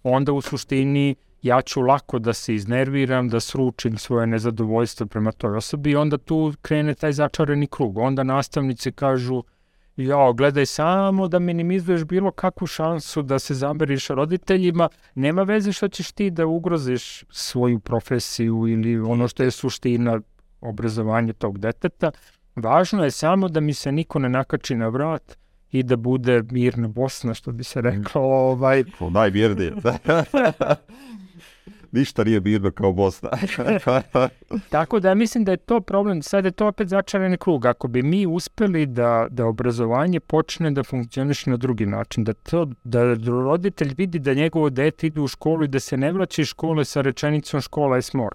onda 0.03 0.31
u 0.31 0.41
suštini 0.41 1.15
ja 1.41 1.61
ću 1.61 1.81
lako 1.81 2.19
da 2.19 2.33
se 2.33 2.55
iznerviram, 2.55 3.29
da 3.29 3.39
sručim 3.39 3.97
svoje 3.97 4.27
nezadovoljstvo 4.27 5.07
prema 5.07 5.31
toj 5.31 5.57
osobi 5.57 5.91
i 5.91 5.95
onda 5.95 6.17
tu 6.17 6.53
krene 6.61 6.93
taj 6.93 7.13
začarani 7.13 7.67
krug. 7.67 7.97
Onda 7.97 8.23
nastavnici 8.23 8.91
kažu, 8.91 9.43
ja, 9.97 10.31
gledaj 10.31 10.65
samo 10.65 11.27
da 11.27 11.39
minimizuješ 11.39 12.03
bilo 12.03 12.31
kakvu 12.31 12.67
šansu 12.67 13.21
da 13.21 13.39
se 13.39 13.53
zameriš 13.53 14.07
roditeljima, 14.07 14.89
nema 15.15 15.43
veze 15.43 15.71
što 15.71 15.87
ćeš 15.87 16.11
ti 16.11 16.29
da 16.29 16.45
ugroziš 16.45 17.23
svoju 17.29 17.79
profesiju 17.79 18.67
ili 18.67 18.99
ono 18.99 19.27
što 19.27 19.43
je 19.43 19.51
suština 19.51 20.19
obrazovanja 20.61 21.33
tog 21.33 21.59
deteta. 21.59 22.11
Važno 22.55 23.03
je 23.03 23.11
samo 23.11 23.47
da 23.47 23.59
mi 23.59 23.73
se 23.73 23.91
niko 23.91 24.19
ne 24.19 24.29
nakači 24.29 24.75
na 24.75 24.87
vrat 24.87 25.37
i 25.71 25.83
da 25.83 25.95
bude 25.95 26.43
mirna 26.51 26.87
Bosna, 26.87 27.33
što 27.33 27.51
bi 27.51 27.63
se 27.63 27.81
reklo. 27.81 28.21
Ovaj, 28.21 28.83
To 28.99 29.09
najvjernije. 29.09 29.73
Ništa 31.91 32.23
nije 32.23 32.39
mirno 32.39 32.71
kao 32.71 32.93
Bosna. 32.93 33.29
Tako 34.69 34.99
da 34.99 35.15
mislim 35.15 35.43
da 35.43 35.51
je 35.51 35.57
to 35.57 35.81
problem, 35.81 36.21
sad 36.21 36.45
je 36.45 36.51
to 36.51 36.67
opet 36.67 36.87
začarani 36.87 37.37
krug. 37.37 37.65
Ako 37.65 37.87
bi 37.87 38.03
mi 38.03 38.27
uspeli 38.27 38.85
da, 38.85 39.27
da 39.29 39.45
obrazovanje 39.45 40.19
počne 40.19 40.71
da 40.71 40.83
funkcioniše 40.83 41.49
na 41.49 41.57
drugi 41.57 41.85
način, 41.85 42.23
da, 42.23 42.33
to, 42.33 42.67
da 42.83 43.13
roditelj 43.13 43.93
vidi 43.97 44.19
da 44.19 44.33
njegovo 44.33 44.69
dete 44.69 45.07
ide 45.07 45.21
u 45.21 45.27
školu 45.27 45.63
i 45.63 45.67
da 45.67 45.79
se 45.79 45.97
ne 45.97 46.11
vraća 46.11 46.41
iz 46.41 46.47
škole 46.47 46.85
sa 46.85 47.01
rečenicom 47.01 47.61
škola 47.61 47.95
je 47.95 48.01
smor. 48.01 48.33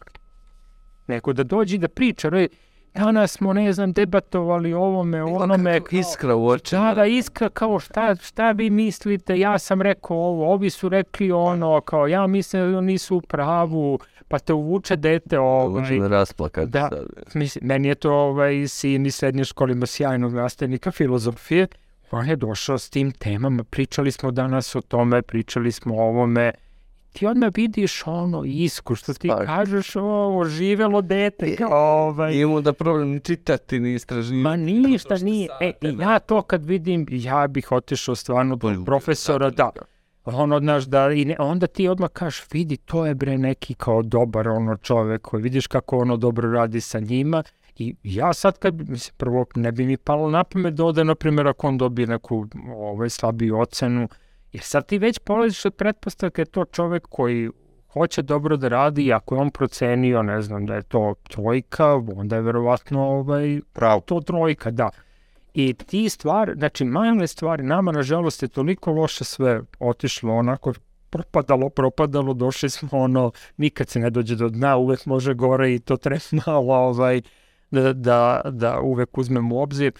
Nego 1.07 1.33
da 1.33 1.43
dođe 1.43 1.77
i 1.77 1.79
da 1.79 1.89
priča, 1.89 2.29
re, 2.29 2.49
danas 2.95 3.33
smo, 3.33 3.53
ne 3.53 3.73
znam, 3.73 3.93
debatovali 3.93 4.75
o 4.75 4.81
ovome, 4.81 5.23
o 5.23 5.27
onome. 5.27 5.81
Kako 5.81 5.97
iskra 5.97 6.35
u 6.35 6.47
oči. 6.47 6.77
Da, 6.77 6.95
da, 6.95 7.07
iskra, 7.07 7.49
kao 7.49 7.81
šta, 7.81 8.17
šta 8.17 8.51
vi 8.51 8.71
mislite, 8.71 9.39
ja 9.39 9.59
sam 9.59 9.83
rekao 9.83 10.17
ovo, 10.17 10.53
ovi 10.53 10.71
su 10.71 10.89
rekli 10.89 11.33
ono, 11.33 11.81
kao 11.81 12.07
ja 12.07 12.27
mislim 12.27 12.73
da 12.73 12.81
nisu 12.81 13.17
u 13.17 13.21
pravu, 13.21 13.99
pa 14.29 14.39
te 14.39 14.53
uvuče 14.53 14.97
dete, 14.97 15.39
ovaj, 15.39 15.67
Uvuče 15.67 16.09
rasplakat. 16.09 16.69
Da. 16.69 16.89
sad. 16.89 17.07
Mislim, 17.35 17.67
meni 17.67 17.89
je 17.89 17.95
to 17.95 18.13
ovaj, 18.13 18.69
sin 18.69 19.07
iz 19.07 19.15
srednje 19.15 19.45
škole 19.45 19.73
ima 19.73 19.87
sjajnog 19.87 20.35
nastavnika 20.35 20.91
filozofije. 20.91 21.67
On 22.11 22.29
je 22.29 22.37
došao 22.37 22.79
s 22.79 22.91
tim 22.91 23.13
temama, 23.13 23.65
pričali 23.65 24.13
smo 24.13 24.31
danas 24.31 24.77
o 24.77 24.81
tome, 24.81 25.23
pričali 25.23 25.73
smo 25.73 25.95
o 25.95 26.03
ovome. 26.03 26.53
Ti 27.15 27.27
odmah 27.27 27.51
vidiš 27.55 28.07
ono 28.07 28.45
isku, 28.45 28.95
što 28.95 29.15
ti 29.15 29.29
Spark. 29.29 29.47
kažeš, 29.47 29.97
ovo, 29.97 30.45
živelo 30.45 31.03
dete, 31.03 31.57
kao, 31.57 32.07
ovaj, 32.09 32.33
Nije 32.33 32.47
mu 32.47 32.61
da 32.61 32.73
problem 32.73 33.11
ni 33.11 33.21
čitati, 33.21 33.81
ni 33.81 33.95
istraživati. 33.95 34.43
Ma 34.43 34.57
ništa 34.57 35.17
nije. 35.17 35.49
E, 35.61 35.73
i 35.81 35.97
ja 36.01 36.19
to 36.19 36.43
kad 36.43 36.65
vidim, 36.65 37.07
ja 37.11 37.47
bih 37.47 37.73
otišao 37.73 38.15
stvarno 38.15 38.57
do 38.57 38.61
Poljubio, 38.61 38.85
profesora, 38.85 39.51
da. 39.51 39.71
Ono, 40.25 40.59
znaš, 40.59 40.85
da, 40.85 41.13
i 41.13 41.25
ne, 41.25 41.37
onda 41.39 41.67
ti 41.67 41.89
odmah 41.89 42.11
kažeš, 42.11 42.47
vidi, 42.53 42.77
to 42.77 43.07
je 43.07 43.15
bre 43.15 43.39
neki 43.39 43.75
kao 43.75 44.03
dobar 44.03 44.49
ono 44.49 44.77
čovek 44.77 45.23
koji 45.23 45.43
vidiš 45.43 45.67
kako 45.67 45.99
ono 45.99 46.17
dobro 46.17 46.53
radi 46.53 46.81
sa 46.81 47.01
njima 47.01 47.43
i 47.77 47.95
ja 48.03 48.33
sad 48.33 48.59
kad, 48.59 48.89
mislim, 48.91 49.15
prvo 49.17 49.47
ne 49.55 49.73
bi 49.73 49.87
mi 49.87 49.97
palo 49.97 50.31
na 50.31 50.45
pamet 50.45 50.75
da 50.75 50.85
ode, 50.85 51.05
na 51.05 51.15
primjer, 51.15 51.49
ako 51.49 51.69
on 51.69 51.79
dobije 51.79 52.07
neku 52.07 52.47
ovaj, 52.77 53.11
slabiju 53.11 53.59
ocenu, 53.59 54.09
jer 54.55 54.63
sad 54.63 54.87
ti 54.87 54.99
već 54.99 55.19
polaziš 55.19 55.65
od 55.65 55.75
pretpostavke 55.75 56.45
da 56.45 56.49
je 56.49 56.53
to 56.53 56.65
čovek 56.65 57.07
koji 57.09 57.51
hoće 57.93 58.23
dobro 58.23 58.57
da 58.57 58.69
radi 58.69 59.03
i 59.03 59.13
ako 59.13 59.35
je 59.35 59.41
on 59.41 59.51
procenio, 59.51 60.23
ne 60.23 60.43
znam, 60.43 60.67
da 60.67 60.75
je 60.75 60.83
to 60.83 61.15
trojka, 61.23 61.95
onda 61.95 62.37
je 62.37 62.43
verovatno 62.43 63.03
ovaj, 63.03 63.61
Pravo. 63.73 64.01
to 64.01 64.21
trojka, 64.21 64.71
da. 64.71 64.91
I 65.55 65.75
ti 65.75 66.09
stvari, 66.09 66.53
znači 66.57 66.85
male 66.85 67.27
stvari, 67.27 67.63
nama 67.63 67.93
nažalost 67.93 68.43
je 68.43 68.49
toliko 68.49 68.93
loše 68.93 69.25
sve 69.25 69.61
otišlo 69.79 70.35
onako 70.35 70.73
propadalo, 71.11 71.69
propadalo, 71.69 72.35
došli 72.35 72.71
smo 72.71 72.89
ono, 72.93 73.33
nikad 73.57 73.89
se 73.89 74.01
ne 74.01 74.11
dođe 74.11 74.37
do 74.37 74.49
dna, 74.49 74.77
uvek 74.77 75.07
može 75.07 75.35
gore 75.35 75.75
i 75.75 75.79
to 75.79 75.97
treba 75.97 76.21
malo 76.47 76.75
ovaj, 76.75 77.23
da, 77.71 77.93
da, 77.93 78.41
da 78.51 78.81
uvek 78.81 79.19
uzmemo 79.19 79.57
u 79.57 79.63
obzir, 79.63 79.93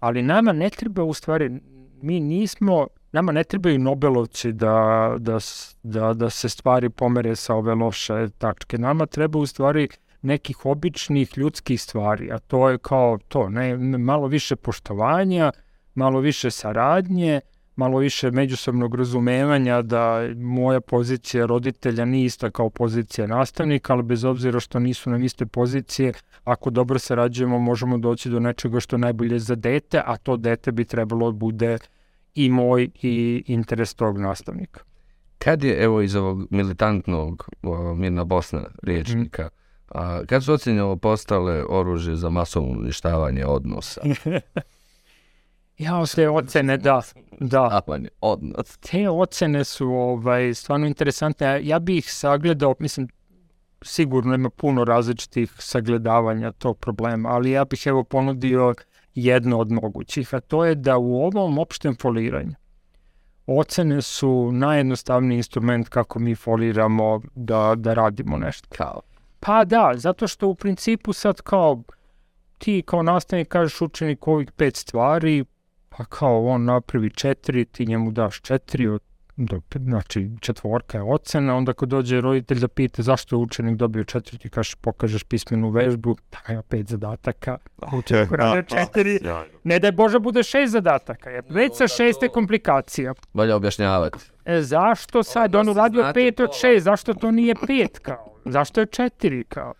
ali 0.00 0.22
nama 0.22 0.52
ne 0.52 0.70
treba 0.70 1.04
u 1.04 1.14
stvari, 1.14 1.60
mi 2.02 2.20
nismo, 2.20 2.86
nama 3.12 3.32
ne 3.32 3.44
trebaju 3.44 3.78
Nobelovci 3.78 4.52
da, 4.52 5.14
da, 5.18 5.38
da, 5.82 6.12
da 6.14 6.30
se 6.30 6.48
stvari 6.48 6.90
pomere 6.90 7.36
sa 7.36 7.54
ove 7.54 7.74
loše 7.74 8.28
tačke. 8.38 8.78
Nama 8.78 9.06
treba 9.06 9.38
u 9.38 9.46
stvari 9.46 9.88
nekih 10.22 10.66
običnih 10.66 11.38
ljudskih 11.38 11.82
stvari, 11.82 12.32
a 12.32 12.38
to 12.38 12.70
je 12.70 12.78
kao 12.78 13.18
to, 13.28 13.48
ne, 13.48 13.76
malo 13.98 14.26
više 14.26 14.56
poštovanja, 14.56 15.52
malo 15.94 16.20
više 16.20 16.50
saradnje, 16.50 17.40
malo 17.76 17.98
više 17.98 18.30
međusobnog 18.30 18.94
razumevanja 18.94 19.82
da 19.82 20.20
moja 20.36 20.80
pozicija 20.80 21.46
roditelja 21.46 22.04
nije 22.04 22.24
ista 22.24 22.50
kao 22.50 22.70
pozicija 22.70 23.26
nastavnika, 23.26 23.92
ali 23.92 24.02
bez 24.02 24.24
obzira 24.24 24.60
što 24.60 24.78
nisu 24.78 25.10
nam 25.10 25.24
iste 25.24 25.46
pozicije, 25.46 26.12
ako 26.44 26.70
dobro 26.70 26.98
sarađujemo 26.98 27.58
možemo 27.58 27.98
doći 27.98 28.30
do 28.30 28.40
nečega 28.40 28.80
što 28.80 28.96
je 28.96 29.00
najbolje 29.00 29.38
za 29.38 29.54
dete, 29.54 30.02
a 30.06 30.16
to 30.16 30.36
dete 30.36 30.72
bi 30.72 30.84
trebalo 30.84 31.32
da 31.32 31.36
bude 31.36 31.78
i 32.34 32.50
moj 32.50 32.90
i 33.02 33.44
interes 33.46 33.94
tog 33.94 34.18
nastavnika. 34.18 34.80
Kad 35.38 35.64
je, 35.64 35.84
evo, 35.84 36.00
iz 36.02 36.14
ovog 36.16 36.46
militantnog 36.50 37.48
o, 37.62 37.94
Mirna 37.94 38.24
Bosna 38.24 38.64
riječnika, 38.82 39.48
a, 39.88 40.22
kad 40.26 40.44
su 40.44 40.52
ocjene 40.52 40.82
ovo 40.82 40.96
postale 40.96 41.64
oružje 41.68 42.16
za 42.16 42.30
masovno 42.30 42.70
uništavanje 42.70 43.46
odnosa? 43.46 44.00
Ja, 45.78 46.06
te 46.14 46.28
ocene, 46.28 46.76
da, 46.76 47.02
da. 47.40 47.80
Odnosa. 48.20 48.78
te 48.90 49.08
ocene 49.08 49.64
su 49.64 49.88
ovaj, 49.88 50.54
stvarno 50.54 50.86
interesantne. 50.86 51.60
Ja- 51.66 51.78
bih 51.78 51.96
ih 51.98 52.12
sagledao, 52.12 52.74
mislim, 52.78 53.08
sigurno 53.82 54.34
ima 54.34 54.50
puno 54.50 54.84
različitih 54.84 55.52
sagledavanja 55.58 56.52
tog 56.52 56.78
problema, 56.78 57.28
ali 57.28 57.50
ja 57.50 57.64
bih 57.64 57.82
evo 57.86 58.04
ponudio 58.04 58.74
jedno 59.14 59.58
od 59.58 59.72
mogućih, 59.72 60.34
a 60.34 60.40
to 60.40 60.64
je 60.64 60.74
da 60.74 60.98
u 60.98 61.16
ovom 61.16 61.58
opštem 61.58 61.96
foliranju 62.00 62.54
ocene 63.46 64.02
su 64.02 64.50
najjednostavniji 64.52 65.36
instrument 65.36 65.88
kako 65.88 66.18
mi 66.18 66.34
foliramo 66.34 67.20
da, 67.34 67.74
da 67.76 67.94
radimo 67.94 68.38
nešto. 68.38 68.68
Kao. 68.76 69.00
Pa 69.40 69.64
da, 69.64 69.92
zato 69.96 70.28
što 70.28 70.48
u 70.48 70.54
principu 70.54 71.12
sad 71.12 71.40
kao 71.40 71.82
ti 72.58 72.82
kao 72.86 73.02
nastavnik 73.02 73.48
kažeš 73.48 73.80
učeniku 73.80 74.32
ovih 74.32 74.52
pet 74.52 74.76
stvari, 74.76 75.44
pa 75.88 76.04
kao 76.04 76.46
on 76.46 76.64
napravi 76.64 77.10
četiri, 77.10 77.64
ti 77.64 77.86
njemu 77.86 78.10
daš 78.10 78.40
četiri, 78.40 78.88
od, 78.88 79.02
znači 79.78 80.30
četvorka 80.40 80.98
je 80.98 81.04
ocena, 81.04 81.56
onda 81.56 81.72
kad 81.72 81.88
dođe 81.88 82.20
roditelj 82.20 82.60
da 82.60 82.68
pita 82.68 83.02
zašto 83.02 83.36
je 83.36 83.40
učenik 83.40 83.76
dobio 83.76 84.04
četiri, 84.04 84.38
ti 84.38 84.48
kažeš 84.48 84.74
pokažeš 84.74 85.24
pismenu 85.24 85.70
vežbu, 85.70 86.16
da 86.30 86.52
ima 86.52 86.62
pet 86.62 86.86
zadataka, 86.88 87.58
učenik 87.92 88.32
rade 88.32 88.62
četiri, 88.68 89.18
ne 89.64 89.78
daj 89.78 89.92
Bože 89.92 90.18
bude 90.18 90.42
šest 90.42 90.72
zadataka, 90.72 91.30
jer 91.30 91.44
već 91.48 91.76
sa 91.76 91.88
šest 91.88 92.22
je 92.22 92.28
komplikacija. 92.28 93.14
Valja 93.34 93.56
objašnjavati. 93.56 94.18
E, 94.44 94.62
zašto 94.62 95.22
sad? 95.22 95.54
On 95.54 95.68
uradio 95.68 96.10
pet 96.14 96.40
od 96.40 96.50
šest, 96.60 96.84
zašto 96.84 97.14
to 97.14 97.30
nije 97.30 97.54
pet 97.66 97.98
kao? 97.98 98.34
Zašto 98.44 98.80
je 98.80 98.86
četiri 98.86 99.44
kao? 99.44 99.74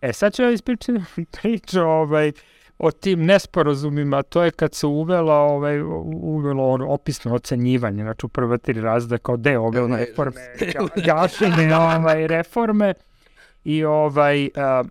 E, 0.00 0.12
sad 0.12 0.34
ću 0.34 0.42
ja 0.42 0.50
ispričati 0.50 1.00
priču 1.40 1.80
ovaj, 1.80 2.32
o 2.78 2.90
tim 2.90 3.24
nesporazumima, 3.24 4.22
to 4.22 4.42
je 4.42 4.50
kad 4.50 4.74
se 4.74 4.86
uvela, 4.86 5.34
ovaj, 5.34 5.82
uvelo 6.22 6.68
ono 6.68 6.88
opisno 6.88 7.34
ocenjivanje, 7.34 8.02
znači 8.02 8.26
u 8.26 8.28
prva 8.28 8.58
tri 8.58 8.80
razda 8.80 9.18
kao 9.18 9.36
deo 9.36 9.62
ove 9.62 9.88
ne- 9.88 9.96
reforme, 9.96 10.40
gašene 11.06 11.76
ovaj, 11.76 12.26
reforme 12.26 12.94
i 13.64 13.84
ovaj, 13.84 14.48
a, 14.56 14.84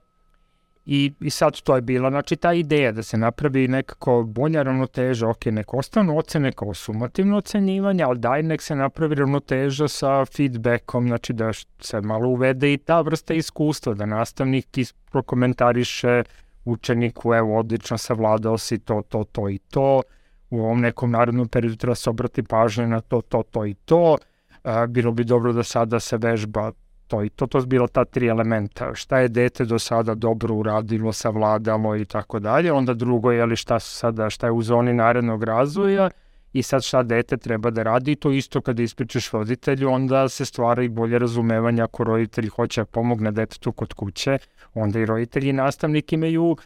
I, 0.86 1.14
I 1.20 1.30
sad 1.30 1.62
to 1.62 1.76
je 1.76 1.82
bila, 1.82 2.10
znači 2.10 2.36
ta 2.36 2.54
ideja 2.54 2.92
da 2.92 3.04
se 3.04 3.18
napravi 3.18 3.68
nekako 3.68 4.24
bolja 4.24 4.64
ravnoteža, 4.64 5.30
ok, 5.30 5.46
nek 5.46 5.74
ostanu 5.74 6.18
ocene 6.18 6.52
kao 6.52 6.74
sumativno 6.74 7.38
ocenjivanje, 7.38 8.04
ali 8.04 8.20
daj 8.20 8.44
nek 8.44 8.62
se 8.62 8.76
napravi 8.76 9.16
ravnoteža 9.16 9.88
sa 9.88 10.26
feedbackom, 10.26 11.08
znači 11.08 11.34
da 11.34 11.54
se 11.80 12.02
malo 12.02 12.28
uvede 12.28 12.74
i 12.74 12.78
ta 12.78 13.02
vrsta 13.02 13.34
iskustva, 13.34 13.94
da 13.94 14.06
nastavnik 14.06 14.68
prokomentariše 15.12 16.24
učeniku, 16.66 17.34
evo, 17.34 17.60
odlično 17.60 17.98
savladao 17.98 18.58
si 18.58 18.80
to, 18.80 19.02
to, 19.10 19.24
to 19.24 19.50
i 19.50 19.58
to, 19.58 20.02
u 20.50 20.60
ovom 20.60 20.82
nekom 20.82 21.12
narednom 21.12 21.48
periodu 21.48 21.76
treba 21.76 21.96
se 21.96 22.10
obrati 22.10 22.44
pažnje 22.44 22.88
na 22.88 23.02
to, 23.02 23.22
to, 23.22 23.44
to 23.44 23.66
i 23.66 23.74
to, 23.74 24.18
a, 24.64 24.86
bilo 24.86 25.12
bi 25.12 25.24
dobro 25.24 25.54
da 25.54 25.64
sada 25.64 26.00
se 26.00 26.18
vežba 26.18 26.72
to 27.08 27.24
i 27.24 27.30
to, 27.30 27.48
to 27.48 27.62
su 27.62 27.68
bila 27.68 27.88
ta 27.88 28.06
tri 28.06 28.28
elementa, 28.28 28.96
šta 28.96 29.20
je 29.20 29.28
dete 29.28 29.66
do 29.66 29.80
sada 29.80 30.16
dobro 30.16 30.56
uradilo, 30.56 31.14
savladalo 31.14 31.96
i 31.96 32.06
tako 32.06 32.40
dalje, 32.40 32.72
onda 32.72 32.94
drugo 32.94 33.32
je 33.32 33.46
li 33.46 33.56
šta 33.56 33.80
su 33.80 33.98
sada, 33.98 34.30
šta 34.30 34.48
je 34.48 34.52
u 34.52 34.62
zoni 34.62 34.94
narednog 34.94 35.44
razvoja 35.44 36.10
i 36.54 36.64
sad 36.64 36.84
šta 36.84 37.04
dete 37.04 37.38
treba 37.38 37.70
da 37.70 37.84
radi 37.84 38.12
i 38.12 38.16
to 38.16 38.32
isto 38.32 38.62
kada 38.62 38.84
ispričaš 38.84 39.32
roditelju, 39.32 39.90
onda 39.90 40.30
se 40.30 40.46
stvara 40.46 40.84
i 40.84 40.90
bolje 40.90 41.20
razumevanje 41.20 41.82
ako 41.82 42.04
roditelj 42.04 42.48
hoće 42.48 42.82
da 42.82 42.86
pomogne 42.86 43.32
detetu 43.32 43.72
kod 43.72 43.94
kuće, 43.94 44.38
onda 44.74 45.00
i 45.00 45.06
roditelji 45.06 45.50
i 45.50 45.54
nastavnik 45.54 46.14
imaju 46.14 46.58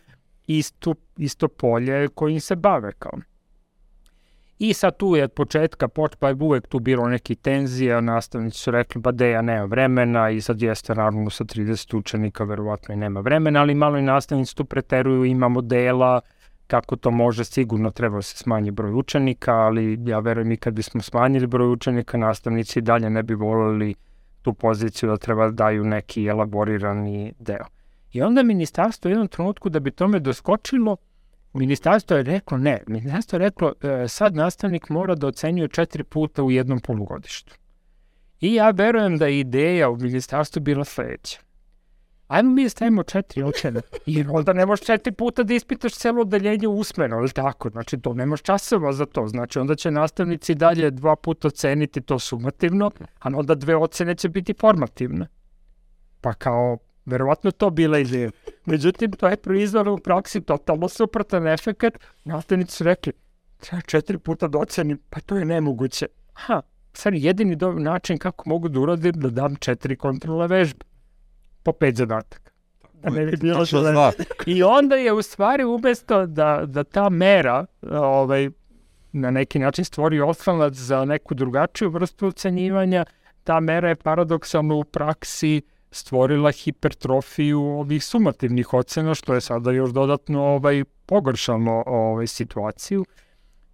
isto, 0.48 0.96
isto 1.18 1.48
polje 1.48 2.08
kojim 2.08 2.40
se 2.40 2.56
bave 2.56 2.92
kao. 2.92 3.20
I 4.60 4.74
sad 4.74 4.98
tu 4.98 5.16
je 5.16 5.24
od 5.24 5.32
početka, 5.32 5.88
poč, 5.88 6.16
pa 6.20 6.28
je 6.28 6.36
uvek 6.40 6.68
tu 6.68 6.80
bilo 6.80 7.08
neki 7.08 7.36
tenzije, 7.36 8.02
nastavnici 8.02 8.60
su 8.60 8.72
rekli, 8.72 9.02
pa 9.02 9.12
de, 9.12 9.30
ja 9.30 9.42
nema 9.42 9.66
vremena 9.66 10.30
i 10.30 10.42
sad 10.42 10.62
jeste 10.62 10.96
naravno 10.96 11.30
sa 11.30 11.44
30 11.44 11.98
učenika, 11.98 12.44
verovatno 12.44 12.94
i 12.94 12.98
nema 12.98 13.20
vremena, 13.20 13.62
ali 13.62 13.76
malo 13.76 13.98
i 13.98 14.02
nastavnici 14.02 14.56
tu 14.56 14.66
preteruju, 14.66 15.26
ima 15.26 15.48
modela, 15.48 16.22
kako 16.68 16.96
to 16.96 17.12
može, 17.12 17.46
sigurno 17.46 17.92
treba 17.92 18.16
da 18.16 18.22
se 18.22 18.38
smanji 18.38 18.72
broj 18.72 18.94
učenika, 18.94 19.54
ali 19.54 20.00
ja 20.06 20.20
verujem 20.20 20.52
i 20.52 20.58
kad 20.58 20.74
bismo 20.74 21.02
smanjili 21.02 21.48
broj 21.48 21.72
učenika, 21.72 22.18
nastavnici 22.18 22.82
dalje 22.82 23.10
ne 23.10 23.24
bi 23.24 23.34
volili 23.34 23.96
tu 24.42 24.54
poziciju 24.54 25.10
da 25.10 25.18
treba 25.18 25.46
da 25.46 25.52
daju 25.52 25.84
neki 25.84 26.26
elaborirani 26.26 27.34
deo. 27.40 27.66
I 28.12 28.22
onda 28.22 28.44
ministarstvo 28.44 29.10
u 29.10 29.12
jednom 29.12 29.28
trenutku 29.28 29.70
da 29.70 29.80
bi 29.80 29.92
tome 29.92 30.20
doskočilo, 30.20 30.98
ministarstvo 31.54 32.18
je 32.18 32.24
reklo 32.24 32.58
ne, 32.58 32.84
ministarstvo 32.88 33.36
je 33.36 33.40
reklo 33.40 33.74
e, 33.82 34.08
sad 34.08 34.36
nastavnik 34.36 34.90
mora 34.90 35.16
da 35.16 35.28
ocenjuje 35.28 35.68
četiri 35.68 36.04
puta 36.04 36.44
u 36.44 36.52
jednom 36.52 36.80
polugodištu. 36.80 37.56
I 38.42 38.54
ja 38.54 38.70
verujem 38.70 39.18
da 39.18 39.28
je 39.28 39.40
ideja 39.40 39.90
u 39.90 39.98
ministarstvu 39.98 40.62
bila 40.62 40.86
sledeća. 40.86 41.40
Ajmo 42.28 42.52
mi 42.52 42.64
da 42.64 42.70
stavimo 42.70 43.04
četiri 43.04 43.44
ocene, 43.44 43.82
jer 44.06 44.28
onda 44.32 44.54
ne 44.54 44.66
možeš 44.66 44.86
četiri 44.86 45.12
puta 45.14 45.44
da 45.44 45.54
ispitaš 45.54 45.94
celo 45.94 46.22
odeljenje 46.22 46.68
usmeno, 46.68 47.20
ili 47.20 47.30
tako? 47.30 47.70
Znači, 47.70 47.98
to 47.98 48.14
nemaš 48.14 48.42
časova 48.42 48.94
za 48.94 49.06
to. 49.06 49.28
Znači, 49.28 49.60
onda 49.60 49.76
će 49.76 49.92
nastavnici 49.92 50.56
dalje 50.56 50.92
dva 50.92 51.16
puta 51.16 51.48
oceniti 51.48 52.02
to 52.02 52.20
sumativno, 52.20 52.92
a 53.20 53.30
onda 53.36 53.56
dve 53.56 53.76
ocene 53.76 54.16
će 54.16 54.30
biti 54.30 54.54
formativne. 54.54 55.28
Pa 56.22 56.34
kao, 56.34 56.78
verovatno 57.06 57.52
to 57.52 57.70
bila 57.70 58.00
ideja. 58.00 58.32
Međutim, 58.66 59.12
to 59.12 59.28
je 59.28 59.38
proizvalo 59.38 59.94
u 59.94 59.98
praksi 59.98 60.42
totalno 60.42 60.90
suprotan 60.90 61.48
efekt. 61.48 61.98
Nastavnici 62.24 62.76
su 62.76 62.84
rekli, 62.84 63.14
treba 63.58 63.82
četiri 63.82 64.18
puta 64.18 64.48
da 64.48 64.58
ocenim, 64.58 65.00
pa 65.10 65.20
to 65.20 65.38
je 65.38 65.46
nemoguće. 65.46 66.06
Ha, 66.34 66.62
sad 66.94 67.14
jedini 67.14 67.58
način 67.80 68.18
kako 68.18 68.50
mogu 68.50 68.70
da 68.70 68.80
uradim 68.80 69.14
da 69.14 69.30
dam 69.30 69.56
četiri 69.56 69.96
kontrole 69.96 70.48
vežbe 70.48 70.86
po 71.68 71.74
pet 71.74 71.96
zadataka. 71.96 72.52
Da 73.04 73.10
ne 73.10 73.26
bi 73.26 73.38
bilo 73.38 73.66
što 73.66 73.82
zna. 73.82 74.12
I 74.46 74.64
onda 74.64 74.96
je 74.96 75.14
u 75.14 75.22
stvari 75.22 75.64
umesto 75.64 76.26
da, 76.26 76.64
da 76.66 76.84
ta 76.84 77.10
mera 77.10 77.66
ovaj, 77.92 78.50
na 79.12 79.32
neki 79.32 79.60
način 79.60 79.86
stvori 79.86 80.22
oslonac 80.22 80.74
za 80.74 81.06
neku 81.06 81.36
drugačiju 81.36 81.90
vrstu 81.90 82.28
ocenjivanja, 82.28 83.06
ta 83.44 83.60
mera 83.60 83.90
je 83.90 83.96
paradoksalno 83.96 84.76
u 84.76 84.84
praksi 84.84 85.62
stvorila 85.92 86.52
hipertrofiju 86.52 87.62
ovih 87.62 88.04
sumativnih 88.04 88.74
ocena, 88.74 89.16
što 89.16 89.34
je 89.34 89.42
sada 89.42 89.72
još 89.72 89.90
dodatno 89.90 90.44
ovaj, 90.44 90.84
pogoršalo 91.06 91.84
ovaj, 91.86 92.28
situaciju. 92.28 93.06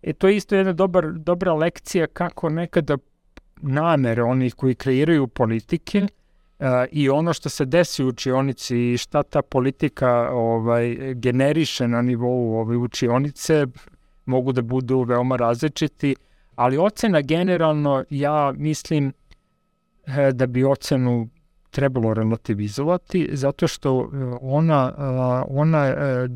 E 0.01 0.13
to 0.13 0.27
je 0.27 0.35
isto 0.35 0.55
jedna 0.55 0.73
dobar, 0.73 1.11
dobra 1.11 1.53
lekcija 1.53 2.07
kako 2.07 2.49
nekada 2.49 2.97
namere 3.61 4.23
onih 4.23 4.53
koji 4.55 4.75
kreiraju 4.75 5.27
politike 5.27 6.01
uh, 6.01 6.22
i 6.91 7.09
ono 7.09 7.33
što 7.33 7.49
se 7.49 7.65
desi 7.65 8.03
u 8.03 8.07
učionici 8.07 8.77
i 8.77 8.97
šta 8.97 9.23
ta 9.23 9.41
politika 9.41 10.29
ovaj 10.31 11.13
generiše 11.13 11.87
na 11.87 12.01
nivou 12.01 12.55
ove 12.59 12.77
učionice 12.77 13.65
mogu 14.25 14.51
da 14.51 14.61
budu 14.61 15.01
veoma 15.01 15.35
različiti, 15.35 16.15
ali 16.55 16.77
ocena 16.77 17.21
generalno 17.21 18.03
ja 18.09 18.53
mislim 18.57 19.13
e, 20.05 20.31
da 20.31 20.47
bi 20.47 20.63
ocenu 20.63 21.29
trebalo 21.69 22.13
relativizovati 22.13 23.29
zato 23.33 23.67
što 23.67 24.01
e, 24.01 24.17
ona, 24.41 24.93
ona 25.47 25.85
e, 25.87 26.27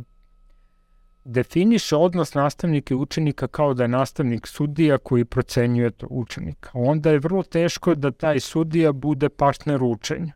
definiše 1.28 1.96
odnos 1.96 2.34
nastavnika 2.34 2.94
i 2.94 2.98
učenika 2.98 3.48
kao 3.48 3.74
da 3.74 3.84
je 3.84 3.88
nastavnik 3.88 4.48
sudija 4.48 4.98
koji 4.98 5.26
procenjuje 5.26 5.92
to 5.92 6.08
učenika. 6.10 6.70
Onda 6.74 7.12
je 7.12 7.20
vrlo 7.20 7.44
teško 7.44 7.96
da 7.96 8.12
taj 8.12 8.40
sudija 8.40 8.92
bude 8.92 9.30
partner 9.30 9.84
učenja. 9.84 10.34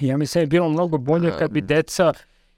Ja 0.00 0.16
mislim 0.16 0.40
da 0.40 0.42
je 0.42 0.46
bilo 0.46 0.68
mnogo 0.68 0.98
bolje 0.98 1.32
kad 1.38 1.50
bi 1.50 1.60
deca 1.60 2.12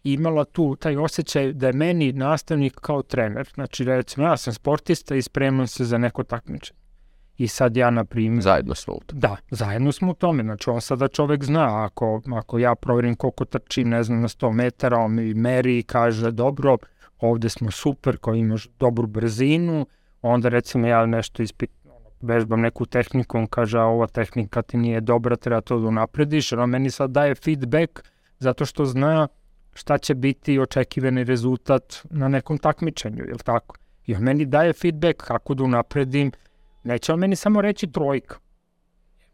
imala 0.05 0.44
tu 0.44 0.77
taj 0.77 0.97
osjećaj 0.97 1.52
da 1.52 1.66
je 1.66 1.73
meni 1.73 2.12
nastavnik 2.12 2.74
kao 2.74 3.02
trener. 3.02 3.48
Znači, 3.55 3.85
recimo, 3.85 4.27
ja 4.27 4.36
sam 4.36 4.52
sportista 4.52 5.14
i 5.14 5.23
spremam 5.23 5.66
se 5.66 5.85
za 5.85 5.98
neko 5.98 6.24
takmičenje. 6.24 6.81
I 7.39 7.48
sad 7.48 7.77
ja, 7.77 7.90
na 7.90 8.05
primjer, 8.05 8.43
Zajedno 8.43 8.74
smo 8.74 8.94
u 8.94 9.01
tom. 9.06 9.20
Da, 9.20 9.36
zajedno 9.51 9.93
smo 9.93 10.10
u 10.10 10.14
tome. 10.14 10.43
Znači, 10.43 10.70
on 10.70 10.81
sada 10.81 11.09
čovek 11.09 11.44
zna, 11.44 11.85
ako, 11.85 12.23
ako 12.36 12.59
ja 12.59 12.74
proverim 12.74 13.14
koliko 13.14 13.44
trčim, 13.44 13.89
ne 13.89 14.02
znam, 14.02 14.20
na 14.20 14.28
100 14.28 14.52
metara, 14.52 14.98
on 14.98 15.14
mi 15.14 15.35
meri 15.35 15.78
i 15.78 15.82
kaže, 15.82 16.31
dobro, 16.31 16.77
ovde 17.20 17.48
smo 17.48 17.70
super, 17.70 18.18
ko 18.18 18.34
imaš 18.34 18.68
dobru 18.78 19.06
brzinu, 19.06 19.86
onda 20.22 20.48
recimo 20.48 20.86
ja 20.86 21.06
nešto 21.06 21.43
ispit, 21.43 21.70
vežbam 22.20 22.60
neku 22.60 22.86
tehniku, 22.86 23.38
on 23.38 23.47
kaže, 23.47 23.78
a 23.78 23.84
ova 23.84 24.06
tehnika 24.06 24.62
ti 24.62 24.76
nije 24.76 25.01
dobra, 25.01 25.36
treba 25.36 25.60
to 25.60 25.78
da 25.78 25.88
unaprediš, 25.88 26.52
jer 26.52 26.60
on 26.60 26.70
meni 26.70 26.90
sad 26.90 27.10
daje 27.10 27.34
feedback 27.34 28.02
zato 28.38 28.64
što 28.64 28.84
zna 28.84 29.28
šta 29.74 29.98
će 29.98 30.14
biti 30.14 30.59
očekivani 30.59 31.24
rezultat 31.24 31.97
na 32.10 32.28
nekom 32.28 32.59
takmičenju, 32.59 33.24
je 33.24 33.36
tako? 33.44 33.76
I 34.06 34.14
on 34.14 34.22
meni 34.22 34.44
daje 34.44 34.72
feedback 34.72 35.22
kako 35.26 35.55
da 35.55 35.64
unapredim, 35.64 36.32
neće 36.84 37.12
on 37.12 37.18
meni 37.18 37.36
samo 37.36 37.60
reći 37.60 37.86
trojka. 37.86 38.38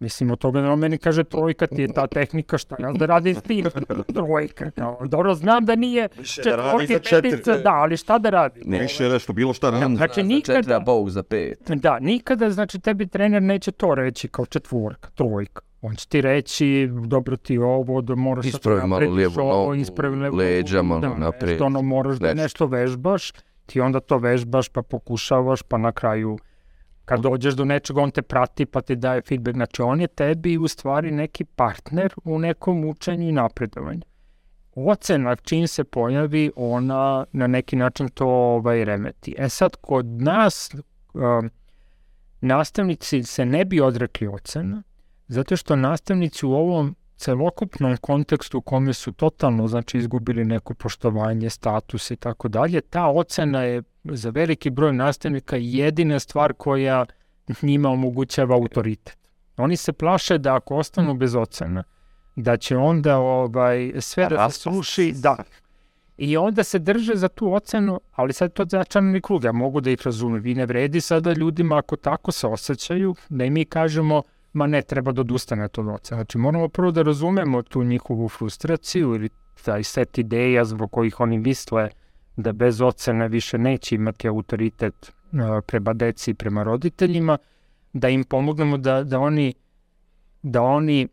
Mislim, 0.03 0.31
od 0.31 0.39
toga 0.39 0.61
da 0.61 0.71
on 0.73 0.79
meni 0.79 0.99
kaže 0.99 1.25
trojka 1.25 1.67
ti 1.67 1.83
je 1.83 1.93
ta 1.93 2.07
tehnika, 2.07 2.59
šta 2.59 2.77
ja 2.79 2.93
da 2.93 3.07
radim 3.07 3.35
s 3.35 3.43
tim? 3.43 3.67
Trojka. 4.15 4.71
Kao, 4.71 5.07
dobro, 5.07 5.35
znam 5.35 5.65
da 5.65 5.77
nije 5.77 6.09
da 6.17 6.23
četvorki, 6.23 6.99
petica, 7.11 7.59
da, 7.59 7.71
ali 7.71 7.97
šta 7.97 8.19
da 8.19 8.31
radim? 8.31 8.63
Ne. 8.67 8.81
Više 8.81 9.09
nešto, 9.09 9.33
bilo 9.33 9.53
šta 9.53 9.71
radi. 9.71 9.97
Znači, 9.97 10.23
nikada- 10.23 10.59
Četiri, 10.59 10.75
a 10.75 10.81
Bog 10.81 11.11
za 11.11 11.23
pet. 11.23 11.71
Da, 11.71 11.99
nikada, 11.99 12.51
znači, 12.51 12.81
tebi 12.81 13.07
trener 13.07 13.43
neće 13.43 13.73
to 13.73 13.95
reći 13.95 14.29
kao 14.29 14.47
četvorka, 14.47 15.11
trojka. 15.15 15.63
On 15.83 15.95
će 15.97 16.09
ti 16.09 16.21
reći, 16.21 16.89
dobro 17.07 17.37
ti 17.37 17.55
je 17.55 17.65
ovo, 17.65 18.01
da 18.01 18.15
moraš 18.15 18.47
Ispravi 18.47 18.87
malo 18.89 19.11
lijevu 19.11 19.33
ovo, 19.37 19.53
nogu, 19.53 19.75
ispravi 19.75 20.17
levu 20.17 20.37
leđa 20.37 20.83
nogu, 20.83 20.89
malo 20.89 21.01
da, 21.15 21.21
napred, 21.21 21.51
Nešto, 21.51 21.65
ono, 21.65 21.83
moraš 21.83 22.17
da 22.17 22.35
nešto 22.35 22.67
vežbaš, 22.67 23.33
ti 23.67 23.81
onda 23.81 24.01
to 24.01 24.19
vežbaš, 24.19 24.69
pa 24.69 24.83
pokušavaš, 24.83 25.63
pa 25.63 25.79
na 25.79 25.93
kraju 25.93 26.39
kad 27.05 27.21
dođeš 27.21 27.55
do 27.55 27.65
nečega, 27.65 28.01
on 28.01 28.11
te 28.11 28.23
prati 28.23 28.67
pa 28.67 28.81
ti 28.81 28.97
daje 28.97 29.23
feedback. 29.23 29.57
Znači, 29.57 29.83
on 29.83 30.01
je 30.01 30.07
tebi 30.07 30.59
u 30.59 30.69
stvari 30.69 31.11
neki 31.11 31.45
partner 31.45 32.15
u 32.25 32.39
nekom 32.39 32.85
učenju 32.85 33.29
i 33.29 33.33
napredovanju. 33.33 34.03
Ocena 34.75 35.37
čim 35.37 35.69
se 35.69 35.85
pojavi, 35.85 36.51
ona 36.57 37.25
na 37.33 37.47
neki 37.47 37.77
način 37.77 38.09
to 38.09 38.27
ovaj, 38.27 38.85
remeti. 38.85 39.35
E 39.39 39.49
sad, 39.49 39.77
kod 39.77 40.07
nas 40.07 40.75
um, 41.15 41.51
nastavnici 42.41 43.23
se 43.23 43.45
ne 43.45 43.65
bi 43.65 43.81
odrekli 43.81 44.27
ocena, 44.27 44.83
zato 45.29 45.57
što 45.57 45.77
nastavnici 45.77 46.47
u 46.47 46.53
ovom 46.53 46.97
celokupnom 47.17 47.97
kontekstu 47.97 48.59
u 48.59 48.61
kome 48.61 48.93
su 48.93 49.13
totalno 49.13 49.69
znači 49.69 49.99
izgubili 49.99 50.45
neko 50.45 50.75
poštovanje, 50.75 51.51
status 51.51 52.11
i 52.11 52.17
tako 52.17 52.49
dalje, 52.49 52.81
ta 52.81 53.07
ocena 53.07 53.63
je 53.63 53.83
za 54.05 54.31
veliki 54.31 54.71
broj 54.71 54.93
nastavnika 54.93 55.57
jedina 55.57 56.19
stvar 56.19 56.53
koja 56.53 57.07
njima 57.63 57.89
omogućava 57.89 58.55
autoritet. 58.55 59.19
Oni 59.57 59.77
se 59.77 59.93
plaše 59.93 60.39
da 60.39 60.55
ako 60.55 60.77
ostanu 60.77 61.15
bez 61.15 61.35
ocena, 61.35 61.85
da 62.37 62.57
će 62.57 62.77
onda 62.77 63.19
ovaj 63.19 63.93
sve 64.01 64.29
da 64.29 64.51
se 64.51 64.61
sruši, 64.61 65.13
da. 65.17 65.37
I 66.17 66.37
onda 66.37 66.65
se 66.65 66.79
drže 66.79 67.15
za 67.15 67.29
tu 67.29 67.55
ocenu, 67.55 68.01
ali 68.13 68.33
sad 68.33 68.53
to 68.53 68.65
začarani 68.65 69.21
krug, 69.21 69.45
ja 69.45 69.53
mogu 69.53 69.81
da 69.81 69.91
ih 69.91 69.99
razumem. 70.05 70.43
Vi 70.43 70.55
ne 70.55 70.67
vredi 70.67 71.01
sada 71.01 71.33
ljudima 71.33 71.79
ako 71.79 71.97
tako 71.97 72.33
se 72.33 72.47
osjećaju, 72.47 73.15
da 73.29 73.45
i 73.45 73.51
mi 73.51 73.65
kažemo 73.65 74.23
ma 74.53 74.67
ne, 74.67 74.83
treba 74.83 75.13
da 75.13 75.21
odustanete 75.21 75.81
od 75.81 75.89
ocena. 75.89 76.19
Znači 76.19 76.39
moramo 76.39 76.69
prvo 76.69 76.91
da 76.91 77.03
razumemo 77.03 77.63
tu 77.63 77.85
njihovu 77.85 78.29
frustraciju 78.29 79.15
ili 79.15 79.29
taj 79.65 79.83
set 79.83 80.19
ideja 80.19 80.65
zbog 80.65 80.93
kojih 80.93 81.21
oni 81.21 81.39
misle 81.39 81.89
da 82.37 82.53
bez 82.53 82.81
ocene 82.81 83.29
više 83.29 83.59
neće 83.59 83.95
imati 83.95 84.29
autoritet 84.29 85.13
a, 85.33 85.61
prema 85.67 85.93
deci 85.93 86.31
i 86.31 86.35
prema 86.35 86.63
roditeljima, 86.63 87.39
da 87.93 88.09
im 88.09 88.25
pomognemo 88.25 88.79
da, 88.79 89.05
da 89.05 89.21
oni 89.21 89.55
da 90.43 90.63
oni 90.63 91.09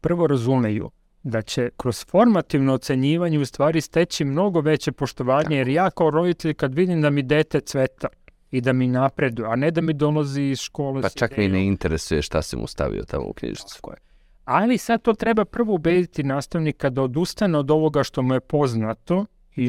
prvo 0.00 0.26
razumeju 0.26 0.90
da 1.22 1.42
će 1.42 1.70
kroz 1.76 2.04
formativno 2.04 2.74
ocenjivanje 2.74 3.38
u 3.38 3.44
stvari 3.44 3.80
steći 3.80 4.24
mnogo 4.24 4.60
veće 4.60 4.92
poštovanje, 4.92 5.56
jer 5.56 5.68
ja 5.68 5.90
kao 5.90 6.10
roditelj 6.10 6.54
kad 6.54 6.74
vidim 6.74 7.02
da 7.02 7.10
mi 7.10 7.22
dete 7.22 7.60
cveta 7.60 8.08
i 8.50 8.60
da 8.60 8.72
mi 8.72 8.86
napreduje, 8.86 9.48
a 9.48 9.56
ne 9.56 9.70
da 9.70 9.80
mi 9.80 9.92
dolazi 9.92 10.42
iz 10.42 10.58
škole 10.58 11.02
Pa 11.02 11.08
čak 11.08 11.36
me 11.36 11.44
i 11.44 11.46
idejom. 11.46 11.62
ne 11.62 11.66
interesuje 11.66 12.22
šta 12.22 12.42
se 12.42 12.56
mu 12.56 12.66
stavio 12.66 13.02
tamo 13.02 13.24
u 13.26 13.32
knjižicu. 13.32 13.74
Tako 13.74 13.90
je. 13.90 13.96
Ali 14.44 14.78
sad 14.78 15.02
to 15.02 15.12
treba 15.12 15.44
prvo 15.44 15.74
ubediti 15.74 16.22
nastavnika 16.22 16.90
da 16.90 17.02
odustane 17.02 17.58
od 17.58 17.70
ovoga 17.70 18.02
što 18.02 18.22
mu 18.22 18.34
je 18.34 18.40
poznato 18.40 19.26
i 19.56 19.68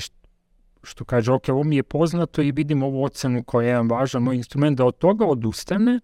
što 0.83 1.05
kaže, 1.05 1.31
ok, 1.31 1.49
ovo 1.49 1.63
mi 1.63 1.75
je 1.75 1.83
poznato 1.83 2.41
i 2.41 2.51
vidim 2.51 2.83
ovu 2.83 3.03
ocenu 3.03 3.43
koja 3.43 3.65
je 3.65 3.69
jedan 3.69 3.89
važan 3.89 4.23
moj 4.23 4.35
instrument, 4.35 4.77
da 4.77 4.85
od 4.85 4.97
toga 4.97 5.25
odustane, 5.25 5.99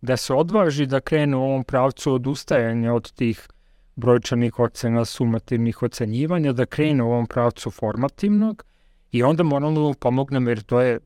da 0.00 0.16
se 0.16 0.34
odvaži 0.34 0.86
da 0.86 1.00
krene 1.00 1.36
u 1.36 1.42
ovom 1.42 1.64
pravcu 1.64 2.12
odustajanja 2.12 2.94
od 2.94 3.12
tih 3.12 3.48
brojčanih 3.96 4.58
ocena, 4.58 5.04
sumativnih 5.04 5.82
ocenjivanja, 5.82 6.52
da 6.52 6.66
krene 6.66 7.02
u 7.02 7.06
ovom 7.06 7.26
pravcu 7.26 7.70
formativnog 7.70 8.64
i 9.12 9.22
onda 9.22 9.42
moramo 9.42 9.74
da 9.74 9.80
mu 9.80 9.94
pomognemo 9.94 10.50
jer 10.50 10.62
to 10.62 10.80
je 10.80 11.00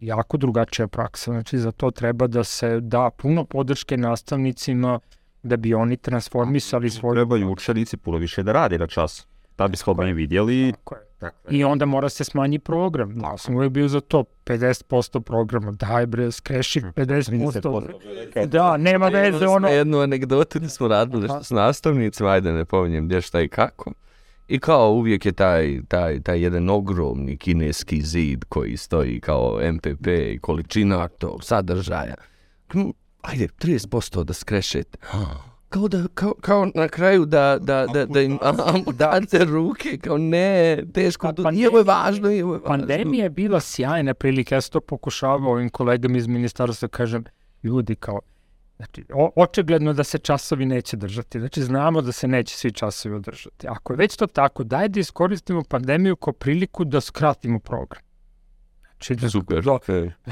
jako 0.00 0.36
drugačija 0.36 0.88
praksa. 0.88 1.32
Znači, 1.32 1.58
za 1.58 1.72
to 1.72 1.90
treba 1.90 2.26
da 2.26 2.44
se 2.44 2.80
da 2.80 3.10
puno 3.10 3.44
podrške 3.44 3.96
nastavnicima 3.96 5.00
da 5.42 5.56
bi 5.56 5.74
oni 5.74 5.96
transformisali 5.96 6.90
svoju... 6.90 7.14
Trebaju 7.14 7.50
učenici 7.50 7.96
puno 7.96 8.18
više 8.18 8.42
da 8.42 8.52
rade 8.52 8.78
na 8.78 8.86
čas. 8.86 9.26
Da 9.58 9.68
bi 9.68 9.76
slobodno 9.76 10.12
vidjeli. 10.12 10.72
Tako 10.72 10.94
je. 10.94 11.07
I 11.50 11.64
onda 11.64 11.86
mora 11.86 12.08
se 12.08 12.24
smanji 12.24 12.58
program. 12.58 13.20
Ja 13.20 13.38
sam 13.38 13.54
uvijek 13.54 13.72
bio 13.72 13.88
za 13.88 14.00
to, 14.00 14.24
50% 14.44 15.20
programa, 15.20 15.72
daj 15.72 16.06
bre, 16.06 16.32
skreši 16.32 16.80
50%. 16.80 18.46
Da, 18.46 18.76
nema 18.76 19.08
veze, 19.08 19.46
ono... 19.46 19.68
Jednu 19.68 19.98
anegdotu 19.98 20.58
da 20.58 20.68
smo 20.68 20.88
radili 20.88 21.28
s 21.42 21.50
nastavnicima, 21.50 22.30
ajde 22.30 22.52
ne 22.52 22.64
pominjem 22.64 23.06
gdje 23.06 23.20
šta 23.20 23.40
i 23.40 23.48
kako. 23.48 23.92
I 24.48 24.58
kao 24.58 24.92
uvijek 24.92 25.26
je 25.26 25.32
taj, 25.32 25.80
taj, 25.88 26.20
taj 26.20 26.42
jedan 26.42 26.70
ogromni 26.70 27.36
kineski 27.36 28.02
zid 28.02 28.44
koji 28.48 28.76
stoji 28.76 29.20
kao 29.20 29.60
MPP 29.72 30.06
i 30.06 30.38
količina 30.38 31.08
tog 31.08 31.44
sadržaja. 31.44 32.14
Hm, 32.72 32.90
Ajde, 33.22 33.48
30% 33.48 34.24
da 34.24 34.32
skrešete. 34.32 34.98
Kao 35.68 35.88
da, 35.88 36.04
kao, 36.14 36.34
kao 36.40 36.70
na 36.74 36.88
kraju 36.88 37.24
da, 37.26 37.58
da, 37.60 37.86
da, 37.86 38.06
da 38.06 38.20
im 38.20 38.38
date 38.92 39.44
ruke, 39.44 39.98
kao 39.98 40.18
ne, 40.18 40.82
teško, 40.94 41.32
Pa 41.36 41.42
pa, 41.42 41.50
nije 41.50 41.68
ovo 41.68 41.78
je 41.78 41.84
važno, 41.84 42.28
ovo 42.28 42.36
je 42.36 42.44
važno. 42.44 42.66
Pandemija 42.66 43.22
je 43.22 43.30
bila 43.30 43.60
sjajna 43.60 44.14
prilika, 44.14 44.54
ja 44.54 44.60
sam 44.60 44.72
to 44.72 44.80
pokušavao 44.80 45.52
ovim 45.52 45.68
kolegama 45.68 46.16
iz 46.16 46.26
ministarstva, 46.26 46.88
kažem, 46.88 47.24
ljudi 47.62 47.94
kao, 47.94 48.20
znači, 48.76 49.04
o, 49.14 49.30
očigledno 49.36 49.92
da 49.92 50.04
se 50.04 50.18
časovi 50.18 50.66
neće 50.66 50.96
držati, 50.96 51.40
znači 51.40 51.62
znamo 51.62 52.02
da 52.02 52.12
se 52.12 52.28
neće 52.28 52.56
svi 52.56 52.72
časovi 52.72 53.14
održati. 53.14 53.68
Ako 53.68 53.92
je 53.92 53.96
već 53.96 54.16
to 54.16 54.26
tako, 54.26 54.64
daj 54.64 54.88
da 54.88 55.00
iskoristimo 55.00 55.62
pandemiju 55.68 56.16
kao 56.16 56.32
priliku 56.32 56.84
da 56.84 57.00
skratimo 57.00 57.58
program. 57.58 58.02
Znači, 58.82 59.14
da, 59.14 59.30
Super. 59.30 59.64
da, 59.64 59.78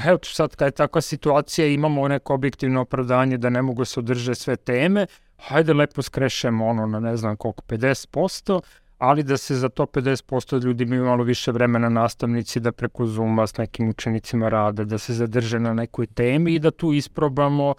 evo 0.05 0.19
sad 0.23 0.55
kad 0.55 0.65
je 0.65 0.71
takva 0.71 1.01
situacija, 1.01 1.67
imamo 1.67 2.07
neko 2.07 2.33
objektivno 2.33 2.81
opravdanje 2.81 3.37
da 3.37 3.49
ne 3.49 3.61
mogu 3.61 3.85
se 3.85 3.99
održe 3.99 4.35
sve 4.35 4.55
teme, 4.55 5.05
hajde 5.37 5.73
lepo 5.73 6.01
skrešemo 6.01 6.67
ono 6.67 6.85
na 6.85 6.99
ne 6.99 7.17
znam 7.17 7.37
koliko, 7.37 7.63
50%, 7.67 8.61
ali 8.97 9.23
da 9.23 9.37
se 9.37 9.55
za 9.55 9.69
to 9.69 9.85
50% 9.85 10.63
ljudi 10.63 10.83
imaju 10.83 11.05
malo 11.05 11.23
više 11.23 11.51
vremena 11.51 11.89
nastavnici 11.89 12.59
da 12.59 12.71
preko 12.71 13.05
Zuma 13.05 13.47
s 13.47 13.57
nekim 13.57 13.89
učenicima 13.89 14.49
rade, 14.49 14.85
da 14.85 14.97
se 14.97 15.13
zadrže 15.13 15.59
na 15.59 15.73
nekoj 15.73 16.07
temi 16.07 16.53
i 16.53 16.59
da 16.59 16.71
tu 16.71 16.93
isprobamo 16.93 17.73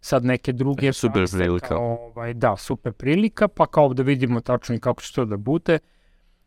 sad 0.00 0.24
neke 0.24 0.52
druge 0.52 0.92
Super 0.92 1.20
prakse, 1.20 1.36
prilika. 1.36 1.68
kao, 1.68 1.98
Ovaj, 2.06 2.34
da, 2.34 2.56
super 2.56 2.92
prilika, 2.92 3.48
pa 3.48 3.66
kao 3.66 3.94
da 3.94 4.02
vidimo 4.02 4.40
tačno 4.40 4.74
i 4.74 4.80
kako 4.80 5.02
će 5.02 5.14
to 5.14 5.24
da 5.24 5.36
bude. 5.36 5.78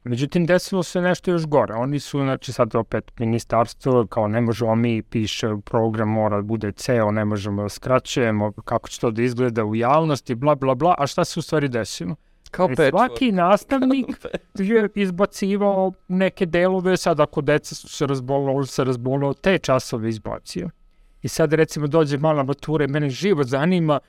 Međutim, 0.03 0.45
desilo 0.45 0.84
se 0.84 1.02
nešto 1.02 1.32
još 1.32 1.45
gore. 1.45 1.74
Oni 1.74 1.99
su, 1.99 2.19
znači 2.19 2.53
sad 2.53 2.76
opet 2.76 3.19
ministarstvo, 3.19 4.07
kao 4.07 4.28
ne 4.28 4.41
možemo 4.41 4.76
mi 4.76 5.02
piše 5.02 5.48
program 5.65 6.10
mora 6.10 6.36
da 6.36 6.41
bude 6.41 6.72
ceo, 6.72 7.11
ne 7.11 7.26
možemo 7.26 7.64
da 7.64 7.69
skraćujemo, 7.69 8.52
kako 8.52 8.90
će 8.90 8.99
to 8.99 9.11
da 9.11 9.22
izgleda 9.22 9.65
u 9.65 9.76
javnosti, 9.76 10.36
bla, 10.36 10.56
bla, 10.56 10.76
bla. 10.76 10.95
A 10.98 11.07
šta 11.07 11.26
se 11.26 11.40
u 11.40 11.44
stvari 11.44 11.68
desilo? 11.68 12.15
Kao 12.52 12.65
E, 12.65 12.76
pečvo. 12.76 12.99
Svaki 12.99 13.32
nastavnik 13.41 14.07
je 14.60 14.90
izbacivao 14.95 15.91
neke 16.07 16.45
delove, 16.45 16.98
sad 16.98 17.19
ako 17.19 17.41
deca 17.41 17.76
su 17.76 17.90
se 17.90 18.07
razbolila, 18.07 18.52
on 18.52 18.65
se 18.65 18.84
razbolio, 18.84 19.34
te 19.34 19.57
časove 19.57 20.10
izbacio. 20.10 20.69
I 21.22 21.28
sad 21.28 21.53
recimo 21.53 21.88
dođe 21.88 22.18
mala 22.18 22.44
matura 22.44 22.86
i 22.86 22.88
mene 22.88 23.10
živo 23.10 23.44
zanima, 23.44 23.99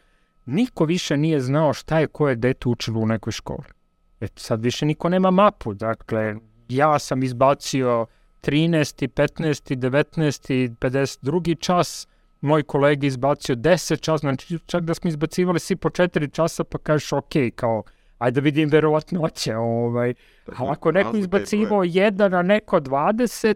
niko 0.46 0.84
više 0.84 1.16
nije 1.16 1.40
znao 1.40 1.72
šta 1.72 1.98
je 1.98 2.06
koje 2.06 2.36
dete 2.36 2.68
učilo 2.68 3.00
u 3.00 3.06
nekoj 3.06 3.32
školi. 3.32 3.77
Eto, 4.20 4.40
sad 4.40 4.64
više 4.64 4.86
niko 4.86 5.08
nema 5.08 5.30
mapu, 5.30 5.74
dakle, 5.74 6.36
ja 6.68 6.98
sam 6.98 7.22
izbacio 7.22 8.06
13. 8.42 9.08
15. 9.08 9.76
19. 9.76 10.76
52. 10.80 11.58
čas, 11.60 12.08
moj 12.40 12.62
kolega 12.62 13.06
izbacio 13.06 13.56
10 13.56 14.00
čas, 14.00 14.20
znači 14.20 14.58
čak 14.66 14.82
da 14.82 14.94
smo 14.94 15.08
izbacivali 15.08 15.60
svi 15.60 15.76
po 15.76 15.88
4 15.88 16.32
časa, 16.32 16.64
pa 16.64 16.78
kažeš 16.78 17.12
ok, 17.12 17.32
kao, 17.54 17.82
ajde 18.18 18.40
da 18.40 18.44
vidim 18.44 18.68
verovatnoće, 18.68 19.56
ovaj, 19.56 20.14
a 20.46 20.72
ako 20.72 20.92
neko 20.92 21.16
izbacivao 21.16 21.84
jedan, 21.84 22.34
a 22.34 22.42
neko 22.42 22.80
20, 22.80 23.54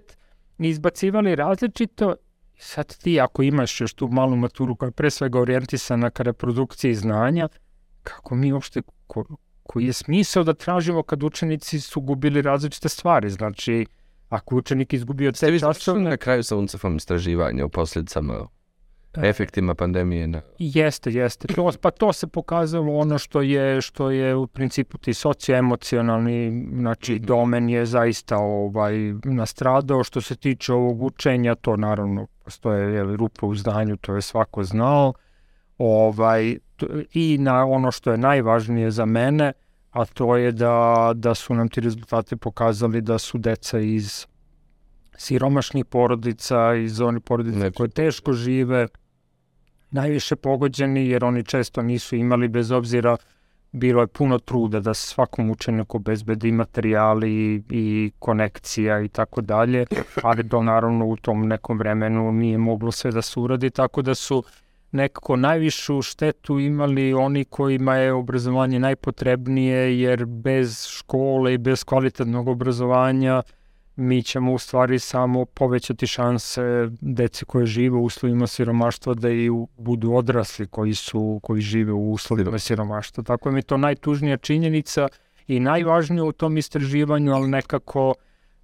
i 0.58 0.68
izbacivali 0.68 1.34
različito, 1.34 2.14
sad 2.56 2.96
ti 2.96 3.20
ako 3.20 3.42
imaš 3.42 3.80
još 3.80 3.94
tu 3.94 4.08
malu 4.08 4.36
maturu 4.36 4.76
koja 4.76 4.86
je 4.86 4.92
pre 4.92 5.10
svega 5.10 5.40
orijentisana 5.40 6.10
ka 6.10 6.22
reprodukciji 6.22 6.94
znanja, 6.94 7.48
kako 8.02 8.34
mi 8.34 8.52
uopšte, 8.52 8.82
koji 9.72 9.86
je 9.86 9.92
smisao 9.92 10.44
da 10.44 10.54
tražimo 10.54 11.02
kad 11.02 11.22
učenici 11.22 11.80
su 11.80 12.00
gubili 12.00 12.42
različite 12.42 12.88
stvari, 12.88 13.30
znači, 13.30 13.86
ako 14.28 14.56
učenik 14.56 14.92
izgubio 14.92 15.34
Ste 15.34 15.50
vi 15.50 15.58
časove, 15.58 15.72
završili 15.72 16.02
na 16.10 16.16
kraju 16.16 16.42
sa 16.42 16.56
UNCEF-om 16.56 16.96
istraživanje 16.96 17.64
o 17.64 17.68
posljedicama, 17.68 18.46
E. 19.16 19.28
efektima 19.28 19.74
pandemije 19.74 20.26
na... 20.26 20.40
Jeste, 20.58 21.10
jeste. 21.10 21.48
To, 21.48 21.72
pa 21.80 21.90
to 21.90 22.12
se 22.12 22.26
pokazalo 22.26 22.96
ono 22.96 23.18
što 23.18 23.42
je 23.42 23.80
što 23.80 24.10
je 24.10 24.34
u 24.34 24.46
principu 24.46 24.98
ti 24.98 25.14
socioemocionalni 25.14 26.66
znači 26.72 27.18
domen 27.18 27.68
je 27.68 27.86
zaista 27.86 28.38
ovaj 28.38 28.94
nastradao 29.24 30.04
što 30.04 30.20
se 30.20 30.36
tiče 30.36 30.72
ovog 30.72 31.02
učenja 31.02 31.54
to 31.54 31.76
naravno 31.76 32.26
postoje 32.44 32.94
je 32.94 33.16
rupa 33.16 33.46
u 33.46 33.54
znanju 33.54 33.96
to 33.96 34.14
je 34.14 34.22
svako 34.22 34.64
znao 34.64 35.12
ovaj 35.78 36.56
i 37.12 37.38
na 37.40 37.66
ono 37.66 37.90
što 37.90 38.10
je 38.10 38.18
najvažnije 38.18 38.90
za 38.90 39.04
mene 39.04 39.52
a 39.90 40.04
to 40.04 40.36
je 40.36 40.52
da 40.52 41.12
da 41.14 41.34
su 41.34 41.54
nam 41.54 41.68
ti 41.68 41.80
rezultati 41.80 42.36
pokazali 42.36 43.00
da 43.00 43.18
su 43.18 43.38
deca 43.38 43.78
iz 43.78 44.26
siromašnih 45.16 45.84
porodica 45.84 46.74
iz 46.74 47.00
onih 47.00 47.22
porodica 47.22 47.58
Znači- 47.58 47.76
koje 47.76 47.88
teško 47.88 48.32
žive 48.32 48.88
najviše 49.90 50.36
pogođeni 50.36 51.08
jer 51.08 51.24
oni 51.24 51.44
često 51.44 51.82
nisu 51.82 52.16
imali 52.16 52.48
bez 52.48 52.70
obzira 52.70 53.16
bilo 53.72 54.00
je 54.00 54.06
puno 54.06 54.38
truda 54.38 54.80
da 54.80 54.94
se 54.94 55.06
svakom 55.06 55.50
učeniku 55.50 55.98
bezbedi 55.98 56.52
materijali 56.52 57.30
i, 57.32 57.62
i 57.70 58.10
konekcija 58.18 59.00
i 59.00 59.08
tako 59.08 59.40
dalje, 59.40 59.86
ali 60.22 60.48
to 60.48 60.62
naravno 60.62 61.06
u 61.06 61.16
tom 61.16 61.48
nekom 61.48 61.78
vremenu 61.78 62.32
nije 62.32 62.58
moglo 62.58 62.92
sve 62.92 63.10
da 63.10 63.22
se 63.22 63.40
uradi, 63.40 63.70
tako 63.70 64.02
da 64.02 64.14
su 64.14 64.42
nekako 64.92 65.36
najvišu 65.36 66.02
štetu 66.02 66.58
imali 66.58 67.12
oni 67.14 67.44
kojima 67.44 67.96
je 67.96 68.12
obrazovanje 68.12 68.78
najpotrebnije, 68.78 70.00
jer 70.00 70.26
bez 70.26 70.86
škole 70.86 71.54
i 71.54 71.58
bez 71.58 71.84
kvalitetnog 71.84 72.48
obrazovanja 72.48 73.42
mi 73.96 74.22
ćemo 74.22 74.52
u 74.52 74.58
stvari 74.58 74.98
samo 74.98 75.44
povećati 75.44 76.06
šanse 76.06 76.62
dece 77.00 77.44
koje 77.44 77.66
žive 77.66 77.96
u 77.96 78.04
uslovima 78.04 78.46
siromaštva 78.46 79.14
da 79.14 79.30
i 79.30 79.50
budu 79.76 80.12
odrasli 80.12 80.66
koji 80.66 80.94
su 80.94 81.40
koji 81.42 81.60
žive 81.60 81.92
u 81.92 82.12
uslovima 82.12 82.58
siromaštva. 82.58 83.24
Tako 83.24 83.48
je 83.48 83.52
mi 83.52 83.62
to 83.62 83.76
najtužnija 83.76 84.36
činjenica 84.36 85.08
i 85.46 85.60
najvažnije 85.60 86.22
u 86.22 86.32
tom 86.32 86.56
istraživanju, 86.56 87.32
ali 87.32 87.48
nekako 87.48 88.14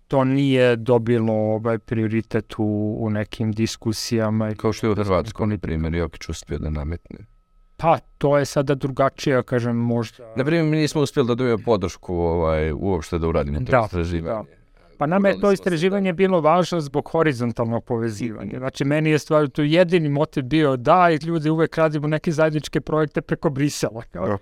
to 0.08 0.24
nije 0.24 0.76
dobilo 0.76 1.32
ovaj 1.32 1.78
prioritet 1.78 2.54
u, 2.58 2.96
u 3.00 3.10
nekim 3.10 3.52
diskusijama. 3.52 4.54
Kao 4.54 4.72
što 4.72 4.86
je 4.86 4.90
u 4.90 4.94
Hrvatskoj, 4.94 5.46
na 5.46 5.58
primjer, 5.58 5.94
Jokić 5.94 6.28
uspio 6.28 6.58
da 6.58 6.70
nametne. 6.70 7.18
Pa, 7.76 7.98
to 8.18 8.38
je 8.38 8.44
sada 8.44 8.74
drugačije, 8.74 9.42
kažem, 9.42 9.76
možda... 9.76 10.32
Na 10.36 10.44
primjer, 10.44 10.64
mi 10.64 10.76
nismo 10.76 11.02
uspjeli 11.02 11.28
da 11.28 11.34
dobijemo 11.34 11.62
podršku 11.64 12.14
ovaj, 12.14 12.72
uopšte 12.72 13.18
da 13.18 13.28
uradimo 13.28 13.58
to 13.58 13.64
Da, 13.64 13.82
istraživanje. 13.84 14.48
Pa 14.98 15.06
nama 15.06 15.28
je 15.28 15.40
to 15.40 15.52
istraživanje 15.52 16.12
bilo 16.12 16.40
važno 16.40 16.80
zbog 16.80 17.08
horizontalnog 17.12 17.84
povezivanja. 17.84 18.58
Znači, 18.58 18.84
meni 18.84 19.10
je 19.10 19.18
stvar 19.18 19.48
tu 19.48 19.62
jedini 19.62 20.08
motiv 20.08 20.44
bio 20.44 20.76
da 20.76 21.10
i 21.10 21.26
ljudi 21.26 21.50
uvek 21.50 21.76
radimo 21.76 22.08
neke 22.08 22.32
zajedničke 22.32 22.80
projekte 22.80 23.20
preko 23.20 23.50
Brisela. 23.50 24.02
Kao, 24.02 24.28
Da. 24.28 24.38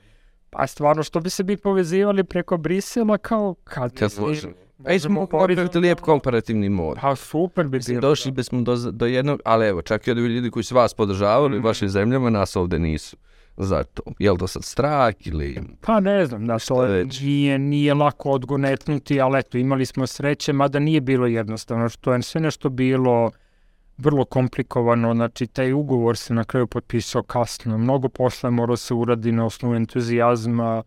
pa 0.50 0.66
stvarno, 0.66 1.02
što 1.02 1.20
bi 1.20 1.30
se 1.30 1.44
mi 1.44 1.56
povezivali 1.56 2.24
preko 2.24 2.56
Brisela 2.56 3.18
kao 3.18 3.54
kad... 3.64 3.92
Ja 4.00 4.08
složim. 4.08 4.54
I 4.86 4.98
smo 4.98 5.20
napraviti 5.22 5.78
lijep 5.78 6.00
komparativni 6.00 6.68
mod. 6.68 6.98
Pa 7.00 7.16
super 7.16 7.66
bi 7.66 7.80
bilo. 7.80 8.00
došli 8.00 8.32
bismo 8.32 8.60
do, 8.60 8.76
do 8.76 9.06
jednog, 9.06 9.40
ali 9.44 9.66
evo, 9.66 9.82
čak 9.82 10.06
i 10.06 10.10
od 10.10 10.18
ljudi 10.18 10.50
koji 10.50 10.64
su 10.64 10.74
vas 10.74 10.94
podržavali 10.94 11.56
u 11.56 11.58
Mhm. 11.58 11.66
vašim 11.66 11.88
zemljama, 11.88 12.30
nas 12.30 12.56
ovdje 12.56 12.78
nisu. 12.78 13.16
Zato, 13.58 14.02
je 14.18 14.32
li 14.32 14.38
to 14.38 14.46
sad 14.46 14.64
strah 14.64 15.14
ili... 15.20 15.58
Pa 15.80 16.00
ne 16.00 16.26
znam, 16.26 16.46
da 16.46 16.58
to 16.58 16.84
je- 16.84 16.90
već? 16.94 17.20
nije, 17.20 17.58
nije 17.58 17.94
lako 17.94 18.30
odgonetnuti, 18.30 19.20
ali 19.20 19.38
eto, 19.38 19.58
imali 19.58 19.86
smo 19.86 20.06
sreće, 20.06 20.52
mada 20.52 20.78
nije 20.78 21.00
bilo 21.00 21.26
jednostavno, 21.26 21.88
što 21.88 22.12
je 22.12 22.22
sve 22.22 22.40
nešto 22.40 22.68
bilo 22.68 23.30
vrlo 23.98 24.24
komplikovano, 24.24 25.14
znači 25.14 25.46
taj 25.46 25.72
ugovor 25.72 26.16
se 26.16 26.34
na 26.34 26.44
kraju 26.44 26.66
potpisao 26.66 27.22
kasno, 27.22 27.78
mnogo 27.78 28.08
posla 28.08 28.50
morao 28.50 28.76
se 28.76 28.94
uradi 28.94 29.32
na 29.32 29.46
osnovu 29.46 29.74
entuzijazma 29.74 30.82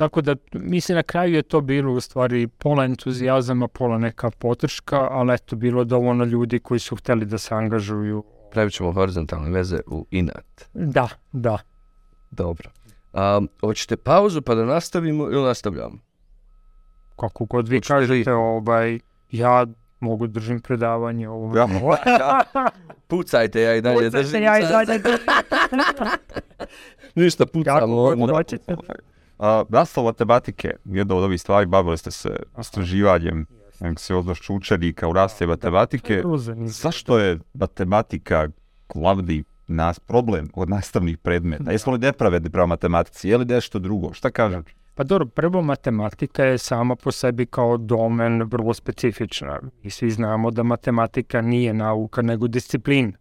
Tako 0.00 0.20
da, 0.20 0.36
mislim, 0.52 0.96
na 0.96 1.02
kraju 1.02 1.34
je 1.34 1.42
to 1.42 1.60
bilo 1.60 1.92
u 1.92 2.00
stvari 2.00 2.46
pola 2.48 2.84
entuzijazama, 2.84 3.68
pola 3.68 3.98
neka 3.98 4.30
potrška, 4.30 5.08
ali 5.10 5.34
eto, 5.34 5.56
bilo 5.56 5.84
dovoljno 5.84 6.24
ljudi 6.24 6.58
koji 6.58 6.80
su 6.80 6.96
hteli 6.96 7.24
da 7.26 7.38
se 7.38 7.54
angažuju. 7.54 8.24
Pravit 8.50 8.72
ćemo 8.72 8.92
horizontalne 8.92 9.50
veze 9.50 9.78
u 9.86 10.06
inat. 10.10 10.68
Da, 10.74 11.08
da. 11.32 11.58
Dobro. 12.30 12.70
Um, 13.12 13.48
hoćete 13.60 13.96
pauzu 13.96 14.42
pa 14.42 14.54
da 14.54 14.64
nastavimo 14.64 15.24
ili 15.24 15.42
nastavljamo? 15.44 15.98
Kako 17.16 17.44
god 17.44 17.68
vi 17.68 17.76
Hoćete 17.78 17.94
li- 17.94 18.00
kažete, 18.00 18.32
ovaj, 18.32 18.98
ja 19.30 19.66
mogu 20.00 20.26
držim 20.26 20.60
predavanje 20.60 21.28
o 21.28 21.32
ovom. 21.32 21.54
Ja, 22.06 22.44
Pucajte, 23.06 23.60
ja 23.60 23.74
i 23.74 23.80
dalje 23.80 23.96
Pucajte, 23.96 24.16
držim. 24.18 24.42
ja 24.42 24.58
i 24.58 24.62
dalje 24.62 24.98
držim. 24.98 25.18
Ništa, 27.14 27.44
Kako 27.44 27.52
pucamo. 27.52 28.16
god 28.16 28.30
hoćete. 28.30 28.76
A, 29.40 29.64
nastav 29.68 30.04
matematike, 30.04 30.70
jedna 30.84 31.16
od 31.16 31.24
ovih 31.24 31.40
stvari, 31.40 31.66
bavili 31.66 31.98
ste 31.98 32.10
se 32.10 32.36
istraživanjem 32.60 33.46
anksioznošću 33.80 34.54
učenika 34.54 35.08
u 35.08 35.14
nastavi 35.14 35.48
matematike. 35.48 36.22
Zanimljivo. 36.36 36.72
Zašto 36.72 37.18
je 37.18 37.38
matematika 37.54 38.48
glavni 38.94 39.44
nas 39.68 39.98
problem 39.98 40.48
od 40.54 40.70
nastavnih 40.70 41.18
predmeta? 41.18 41.72
Jesmo 41.72 41.92
li 41.92 41.98
nepravedni 41.98 42.50
prema 42.50 42.66
matematici? 42.66 43.28
Je 43.28 43.38
li 43.38 43.44
nešto 43.44 43.78
drugo? 43.78 44.12
Šta 44.12 44.30
kažem? 44.30 44.64
Pa 44.94 45.04
dobro, 45.04 45.26
prvo 45.26 45.62
matematika 45.62 46.44
je 46.44 46.58
sama 46.58 46.96
po 46.96 47.12
sebi 47.12 47.46
kao 47.46 47.76
domen 47.76 48.42
vrlo 48.42 48.74
specifična. 48.74 49.60
I 49.82 49.90
svi 49.90 50.10
znamo 50.10 50.50
da 50.50 50.62
matematika 50.62 51.40
nije 51.40 51.74
nauka 51.74 52.22
nego 52.22 52.48
disciplina. 52.48 53.12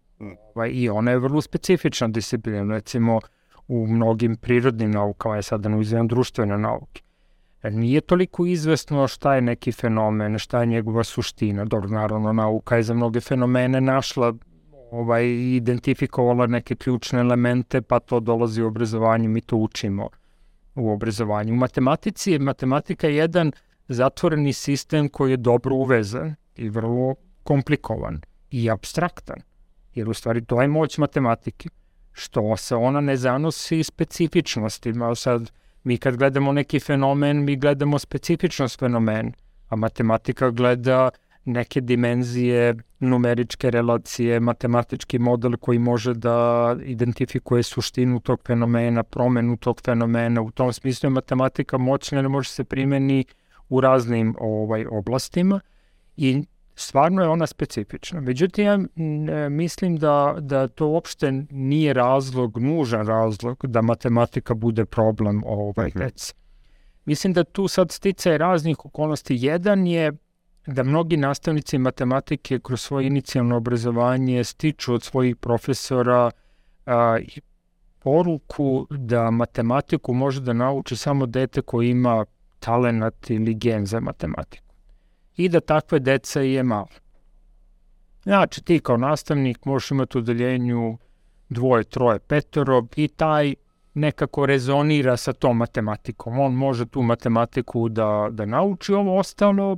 Ovaj, 0.55 0.71
I 0.73 0.89
ona 0.89 1.11
je 1.11 1.19
vrlo 1.19 1.41
specifična 1.41 2.07
disciplina. 2.07 2.73
Recimo, 2.73 3.19
u 3.69 3.87
mnogim 3.87 4.35
prirodnim 4.35 4.91
naukama, 4.91 5.35
ja 5.35 5.41
sada 5.41 5.69
ne 5.69 5.77
uzimam 5.77 6.07
društvene 6.07 6.57
nauke. 6.57 7.01
E, 7.63 7.71
Nije 7.71 8.01
toliko 8.01 8.45
izvesno 8.45 9.07
šta 9.07 9.35
je 9.35 9.41
neki 9.41 9.71
fenomen, 9.71 10.37
šta 10.39 10.59
je 10.59 10.65
njegova 10.65 11.03
suština. 11.03 11.65
Dobro, 11.65 11.89
naravno, 11.89 12.33
nauka 12.33 12.75
je 12.75 12.83
za 12.83 12.93
mnoge 12.93 13.19
fenomene 13.19 13.81
našla 13.81 14.33
ovaj, 14.91 15.25
identifikovala 15.55 16.47
neke 16.47 16.75
ključne 16.75 17.19
elemente, 17.19 17.81
pa 17.81 17.99
to 17.99 18.19
dolazi 18.19 18.61
u 18.61 18.67
obrazovanje, 18.67 19.27
mi 19.27 19.41
to 19.41 19.57
učimo 19.57 20.09
u 20.75 20.91
obrazovanju. 20.91 21.53
U 21.53 21.57
matematici 21.57 22.31
je 22.31 22.39
matematika 22.39 23.07
je 23.07 23.15
jedan 23.15 23.51
zatvoreni 23.87 24.53
sistem 24.53 25.09
koji 25.09 25.31
je 25.31 25.37
dobro 25.37 25.75
uvezan 25.75 26.35
i 26.55 26.69
vrlo 26.69 27.15
komplikovan 27.43 28.21
i 28.51 28.69
abstraktan. 28.69 29.37
Jer 29.95 30.09
u 30.09 30.13
stvari 30.13 30.45
to 30.45 30.61
je 30.61 30.67
moć 30.67 30.97
matematike. 30.97 31.69
Što 32.11 32.57
se 32.57 32.75
ona 32.75 33.01
ne 33.01 33.17
zanosi 33.17 33.83
specifičnostima. 33.83 35.15
Sad, 35.15 35.51
mi 35.83 35.97
kad 35.97 36.17
gledamo 36.17 36.51
neki 36.51 36.79
fenomen, 36.79 37.43
mi 37.43 37.55
gledamo 37.55 37.99
specifičnost 37.99 38.79
fenomena, 38.79 39.31
a 39.69 39.75
matematika 39.75 40.49
gleda 40.49 41.09
neke 41.45 41.81
dimenzije, 41.81 42.75
numeričke 42.99 43.71
relacije, 43.71 44.39
matematički 44.39 45.19
model 45.19 45.57
koji 45.57 45.79
može 45.79 46.13
da 46.13 46.75
identifikuje 46.83 47.63
suštinu 47.63 48.19
tog 48.19 48.41
fenomena, 48.47 49.03
promenu 49.03 49.57
tog 49.57 49.81
fenomena. 49.85 50.41
U 50.41 50.51
tom 50.51 50.73
smislu 50.73 51.07
je 51.07 51.11
matematika 51.11 51.77
moćna, 51.77 52.21
ne 52.21 52.29
može 52.29 52.49
se 52.49 52.63
primeni 52.63 53.25
u 53.69 53.81
raznim 53.81 54.35
ovaj 54.39 54.85
oblastima 54.91 55.59
i 56.17 56.43
stvarno 56.79 57.21
je 57.21 57.27
ona 57.29 57.47
specifična. 57.47 58.21
Međutim, 58.21 58.65
ja 58.65 58.73
e, 59.45 59.49
mislim 59.49 59.97
da, 59.97 60.35
da 60.39 60.67
to 60.67 60.87
uopšte 60.87 61.31
nije 61.51 61.93
razlog, 61.93 62.57
nužan 62.57 63.07
razlog 63.07 63.65
da 63.67 63.81
matematika 63.81 64.53
bude 64.53 64.85
problem 64.85 65.43
ovaj 65.45 65.87
Mhm. 65.87 65.99
dece. 65.99 66.33
Mislim 67.05 67.33
da 67.33 67.43
tu 67.43 67.67
sad 67.67 67.91
sticaj 67.91 68.37
raznih 68.37 68.85
okolnosti. 68.85 69.35
Jedan 69.39 69.87
je 69.87 70.11
da 70.67 70.83
mnogi 70.83 71.17
nastavnici 71.17 71.77
matematike 71.77 72.59
kroz 72.59 72.81
svoje 72.81 73.07
inicijalno 73.07 73.57
obrazovanje 73.57 74.43
stiču 74.43 74.93
od 74.93 75.03
svojih 75.03 75.35
profesora 75.35 76.31
a, 76.85 77.17
poruku 77.99 78.87
da 78.89 79.31
matematiku 79.31 80.13
može 80.13 80.41
da 80.41 80.53
nauči 80.53 80.95
samo 80.95 81.25
dete 81.25 81.61
koje 81.61 81.89
ima 81.89 82.25
talenat 82.59 83.29
ili 83.29 83.53
gen 83.53 83.85
za 83.85 83.99
matematiku. 83.99 84.68
I 85.39 85.49
da 85.49 85.59
takve 85.59 85.99
dece 85.99 86.51
je 86.51 86.63
malo. 86.63 86.87
Znači, 88.23 88.63
ti 88.63 88.79
kao 88.79 88.97
nastavnik 88.97 89.65
možeš 89.65 89.91
imati 89.91 90.17
u 90.17 90.21
odeljenju 90.21 90.97
dvoje, 91.49 91.83
troje, 91.83 92.19
petoro 92.19 92.83
i 92.95 93.07
taj 93.07 93.53
nekako 93.93 94.45
rezonira 94.45 95.17
sa 95.17 95.33
tom 95.33 95.57
matematikom. 95.57 96.39
On 96.39 96.53
može 96.53 96.85
tu 96.85 97.01
matematiku 97.01 97.89
da, 97.89 98.27
da 98.31 98.45
nauči, 98.45 98.93
ovo 98.93 99.19
ostalo 99.19 99.77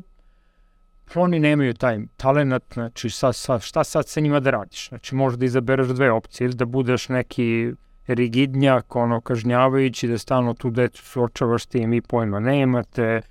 oni 1.15 1.39
nemaju 1.39 1.73
taj 1.73 1.99
talenat, 2.17 2.63
znači 2.73 3.09
sa, 3.09 3.33
sa, 3.33 3.59
šta 3.59 3.83
sad 3.83 4.07
sa 4.07 4.19
njima 4.19 4.39
da 4.39 4.49
radiš? 4.49 4.89
Znači 4.89 5.15
možeš 5.15 5.39
da 5.39 5.45
izabereš 5.45 5.87
dve 5.87 6.11
opcije, 6.11 6.45
ili 6.45 6.55
da 6.55 6.65
budeš 6.65 7.09
neki 7.09 7.71
rigidnjak, 8.07 8.95
ono, 8.95 9.21
kažnjavajući, 9.21 10.07
da 10.07 10.17
stalno 10.17 10.53
tu 10.53 10.69
decu 10.69 11.05
suočavaš 11.05 11.63
s 11.63 11.67
tim, 11.67 11.91
vi 11.91 12.01
pojma 12.01 12.39
nemate, 12.39 13.21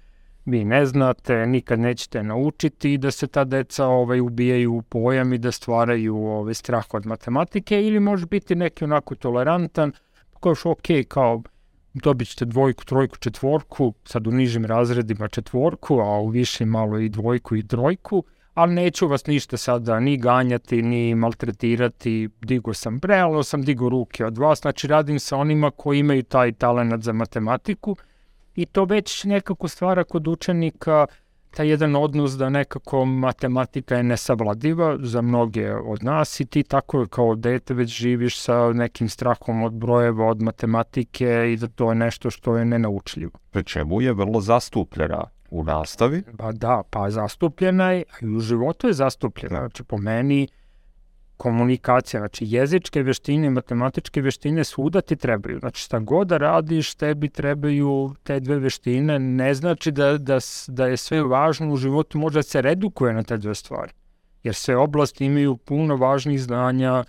vi 0.50 0.64
ne 0.64 0.86
znate, 0.86 1.46
nikad 1.46 1.80
nećete 1.80 2.22
naučiti 2.22 2.92
i 2.92 2.98
da 2.98 3.10
se 3.10 3.26
ta 3.26 3.44
deca 3.44 3.86
ovaj, 3.86 4.20
ubijaju 4.20 4.74
u 4.74 4.82
pojam 4.82 5.32
i 5.32 5.38
da 5.38 5.52
stvaraju 5.52 6.16
ovaj, 6.16 6.54
strah 6.54 6.84
od 6.92 7.06
matematike 7.06 7.82
ili 7.82 8.00
može 8.00 8.26
biti 8.26 8.54
neki 8.54 8.84
onako 8.84 9.14
tolerantan, 9.14 9.92
kažeš 10.40 10.66
ok, 10.66 10.86
kao 11.08 11.42
dobit 11.94 12.28
ćete 12.28 12.44
dvojku, 12.44 12.84
trojku, 12.84 13.16
četvorku, 13.16 13.94
sad 14.04 14.26
u 14.26 14.30
nižim 14.30 14.64
razredima 14.64 15.28
četvorku, 15.28 16.00
a 16.00 16.20
u 16.20 16.28
višim 16.28 16.68
malo 16.68 16.98
i 16.98 17.08
dvojku 17.08 17.56
i 17.56 17.66
trojku, 17.66 18.24
ali 18.54 18.74
neću 18.74 19.08
vas 19.08 19.26
ništa 19.26 19.56
sada 19.56 20.00
ni 20.00 20.16
ganjati, 20.16 20.82
ni 20.82 21.14
maltretirati, 21.14 22.28
digo 22.40 22.74
sam, 22.74 23.00
realno 23.02 23.42
sam 23.42 23.62
digo 23.62 23.88
ruke 23.88 24.26
od 24.26 24.38
vas, 24.38 24.60
znači 24.60 24.86
radim 24.86 25.18
sa 25.18 25.36
onima 25.36 25.70
koji 25.70 25.98
imaju 25.98 26.22
taj 26.22 26.52
talenat 26.52 27.00
za 27.00 27.12
matematiku 27.12 27.96
i 28.54 28.66
to 28.66 28.84
već 28.84 29.24
nekako 29.24 29.68
stvara 29.68 30.04
kod 30.04 30.28
učenika 30.28 31.06
taj 31.50 31.68
jedan 31.68 31.96
odnos 31.96 32.32
da 32.32 32.48
nekako 32.48 33.04
matematika 33.04 33.96
je 33.96 34.02
nesavladiva 34.02 34.96
za 35.00 35.22
mnoge 35.22 35.74
od 35.74 36.04
nas 36.04 36.40
i 36.40 36.46
ti 36.46 36.62
tako 36.62 37.06
kao 37.06 37.34
dete 37.34 37.74
već 37.74 37.88
živiš 37.88 38.40
sa 38.40 38.72
nekim 38.72 39.08
strahom 39.08 39.62
od 39.62 39.72
brojeva, 39.72 40.26
od 40.26 40.42
matematike 40.42 41.52
i 41.52 41.56
da 41.56 41.68
to 41.68 41.88
je 41.88 41.94
nešto 41.94 42.30
što 42.30 42.56
je 42.56 42.64
nenaučljivo. 42.64 43.32
Pri 43.50 43.64
čemu 43.64 44.00
je 44.00 44.12
vrlo 44.12 44.40
zastupljena 44.40 45.24
u 45.50 45.64
nastavi. 45.64 46.22
Pa 46.38 46.52
da, 46.52 46.82
pa 46.90 47.10
zastupljena 47.10 47.92
je, 47.92 48.04
a 48.12 48.26
i 48.26 48.28
u 48.28 48.40
životu 48.40 48.86
je 48.86 48.92
zastupljena. 48.92 49.58
Znači, 49.58 49.84
po 49.84 49.98
meni, 49.98 50.48
komunikacija, 51.40 52.20
znači 52.20 52.44
jezičke 52.48 53.02
veštine, 53.02 53.50
matematičke 53.50 54.20
veštine 54.20 54.64
svuda 54.64 55.00
ti 55.00 55.16
trebaju. 55.16 55.58
Znači, 55.58 55.82
šta 55.82 55.98
god 55.98 56.28
da 56.28 56.36
radiš, 56.36 56.94
tebi 56.94 57.28
trebaju 57.28 58.14
te 58.22 58.40
dve 58.40 58.58
veštine. 58.58 59.18
Ne 59.18 59.54
znači 59.54 59.90
da, 59.90 60.18
da, 60.18 60.38
da 60.68 60.86
je 60.86 60.96
sve 60.96 61.22
važno 61.22 61.72
u 61.72 61.76
životu, 61.76 62.18
možda 62.18 62.42
se 62.42 62.62
redukuje 62.62 63.14
na 63.14 63.22
te 63.22 63.36
dve 63.36 63.54
stvari. 63.54 63.92
Jer 64.42 64.54
sve 64.54 64.76
oblasti 64.76 65.24
imaju 65.24 65.56
puno 65.56 65.96
važnih 65.96 66.42
znanja 66.42 67.04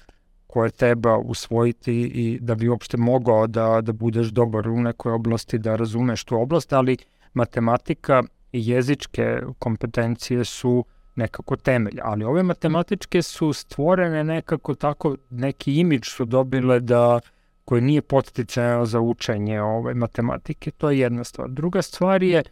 koje 0.48 0.72
treba 0.72 1.18
usvojiti 1.18 1.94
i 2.02 2.40
da 2.42 2.56
bi 2.56 2.70
uopšte 2.70 2.98
mogao 2.98 3.48
da, 3.48 3.82
da 3.82 3.92
budeš 3.94 4.28
dobar 4.28 4.70
u 4.70 4.80
nekoj 4.82 5.12
oblasti, 5.12 5.60
da 5.60 5.76
razumeš 5.76 6.24
tu 6.24 6.40
oblast, 6.40 6.74
ali 6.74 6.98
matematika 7.34 8.24
i 8.52 8.68
jezičke 8.68 9.42
kompetencije 9.60 10.46
su 10.46 10.86
nekako 11.16 11.56
temelj, 11.56 12.00
ali 12.04 12.24
ove 12.24 12.44
matematičke 12.44 13.22
su 13.22 13.54
stvorene 13.54 14.24
nekako 14.24 14.76
tako, 14.76 15.16
neki 15.30 15.76
imidž 15.76 16.08
su 16.08 16.26
dobile 16.26 16.80
da 16.80 17.20
koji 17.66 17.82
nije 17.82 18.02
podsticajno 18.02 18.86
za 18.86 19.00
učenje 19.00 19.62
ove 19.62 19.94
matematike, 19.94 20.72
to 20.72 20.90
je 20.90 21.00
jedna 21.00 21.24
stvar. 21.24 21.50
Druga 21.50 21.82
stvar 21.82 22.24
je 22.24 22.44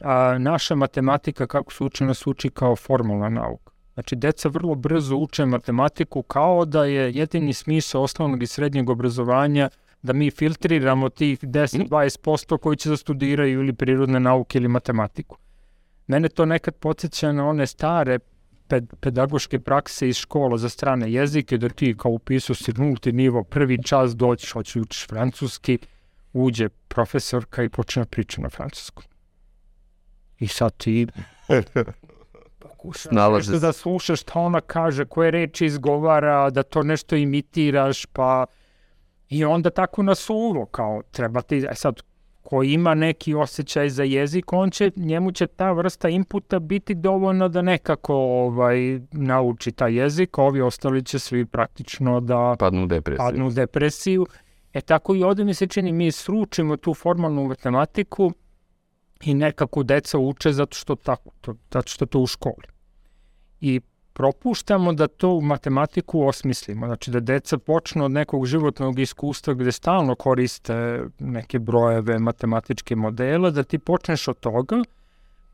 a, 0.00 0.38
naša 0.38 0.74
matematika 0.74 1.46
kako 1.46 1.72
se 1.72 1.84
uči, 1.84 2.04
nas 2.04 2.26
uči 2.26 2.50
kao 2.50 2.76
formalna 2.76 3.28
nauka. 3.28 3.72
Znači, 3.94 4.16
deca 4.16 4.48
vrlo 4.48 4.74
brzo 4.74 5.16
uče 5.16 5.46
matematiku 5.46 6.22
kao 6.22 6.64
da 6.64 6.84
je 6.84 7.12
jedini 7.12 7.52
smisao 7.52 8.02
osnovnog 8.02 8.42
i 8.42 8.46
srednjeg 8.46 8.90
obrazovanja 8.90 9.68
da 10.02 10.12
mi 10.12 10.30
filtriramo 10.30 11.08
tih 11.08 11.40
10-20% 11.40 12.58
koji 12.58 12.76
će 12.76 12.88
da 12.88 12.96
studiraju 12.96 13.60
ili 13.60 13.72
prirodne 13.72 14.20
nauke 14.20 14.58
ili 14.58 14.68
matematiku. 14.68 15.36
Mene 16.08 16.28
to 16.28 16.44
nekad 16.44 16.74
podsjeća 16.74 17.32
na 17.32 17.48
one 17.48 17.66
stare 17.66 18.18
ped, 18.68 18.94
pedagoške 19.00 19.58
prakse 19.60 20.08
iz 20.08 20.16
škola 20.16 20.56
za 20.56 20.68
strane 20.68 21.12
jezike, 21.12 21.58
da 21.58 21.68
ti 21.68 21.94
kao 21.98 22.12
upisao 22.12 22.56
si 22.56 22.72
nulti 22.72 23.12
nivo, 23.12 23.44
prvi 23.44 23.82
čas 23.82 24.16
doćiš, 24.16 24.52
hoćeš 24.52 24.74
da 24.74 24.80
učiš 24.80 25.06
francuski, 25.06 25.78
uđe 26.32 26.68
profesorka 26.68 27.62
i 27.62 27.68
počne 27.68 28.02
da 28.02 28.08
priča 28.08 28.40
na 28.40 28.48
francuskom. 28.48 29.04
I 30.38 30.48
sad 30.48 30.76
ti 30.76 31.06
Nalaže 33.10 33.52
nešto 33.52 33.66
da 33.66 33.72
slušaš 33.72 34.20
šta 34.20 34.40
ona 34.40 34.60
kaže, 34.60 35.04
koje 35.04 35.30
reči 35.30 35.66
izgovara, 35.66 36.50
da 36.50 36.62
to 36.62 36.82
nešto 36.82 37.16
imitiraš, 37.16 38.06
pa 38.06 38.46
i 39.28 39.44
onda 39.44 39.70
tako 39.70 40.02
na 40.02 40.14
suvo, 40.14 40.66
kao 40.66 41.02
treba 41.10 41.42
ti, 41.42 41.66
e 41.70 41.74
sad, 41.74 42.00
koji 42.48 42.72
ima 42.72 42.94
neki 42.94 43.34
osjećaj 43.34 43.88
za 43.88 44.02
jezik, 44.02 44.52
on 44.52 44.70
će, 44.70 44.90
njemu 44.96 45.32
će 45.32 45.46
ta 45.46 45.72
vrsta 45.72 46.08
inputa 46.08 46.58
biti 46.58 46.94
dovoljno 46.94 47.48
da 47.48 47.62
nekako 47.62 48.14
ovaj, 48.14 49.00
nauči 49.12 49.72
taj 49.72 49.94
jezik, 49.94 50.38
a 50.38 50.42
ovi 50.42 50.60
ostali 50.60 51.04
će 51.04 51.18
svi 51.18 51.46
praktično 51.46 52.20
da 52.20 52.56
Padnu 52.58 52.84
u 52.84 52.86
depresiju. 52.86 53.26
padnu 53.26 53.46
u 53.46 53.50
depresiju. 53.50 54.26
E 54.72 54.80
tako 54.80 55.14
i 55.14 55.22
ovde 55.22 55.44
mi 55.44 55.54
se 55.54 55.66
čini, 55.66 55.92
mi 55.92 56.12
sručimo 56.12 56.76
tu 56.76 56.94
formalnu 56.94 57.44
matematiku 57.44 58.32
i 59.24 59.34
nekako 59.34 59.82
deca 59.82 60.18
uče 60.18 60.52
zato 60.52 60.76
što, 60.76 60.94
tako, 60.94 61.30
to, 61.40 61.54
zato 61.72 61.88
što 61.88 62.06
to 62.06 62.20
u 62.20 62.26
školi. 62.26 62.66
I 63.60 63.80
propuštamo 64.18 64.92
da 64.92 65.06
to 65.06 65.28
u 65.30 65.40
matematiku 65.40 66.26
osmislimo, 66.26 66.86
znači 66.86 67.10
da 67.10 67.20
deca 67.20 67.58
počnu 67.58 68.04
od 68.04 68.10
nekog 68.10 68.46
životnog 68.46 68.98
iskustva 68.98 69.54
gde 69.54 69.72
stalno 69.72 70.14
koriste 70.14 71.04
neke 71.18 71.58
brojeve, 71.58 72.18
matematičke 72.18 72.96
modele, 72.96 73.50
da 73.50 73.62
ti 73.62 73.78
počneš 73.78 74.28
od 74.28 74.40
toga, 74.40 74.82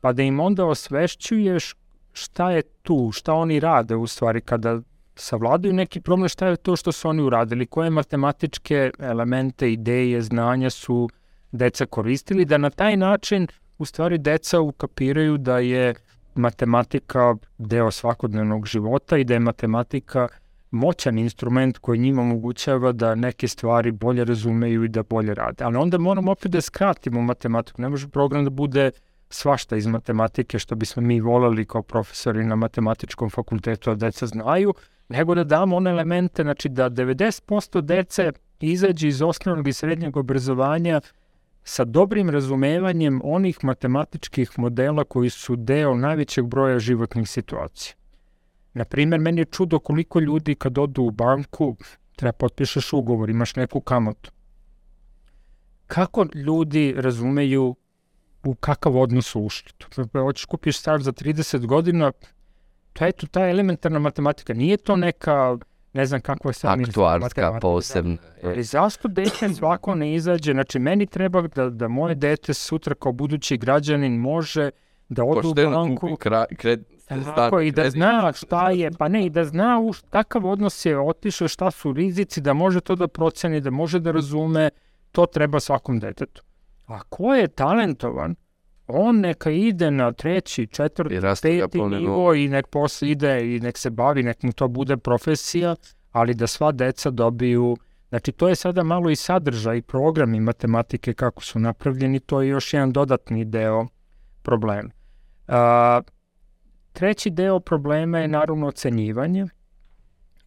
pa 0.01 0.13
da 0.13 0.23
im 0.23 0.39
onda 0.39 0.65
osvešćuješ 0.65 1.75
šta 2.13 2.51
je 2.51 2.61
tu, 2.61 3.11
šta 3.13 3.33
oni 3.33 3.59
rade 3.59 3.95
u 3.95 4.07
stvari 4.07 4.41
kada 4.41 4.79
savladaju 5.15 5.73
neki 5.73 6.01
problem, 6.01 6.29
šta 6.29 6.47
je 6.47 6.57
to 6.57 6.75
što 6.75 6.91
su 6.91 7.09
oni 7.09 7.21
uradili, 7.21 7.65
koje 7.65 7.89
matematičke 7.89 8.91
elemente, 8.99 9.71
ideje, 9.71 10.21
znanja 10.21 10.69
su 10.69 11.09
deca 11.51 11.85
koristili, 11.85 12.45
da 12.45 12.57
na 12.57 12.69
taj 12.69 12.97
način 12.97 13.47
u 13.77 13.85
stvari 13.85 14.17
deca 14.17 14.59
ukapiraju 14.59 15.37
da 15.37 15.59
je 15.59 15.93
matematika 16.35 17.35
deo 17.57 17.91
svakodnevnog 17.91 18.65
života 18.67 19.17
i 19.17 19.23
da 19.23 19.33
je 19.33 19.39
matematika 19.39 20.27
moćan 20.71 21.17
instrument 21.17 21.77
koji 21.77 21.99
njima 21.99 22.21
omogućava 22.21 22.91
da 22.91 23.15
neke 23.15 23.47
stvari 23.47 23.91
bolje 23.91 24.25
razumeju 24.25 24.83
i 24.83 24.87
da 24.87 25.03
bolje 25.03 25.33
rade. 25.33 25.63
Ali 25.63 25.77
onda 25.77 25.97
moramo 25.97 26.31
opet 26.31 26.51
da 26.51 26.61
skratimo 26.61 27.21
matematiku. 27.21 27.81
Ne 27.81 27.89
može 27.89 28.07
program 28.07 28.43
da 28.43 28.49
bude 28.49 28.91
svašta 29.29 29.75
iz 29.75 29.87
matematike 29.87 30.59
što 30.59 30.75
bismo 30.75 31.01
mi 31.01 31.19
volali 31.19 31.65
kao 31.65 31.81
profesori 31.81 32.45
na 32.45 32.55
matematičkom 32.55 33.29
fakultetu, 33.29 33.91
a 33.91 33.95
deca 33.95 34.27
znaju, 34.27 34.73
nego 35.09 35.35
da 35.35 35.43
damo 35.43 35.75
one 35.75 35.89
elemente, 35.89 36.43
znači 36.43 36.69
da 36.69 36.89
90% 36.89 37.81
dece 37.81 38.31
izađe 38.59 39.07
iz 39.07 39.21
osnovnog 39.21 39.67
i 39.67 39.73
srednjeg 39.73 40.17
obrazovanja 40.17 41.01
sa 41.67 41.85
dobrim 41.85 42.29
razumevanjem 42.29 43.21
onih 43.23 43.63
matematičkih 43.63 44.59
modela 44.59 45.03
koji 45.03 45.29
su 45.29 45.55
deo 45.55 45.95
najvećeg 45.95 46.45
broja 46.45 46.79
životnih 46.79 47.29
situacija. 47.29 47.95
Naprimer, 48.73 49.19
meni 49.19 49.41
je 49.41 49.45
čudo 49.45 49.79
koliko 49.79 50.19
ljudi 50.19 50.55
kad 50.55 50.77
odu 50.77 51.03
u 51.03 51.11
banku, 51.11 51.75
treba 52.15 52.31
potpišeš 52.31 52.93
ugovor, 52.93 53.29
imaš 53.29 53.55
neku 53.55 53.81
kamatu. 53.81 54.31
Kako 55.87 56.25
ljudi 56.35 56.93
razumeju 56.97 57.75
u 58.43 58.55
kakav 58.55 58.97
odnos 58.97 59.27
su 59.27 59.41
ušli? 59.41 59.71
Hoćeš 60.13 60.45
kupiš 60.45 60.79
star 60.79 61.01
za 61.01 61.11
30 61.11 61.65
godina, 61.65 62.11
to 62.93 63.05
je 63.05 63.11
to 63.11 63.27
ta 63.27 63.49
elementarna 63.49 63.99
matematika. 63.99 64.53
Nije 64.53 64.77
to 64.77 64.95
neka, 64.95 65.57
ne 65.95 66.05
znam 66.05 66.21
kakva 66.21 66.49
je 66.49 66.53
sad 66.53 66.79
Aktuarska, 66.81 67.59
posebna. 67.61 68.17
da. 68.41 68.49
Ali 68.49 68.63
zašto 68.63 69.07
dete 69.07 69.49
svako 69.49 69.95
ne 69.95 70.15
izađe? 70.15 70.51
Znači, 70.51 70.79
meni 70.79 71.05
treba 71.05 71.41
da, 71.41 71.69
da 71.69 71.87
moje 71.87 72.15
dete 72.15 72.53
sutra 72.53 72.95
kao 72.95 73.11
budući 73.11 73.57
građanin 73.57 74.17
može 74.17 74.69
da 75.09 75.23
ode 75.23 75.67
u 75.67 75.71
banku, 75.71 76.15
kra, 76.15 76.45
kred, 76.57 76.83
tako, 77.35 77.61
i 77.61 77.71
da 77.71 77.89
zna 77.89 78.33
šta 78.33 78.69
je, 78.69 78.91
pa 78.91 79.07
ne, 79.07 79.25
i 79.25 79.29
da 79.29 79.45
zna 79.45 79.79
u 79.79 79.93
kakav 80.09 80.45
odnos 80.45 80.85
je 80.85 80.99
otišao, 80.99 81.47
šta 81.47 81.71
su 81.71 81.93
rizici, 81.93 82.41
da 82.41 82.53
može 82.53 82.81
to 82.81 82.95
da 82.95 83.07
proceni, 83.07 83.61
da 83.61 83.71
može 83.71 83.99
da 83.99 84.11
razume, 84.11 84.69
to 85.11 85.25
treba 85.25 85.59
svakom 85.59 85.99
detetu. 85.99 86.43
A 86.87 86.99
ko 87.09 87.35
je 87.35 87.47
talentovan, 87.47 88.35
on 88.87 89.19
neka 89.19 89.51
ide 89.51 89.91
na 89.91 90.11
treći, 90.11 90.67
četvrti, 90.67 91.15
I 91.15 91.19
peti 91.61 91.81
nivo 91.81 92.33
i 92.33 92.47
nek 92.47 92.67
posle 92.67 93.09
ide 93.09 93.55
i 93.55 93.59
nek 93.59 93.77
se 93.77 93.89
bavi, 93.89 94.23
nek 94.23 94.43
mu 94.43 94.53
to 94.53 94.67
bude 94.67 94.97
profesija, 94.97 95.75
ali 96.11 96.33
da 96.33 96.47
sva 96.47 96.71
deca 96.71 97.09
dobiju, 97.09 97.77
znači 98.09 98.31
to 98.31 98.47
je 98.47 98.55
sada 98.55 98.83
malo 98.83 99.09
i 99.09 99.15
sadržaj, 99.15 99.81
programi 99.81 100.39
matematike 100.39 101.13
kako 101.13 101.43
su 101.43 101.59
napravljeni, 101.59 102.19
to 102.19 102.41
je 102.41 102.49
još 102.49 102.73
jedan 102.73 102.91
dodatni 102.91 103.45
deo 103.45 103.87
problema. 104.41 104.89
A, 105.47 106.01
treći 106.93 107.29
deo 107.29 107.59
problema 107.59 108.19
je 108.19 108.27
naravno 108.27 108.67
ocenjivanje, 108.67 109.45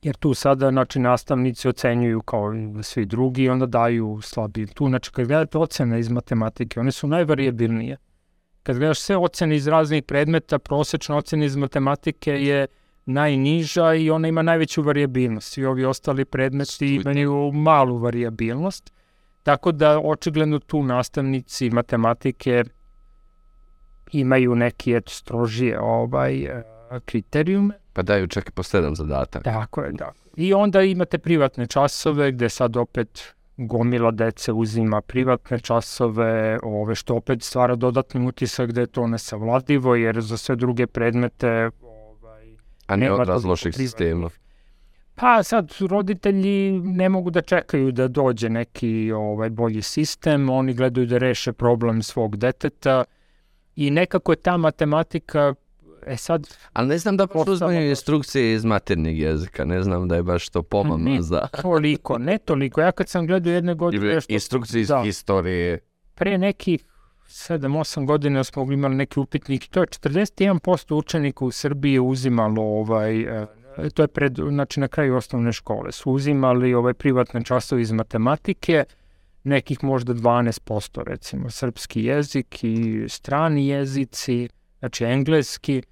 jer 0.03 0.17
tu 0.17 0.35
sada 0.35 0.71
znači, 0.71 0.99
nastavnici 0.99 1.69
ocenjuju 1.69 2.23
kao 2.23 2.55
i 2.55 2.83
svi 2.83 3.07
drugi 3.07 3.43
i 3.43 3.49
onda 3.49 3.67
daju 3.67 4.21
slabi. 4.23 4.67
Tu, 4.67 4.89
znači, 4.89 5.13
kad 5.13 5.27
gledate 5.27 5.59
ocene 5.59 6.01
iz 6.01 6.09
matematike, 6.09 6.81
one 6.81 6.93
su 6.93 7.09
najvariabilnije. 7.09 7.97
Kad 8.69 8.79
gledaš 8.79 9.01
sve 9.01 9.17
ocene 9.17 9.57
iz 9.57 9.67
raznih 9.67 10.03
predmeta, 10.03 10.59
prosečna 10.59 11.17
ocena 11.17 11.45
iz 11.45 11.57
matematike 11.57 12.31
je 12.31 12.67
najniža 13.07 13.95
i 13.95 14.11
ona 14.11 14.29
ima 14.29 14.43
najveću 14.43 14.83
variabilnost. 14.83 15.53
Svi 15.53 15.65
ovi 15.65 15.85
ostali 15.85 16.25
predmeti 16.25 16.95
imaju 16.95 17.53
malu 17.53 17.97
variabilnost. 17.97 18.93
Tako 19.43 19.73
da 19.73 20.01
očigledno 20.05 20.59
tu 20.59 20.83
nastavnici 20.83 21.71
matematike 21.71 22.65
imaju 24.13 24.55
neki 24.55 24.95
eto, 24.95 25.11
strožije 25.11 25.81
ovaj, 25.81 26.43
e, 26.43 26.63
kriterijume. 27.05 27.75
Pa 27.93 28.03
daju 28.03 28.27
čak 28.27 28.49
i 28.49 28.53
po 28.53 28.63
sedam 28.63 28.97
zadataka. 28.97 29.53
Tako 29.53 29.83
je, 29.83 29.93
da. 29.93 30.13
I 30.37 30.55
onda 30.55 30.83
imate 30.83 31.19
privatne 31.19 31.67
časove 31.67 32.33
gde 32.33 32.49
sad 32.49 32.77
opet 32.77 33.35
gomila 33.59 34.11
dece 34.11 34.53
uzima 34.53 35.01
privatne 35.01 35.59
časove, 35.61 36.59
ove 36.63 36.95
što 36.95 37.15
opet 37.15 37.43
stvara 37.43 37.77
dodatni 37.77 38.27
utisak 38.27 38.73
da 38.73 38.81
je 38.81 38.87
to 38.87 39.07
nesavladivo, 39.07 39.95
jer 39.95 40.21
za 40.21 40.37
sve 40.37 40.57
druge 40.57 40.87
predmete 40.87 41.71
ovaj, 41.83 42.57
A 42.87 42.97
ne 42.97 43.07
nema 43.07 43.15
odraz 43.15 43.43
toliko 43.43 43.49
loših 43.49 43.73
privatnih. 43.75 43.89
sistema. 43.89 44.31
Pa 45.15 45.43
sad 45.43 45.73
roditelji 45.81 46.81
ne 46.81 47.09
mogu 47.09 47.31
da 47.31 47.41
čekaju 47.43 47.93
da 47.93 48.09
dođe 48.09 48.49
neki 48.49 49.13
ovaj 49.13 49.51
bolji 49.51 49.83
sistem, 49.83 50.51
oni 50.51 50.75
gledaju 50.75 51.07
da 51.07 51.19
reše 51.19 51.53
problem 51.53 52.03
svog 52.03 52.37
deteta 52.37 53.05
i 53.77 53.91
nekako 53.91 54.33
je 54.33 54.37
ta 54.37 54.57
matematika 54.57 55.55
e 56.09 56.17
sad 56.17 56.49
Ali 56.73 56.89
ne 56.89 56.99
znam 56.99 57.17
da 57.17 57.27
uzmanju 57.47 57.89
instrukcije 57.89 58.55
iz 58.55 58.65
maternjeg 58.65 59.19
jezika, 59.19 59.65
ne 59.65 59.83
znam 59.83 60.09
da 60.09 60.17
je 60.17 60.23
baš 60.23 60.49
to 60.49 60.63
pomama 60.63 61.11
ne 61.11 61.23
za... 61.23 61.49
toliko, 61.63 62.19
ne 62.19 62.39
toliko. 62.39 62.81
Ja 62.81 62.93
kad 62.93 63.09
sam 63.09 63.27
gledao 63.27 63.53
jedne 63.53 63.75
godine 63.75 64.05
Ili 64.05 64.15
nešto 64.15 64.33
instrukcije 64.33 64.81
iz 64.81 64.89
da. 64.89 65.03
historije. 65.03 65.79
pre 66.15 66.39
nekih 66.39 66.85
7-8 67.29 68.07
godina 68.07 68.45
smo 68.45 68.73
imali 68.73 68.95
neki 68.95 69.21
upitnik 69.21 69.65
i 69.67 69.71
to 69.71 69.81
je 69.81 69.87
41% 69.87 70.95
učenika 70.95 71.45
u 71.45 71.51
Srbiji 71.51 71.99
uzimalo 71.99 72.63
ovaj 72.63 73.21
e, 73.21 73.47
to 73.95 74.03
je 74.03 74.09
pred 74.09 74.37
znači 74.49 74.81
na 74.81 74.89
kraju 74.89 75.17
osnovne 75.17 75.53
škole 75.53 75.93
su 75.93 76.13
uzimali 76.13 76.75
ovaj 76.75 76.95
privatne 76.95 77.45
časove 77.45 77.83
iz 77.83 77.93
matematike 77.93 78.85
nekih 79.45 79.85
možda 79.85 80.15
12% 80.15 81.03
recimo 81.07 81.51
srpski 81.51 82.05
jezik 82.05 82.65
i 82.65 83.05
strani 83.09 83.69
jezici 83.69 84.49
znači 84.79 85.05
engleski 85.05 85.83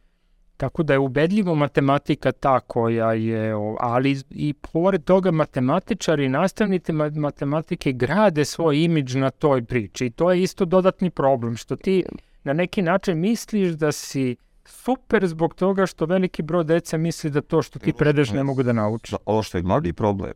Tako 0.56 0.82
da 0.82 0.92
je 0.92 0.98
ubedljivo 0.98 1.54
matematika 1.54 2.32
ta 2.32 2.60
koja 2.60 3.12
je, 3.12 3.52
ali 3.80 4.16
i 4.30 4.52
pored 4.62 5.04
toga 5.04 5.30
matematičari 5.30 6.24
i 6.24 6.28
nastavnici 6.30 6.92
ma- 6.92 7.10
matematike 7.10 7.92
grade 7.92 8.44
svoj 8.44 8.78
imidž 8.78 9.14
na 9.14 9.30
toj 9.30 9.64
priči 9.64 10.06
i 10.06 10.10
to 10.10 10.32
je 10.32 10.42
isto 10.42 10.64
dodatni 10.64 11.10
problem, 11.10 11.56
što 11.56 11.76
ti 11.76 12.04
na 12.44 12.52
neki 12.52 12.82
način 12.82 13.18
misliš 13.20 13.72
da 13.72 13.92
si 13.92 14.36
super 14.64 15.26
zbog 15.26 15.54
toga 15.54 15.86
što 15.86 16.06
veliki 16.06 16.42
broj 16.42 16.64
dece 16.64 16.98
misli 16.98 17.30
da 17.30 17.40
to 17.40 17.62
što 17.62 17.78
ti 17.78 17.92
predaš 17.92 18.30
ne 18.30 18.42
mogu 18.42 18.62
da 18.62 18.72
nauče. 18.72 19.10
Za- 19.10 19.16
Ovo 19.26 19.42
što 19.42 19.58
je 19.58 19.62
glavni 19.62 19.92
problem, 19.92 20.32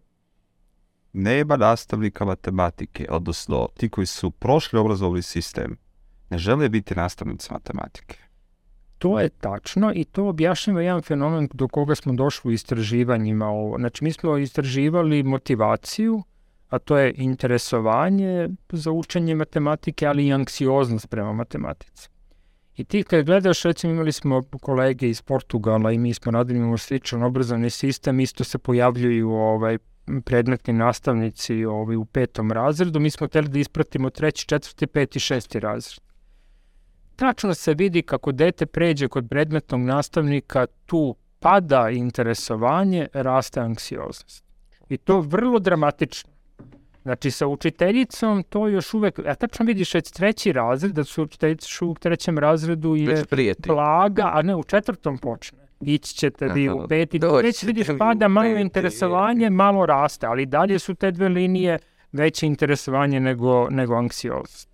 nema 1.12 1.56
nastavnika 1.56 2.24
matematike, 2.24 3.06
odnosno 3.10 3.68
ti 3.76 3.88
koji 3.88 4.06
su 4.06 4.30
prošli 4.30 4.78
obrazovni 4.78 5.22
sistem, 5.22 5.76
ne 6.30 6.38
žele 6.38 6.68
biti 6.68 6.94
nastavnici 6.94 7.52
matematike. 7.52 8.18
To 9.00 9.20
je 9.20 9.28
tačno 9.28 9.92
i 9.94 10.04
to 10.04 10.26
objašnjava 10.28 10.82
jedan 10.82 11.02
fenomen 11.02 11.48
do 11.54 11.68
koga 11.68 11.94
smo 11.94 12.12
došli 12.12 12.48
u 12.48 12.52
istraživanjima. 12.52 13.46
Znači, 13.78 14.04
mi 14.04 14.12
smo 14.12 14.36
istraživali 14.36 15.22
motivaciju, 15.22 16.22
a 16.68 16.78
to 16.78 16.98
je 16.98 17.14
interesovanje 17.16 18.48
za 18.72 18.90
učenje 18.90 19.34
matematike, 19.34 20.06
ali 20.06 20.26
i 20.26 20.32
anksioznost 20.32 21.08
prema 21.10 21.32
matematici. 21.32 22.08
I 22.76 22.84
ti 22.84 23.02
kad 23.02 23.24
gledaš, 23.24 23.62
recimo 23.62 23.92
imali 23.92 24.12
smo 24.12 24.42
kolege 24.60 25.08
iz 25.08 25.22
Portugala 25.22 25.92
i 25.92 25.98
mi 25.98 26.14
smo 26.14 26.32
radili 26.32 26.58
imamo 26.58 26.78
sličan 26.78 27.22
obrazovni 27.22 27.70
sistem, 27.70 28.20
isto 28.20 28.44
se 28.44 28.58
pojavljuju 28.58 29.30
ovaj, 29.30 29.78
predmetni 30.24 30.74
nastavnici 30.74 31.64
ovaj, 31.64 31.96
u 31.96 32.04
petom 32.04 32.52
razredu, 32.52 33.00
mi 33.00 33.10
smo 33.10 33.26
hteli 33.26 33.48
da 33.48 33.58
ispratimo 33.58 34.10
treći, 34.10 34.46
četvrti, 34.46 34.86
peti, 34.86 35.20
šesti 35.20 35.60
razred 35.60 36.09
tačno 37.20 37.54
se 37.54 37.74
vidi 37.74 38.02
kako 38.02 38.32
dete 38.32 38.66
pređe 38.66 39.08
kod 39.08 39.26
predmetnog 39.30 39.80
nastavnika, 39.80 40.66
tu 40.86 41.14
pada 41.38 41.90
interesovanje, 41.90 43.08
raste 43.12 43.60
anksioznost. 43.60 44.44
I 44.88 44.96
to 44.96 45.20
vrlo 45.20 45.58
dramatično. 45.58 46.30
Znači, 47.02 47.30
sa 47.30 47.46
učiteljicom 47.46 48.42
to 48.42 48.68
još 48.68 48.94
uvek, 48.94 49.18
a 49.18 49.34
tačno 49.34 49.66
vidiš 49.66 49.94
već 49.94 50.10
treći 50.10 50.52
razred, 50.52 50.92
da 50.92 51.04
su 51.04 51.22
učiteljice 51.22 51.84
u 51.84 51.94
trećem 51.94 52.38
razredu 52.38 52.96
je 52.96 53.24
blaga, 53.66 54.30
a 54.34 54.42
ne 54.42 54.56
u 54.56 54.64
četvrtom 54.64 55.18
počne. 55.18 55.58
Ići 55.80 56.14
ćete 56.14 56.48
vi 56.48 56.68
u 56.68 56.86
peti, 56.88 57.18
doći 57.18 57.46
već 57.46 57.62
vidiš 57.62 57.86
pada 57.98 58.28
malo 58.28 58.56
interesovanje, 58.56 59.50
malo 59.50 59.86
raste, 59.86 60.26
ali 60.26 60.46
dalje 60.46 60.78
su 60.78 60.94
te 60.94 61.10
dve 61.10 61.28
linije 61.28 61.78
veće 62.12 62.46
interesovanje 62.46 63.20
nego, 63.20 63.68
nego 63.70 63.94
anksioznost. 63.94 64.69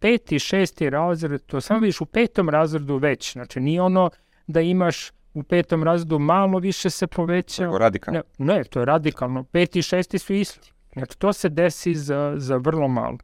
Peti, 0.00 0.38
šesti 0.38 0.90
razred, 0.90 1.42
to 1.46 1.60
samo 1.60 1.80
vidiš 1.80 2.00
u 2.00 2.06
petom 2.06 2.48
razredu 2.48 2.96
već, 2.96 3.32
znači 3.32 3.60
nije 3.60 3.82
ono 3.82 4.10
da 4.46 4.60
imaš 4.60 5.10
u 5.34 5.42
petom 5.42 5.82
razredu 5.84 6.18
malo 6.18 6.58
više 6.58 6.90
se 6.90 7.06
poveća, 7.06 7.62
Nego 7.62 7.78
radikalno. 7.78 8.22
ne, 8.38 8.54
ne, 8.54 8.64
to 8.64 8.80
je 8.80 8.86
radikalno. 8.86 9.44
Peti 9.44 9.78
i 9.78 9.82
šesti 9.82 10.18
su 10.18 10.34
isti. 10.34 10.72
Znači, 10.92 11.18
to 11.18 11.32
se 11.32 11.48
desi 11.48 11.94
za, 11.94 12.34
za 12.36 12.56
vrlo 12.56 12.88
malo. 12.88 13.18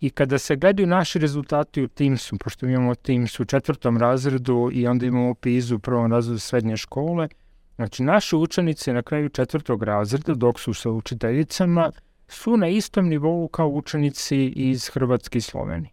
I 0.00 0.10
kada 0.10 0.38
se 0.38 0.56
gledaju 0.56 0.86
naši 0.86 1.18
rezultati 1.18 1.82
u 1.82 1.88
Teamsu, 1.88 2.38
pošto 2.38 2.66
imamo 2.66 2.94
Teams 2.94 3.40
u 3.40 3.44
četvrtom 3.44 3.98
razredu 3.98 4.70
i 4.72 4.86
onda 4.86 5.06
imamo 5.06 5.34
PISU 5.34 5.76
u 5.76 5.78
prvom 5.78 6.12
razredu 6.12 6.38
srednje 6.38 6.76
škole, 6.76 7.28
znači 7.76 8.02
naši 8.02 8.36
učenici 8.36 8.92
na 8.92 9.02
kraju 9.02 9.28
četvrtog 9.28 9.82
razreda, 9.82 10.34
dok 10.34 10.60
su 10.60 10.74
sa 10.74 10.90
učiteljicama, 10.90 11.90
su 12.28 12.56
na 12.56 12.68
istom 12.68 13.08
nivou 13.08 13.48
kao 13.48 13.68
učenici 13.68 14.46
iz 14.46 14.88
Hrvatske 14.88 15.38
i 15.38 15.40
Slovenije. 15.40 15.90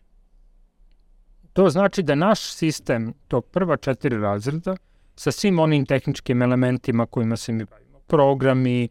To 1.57 1.69
znači 1.69 2.03
da 2.03 2.15
naš 2.15 2.53
sistem 2.53 3.13
tog 3.27 3.45
prva 3.45 3.77
četiri 3.77 4.17
razreda 4.17 4.75
sa 5.15 5.31
svim 5.31 5.59
onim 5.59 5.85
tehničkim 5.85 6.41
elementima 6.41 7.05
kojima 7.05 7.37
se 7.37 7.51
mi 7.51 7.65
bavimo, 7.65 7.99
programi, 7.99 8.89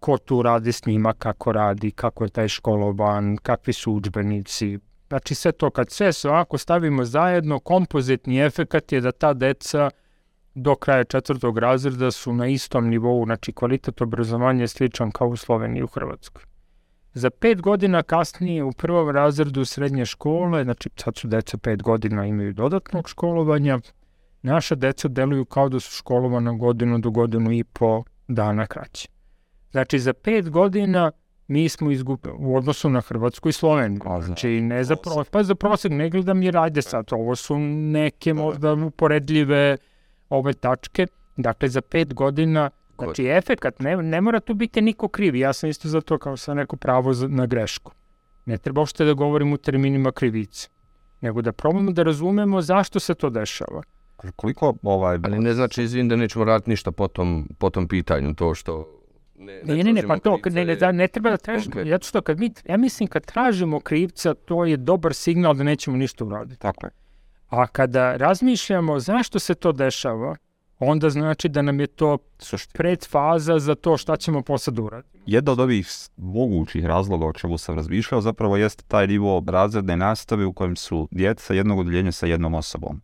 ko 0.00 0.18
tu 0.18 0.42
radi 0.42 0.72
s 0.72 0.86
njima, 0.86 1.12
kako 1.12 1.52
radi, 1.52 1.90
kako 1.90 2.24
je 2.24 2.30
taj 2.30 2.48
školovan, 2.48 3.36
kakvi 3.36 3.72
su 3.72 3.92
učbenici. 3.92 4.78
Znači 5.08 5.34
sve 5.34 5.52
to, 5.52 5.70
kad 5.70 5.90
sve 5.90 6.12
se 6.12 6.28
ovako 6.28 6.58
stavimo 6.58 7.04
zajedno, 7.04 7.58
kompozitni 7.58 8.40
efekat 8.40 8.92
je 8.92 9.00
da 9.00 9.12
ta 9.12 9.32
deca 9.32 9.90
do 10.54 10.74
kraja 10.74 11.04
četvrtog 11.04 11.58
razreda 11.58 12.10
su 12.10 12.32
na 12.32 12.46
istom 12.46 12.88
nivou, 12.88 13.24
znači 13.24 13.52
kvalitet 13.52 14.00
obrazovanja 14.00 14.60
je 14.60 14.68
sličan 14.68 15.10
kao 15.10 15.28
u 15.28 15.36
Sloveniji 15.36 15.80
i 15.80 15.84
u 15.84 15.86
Hrvatskoj. 15.94 16.47
Za 17.18 17.30
pet 17.30 17.60
godina 17.60 18.02
kasnije 18.02 18.64
u 18.64 18.72
prvom 18.72 19.10
razredu 19.10 19.64
srednje 19.64 20.04
škole, 20.06 20.64
znači 20.64 20.90
sad 20.96 21.16
su 21.16 21.28
deca 21.28 21.58
pet 21.58 21.82
godina 21.82 22.26
imaju 22.26 22.52
dodatnog 22.52 23.08
školovanja, 23.08 23.78
naša 24.42 24.74
deca 24.74 25.08
deluju 25.08 25.44
kao 25.44 25.68
da 25.68 25.80
su 25.80 25.96
školovana 25.96 26.52
godinu 26.52 26.98
do 26.98 27.10
godinu 27.10 27.52
i 27.52 27.64
po 27.64 28.04
dana 28.28 28.66
kraće. 28.66 29.08
Znači 29.70 29.98
za 29.98 30.12
pet 30.12 30.50
godina 30.50 31.10
mi 31.48 31.68
smo 31.68 31.90
izgubili 31.90 32.34
u 32.38 32.56
odnosu 32.56 32.90
na 32.90 33.00
Hrvatsku 33.00 33.48
i 33.48 33.52
Sloveniju. 33.52 34.00
Znači 34.24 34.60
ne 34.60 34.84
za 34.84 34.96
pro, 34.96 35.24
pa 35.30 35.42
za 35.42 35.54
prosek 35.54 35.92
ne 35.92 36.10
gledam 36.10 36.42
jer 36.42 36.56
ajde 36.56 36.82
sad, 36.82 37.06
ovo 37.10 37.36
su 37.36 37.58
neke 37.58 38.34
možda 38.34 38.72
uporedljive 38.72 39.76
ove 40.30 40.52
tačke. 40.52 41.06
Dakle 41.36 41.68
za 41.68 41.80
pet 41.80 42.14
godina 42.14 42.70
Znači, 43.04 43.26
efekat, 43.26 43.80
ne, 43.80 43.96
ne 43.96 44.20
mora 44.20 44.40
tu 44.40 44.54
biti 44.54 44.82
niko 44.82 45.08
kriv. 45.08 45.36
Ja 45.36 45.52
sam 45.52 45.70
isto 45.70 45.88
za 45.88 46.00
to 46.00 46.18
kao 46.18 46.36
sa 46.36 46.54
neko 46.54 46.76
pravo 46.76 47.12
za, 47.12 47.28
na 47.28 47.46
grešku. 47.46 47.92
Ne 48.46 48.58
treba 48.58 48.80
uopšte 48.80 49.04
da 49.04 49.12
govorim 49.12 49.52
u 49.52 49.56
terminima 49.56 50.12
krivice. 50.12 50.68
Nego 51.20 51.42
da 51.42 51.52
probamo 51.52 51.92
da 51.92 52.02
razumemo 52.02 52.62
zašto 52.62 53.00
se 53.00 53.14
to 53.14 53.30
dešava. 53.30 53.82
Koliko 54.36 54.74
ovaj... 54.82 55.18
Ali 55.24 55.38
ne 55.38 55.54
znači, 55.54 55.82
izvin, 55.82 56.08
da 56.08 56.16
nećemo 56.16 56.44
raditi 56.44 56.70
ništa 56.70 56.92
po 56.92 57.08
tom, 57.08 57.48
po 57.58 57.70
tom 57.70 57.88
pitanju, 57.88 58.34
to 58.34 58.54
što... 58.54 58.94
Ne, 59.38 59.62
Ne, 59.64 59.84
ne, 59.84 59.92
ne, 59.92 60.02
pa 60.02 60.18
tražimo 60.18 60.18
to, 60.18 60.42
krivca 60.42 60.58
ne, 60.58 60.64
ne, 60.64 60.76
da, 60.76 60.92
ne 60.92 61.08
treba 61.08 61.30
da 61.30 61.36
tražimo. 61.36 61.80
Ok. 61.80 61.86
Zato 61.88 62.06
što 62.06 62.22
kad 62.22 62.38
mi, 62.38 62.50
ja 62.64 62.76
mislim 62.76 63.06
kad 63.06 63.24
tražimo 63.24 63.80
krivca, 63.80 64.34
to 64.34 64.64
je 64.64 64.76
dobar 64.76 65.14
signal 65.14 65.54
da 65.54 65.64
nećemo 65.64 65.96
ništa 65.96 66.24
uraditi. 66.24 66.60
Tako 66.60 66.86
je. 66.86 66.90
A 67.48 67.66
kada 67.66 68.16
razmišljamo 68.16 69.00
zašto 69.00 69.38
se 69.38 69.54
to 69.54 69.72
dešava, 69.72 70.36
onda 70.78 71.10
znači 71.10 71.48
da 71.48 71.62
nam 71.62 71.80
je 71.80 71.86
to 71.86 72.18
Suština. 72.38 72.72
predfaza 72.72 73.58
za 73.58 73.74
to 73.74 73.96
šta 73.96 74.16
ćemo 74.16 74.42
posle 74.42 74.72
da 74.72 74.82
uradimo. 74.82 75.24
Jedna 75.26 75.52
od 75.52 75.60
ovih 75.60 75.88
mogućih 76.16 76.84
razloga 76.84 77.26
o 77.26 77.32
čemu 77.32 77.58
sam 77.58 77.76
razmišljao 77.76 78.20
zapravo 78.20 78.56
jeste 78.56 78.84
taj 78.88 79.06
nivo 79.06 79.44
razredne 79.46 79.96
nastave 79.96 80.44
u 80.44 80.52
kojem 80.52 80.76
su 80.76 81.08
djeca 81.10 81.54
jednog 81.54 81.78
odjeljenja 81.78 82.12
sa 82.12 82.26
jednom 82.26 82.54
osobom 82.54 83.00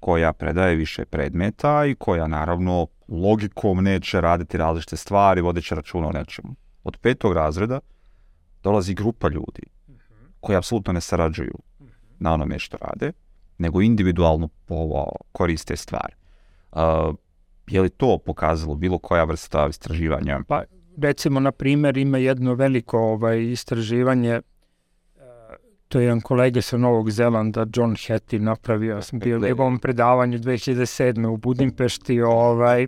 koja 0.00 0.32
predaje 0.32 0.76
više 0.76 1.04
predmeta 1.04 1.86
i 1.86 1.94
koja 1.94 2.26
naravno 2.26 2.86
logikom 3.08 3.84
neće 3.84 4.20
raditi 4.20 4.56
različite 4.56 4.96
stvari, 4.96 5.40
vodeći 5.40 5.74
računa 5.74 6.08
o 6.08 6.12
nečemu. 6.12 6.54
Od 6.84 6.96
petog 6.96 7.32
razreda 7.32 7.80
dolazi 8.62 8.94
grupa 8.94 9.28
ljudi 9.28 9.62
koji 10.40 10.56
apsolutno 10.56 10.92
ne 10.92 11.00
sarađuju 11.00 11.58
na 12.18 12.34
onome 12.34 12.58
što 12.58 12.76
rade, 12.76 13.12
nego 13.58 13.82
individualno 13.82 14.48
koriste 15.32 15.76
stvari. 15.76 16.14
Uh, 16.74 17.14
je 17.66 17.80
li 17.80 17.88
to 17.90 18.18
pokazalo 18.18 18.74
bilo 18.74 18.98
koja 18.98 19.24
vrsta 19.24 19.66
istraživanja? 19.70 20.40
Pa, 20.48 20.62
recimo, 21.02 21.40
na 21.40 21.52
primer, 21.52 21.96
ima 21.96 22.18
jedno 22.18 22.54
veliko 22.54 22.98
ovaj, 22.98 23.42
istraživanje, 23.42 24.30
e, 24.30 24.40
to 25.88 25.98
je 25.98 26.04
jedan 26.04 26.20
kolega 26.20 26.62
sa 26.62 26.76
Novog 26.76 27.10
Zelanda, 27.10 27.66
John 27.76 27.96
Hattie, 28.08 28.38
napravio, 28.38 28.94
ja 28.94 29.02
sam 29.02 29.18
bio 29.18 29.36
u 29.36 29.40
Ne. 29.40 29.48
njegovom 29.48 29.78
predavanju 29.78 30.38
2007. 30.38 31.26
u 31.26 31.36
Budimpešti, 31.36 32.20
ovaj, 32.22 32.86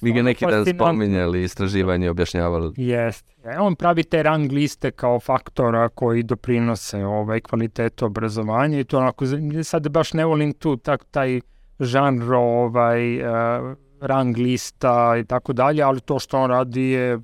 Vi 0.00 0.12
ga 0.12 0.22
neki 0.22 0.46
dan 0.46 0.66
spominjali, 0.66 1.42
istraživanje 1.42 2.10
objašnjavali. 2.10 2.72
Jest. 2.76 3.26
E, 3.44 3.58
On 3.58 3.74
pravi 3.74 4.02
te 4.04 4.22
rang 4.22 4.52
liste 4.52 4.90
kao 4.90 5.20
faktora 5.20 5.88
koji 5.88 6.22
doprinose 6.22 7.04
ovaj 7.04 7.40
kvalitetu 7.40 8.06
obrazovanja 8.06 8.80
i 8.80 8.84
to 8.84 8.98
onako, 8.98 9.24
sad 9.62 9.88
baš 9.88 10.12
ne 10.12 10.24
volim 10.24 10.52
tu 10.52 10.76
tak, 10.76 11.04
taj 11.10 11.40
žanr 11.80 12.34
ovaj, 12.34 13.18
uh, 13.18 13.76
rang 14.00 14.36
lista 14.36 15.16
i 15.20 15.24
tako 15.24 15.52
dalje, 15.52 15.82
ali 15.82 16.00
to 16.00 16.18
što 16.18 16.38
on 16.38 16.50
radi 16.50 16.82
je 16.82 17.18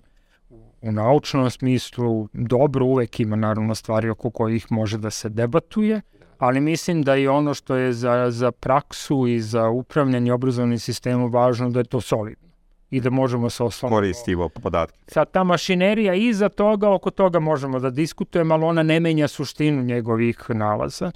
u 0.83 0.93
naučnom 0.93 1.51
smislu 1.51 2.29
dobro, 2.33 2.87
uvek 2.87 3.21
ima 3.21 3.37
naravno 3.37 3.75
stvari 3.75 4.11
oko 4.11 4.31
kojih 4.31 4.73
može 4.73 4.99
da 4.99 5.11
se 5.11 5.29
debatuje, 5.29 6.01
ali 6.39 6.61
mislim 6.61 7.03
da 7.03 7.15
je 7.15 7.31
ono 7.31 7.55
što 7.55 7.75
je 7.75 7.93
za, 7.93 8.31
za 8.31 8.53
praksu 8.53 9.27
i 9.27 9.41
za 9.41 9.69
upravljanje 9.69 10.33
obrazovnim 10.33 10.79
sistemom 10.79 11.33
važno 11.33 11.71
da 11.71 11.81
je 11.81 11.85
to 11.85 12.01
solidno 12.01 12.51
i 12.91 13.01
da 13.01 13.11
možemo 13.11 13.51
se 13.51 13.63
osloniti 13.63 13.97
Koristimo 13.97 14.49
podatke. 14.49 14.99
sad 15.07 15.31
ta 15.31 15.45
mašinerija 15.45 16.15
iza 16.15 16.49
toga, 16.49 16.91
oko 16.91 17.11
toga 17.11 17.39
možemo 17.39 17.79
da 17.79 17.91
diskutujemo, 17.91 18.55
ali 18.55 18.65
ona 18.65 18.83
ne 18.83 19.01
menja 19.01 19.29
suštinu 19.29 19.83
njegovih 19.83 20.45
nalaza. 20.49 21.11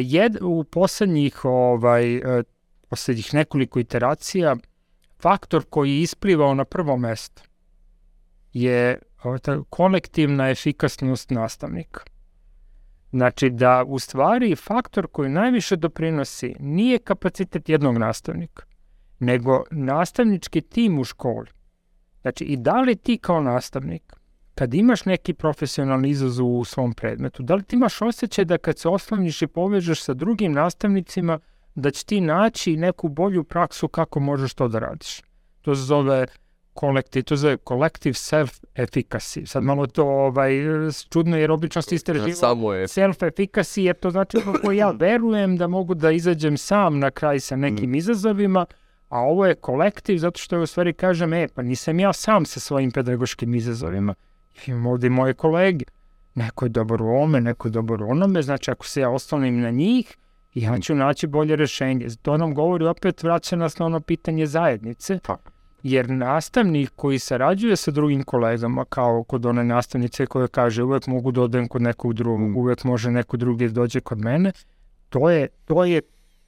Jed, 0.00 0.36
u 0.42 0.64
poslednjih, 0.64 1.44
ovaj, 1.44 2.16
e, 2.16 2.42
poslednjih 2.88 3.34
nekoliko 3.34 3.80
iteracija, 3.80 4.56
faktor 5.20 5.64
koji 5.70 5.90
je 5.90 6.00
isplivao 6.00 6.54
na 6.54 6.64
prvo 6.64 6.96
mesto 6.96 7.42
je 8.52 8.98
ovaj, 9.22 9.38
ta 9.38 9.62
kolektivna 9.70 10.50
efikasnost 10.50 11.30
nastavnika. 11.30 12.00
Znači 13.10 13.50
da 13.50 13.84
u 13.86 13.98
stvari 13.98 14.56
faktor 14.56 15.06
koji 15.12 15.30
najviše 15.30 15.76
doprinosi 15.76 16.54
nije 16.60 16.98
kapacitet 16.98 17.68
jednog 17.68 17.98
nastavnika, 17.98 18.64
nego 19.18 19.64
nastavnički 19.70 20.60
tim 20.60 20.98
u 20.98 21.04
školi. 21.04 21.50
Znači, 22.22 22.44
i 22.44 22.56
da 22.56 22.80
li 22.80 22.96
ti 22.96 23.18
kao 23.18 23.40
nastavnik, 23.40 24.14
kad 24.54 24.74
imaš 24.74 25.04
neki 25.04 25.34
profesionalni 25.34 26.08
izazov 26.08 26.58
u 26.58 26.64
svom 26.64 26.92
predmetu, 26.92 27.42
da 27.42 27.54
li 27.54 27.62
ti 27.62 27.76
imaš 27.76 28.02
osjećaj 28.02 28.44
da 28.44 28.58
kad 28.58 28.78
se 28.78 28.88
osloniš 28.88 29.42
i 29.42 29.46
povežeš 29.46 30.02
sa 30.02 30.14
drugim 30.14 30.52
nastavnicima, 30.52 31.38
da 31.74 31.90
će 31.90 32.04
ti 32.04 32.20
naći 32.20 32.76
neku 32.76 33.08
bolju 33.08 33.44
praksu 33.44 33.88
kako 33.88 34.20
možeš 34.20 34.54
to 34.54 34.68
da 34.68 34.78
radiš. 34.78 35.22
To 35.62 35.74
se 35.74 35.82
zove 35.82 36.26
kolektiv, 36.72 37.22
to 37.22 37.36
se 37.36 37.40
zove 37.40 37.56
collective 37.68 38.14
self-efficacy. 38.14 39.46
Sad 39.46 39.64
malo 39.64 39.86
to 39.86 40.04
ovaj, 40.04 40.52
čudno 41.10 41.36
jer 41.36 41.50
obično 41.50 41.82
ste 41.82 41.94
istraživali 41.94 42.32
Samo 42.32 42.72
je 42.72 42.86
self-efficacy, 42.86 43.80
jer 43.80 43.96
to 43.96 44.10
znači 44.10 44.36
kako 44.44 44.72
ja 44.72 44.90
verujem 44.90 45.56
da 45.56 45.66
mogu 45.66 45.94
da 45.94 46.10
izađem 46.10 46.56
sam 46.56 46.98
na 46.98 47.10
kraj 47.10 47.40
sa 47.40 47.56
nekim 47.56 47.94
izazovima, 47.94 48.66
a 49.08 49.20
ovo 49.20 49.46
je 49.46 49.54
kolektiv 49.54 50.18
zato 50.18 50.38
što 50.38 50.60
u 50.60 50.66
stvari 50.66 50.92
kažem, 50.92 51.32
e, 51.32 51.48
pa 51.54 51.62
nisam 51.62 52.00
ja 52.00 52.12
sam 52.12 52.46
sa 52.46 52.60
svojim 52.60 52.90
pedagoškim 52.90 53.54
izazovima. 53.54 54.14
Imam 54.66 54.86
ovde 54.86 55.06
i 55.06 55.10
moje 55.10 55.34
kolege. 55.34 55.84
Neko 56.34 56.64
je 56.64 56.68
dobar 56.68 57.02
u 57.02 57.06
ovome, 57.06 57.40
neko 57.40 57.68
je 57.68 57.72
dobar 57.72 58.02
u 58.02 58.08
onome, 58.10 58.42
znači 58.42 58.70
ako 58.70 58.86
se 58.86 59.00
ja 59.00 59.10
oslonim 59.10 59.60
na 59.60 59.70
njih, 59.70 60.16
ja 60.54 60.78
ću 60.78 60.94
naći 60.94 61.26
bolje 61.26 61.56
rešenje. 61.56 62.06
To 62.22 62.36
nam 62.36 62.54
govori 62.54 62.86
opet, 62.86 63.22
vraća 63.22 63.56
nas 63.56 63.78
na 63.78 63.86
ono 63.86 64.00
pitanje 64.00 64.46
zajednice, 64.46 65.18
Tako. 65.18 65.50
jer 65.82 66.10
nastavnik 66.10 66.90
koji 66.96 67.18
sarađuje 67.18 67.76
sa 67.76 67.90
drugim 67.90 68.22
kolegama, 68.22 68.84
kao 68.84 69.22
kod 69.22 69.46
one 69.46 69.64
nastavnice 69.64 70.26
koja 70.26 70.46
kaže 70.46 70.82
uvek 70.82 71.06
mogu 71.06 71.32
da 71.32 71.42
odem 71.42 71.68
kod 71.68 71.82
nekog 71.82 72.14
drugog, 72.14 72.50
Mm. 72.50 72.56
uvek 72.56 72.84
može 72.84 73.10
neko 73.10 73.36
drugi 73.36 73.68
da 73.68 73.72
dođe 73.72 74.00
kod 74.00 74.18
mene, 74.18 74.52
to 75.08 75.30
je, 75.30 75.48
to 75.64 75.84
je 75.84 76.00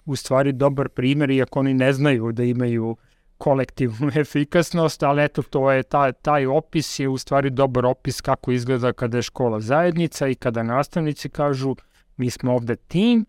u 0.04 0.16
stvari 0.16 0.52
dobar 0.52 0.88
primer, 0.88 1.30
iako 1.30 1.60
oni 1.60 1.74
ne 1.74 1.92
znaju 1.92 2.32
da 2.32 2.42
imaju 2.44 2.96
kolektivnu 3.38 4.10
efikasnost, 4.20 5.02
ali 5.02 5.24
eto, 5.24 5.42
to 5.42 5.70
je, 5.70 5.82
taj, 5.82 6.12
taj 6.12 6.46
opis 6.46 6.98
je 6.98 7.08
u 7.08 7.18
stvari 7.18 7.50
dobar 7.50 7.86
opis 7.86 8.20
kako 8.20 8.52
izgleda 8.52 8.92
kada 8.92 9.18
je 9.18 9.22
škola 9.22 9.60
zajednica 9.60 10.28
i 10.28 10.34
kada 10.34 10.62
nastavnici 10.62 11.28
kažu 11.28 11.74
mi 12.16 12.30
smo 12.30 12.54
ovde 12.54 12.76
tim, 12.76 13.26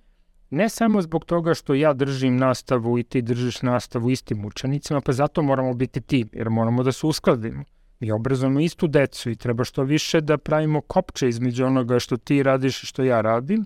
ne 0.49 0.69
samo 0.69 1.01
zbog 1.01 1.25
toga 1.25 1.53
što 1.53 1.73
ja 1.73 1.93
držim 1.93 2.37
nastavu 2.37 2.99
i 2.99 3.03
ti 3.03 3.21
držiš 3.21 3.61
nastavu 3.61 4.09
istim 4.09 4.45
učenicima, 4.45 5.01
pa 5.01 5.11
zato 5.11 5.41
moramo 5.41 5.73
biti 5.73 6.01
tim, 6.01 6.29
jer 6.33 6.49
moramo 6.49 6.83
da 6.83 6.91
se 6.91 7.07
uskladimo. 7.07 7.63
Mi 7.99 8.11
obrazujemo 8.11 8.59
istu 8.59 8.87
decu 8.87 9.29
i 9.29 9.35
treba 9.35 9.63
što 9.63 9.83
više 9.83 10.21
da 10.21 10.37
pravimo 10.37 10.81
kopče 10.81 11.29
između 11.29 11.65
onoga 11.65 11.99
što 11.99 12.17
ti 12.17 12.43
radiš 12.43 12.83
i 12.83 12.85
što 12.85 13.03
ja 13.03 13.21
radim, 13.21 13.65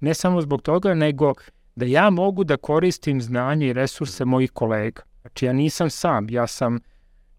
ne 0.00 0.14
samo 0.14 0.40
zbog 0.40 0.62
toga, 0.62 0.94
nego 0.94 1.34
da 1.76 1.86
ja 1.86 2.10
mogu 2.10 2.44
da 2.44 2.56
koristim 2.56 3.22
znanje 3.22 3.66
i 3.66 3.72
resurse 3.72 4.24
mojih 4.24 4.50
kolega. 4.50 5.02
Znači 5.30 5.46
ja 5.46 5.52
nisam 5.52 5.90
sam, 5.90 6.26
ja 6.30 6.46
sam, 6.46 6.78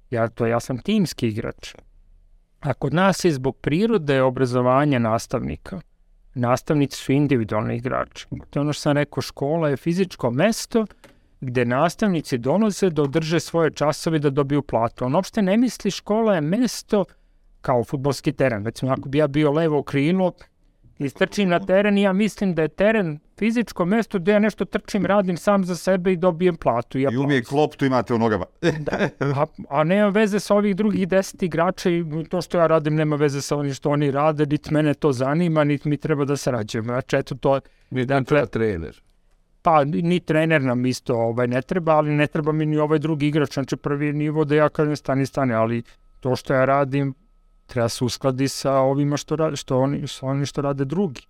ja, 0.09 0.27
to, 0.27 0.45
ja 0.45 0.59
sam 0.59 0.77
timski 0.77 1.27
igrač. 1.27 1.75
A 2.59 2.73
kod 2.73 2.93
nas 2.93 3.25
je 3.25 3.31
zbog 3.31 3.57
prirode 3.57 4.21
obrazovanja 4.21 4.99
nastavnika, 4.99 5.81
nastavnici 6.33 6.97
su 6.97 7.11
individualni 7.11 7.75
igrači. 7.75 8.27
To 8.49 8.59
je 8.59 8.61
ono 8.61 8.73
što 8.73 8.81
sam 8.81 8.97
rekao, 8.97 9.21
škola 9.21 9.69
je 9.69 9.77
fizičko 9.77 10.31
mesto 10.31 10.85
gde 11.41 11.65
nastavnici 11.65 12.37
donose 12.37 12.89
da 12.89 13.01
održe 13.01 13.39
svoje 13.39 13.71
časove 13.71 14.19
da 14.19 14.29
dobiju 14.29 14.61
platu. 14.61 15.05
On 15.05 15.15
uopšte 15.15 15.41
ne 15.41 15.57
misli 15.57 15.91
škola 15.91 16.35
je 16.35 16.41
mesto 16.41 17.05
kao 17.61 17.83
futbolski 17.83 18.31
teren. 18.31 18.65
Recimo, 18.65 18.91
ako 18.91 19.09
bi 19.09 19.17
ja 19.17 19.27
bio 19.27 19.51
levo 19.51 19.83
krilo, 19.83 20.31
istrčim 21.05 21.49
na 21.49 21.59
teren 21.59 21.97
i 21.97 22.01
ja 22.01 22.13
mislim 22.13 22.55
da 22.55 22.61
je 22.61 22.67
teren 22.67 23.19
fizičko 23.39 23.85
mesto 23.85 24.19
gde 24.19 24.31
ja 24.31 24.39
nešto 24.39 24.65
trčim, 24.65 25.05
radim 25.05 25.37
sam 25.37 25.65
za 25.65 25.75
sebe 25.75 26.13
i 26.13 26.17
dobijem 26.17 26.55
platu. 26.55 26.99
I 26.99 27.17
umije 27.17 27.43
kloptu 27.43 27.85
imate 27.85 28.13
u 28.13 28.17
nogama. 28.17 28.45
da, 28.79 29.09
a, 29.19 29.45
a 29.69 29.83
nema 29.83 30.09
veze 30.09 30.39
sa 30.39 30.55
ovih 30.55 30.75
drugih 30.75 31.07
deset 31.07 31.43
igrača 31.43 31.89
i 31.89 32.03
to 32.29 32.41
što 32.41 32.57
ja 32.57 32.67
radim 32.67 32.95
nema 32.95 33.15
veze 33.15 33.41
sa 33.41 33.57
onim 33.57 33.73
što 33.73 33.89
oni 33.89 34.11
rade, 34.11 34.45
niti 34.45 34.73
mene 34.73 34.93
to 34.93 35.11
zanima, 35.11 35.63
niti 35.63 35.89
mi 35.89 35.97
treba 35.97 36.25
da 36.25 36.37
sarađujemo. 36.37 36.87
Znači, 36.87 37.15
eto 37.15 37.35
to... 37.35 37.59
Mi 37.89 38.05
dakle, 38.05 38.45
trener. 38.45 39.01
Pa, 39.61 39.83
ni 39.83 40.19
trener 40.19 40.61
nam 40.61 40.85
isto 40.85 41.15
ovaj, 41.15 41.47
ne 41.47 41.61
treba, 41.61 41.95
ali 41.95 42.11
ne 42.11 42.27
treba 42.27 42.51
mi 42.51 42.65
ni 42.65 42.77
ovaj 42.77 42.99
drugi 42.99 43.27
igrač. 43.27 43.53
Znači, 43.53 43.75
prvi 43.75 44.13
nivo 44.13 44.45
da 44.45 44.55
ja 44.55 44.69
kažem 44.69 44.95
stani, 44.95 45.25
stani, 45.25 45.53
ali 45.53 45.83
to 46.19 46.35
što 46.35 46.53
ja 46.53 46.65
radim 46.65 47.13
treba 47.71 47.89
se 47.89 48.03
uskladi 48.03 48.47
sa 48.47 48.73
ovima 48.73 49.17
što, 49.17 49.35
rade, 49.35 49.55
što 49.55 49.79
oni, 49.79 50.07
sa 50.07 50.25
oni 50.25 50.45
što 50.45 50.61
rade 50.61 50.85
drugi. 50.85 51.21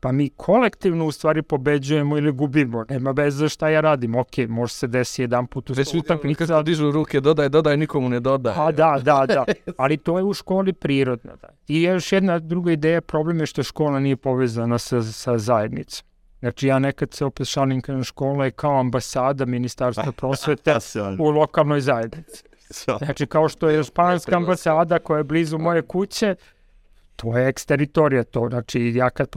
Pa 0.00 0.12
mi 0.12 0.28
kolektivno 0.28 1.06
u 1.06 1.12
stvari 1.12 1.42
pobeđujemo 1.42 2.18
ili 2.18 2.32
gubimo. 2.32 2.84
Nema 2.88 3.10
veze 3.10 3.48
šta 3.48 3.68
ja 3.68 3.80
radim. 3.80 4.14
Ok, 4.14 4.38
može 4.48 4.74
se 4.74 4.86
desi 4.86 5.22
jedan 5.22 5.46
put 5.46 5.70
u 5.70 5.72
Već 5.72 5.94
utakmica. 5.94 6.46
Kad 6.46 6.64
dižu 6.64 6.90
ruke, 6.90 7.20
dodaj, 7.20 7.48
dodaj, 7.48 7.76
nikomu 7.76 8.08
ne 8.08 8.20
dodaj. 8.20 8.54
Pa 8.54 8.72
da, 8.72 8.98
da, 9.02 9.26
da. 9.26 9.44
Ali 9.82 9.96
to 9.96 10.18
je 10.18 10.24
u 10.24 10.34
školi 10.34 10.72
prirodno. 10.72 11.36
Da. 11.42 11.48
I 11.68 11.82
još 11.82 12.12
jedna 12.12 12.38
druga 12.38 12.72
ideja, 12.72 13.00
problem 13.00 13.40
je 13.40 13.46
što 13.46 13.62
škola 13.62 14.00
nije 14.00 14.16
povezana 14.16 14.78
sa, 14.78 15.02
sa 15.02 15.38
zajednicom. 15.38 16.08
Znači 16.40 16.66
ja 16.66 16.78
nekad 16.78 17.14
se 17.14 17.24
opet 17.24 17.46
šalim 17.46 17.80
kada 17.80 18.02
škola 18.02 18.44
je 18.44 18.50
kao 18.50 18.80
ambasada 18.80 19.44
ministarstva 19.44 20.12
prosvete 20.20 20.74
u 21.18 21.30
lokalnoj 21.30 21.80
zajednici. 21.80 22.42
Znači 22.98 23.26
kao 23.26 23.48
što 23.48 23.68
je 23.68 23.84
španska 23.84 24.36
ambasada 24.36 24.98
koja 24.98 25.18
je 25.18 25.24
blizu 25.24 25.58
moje 25.58 25.82
kuće, 25.82 26.34
to 27.16 27.38
je 27.38 27.48
eksteritorija 27.48 28.24
to. 28.24 28.48
Znači 28.50 28.92
ja 28.94 29.10
kad 29.10 29.28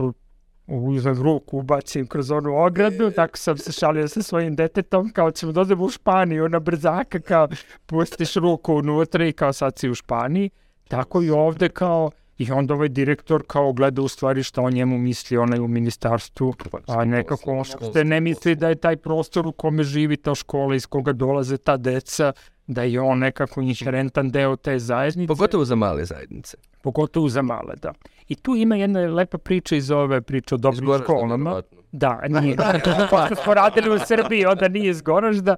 uzem 0.66 1.22
ruku, 1.22 1.58
ubacim 1.58 2.06
kroz 2.06 2.30
onu 2.30 2.56
ogradu, 2.64 3.10
tako 3.10 3.38
sam 3.38 3.58
se 3.58 3.72
šalio 3.72 4.08
sa 4.08 4.22
svojim 4.22 4.56
detetom, 4.56 5.10
kao 5.10 5.30
ćemo 5.30 5.52
da 5.52 5.74
u 5.84 5.90
Španiju 5.90 6.48
na 6.48 6.60
brzaka, 6.60 7.20
kao 7.20 7.48
pustiš 7.86 8.34
ruku 8.34 8.74
unutra 8.74 9.26
i 9.26 9.32
kao 9.32 9.52
sad 9.52 9.78
si 9.78 9.90
u 9.90 9.94
Španiji. 9.94 10.50
Tako 10.88 11.22
i 11.22 11.30
ovde 11.30 11.68
kao 11.68 12.10
I 12.38 12.50
onda 12.50 12.74
ovaj 12.74 12.88
direktor 12.88 13.42
kao 13.46 13.72
gleda 13.72 14.02
u 14.02 14.08
stvari 14.08 14.42
šta 14.42 14.62
o 14.62 14.70
njemu 14.70 14.98
misli 14.98 15.36
onaj 15.36 15.58
u 15.58 15.68
ministarstvu, 15.68 16.54
a 16.86 17.04
nekako 17.04 17.52
on 17.52 17.64
što 17.64 18.04
ne 18.04 18.20
misli 18.20 18.54
da 18.54 18.68
je 18.68 18.74
taj 18.74 18.96
prostor 18.96 19.46
u 19.46 19.52
kome 19.52 19.82
živi 19.82 20.16
ta 20.16 20.34
škola 20.34 20.74
iz 20.74 20.86
koga 20.86 21.12
dolaze 21.12 21.56
ta 21.58 21.76
deca, 21.76 22.32
da 22.66 22.82
je 22.82 23.00
on 23.00 23.18
nekako 23.18 23.60
inherentan 23.60 24.30
deo 24.30 24.56
te 24.56 24.78
zajednice. 24.78 25.28
Pogotovo 25.28 25.64
za 25.64 25.74
male 25.74 26.04
zajednice. 26.04 26.56
Pogotovo 26.82 27.28
za 27.28 27.42
male, 27.42 27.74
da. 27.82 27.92
I 28.28 28.34
tu 28.34 28.56
ima 28.56 28.76
jedna 28.76 29.00
lepa 29.00 29.38
priča 29.38 29.76
iz 29.76 29.90
ove 29.90 30.20
priče 30.20 30.54
o 30.54 30.58
dobrim 30.58 30.88
školama. 31.02 31.62
Da, 31.92 32.20
nije. 32.28 32.56
Pošto 33.10 33.34
smo 33.34 33.54
radili 33.54 33.96
u 33.96 33.98
Srbiji, 33.98 34.46
onda 34.46 34.68
nije 34.68 34.90
iz 34.90 35.02
Goražda. 35.02 35.56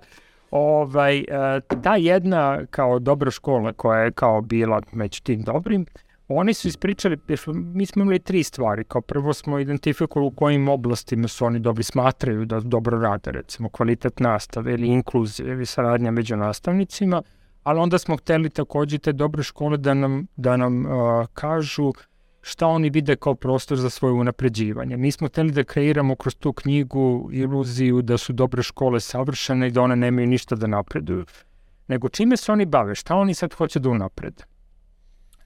Ovaj, 0.50 1.18
e, 1.18 1.24
ta 1.82 1.96
jedna 1.96 2.60
kao 2.70 2.98
dobra 2.98 3.30
škola 3.30 3.72
koja 3.72 4.00
je 4.00 4.12
kao 4.12 4.40
bila 4.40 4.82
među 4.92 5.22
tim 5.22 5.42
dobrim, 5.42 5.86
oni 6.28 6.54
su 6.54 6.68
ispričali, 6.68 7.18
jer 7.28 7.40
mi 7.54 7.86
smo 7.86 8.02
imali 8.02 8.18
tri 8.18 8.42
stvari. 8.42 8.84
Kao 8.84 9.00
prvo 9.00 9.32
smo 9.32 9.58
identifikovali 9.58 10.26
u 10.26 10.30
kojim 10.30 10.68
oblastima 10.68 11.28
su 11.28 11.44
oni 11.44 11.58
dobri, 11.58 11.84
smatraju 11.84 12.44
da 12.44 12.60
dobro 12.60 12.98
rade, 12.98 13.32
recimo 13.32 13.68
kvalitet 13.68 14.20
nastave 14.20 14.74
ili 14.74 14.86
inkluzija 14.86 15.52
ili 15.52 15.66
saradnja 15.66 16.10
među 16.10 16.36
nastavnicima, 16.36 17.22
ali 17.62 17.80
onda 17.80 17.98
smo 17.98 18.16
hteli 18.16 18.50
takođe 18.50 18.98
te 18.98 19.12
dobre 19.12 19.42
škole 19.42 19.76
da 19.76 19.94
nam, 19.94 20.26
da 20.36 20.56
nam 20.56 20.86
uh, 20.86 21.26
kažu 21.34 21.92
šta 22.40 22.66
oni 22.66 22.90
vide 22.90 23.16
kao 23.16 23.34
prostor 23.34 23.78
za 23.78 23.90
svoje 23.90 24.12
unapređivanje. 24.12 24.96
Mi 24.96 25.10
smo 25.10 25.28
hteli 25.28 25.52
da 25.52 25.64
kreiramo 25.64 26.16
kroz 26.16 26.34
tu 26.36 26.52
knjigu 26.52 27.28
iluziju 27.32 28.02
da 28.02 28.18
su 28.18 28.32
dobre 28.32 28.62
škole 28.62 29.00
savršene 29.00 29.68
i 29.68 29.70
da 29.70 29.82
one 29.82 29.96
nemaju 29.96 30.26
ništa 30.26 30.56
da 30.56 30.66
napreduju. 30.66 31.24
Nego 31.88 32.08
čime 32.08 32.36
se 32.36 32.52
oni 32.52 32.66
bave, 32.66 32.94
šta 32.94 33.16
oni 33.16 33.34
sad 33.34 33.54
hoće 33.54 33.80
da 33.80 33.88
unaprede. 33.88 34.44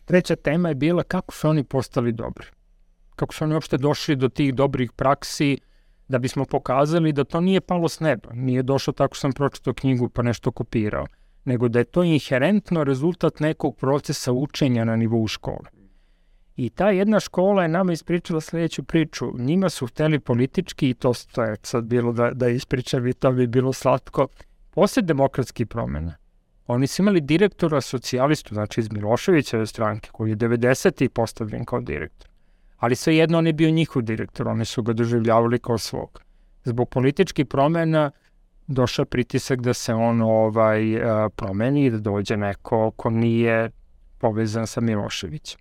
Treća 0.09 0.37
tema 0.37 0.69
je 0.69 0.75
bila 0.75 1.03
kako 1.03 1.35
su 1.35 1.49
oni 1.49 1.65
postali 1.65 2.13
dobri. 2.13 2.47
Kako 3.17 3.35
su 3.35 3.45
oni 3.45 3.55
uopšte 3.55 3.77
došli 3.77 4.17
do 4.17 4.29
tih 4.29 4.55
dobrih 4.55 4.93
praksi 4.93 5.59
da 6.09 6.19
bismo 6.19 6.45
pokazali 6.45 7.13
da 7.13 7.25
to 7.25 7.41
nije 7.41 7.61
palo 7.61 7.89
s 7.89 8.01
neba. 8.01 8.33
Nije 8.33 8.63
došlo 8.63 8.93
tako 8.93 9.17
sam 9.17 9.33
pročitao 9.33 9.75
knjigu 9.75 10.09
pa 10.09 10.23
nešto 10.23 10.51
kopirao. 10.51 11.07
Nego 11.45 11.69
da 11.69 11.79
je 11.79 11.85
to 11.85 12.03
inherentno 12.03 12.85
rezultat 12.85 13.41
nekog 13.41 13.77
procesa 13.77 14.33
učenja 14.33 14.85
na 14.85 14.97
nivou 14.97 15.27
škole. 15.27 15.69
I 16.57 16.71
ta 16.71 16.91
jedna 16.91 17.21
škola 17.21 17.63
je 17.63 17.69
nama 17.69 17.93
ispričala 17.93 18.41
sledeću 18.41 18.85
priču. 18.85 19.27
Njima 19.39 19.69
su 19.69 19.87
hteli 19.87 20.21
politički, 20.21 20.91
i 20.91 20.95
to, 20.95 21.13
to 21.33 21.43
je 21.43 21.57
sad 21.63 21.85
bilo 21.85 22.13
da, 22.13 22.31
da 22.31 22.49
ispričam 22.49 23.07
i 23.07 23.13
to 23.13 23.33
bi 23.33 23.47
bilo 23.47 23.73
slatko, 23.73 24.29
posle 24.71 25.03
demokratskih 25.03 25.67
promena. 25.67 26.15
Oni 26.69 26.87
su 26.87 27.03
imali 27.03 27.21
direktora 27.21 27.81
socijalistu, 27.81 28.55
znači 28.55 28.81
iz 28.81 28.93
Miloševićeve 28.93 29.67
stranke, 29.67 30.11
koji 30.13 30.31
je 30.31 30.37
90. 30.37 31.09
postavljen 31.09 31.65
kao 31.65 31.81
direktor. 31.81 32.29
Ali 32.77 32.97
svejedno 32.97 33.39
on 33.39 33.47
je 33.47 33.53
bio 33.53 33.71
njihov 33.71 34.03
direktor, 34.03 34.49
oni 34.49 34.65
su 34.65 34.83
ga 34.83 34.93
doživljavali 34.93 35.59
kao 35.59 35.79
svog. 35.79 36.23
Zbog 36.65 36.89
političkih 36.89 37.47
promena 37.47 38.11
došao 38.67 39.05
pritisak 39.05 39.61
da 39.61 39.75
se 39.75 39.95
on 39.95 40.21
ovaj 40.21 41.03
a, 41.03 41.29
promeni 41.29 41.85
i 41.85 41.91
da 41.91 41.99
dođe 41.99 42.37
neko 42.37 42.91
ko 42.91 43.11
nije 43.11 43.71
povezan 44.19 44.67
sa 44.67 44.81
Miloševićem. 44.81 45.61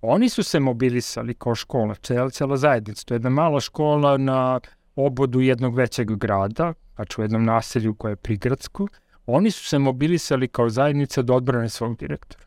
Oni 0.00 0.28
su 0.28 0.42
se 0.42 0.60
mobilisali 0.60 1.34
kao 1.34 1.54
škola, 1.54 1.94
cela, 1.94 2.30
cela 2.30 2.56
zajednica. 2.56 3.04
To 3.04 3.14
je 3.14 3.16
jedna 3.16 3.30
mala 3.30 3.60
škola 3.60 4.16
na 4.16 4.60
obodu 4.96 5.40
jednog 5.40 5.76
većeg 5.76 6.16
grada, 6.16 6.72
znači 6.94 7.20
u 7.20 7.24
jednom 7.24 7.44
naselju 7.44 7.94
koje 7.94 8.12
je 8.12 8.16
prigradsko, 8.16 8.88
Oni 9.26 9.50
su 9.50 9.64
se 9.64 9.78
mobilisali 9.78 10.48
kao 10.48 10.68
zajednica 10.68 11.22
da 11.22 11.34
odbrane 11.34 11.68
svog 11.68 11.96
direktora. 11.96 12.44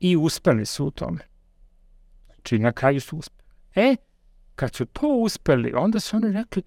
I 0.00 0.16
uspeli 0.16 0.66
su 0.66 0.86
u 0.86 0.90
tome. 0.90 1.18
Znači, 2.26 2.58
na 2.58 2.72
kraju 2.72 3.00
su 3.00 3.16
uspeli. 3.16 3.50
E, 3.74 3.96
kad 4.54 4.74
su 4.74 4.86
to 4.86 5.08
uspeli, 5.08 5.72
onda 5.76 6.00
su 6.00 6.16
oni 6.16 6.32
rekli, 6.32 6.62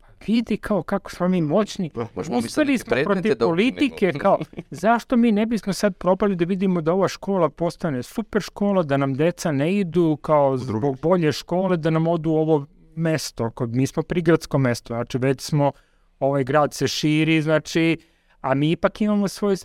pa 0.00 0.06
vidi 0.26 0.56
kao 0.56 0.82
kako 0.82 1.10
smo 1.10 1.28
mi 1.28 1.42
moćni, 1.42 1.90
možemo 2.14 2.38
uspeli 2.38 2.78
smo 2.78 2.96
protiv 3.04 3.34
da 3.34 3.46
ukinemo." 3.46 3.48
politike, 3.48 4.12
kao, 4.12 4.38
zašto 4.70 5.16
mi 5.16 5.32
ne 5.32 5.46
bismo 5.46 5.72
sad 5.72 5.96
probali 5.96 6.36
da 6.36 6.44
vidimo 6.44 6.80
da 6.80 6.92
ova 6.92 7.08
škola 7.08 7.48
postane 7.50 8.02
super 8.02 8.42
škola, 8.42 8.82
da 8.82 8.96
nam 8.96 9.14
deca 9.14 9.52
ne 9.52 9.74
idu 9.74 10.18
kao 10.22 10.56
zbog 10.56 10.98
bolje 11.02 11.32
škole, 11.32 11.76
da 11.76 11.90
nam 11.90 12.06
odu 12.06 12.30
ovo 12.30 12.66
mesto, 12.96 13.50
kod, 13.50 13.76
mi 13.76 13.86
smo 13.86 14.02
prigradsko 14.02 14.58
mesto, 14.58 14.94
znači 14.94 15.18
već 15.18 15.40
smo, 15.40 15.72
ovaj 16.18 16.44
grad 16.44 16.74
se 16.74 16.88
širi, 16.88 17.42
znači, 17.42 17.98
a 18.40 18.54
mi 18.54 18.70
ipak 18.70 19.00
imamo 19.00 19.28
svoj 19.28 19.56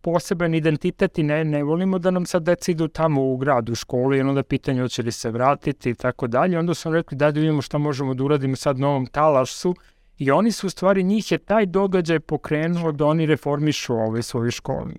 poseban 0.00 0.54
identitet 0.54 1.18
i 1.18 1.22
ne, 1.22 1.44
ne 1.44 1.62
volimo 1.62 1.98
da 1.98 2.10
nam 2.10 2.26
sad 2.26 2.42
deca 2.42 2.70
idu 2.72 2.88
tamo 2.88 3.32
u 3.32 3.36
grad, 3.36 3.70
u 3.70 3.74
školu 3.74 4.14
i 4.14 4.20
onda 4.20 4.42
pitanje 4.42 4.82
hoće 4.82 5.02
li 5.02 5.12
se 5.12 5.30
vratiti 5.30 5.90
i 5.90 5.94
tako 5.94 6.26
dalje. 6.26 6.58
Onda 6.58 6.74
su 6.74 6.92
rekli 6.92 7.16
da 7.16 7.30
da 7.30 7.40
vidimo 7.40 7.62
šta 7.62 7.78
možemo 7.78 8.14
da 8.14 8.24
uradimo 8.24 8.56
sad 8.56 8.78
na 8.78 8.88
ovom 8.88 9.06
talasu 9.06 9.74
i 10.18 10.30
oni 10.30 10.52
su 10.52 10.66
u 10.66 10.70
stvari, 10.70 11.02
njih 11.02 11.32
je 11.32 11.38
taj 11.38 11.66
događaj 11.66 12.20
pokrenuo 12.20 12.92
da 12.92 13.06
oni 13.06 13.26
reformišu 13.26 13.94
ove 13.94 14.22
svoje 14.22 14.50
škole. 14.50 14.94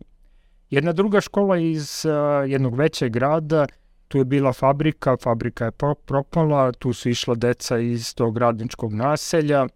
Jedna 0.69 0.91
druga 0.91 1.21
škola 1.21 1.57
iz 1.57 2.05
uh, 2.05 2.49
jednog 2.49 2.75
većeg 2.75 3.13
grada, 3.13 3.65
tu 4.07 4.17
je 4.17 4.25
bila 4.25 4.53
fabrika, 4.53 5.17
fabrika 5.17 5.65
je 5.65 5.71
pro- 5.71 5.95
propala, 6.05 6.71
tu 6.71 6.93
su 6.93 7.09
išla 7.09 7.35
deca 7.35 7.79
iz 7.79 8.15
tog 8.15 8.37
radničkog 8.37 8.93
naselja 8.93 9.67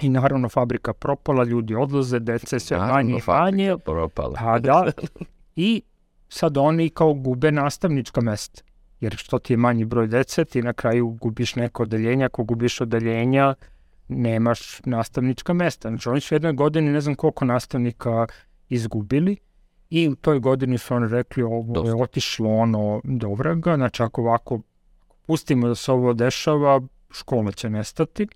I 0.00 0.08
naravno 0.08 0.48
fabrika 0.48 0.92
propala, 0.92 1.44
ljudi 1.44 1.74
odlaze, 1.74 2.18
dece 2.18 2.60
sve 2.60 2.78
manje 2.78 3.14
i 3.14 3.20
manje. 3.26 3.76
propala. 3.84 4.34
Pa 4.38 4.58
da. 4.58 4.92
I 5.56 5.82
sad 6.28 6.56
oni 6.56 6.88
kao 6.90 7.14
gube 7.14 7.52
nastavnička 7.52 8.20
mesta. 8.20 8.62
Jer 9.00 9.16
što 9.16 9.38
ti 9.38 9.52
je 9.52 9.56
manji 9.56 9.84
broj 9.84 10.06
dece, 10.06 10.44
ti 10.44 10.62
na 10.62 10.72
kraju 10.72 11.08
gubiš 11.08 11.54
neko 11.56 11.82
odeljenje. 11.82 12.24
Ako 12.24 12.44
gubiš 12.44 12.80
odeljenja, 12.80 13.54
nemaš 14.08 14.80
nastavnička 14.84 15.52
mesta. 15.52 15.88
Znači 15.88 16.08
oni 16.08 16.20
su 16.20 16.34
jednoj 16.34 16.52
godini 16.52 16.92
ne 16.92 17.00
znam 17.00 17.14
koliko 17.14 17.44
nastavnika 17.44 18.26
izgubili 18.68 19.36
i 19.90 20.08
u 20.08 20.14
toj 20.14 20.38
godini 20.38 20.78
su 20.78 20.94
oni 20.94 21.08
rekli 21.08 21.42
ovo 21.42 21.58
je 21.58 21.72
Dosta. 21.72 21.96
otišlo 21.96 22.50
ono 22.50 23.00
do 23.04 23.28
vraga, 23.28 23.76
znači 23.76 24.02
ako 24.02 24.20
ovako 24.20 24.60
pustimo 25.26 25.68
da 25.68 25.74
se 25.74 25.92
ovo 25.92 26.12
dešava, 26.12 26.80
škola 27.10 27.52
će 27.52 27.70
nestati. 27.70 28.26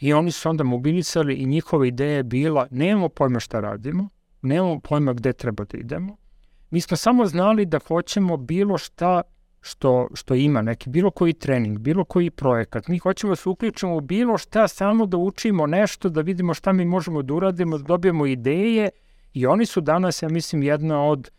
I 0.00 0.12
oni 0.12 0.30
su 0.30 0.48
onda 0.48 0.64
mobilisali 0.64 1.34
i 1.34 1.46
njihova 1.46 1.86
ideja 1.86 2.16
je 2.16 2.22
bila, 2.22 2.66
nemamo 2.70 3.08
pojma 3.08 3.40
šta 3.40 3.60
radimo, 3.60 4.08
nemamo 4.42 4.80
pojma 4.80 5.12
gde 5.12 5.32
treba 5.32 5.64
da 5.64 5.78
idemo. 5.78 6.16
Mi 6.70 6.80
smo 6.80 6.96
samo 6.96 7.26
znali 7.26 7.66
da 7.66 7.78
hoćemo 7.88 8.36
bilo 8.36 8.78
šta 8.78 9.22
što, 9.60 10.08
što 10.14 10.34
ima 10.34 10.62
neki, 10.62 10.90
bilo 10.90 11.10
koji 11.10 11.32
trening, 11.32 11.78
bilo 11.78 12.04
koji 12.04 12.30
projekat. 12.30 12.88
Mi 12.88 12.98
hoćemo 12.98 13.30
da 13.30 13.36
se 13.36 13.48
uključimo 13.48 13.96
u 13.96 14.00
bilo 14.00 14.38
šta, 14.38 14.68
samo 14.68 15.06
da 15.06 15.16
učimo 15.16 15.66
nešto, 15.66 16.08
da 16.08 16.20
vidimo 16.20 16.54
šta 16.54 16.72
mi 16.72 16.84
možemo 16.84 17.22
da 17.22 17.34
uradimo, 17.34 17.78
da 17.78 17.84
dobijemo 17.84 18.26
ideje 18.26 18.90
i 19.32 19.46
oni 19.46 19.66
su 19.66 19.80
danas, 19.80 20.22
ja 20.22 20.28
mislim, 20.28 20.62
jedna 20.62 21.02
od 21.02 21.30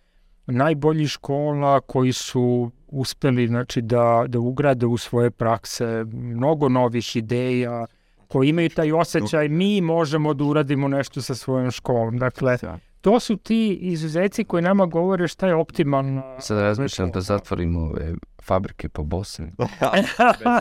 najboljih 0.47 1.09
škola 1.09 1.79
koji 1.79 2.13
su 2.13 2.71
uspeli 2.87 3.47
znači, 3.47 3.81
da, 3.81 4.25
da 4.27 4.39
ugrade 4.39 4.85
u 4.85 4.97
svoje 4.97 5.31
prakse 5.31 6.05
mnogo 6.11 6.69
novih 6.69 7.15
ideja, 7.15 7.85
koji 8.27 8.49
imaju 8.49 8.69
taj 8.69 8.91
osjećaj 8.91 9.49
mi 9.49 9.81
možemo 9.81 10.33
da 10.33 10.43
uradimo 10.43 10.87
nešto 10.87 11.21
sa 11.21 11.35
svojom 11.35 11.71
školom. 11.71 12.17
Dakle, 12.17 12.57
to 13.01 13.19
su 13.19 13.37
ti 13.37 13.77
izuzeci 13.81 14.43
koji 14.43 14.63
nama 14.63 14.85
govore 14.85 15.27
šta 15.27 15.47
je 15.47 15.55
optimalno. 15.55 16.23
Sad 16.39 16.57
razmišljam 16.57 17.11
da 17.11 17.21
zatvorimo 17.21 17.79
ove 17.79 18.13
fabrike 18.43 18.89
po 18.89 19.03
Bosni. 19.03 19.51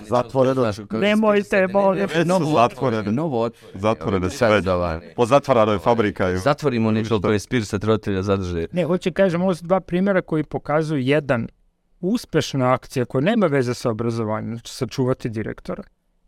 Zatvoreno. 0.09 0.73
Nemojte, 0.91 1.67
molim. 1.67 2.09
Su 2.09 2.53
zatvorene. 2.55 3.13
Novo 3.13 3.43
otvoreno. 3.43 3.81
Zatvorene 3.81 4.31
sve. 4.31 4.63
Po 5.17 5.27
zatvaranoj 5.27 5.79
fabrika. 5.79 6.37
Zatvorimo 6.37 6.91
Nitro 6.91 7.21
koji 7.21 7.39
Spirsat 7.39 7.85
roditelja 7.85 8.23
zadrže. 8.23 8.67
Ne, 8.73 8.85
hoće 8.85 9.11
kažem, 9.11 9.43
ovo 9.43 9.55
su 9.55 9.65
dva 9.65 9.81
primjera 9.81 10.23
koji 10.23 10.45
pokazuju 10.45 11.01
jedan 11.01 11.49
uspešna 12.01 12.73
akcija 12.73 13.05
koja 13.05 13.23
nema 13.23 13.47
veze 13.47 13.75
sa 13.75 13.91
obrazovanjem, 13.91 14.55
znači 14.55 14.73
sačuvati 14.73 15.29
direktora, 15.29 15.83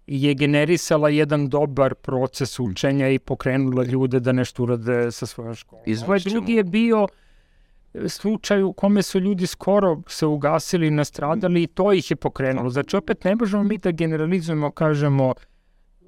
je 0.06 0.34
generisala 0.34 1.08
jedan 1.08 1.48
dobar 1.48 1.94
proces 1.94 2.58
učenja 2.58 3.08
i 3.08 3.18
pokrenula 3.18 3.84
ljude 3.84 4.20
da 4.20 4.32
nešto 4.32 4.62
urade 4.62 5.12
sa 5.12 5.26
svojom 5.26 5.54
školom. 5.54 5.82
Ovaj 5.82 5.92
Izvući 5.92 6.30
drugi 6.30 6.52
je 6.52 6.64
bio 6.64 7.08
e, 7.94 8.08
slučaj 8.08 8.62
u 8.62 8.72
kome 8.72 9.02
su 9.02 9.20
ljudi 9.20 9.46
skoro 9.46 10.02
se 10.08 10.26
ugasili, 10.26 10.90
nastradali 10.90 11.62
i 11.62 11.66
to 11.66 11.92
ih 11.92 12.10
je 12.10 12.16
pokrenulo. 12.16 12.70
Znači, 12.70 12.96
opet 12.96 13.24
ne 13.24 13.36
možemo 13.36 13.62
mi 13.62 13.78
da 13.78 13.90
generalizujemo, 13.90 14.70
kažemo, 14.70 15.34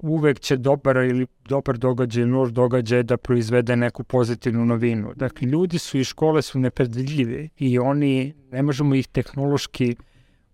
uvek 0.01 0.39
će 0.39 0.57
dobar 0.57 0.97
ili 0.97 1.27
dobar 1.45 1.77
događaj 1.77 2.25
loš 2.25 2.49
događaj 2.49 3.03
da 3.03 3.17
proizvede 3.17 3.75
neku 3.75 4.03
pozitivnu 4.03 4.65
novinu. 4.65 5.13
Dakle, 5.15 5.47
ljudi 5.47 5.79
su 5.79 5.97
i 5.97 6.03
škole 6.03 6.41
su 6.41 6.59
nepredvidljive 6.59 7.49
i 7.57 7.79
oni, 7.79 8.33
ne 8.51 8.63
možemo 8.63 8.95
ih 8.95 9.07
tehnološki 9.07 9.95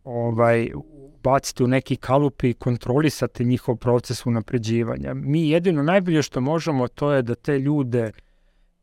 ovaj, 0.04 0.72
baciti 1.26 1.64
u 1.64 1.68
neki 1.68 1.96
kalup 1.96 2.44
i 2.44 2.54
kontrolisati 2.54 3.46
njihov 3.46 3.76
proces 3.76 4.26
unapređivanja. 4.26 5.14
Mi 5.14 5.50
jedino 5.50 5.84
najbolje 5.84 6.22
što 6.22 6.42
možemo 6.42 6.88
to 6.88 7.12
je 7.12 7.22
da 7.22 7.36
te 7.36 7.60
ljude 7.60 8.12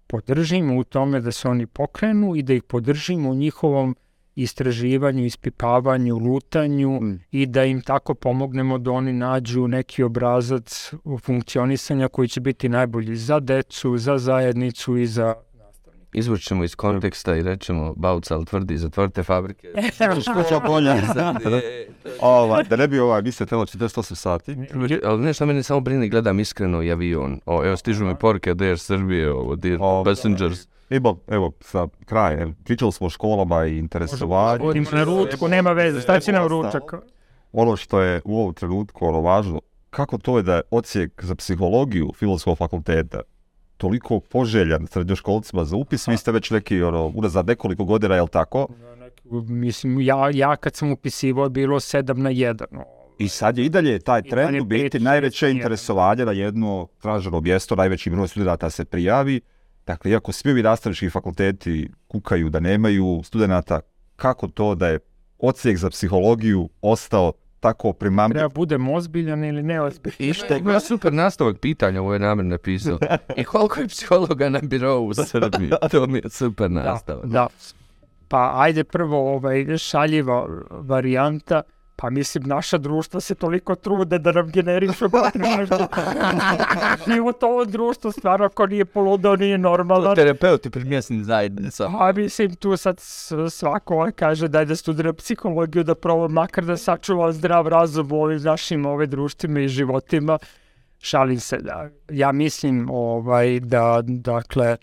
podržimo 0.07 0.77
u 0.77 0.85
tome 0.85 1.21
da 1.21 1.33
se 1.33 1.49
oni 1.49 1.67
pokrenu 1.67 2.37
i 2.37 2.43
da 2.43 2.55
ih 2.55 2.63
podržimo 2.63 3.31
u 3.31 3.35
njihovom 3.35 3.97
istraživanju, 4.35 5.25
ispipavanju, 5.25 6.19
lutanju 6.19 7.01
Mm. 7.01 7.21
i 7.31 7.47
da 7.47 7.65
im 7.65 7.81
tako 7.81 8.15
pomognemo 8.15 8.79
da 8.79 8.91
oni 8.91 9.13
nađu 9.13 9.69
neki 9.69 10.03
obrazac 10.03 10.93
funkcionisanja 11.21 12.09
koji 12.09 12.29
će 12.29 12.41
biti 12.41 12.69
najbolji 12.69 13.17
za 13.17 13.41
decu, 13.41 13.97
za 13.97 14.19
zajednicu 14.19 14.97
i 14.97 15.07
za 15.07 15.35
Izvučemo 16.13 16.65
iz 16.65 16.75
konteksta 16.75 17.37
i 17.37 17.43
rećemo 17.43 17.95
Bauca, 17.97 18.35
ali 18.35 18.45
tvrdi, 18.45 18.77
zatvorite 18.79 19.23
fabrike. 19.23 19.69
Škoća 20.31 20.61
bolja. 20.67 20.97
Ova, 22.21 22.63
da 22.63 22.77
ne 22.77 22.89
bi 22.89 22.99
ovaj, 22.99 23.23
mi 23.23 23.33
se 23.33 23.47
trebalo 23.47 23.67
48 23.67 24.15
sati. 24.15 24.57
Ali 25.05 25.23
nešto 25.23 25.47
mene 25.47 25.63
samo 25.63 25.81
brine, 25.81 26.09
gledam 26.09 26.41
iskreno 26.41 26.83
i 26.83 26.93
avion. 26.93 27.41
O, 27.47 27.65
evo, 27.65 27.77
stižu 27.77 28.05
mi 28.05 28.15
poruke 28.15 28.51
od 28.51 28.63
Air 28.63 28.79
Srbije, 28.79 29.33
ovo, 29.33 29.57
Dear 29.57 29.79
O, 29.81 30.05
Passengers. 30.05 30.67
Evo, 30.91 31.19
evo, 31.29 31.53
sa 31.61 31.87
kraja, 32.05 32.41
evo, 32.41 32.53
pričali 32.65 32.93
smo 32.93 33.07
o 33.07 33.11
školama 33.11 33.67
i 33.67 33.79
interesovanju. 33.79 34.71
Idemo 34.71 34.91
na 34.93 35.05
ručku, 35.05 35.49
nema 35.49 35.73
veze, 35.73 36.01
šta 36.01 36.21
će 36.21 36.33
nam 36.33 36.47
ručak? 36.47 36.95
Ono 37.53 37.77
što 37.77 38.01
je 38.01 38.21
u 38.25 38.41
ovom 38.41 38.55
trenutku 38.55 39.07
ono 39.07 39.21
važno, 39.21 39.61
kako 39.91 40.19
to 40.19 40.37
je 40.37 40.43
da 40.43 40.55
je 40.55 40.63
ocijek 40.71 41.25
za 41.25 41.35
psihologiju 41.35 42.13
filozofskog 42.17 42.59
fakulteta 42.59 43.21
toliko 43.83 44.21
poželjan 44.21 44.87
srednjoškolcima 44.87 45.65
za 45.65 45.77
upis, 45.77 46.09
vi 46.09 46.17
ste 46.17 46.33
već 46.33 46.51
neki, 46.51 46.83
ono, 46.83 47.13
unazad 47.15 47.47
nekoliko 47.47 47.85
godina, 47.85 48.15
jel 48.15 48.29
tako? 48.29 48.69
Mislim, 49.49 50.01
ja, 50.01 50.31
ja 50.35 50.57
kad 50.57 50.77
sam 50.77 50.93
upisivao 50.93 51.45
je 51.45 51.51
bilo 51.51 51.81
7 51.81 52.17
na 52.17 52.31
1. 52.31 52.65
I 53.19 53.29
sad 53.29 53.59
je 53.59 53.65
i 53.65 53.69
dalje 53.69 53.99
taj 53.99 54.23
trend 54.23 54.61
u 54.61 54.65
biti 54.65 55.01
najveće 55.01 55.51
interesovanje 55.51 56.25
na 56.25 56.33
jedno 56.33 56.89
traženo 57.01 57.41
mjesto, 57.41 57.77
najveći 57.77 58.11
broj 58.11 58.29
studenta 58.29 58.71
se 58.71 58.85
prijavi. 58.85 59.41
Dakle, 59.87 60.11
iako 60.11 60.33
svi 60.33 60.51
ovi 60.51 60.63
nastavnički 60.63 61.11
fakulteti 61.11 61.91
kukaju 62.09 62.51
da 62.51 62.61
nemaju 62.61 63.21
studenta, 63.25 63.81
kako 64.17 64.49
to 64.49 64.75
da 64.75 64.89
je 64.89 64.99
ocijek 65.39 65.79
za 65.79 65.91
psihologiju 65.91 66.69
ostao 66.83 67.33
tako 67.63 67.93
primamljiv? 67.93 68.35
Treba 68.39 68.55
budem 68.55 68.89
ozbiljan 68.89 69.45
ili 69.45 69.63
neozbiljan. 69.63 70.17
I 70.19 70.35
što 70.35 70.57
ima 70.57 70.81
super 70.81 71.13
nastavak 71.13 71.59
pitanja, 71.59 72.01
ovo 72.01 72.13
je 72.13 72.19
namjerno 72.19 72.51
napisao. 72.51 72.99
I 73.41 73.45
koliko 73.45 73.81
je 73.81 73.89
psihologa 73.89 74.49
na 74.49 74.61
birovu 74.63 75.09
u 75.09 75.15
Srbiji? 75.15 75.71
To 75.91 76.07
mi 76.07 76.19
je 76.19 76.31
super 76.31 76.71
nastavak. 76.71 77.27
Da. 77.27 77.47
Pa 78.29 78.53
ajde 78.57 78.85
prvo 78.85 79.35
ovaj 79.35 79.79
šaljiva 79.79 80.47
varijanta, 80.71 81.63
pa 81.97 82.11
mislim 82.11 82.45
naša 82.45 82.79
društva 82.79 83.21
se 83.21 83.35
toliko 83.35 83.75
trude 83.75 84.19
da 84.19 84.33
nam 84.33 84.51
generišu 84.51 85.05
nešto. 85.35 85.87
Život 87.15 87.43
ovo 87.43 87.65
društvo 87.65 88.13
stvarno 88.13 88.47
ako 88.47 88.67
nije 88.67 88.85
poludao, 88.85 89.37
nije 89.37 89.59
normalan. 89.59 90.17
Terapeuti 90.17 90.71
pred 90.71 90.87
mjesnim 90.87 91.25
zajednicama. 91.25 91.99
A 92.01 92.13
mislim 92.13 92.55
tu 92.55 92.77
sad 92.77 93.01
svako 93.51 93.95
ovaj 93.95 94.13
kaže 94.13 94.49
daj 94.49 94.65
da 94.65 94.77
studira 94.77 95.13
psihologiju 95.13 95.85
da 95.85 95.95
proba 95.95 96.29
makar 96.29 96.65
da 96.65 96.77
sačuva 96.77 97.33
zdrav 97.33 97.69
razum 97.69 98.13
u 98.13 98.23
ovim 98.23 98.43
našim 98.43 98.87
ove 98.87 99.07
društvima 99.07 99.61
i 99.61 99.69
životima. 99.69 100.39
Šalim 100.99 101.41
se 101.41 101.59
da 101.59 101.89
ja 102.11 102.33
mislim 102.33 102.89
ovaj 102.91 103.61
da 103.61 104.03
dakle 104.05 104.77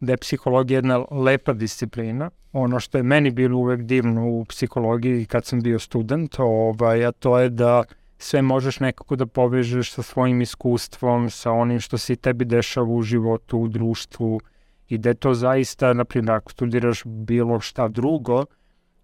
da 0.00 0.12
je 0.12 0.16
psihologija 0.16 0.78
jedna 0.78 1.04
lepa 1.10 1.52
disciplina. 1.52 2.30
Ono 2.52 2.80
što 2.80 2.98
je 2.98 3.02
meni 3.02 3.30
bilo 3.30 3.58
uvek 3.58 3.82
divno 3.82 4.28
u 4.28 4.44
psihologiji 4.44 5.26
kad 5.26 5.44
sam 5.44 5.60
bio 5.60 5.78
student, 5.78 6.34
ovaj, 6.38 7.06
a 7.06 7.12
to 7.12 7.38
je 7.38 7.48
da 7.48 7.84
sve 8.18 8.42
možeš 8.42 8.80
nekako 8.80 9.16
da 9.16 9.26
povežeš 9.26 9.92
sa 9.92 10.02
svojim 10.02 10.40
iskustvom, 10.40 11.30
sa 11.30 11.52
onim 11.52 11.80
što 11.80 11.98
se 11.98 12.16
tebi 12.16 12.44
dešava 12.44 12.86
u 12.86 13.02
životu, 13.02 13.58
u 13.58 13.68
društvu 13.68 14.40
i 14.88 14.98
da 14.98 15.08
je 15.08 15.14
to 15.14 15.34
zaista, 15.34 15.92
na 15.92 16.04
primjer, 16.04 16.36
ako 16.36 16.52
studiraš 16.52 17.02
bilo 17.04 17.60
šta 17.60 17.88
drugo, 17.88 18.44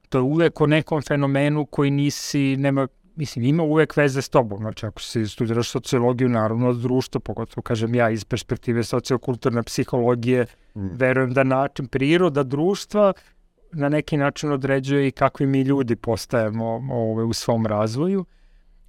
to 0.09 0.19
je 0.19 0.23
uvek 0.23 0.61
o 0.61 0.67
nekom 0.67 1.03
fenomenu 1.03 1.67
koji 1.67 1.91
nisi, 1.91 2.57
nema, 2.57 2.89
mislim, 3.17 3.45
ima 3.45 3.63
uvek 3.63 3.97
veze 3.97 4.23
s 4.23 4.29
tobom. 4.29 4.59
Znači, 4.59 4.87
ako 4.87 5.03
si 5.03 5.27
studiraš 5.27 5.71
sociologiju, 5.71 6.29
naravno, 6.29 6.73
društvo, 6.73 7.21
pogotovo, 7.21 7.63
kažem 7.63 7.95
ja, 7.95 8.11
iz 8.11 8.25
perspektive 8.25 8.85
sociokulturne 8.85 9.63
psihologije, 9.63 10.47
verujem 10.75 11.33
da 11.33 11.45
način 11.45 11.87
priroda 11.87 12.43
društva 12.43 13.13
na 13.73 13.89
neki 13.89 14.17
način 14.17 14.53
određuje 14.53 15.09
i 15.09 15.11
kakvi 15.11 15.47
mi 15.47 15.63
ljudi 15.63 15.97
postajemo 15.97 16.83
ove, 16.91 17.25
u 17.25 17.33
svom 17.33 17.67
razvoju, 17.67 18.25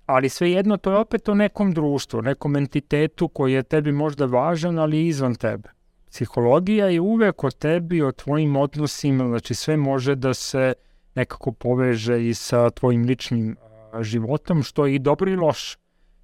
ali 0.06 0.30
svejedno 0.30 0.78
to 0.78 0.92
je 0.92 0.98
opet 0.98 1.30
o 1.30 1.36
nekom 1.36 1.74
društvu, 1.74 2.22
nekom 2.22 2.56
entitetu 2.56 3.28
koji 3.28 3.54
je 3.54 3.64
tebi 3.64 3.92
možda 3.92 4.26
važan, 4.26 4.80
ali 4.80 5.08
izvan 5.08 5.36
tebe. 5.36 5.70
Psihologija 6.10 6.88
je 6.88 7.02
uvek 7.02 7.44
o 7.44 7.52
tebi, 7.52 8.02
o 8.02 8.12
tvojim 8.12 8.56
odnosima, 8.56 9.28
znači 9.28 9.56
sve 9.56 9.78
može 9.78 10.16
da 10.16 10.34
se 10.34 10.74
nekako 11.16 11.52
poveže 11.52 12.28
i 12.28 12.34
sa 12.34 12.70
tvojim 12.70 13.06
ličnim 13.06 13.56
životom, 14.02 14.64
što 14.64 14.86
je 14.86 14.96
i 14.96 15.00
dobro 15.00 15.32
i 15.32 15.36
loše. 15.36 15.78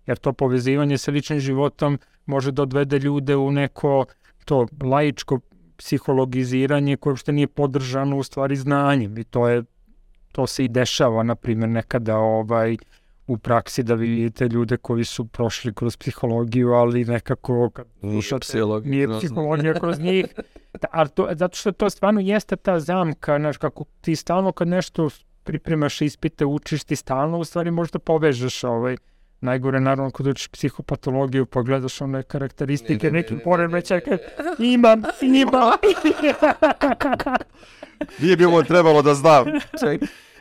Jer 0.05 0.17
to 0.17 0.33
povezivanje 0.33 0.97
sa 0.97 1.11
ličnim 1.11 1.39
životom 1.39 1.99
može 2.25 2.51
da 2.51 2.61
odvede 2.61 2.99
ljude 2.99 3.35
u 3.35 3.51
neko 3.51 4.05
to 4.45 4.67
laičko 4.83 5.39
psihologiziranje 5.77 6.97
koje 6.97 7.11
uopšte 7.11 7.31
nije 7.31 7.47
podržano 7.47 8.17
u 8.17 8.23
stvari 8.23 8.55
znanjem 8.55 9.17
i 9.17 9.23
to 9.23 9.47
je 9.47 9.63
to 10.31 10.47
se 10.47 10.65
i 10.65 10.67
dešava 10.67 11.23
na 11.23 11.35
primjer 11.35 11.69
nekada 11.69 12.17
ovaj 12.17 12.77
u 13.27 13.37
praksi 13.37 13.83
da 13.83 13.93
vi 13.93 14.07
vidite 14.07 14.47
ljude 14.47 14.77
koji 14.77 15.03
su 15.03 15.25
prošli 15.25 15.73
kroz 15.73 15.97
psihologiju, 15.97 16.71
ali 16.73 17.05
nekako 17.05 17.69
kad 17.69 17.85
Nije 18.01 18.13
slušate- 18.21 18.39
psihologija 18.41 18.91
nije 18.91 19.19
psihologija 19.19 19.73
kroz 19.73 19.99
njih. 19.99 20.25
Da, 20.81 20.87
ali 20.91 21.09
to, 21.09 21.29
zato 21.35 21.57
što 21.57 21.71
to 21.71 21.89
stvarno 21.89 22.21
jeste 22.21 22.55
ta 22.55 22.79
zamka, 22.79 23.39
znaš, 23.39 23.57
kako 23.57 23.85
ti 24.01 24.15
stalno 24.15 24.51
kad 24.51 24.67
nešto 24.67 25.09
pripremaš 25.43 26.01
ispite, 26.01 26.45
učiš, 26.45 26.83
ti 26.83 26.95
stalno 26.95 27.37
u 27.37 27.43
stvari 27.43 27.71
možda 27.71 27.99
povežeš 27.99 28.63
ovaj, 28.63 28.97
najgore 29.45 29.79
naravno 29.79 30.11
kad 30.11 30.27
učiš 30.27 30.47
psihopatologiju, 30.47 31.45
pogledaš 31.45 32.01
one 32.01 32.23
karakteristike, 32.23 33.07
Ne, 33.07 33.11
ne, 33.11 33.19
neki 33.19 33.33
ne, 33.33 33.37
ne, 33.37 33.43
poremećaj, 33.43 34.01
kad 34.01 34.19
imam, 34.59 35.03
imam. 35.21 35.71
Nije 38.21 38.37
bi 38.37 38.45
ovo 38.45 38.63
trebalo 38.63 39.01
da 39.01 39.13
znam. 39.13 39.45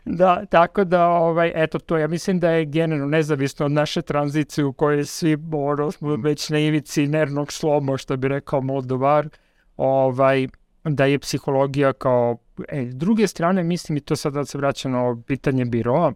Da, 0.05 0.47
tako 0.47 0.85
da, 0.85 1.07
ovaj, 1.07 1.53
eto 1.55 1.79
to, 1.79 1.99
ja 1.99 2.09
mislim 2.09 2.41
da 2.41 2.51
je 2.51 2.65
generalno 2.65 3.07
nezavisno 3.07 3.67
od 3.67 3.73
naše 3.73 4.03
tranzicije 4.03 4.65
u 4.65 4.73
kojoj 4.73 5.05
svi 5.05 5.37
ono, 5.53 5.91
smo 5.91 6.17
već 6.17 6.51
na 6.51 6.59
ivici 6.59 7.07
nervnog 7.07 7.53
sloma, 7.53 7.97
što 7.97 8.17
bi 8.17 8.29
rekao 8.29 8.61
Moldovar, 8.61 9.29
ovaj, 9.77 10.49
da 10.85 11.05
je 11.05 11.19
psihologija 11.19 11.93
kao... 11.93 12.37
E, 12.69 12.87
s 12.91 12.95
druge 12.95 13.27
strane, 13.27 13.63
mislim, 13.63 13.97
i 13.97 14.01
to 14.01 14.17
sad 14.17 14.33
da 14.33 14.45
se 14.45 14.59
vraća 14.59 14.89
na 14.89 15.17
pitanje 15.27 15.65
biroa, 15.65 16.13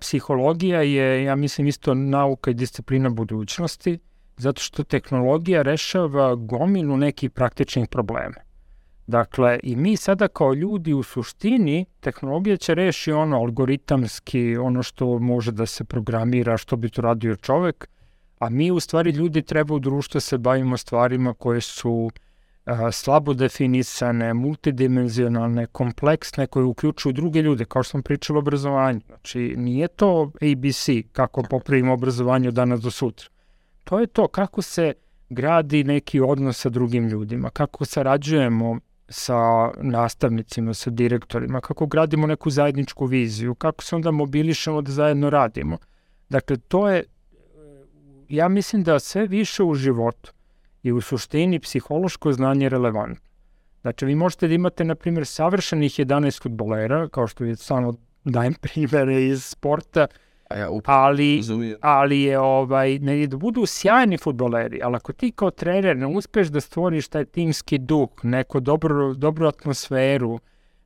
psihologija 0.00 0.82
je, 0.82 1.24
ja 1.24 1.36
mislim, 1.36 1.66
isto 1.66 1.94
nauka 1.94 2.50
i 2.50 2.54
disciplina 2.54 3.10
budućnosti, 3.10 3.98
zato 4.36 4.62
što 4.62 4.84
tehnologija 4.84 5.62
rešava 5.62 6.34
gomilu 6.34 6.96
nekih 6.96 7.30
praktičnih 7.30 7.88
problema. 7.88 8.34
Dakle, 9.06 9.60
i 9.62 9.76
mi 9.76 9.96
sada 9.96 10.28
kao 10.28 10.54
ljudi 10.54 10.92
u 10.92 11.02
suštini, 11.02 11.84
tehnologija 12.00 12.56
će 12.56 12.74
reši 12.74 13.12
ono 13.12 13.36
algoritamski, 13.36 14.56
ono 14.56 14.82
što 14.82 15.18
može 15.18 15.52
da 15.52 15.66
se 15.66 15.84
programira, 15.84 16.56
što 16.56 16.76
bi 16.76 16.90
to 16.90 17.02
radio 17.02 17.36
čovek, 17.36 17.88
a 18.38 18.50
mi 18.50 18.70
u 18.70 18.80
stvari 18.80 19.10
ljudi 19.10 19.42
treba 19.42 19.74
u 19.74 19.78
društvu 19.78 20.20
se 20.20 20.38
bavimo 20.38 20.76
stvarima 20.76 21.34
koje 21.34 21.60
su 21.60 22.10
a, 22.14 22.27
slabo 22.92 23.34
definisane, 23.34 24.34
multidimenzionalne, 24.34 25.66
kompleksne, 25.66 26.46
koje 26.46 26.64
uključuju 26.64 27.12
druge 27.12 27.42
ljude, 27.42 27.64
kao 27.64 27.82
što 27.82 27.90
sam 27.90 28.02
pričao 28.02 28.36
o 28.36 28.38
obrazovanju. 28.38 29.00
Znači, 29.06 29.54
nije 29.56 29.88
to 29.88 30.30
ABC, 30.34 30.88
kako 31.12 31.42
popravimo 31.42 31.92
obrazovanje 31.92 32.48
od 32.48 32.54
danas 32.54 32.80
do 32.80 32.90
sutra. 32.90 33.28
To 33.84 34.00
je 34.00 34.06
to 34.06 34.28
kako 34.28 34.62
se 34.62 34.92
gradi 35.30 35.84
neki 35.84 36.20
odnos 36.20 36.60
sa 36.60 36.68
drugim 36.68 37.08
ljudima, 37.08 37.50
kako 37.50 37.84
sarađujemo 37.84 38.78
sa 39.08 39.70
nastavnicima, 39.82 40.74
sa 40.74 40.90
direktorima, 40.90 41.60
kako 41.60 41.86
gradimo 41.86 42.26
neku 42.26 42.50
zajedničku 42.50 43.06
viziju, 43.06 43.54
kako 43.54 43.84
se 43.84 43.96
onda 43.96 44.10
mobilišemo 44.10 44.82
da 44.82 44.92
zajedno 44.92 45.30
radimo. 45.30 45.78
Dakle, 46.28 46.56
to 46.56 46.88
je, 46.88 47.04
ja 48.28 48.48
mislim 48.48 48.82
da 48.82 48.98
sve 48.98 49.26
više 49.26 49.62
u 49.62 49.74
životu 49.74 50.32
i 50.82 50.92
u 50.92 51.00
suštini 51.00 51.60
psihološko 51.60 52.32
znanje 52.32 52.64
je 52.64 52.68
relevantno. 52.68 53.28
Znači, 53.80 54.06
vi 54.06 54.14
možete 54.14 54.48
da 54.48 54.54
imate, 54.54 54.84
na 54.84 54.94
primjer, 54.94 55.26
savršenih 55.26 55.92
11 55.92 56.42
futbolera, 56.42 57.08
kao 57.08 57.26
što 57.26 57.44
je 57.44 57.56
stvarno 57.56 57.94
dajem 58.24 58.54
primere 58.64 59.24
iz 59.26 59.44
sporta, 59.44 60.06
A 60.48 60.56
ja 60.56 60.68
ali 60.84 61.42
ali 61.80 62.20
je 62.20 62.38
ovaj, 62.38 62.98
ne, 62.98 63.26
da 63.26 63.36
budu 63.36 63.66
sjajni 63.66 64.18
futboleri, 64.18 64.80
ali 64.82 64.96
ako 64.96 65.12
ti 65.12 65.32
kao 65.32 65.50
trener 65.50 65.96
ne 65.96 66.06
uspeš 66.06 66.48
da 66.48 66.60
stvoriš 66.60 67.08
taj 67.08 67.24
timski 67.24 67.78
duh, 67.78 68.08
neku 68.22 68.60
dobru, 68.60 69.14
dobru 69.14 69.46
atmosferu, 69.46 70.38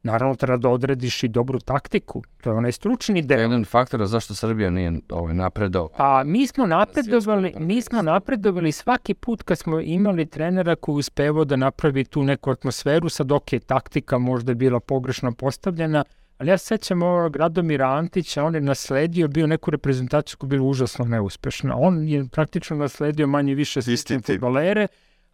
naravno 0.03 0.35
treba 0.35 0.57
da 0.57 0.69
odrediš 0.69 1.23
i 1.23 1.29
dobru 1.29 1.59
taktiku, 1.59 2.23
to 2.43 2.51
je 2.51 2.57
onaj 2.57 2.73
stručni 2.73 3.15
To 3.15 3.19
je 3.19 3.37
deo. 3.37 3.41
jedan 3.41 3.65
faktor 3.65 4.07
zašto 4.07 4.35
Srbija 4.35 4.71
nije 4.71 4.93
ovaj, 5.11 5.35
napredao. 5.35 5.89
A 5.97 6.23
mi 6.25 6.47
smo 6.47 6.67
napredovali, 6.67 7.55
mi 7.59 7.83
smo 7.83 8.03
napredovali 8.03 8.73
svaki 8.73 9.15
put 9.15 9.43
kad 9.43 9.59
smo 9.59 9.81
imali 9.81 10.27
trenera 10.27 10.77
koji 10.77 10.97
uspevao 10.97 11.45
da 11.45 11.57
napravi 11.57 12.05
tu 12.05 12.23
neku 12.23 12.51
atmosferu, 12.51 13.09
sad 13.09 13.33
ok, 13.33 13.51
taktika 13.67 14.19
možda 14.19 14.51
je 14.51 14.57
bila 14.57 14.81
pogrešno 14.81 15.33
postavljena, 15.33 16.05
ali 16.39 16.51
ja 16.51 16.59
se 16.59 16.67
sećam 16.67 17.03
ovog 17.03 17.37
Radomira 17.37 17.89
Antića, 17.89 18.45
on 18.45 18.55
je 18.55 18.61
nasledio, 18.61 19.29
bio 19.29 19.47
neku 19.47 19.71
reprezentaciju 19.71 20.37
koja 20.39 20.47
je 20.47 20.51
bila 20.51 20.65
užasno 20.65 21.05
neuspešna. 21.05 21.77
On 21.77 22.09
je 22.09 22.25
praktično 22.33 22.77
nasledio 22.77 23.27
manje 23.27 23.55
više 23.55 23.83
sistem 23.83 24.23
tim. 24.23 24.41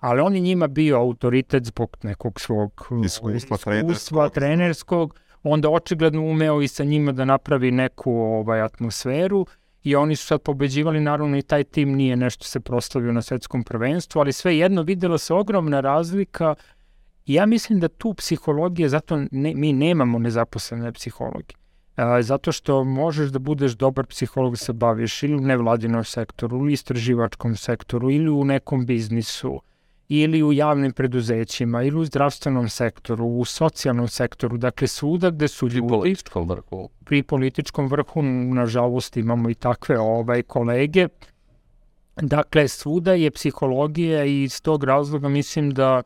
Ali 0.01 0.21
on 0.21 0.35
je 0.35 0.41
njima 0.41 0.67
bio 0.67 0.99
autoritet 0.99 1.65
zbog 1.65 1.97
nekog 2.03 2.41
svog 2.41 2.89
Iskustva 3.05 3.35
iskustva 3.35 4.29
trenerskog. 4.29 4.35
trenerskog, 4.35 5.15
onda 5.43 5.71
očigledno 5.71 6.23
umeo 6.23 6.63
i 6.63 6.69
sa 6.69 6.85
njima 6.85 7.13
da 7.13 7.25
napravi 7.25 7.71
neku 7.71 8.13
ovaj, 8.13 8.61
atmosferu 8.61 9.47
i 9.83 9.97
oni 9.97 10.17
su 10.17 10.27
sad 10.27 10.41
pobeđivali, 10.43 11.01
naravno 11.01 11.37
i 11.39 11.43
taj 11.43 11.65
tim 11.65 11.93
nije 11.93 12.17
nešto 12.17 12.45
se 12.45 12.61
proslavio 12.61 13.13
na 13.13 13.23
svetskom 13.23 13.65
prvenstvu, 13.65 14.21
ali 14.21 14.33
sve 14.33 14.59
jedno 14.59 14.83
videla 14.83 15.19
se 15.19 15.35
ogromna 15.35 15.81
razlika 15.81 16.55
i 17.27 17.35
ja 17.35 17.47
mislim 17.47 17.81
da 17.81 17.89
tu 17.89 18.15
psihologija, 18.15 18.89
zato 18.89 19.17
ne, 19.31 19.55
mi 19.55 19.73
nemamo 19.73 20.19
nezaposlene 20.19 20.93
psihologe. 20.93 21.55
Zato 22.21 22.53
što 22.53 22.85
možeš 22.85 23.31
da 23.31 23.39
budeš 23.39 23.73
dobar 23.73 24.07
psiholog 24.07 24.53
da 24.53 24.57
se 24.57 24.73
baviš 24.73 25.23
ili 25.23 25.35
u 25.35 25.41
nevladinom 25.41 26.05
sektoru, 26.05 26.57
ili 26.57 26.73
istraživačkom 26.73 27.57
sektoru, 27.57 28.11
ili 28.11 28.29
u 28.31 28.45
nekom 28.45 28.87
biznisu, 28.87 29.61
ili 30.09 30.43
u 30.43 30.53
javnim 30.53 30.93
preduzećima, 30.93 31.83
ili 31.83 31.99
u 32.01 32.05
zdravstvenom 32.05 32.69
sektoru, 32.69 33.27
u 33.27 33.45
socijalnom 33.45 34.09
sektoru, 34.09 34.59
dakle 34.59 34.89
svuda 34.89 35.31
gde 35.31 35.49
su 35.49 35.69
ljudi 35.69 35.89
političkom 35.89 36.49
vrhu. 36.49 36.89
pri 37.05 37.23
političkom 37.23 37.87
vrhu, 37.87 38.23
nažalost 38.23 39.17
imamo 39.17 39.51
i 39.51 39.55
takve 39.55 39.99
ovaj 39.99 40.43
kolege. 40.43 41.09
Dakle, 42.17 42.69
svuda 42.69 43.13
je 43.13 43.31
psihologija 43.31 44.25
i 44.25 44.43
iz 44.43 44.63
tog 44.63 44.85
razloga 44.85 45.29
mislim 45.29 45.71
da 45.71 46.03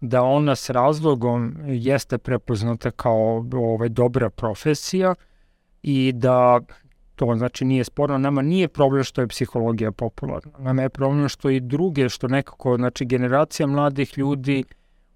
da 0.00 0.22
ona 0.22 0.56
s 0.56 0.70
razlogom 0.70 1.56
jeste 1.66 2.18
prepoznata 2.18 2.90
kao 2.90 3.46
ovaj, 3.52 3.88
dobra 3.88 4.30
profesija 4.30 5.14
i 5.82 6.12
da 6.14 6.60
to 7.16 7.34
znači 7.36 7.64
nije 7.64 7.84
sporno, 7.84 8.18
nama 8.18 8.42
nije 8.42 8.68
problem 8.68 9.04
što 9.04 9.20
je 9.20 9.28
psihologija 9.28 9.92
popularna, 9.92 10.52
nama 10.58 10.82
je 10.82 10.88
problem 10.88 11.28
što 11.28 11.50
i 11.50 11.60
druge, 11.60 12.08
što 12.08 12.28
nekako, 12.28 12.76
znači 12.76 13.04
generacija 13.04 13.66
mladih 13.66 14.18
ljudi 14.18 14.64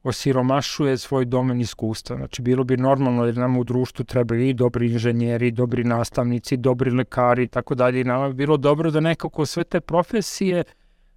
osiromašuje 0.02 0.98
svoj 0.98 1.24
domen 1.24 1.60
iskustva. 1.60 2.16
Znači, 2.16 2.42
bilo 2.42 2.64
bi 2.64 2.76
normalno 2.76 3.24
jer 3.24 3.36
nam 3.36 3.56
u 3.56 3.64
društvu 3.64 4.04
trebaju 4.04 4.48
i 4.48 4.54
dobri 4.54 4.92
inženjeri, 4.92 5.48
i 5.48 5.50
dobri 5.50 5.84
nastavnici, 5.84 6.54
i 6.54 6.58
dobri 6.58 6.90
lekari 6.90 7.44
i 7.44 7.48
tako 7.48 7.74
dalje. 7.74 8.00
I 8.00 8.04
nama 8.04 8.28
bi 8.28 8.34
bilo 8.34 8.56
dobro 8.56 8.90
da 8.90 9.00
nekako 9.00 9.46
sve 9.46 9.64
te 9.64 9.80
profesije 9.80 10.64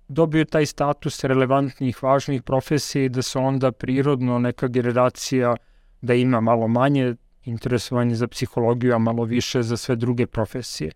dobiju 0.08 0.46
taj 0.46 0.66
status 0.66 1.24
relevantnih, 1.24 2.04
važnih 2.04 2.44
profesija 2.44 3.06
i 3.06 3.10
da 3.10 3.22
se 3.22 3.40
onda 3.40 3.72
prirodno 3.72 4.40
neka 4.40 4.68
generacija 4.68 5.56
da 6.02 6.14
ima 6.14 6.42
malo 6.42 6.68
manje 6.68 7.16
interesovanje 7.46 8.16
za 8.16 8.28
psihologiju, 8.28 8.96
a 8.96 8.98
malo 8.98 9.24
više 9.24 9.64
za 9.64 9.78
sve 9.78 9.96
druge 9.96 10.28
profesije. 10.28 10.92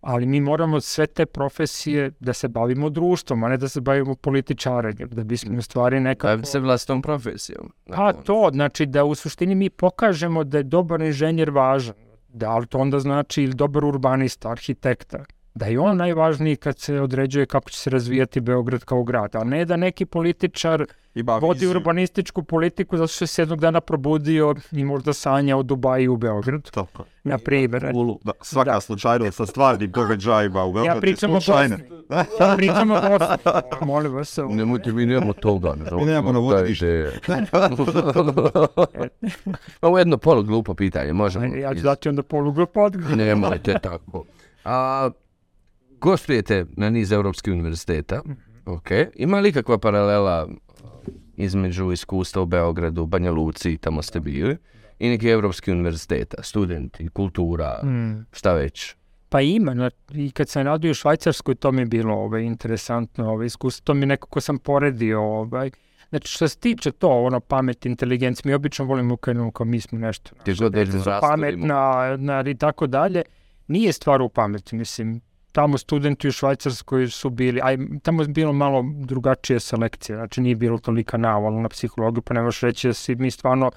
Ali 0.00 0.26
mi 0.26 0.40
moramo 0.40 0.80
sve 0.80 1.06
te 1.06 1.26
profesije 1.26 2.10
da 2.20 2.32
se 2.32 2.48
bavimo 2.48 2.90
društvom, 2.90 3.44
a 3.44 3.48
ne 3.48 3.56
da 3.56 3.68
se 3.68 3.80
bavimo 3.80 4.14
političarenjem, 4.14 5.08
da 5.08 5.24
bismo 5.24 5.58
u 5.58 5.62
stvari 5.62 6.00
nekako... 6.00 6.26
Bavim 6.26 6.44
se 6.44 6.60
vlastnom 6.60 7.02
profesijom. 7.02 7.72
Pa 7.86 8.12
to, 8.12 8.50
znači 8.52 8.86
da 8.86 9.04
u 9.04 9.14
suštini 9.14 9.54
mi 9.54 9.70
pokažemo 9.70 10.44
da 10.44 10.58
je 10.58 10.64
dobar 10.64 11.00
inženjer 11.00 11.50
važan. 11.50 11.94
Da, 12.28 12.50
ali 12.50 12.66
to 12.66 12.78
onda 12.78 12.98
znači 12.98 13.42
ili 13.42 13.54
dobar 13.54 13.84
urbanista, 13.84 14.50
arhitekta. 14.50 15.24
Da 15.54 15.66
je 15.66 15.80
on 15.80 15.96
najvažniji 15.96 16.56
kad 16.56 16.78
se 16.78 17.00
određuje 17.00 17.46
kako 17.46 17.70
će 17.70 17.78
se 17.78 17.90
razvijati 17.90 18.40
Beograd 18.40 18.84
kao 18.84 19.02
grad, 19.04 19.36
a 19.36 19.44
ne 19.44 19.64
da 19.64 19.76
neki 19.76 20.06
političar 20.06 20.84
Ima 21.14 21.36
vodi 21.36 21.56
viziju. 21.58 21.70
urbanističku 21.70 22.42
politiku 22.42 22.96
zato 22.96 23.06
što 23.08 23.26
se 23.26 23.42
jednog 23.42 23.60
dana 23.60 23.80
probudio 23.80 24.54
i 24.70 24.84
možda 24.84 25.12
sanja 25.12 25.56
o 25.56 25.62
Dubaju 25.62 26.12
u 26.12 26.16
Beograd, 26.16 26.70
Tako. 26.70 27.04
na 27.24 27.38
primjer. 27.38 27.92
Da, 28.24 28.32
svaka 28.40 28.80
slučajnost 28.80 29.36
sa 29.36 29.46
stvarnim 29.46 29.90
događajima 29.90 30.64
u 30.64 30.72
Beogradu 30.72 30.96
Ja 30.96 31.00
pričam 31.00 31.30
o. 31.30 31.34
Bosni. 31.34 31.76
Ja 32.40 32.54
pričam 32.56 32.90
o 32.90 33.00
Bosni. 33.00 33.36
Molim 33.86 34.12
vas. 34.14 34.38
ovo. 34.38 34.54
Nemojte, 34.54 34.92
mi 34.92 35.06
nemamo 35.06 35.32
toga. 35.32 35.74
Ne, 35.74 35.96
Mi 35.96 36.04
nemamo 36.04 36.32
na 36.32 36.38
vodi 36.38 36.68
ništa. 36.68 36.86
Ovo 39.82 39.98
je 39.98 40.00
jedno 40.00 40.18
polu 40.18 40.42
glupo 40.42 40.74
pitanje, 40.74 41.12
možemo. 41.12 41.44
Ja 41.44 41.74
ću 41.74 41.80
dati 41.80 42.08
onda 42.08 42.22
polugu 42.22 42.66
odgovor. 42.74 43.16
Nemojte 43.16 43.78
tako. 43.82 44.24
A, 44.64 45.10
gostujete 46.02 46.66
na 46.76 46.90
niz 46.90 47.12
europskih 47.12 47.52
univerziteta. 47.52 48.20
Mhm. 48.26 48.32
Ok. 48.66 48.90
Ima 49.14 49.40
li 49.40 49.52
kakva 49.52 49.78
paralela 49.78 50.48
između 51.36 51.92
iskustva 51.92 52.42
u 52.42 52.46
Beogradu, 52.46 53.06
Banja 53.06 53.30
Luci, 53.30 53.78
tamo 53.78 54.02
ste 54.02 54.20
bili, 54.20 54.56
i 54.98 55.08
nekih 55.08 55.28
evropskih 55.30 55.72
univerziteta, 55.72 56.42
studenti, 56.42 57.08
kultura, 57.08 57.80
Mm. 57.84 58.26
šta 58.32 58.52
već? 58.52 58.94
Pa 59.28 59.40
ima, 59.40 59.90
i 60.14 60.30
kad 60.30 60.48
sam 60.48 60.62
radio 60.62 60.90
u 60.90 60.94
Švajcarskoj, 60.94 61.54
to 61.54 61.72
mi 61.72 61.82
je 61.82 61.86
bilo 61.86 62.14
ovaj, 62.14 62.42
interesantno 62.42 63.30
ovaj, 63.30 63.46
iskustvo, 63.46 63.84
to 63.84 63.94
mi 63.94 64.06
nekako 64.06 64.40
sam 64.40 64.58
poredio. 64.58 65.20
Ovaj. 65.22 65.70
Znači, 66.08 66.28
što 66.28 66.48
se 66.48 66.58
tiče 66.58 66.90
to, 66.92 67.08
ono, 67.10 67.40
pamet, 67.40 67.86
inteligencija, 67.86 68.42
mi 68.44 68.54
obično 68.54 68.84
volimo 68.84 69.16
krenemo 69.16 69.50
kao 69.50 69.66
mi 69.66 69.80
smo 69.80 69.98
nešto. 69.98 70.30
Ti 70.44 70.54
god 70.54 70.74
rastudimo. 70.74 71.20
pametna, 71.20 72.16
na, 72.16 72.44
i 72.50 72.54
tako 72.54 72.86
dalje. 72.86 73.22
nije 73.68 73.92
stvar 73.92 74.22
u 74.22 74.28
pameti, 74.28 74.76
mislim, 74.76 75.20
tamo 75.52 75.78
studenti 75.78 76.28
u 76.28 76.32
Švajcarskoj 76.32 77.08
su 77.08 77.30
bili, 77.30 77.60
aj, 77.62 77.76
tamo 78.02 78.22
je 78.22 78.28
bilo 78.28 78.52
malo 78.52 78.84
drugačije 78.94 79.60
selekcije, 79.60 80.16
znači 80.16 80.40
nije 80.40 80.56
bilo 80.56 80.78
tolika 80.78 81.16
navala 81.16 81.60
na 81.60 81.68
psihologiju, 81.68 82.22
pa 82.22 82.34
ne 82.34 82.42
možeš 82.42 82.60
reći 82.60 82.88
da 82.88 82.94
si 82.94 83.14
mi 83.14 83.30
stvarno, 83.30 83.70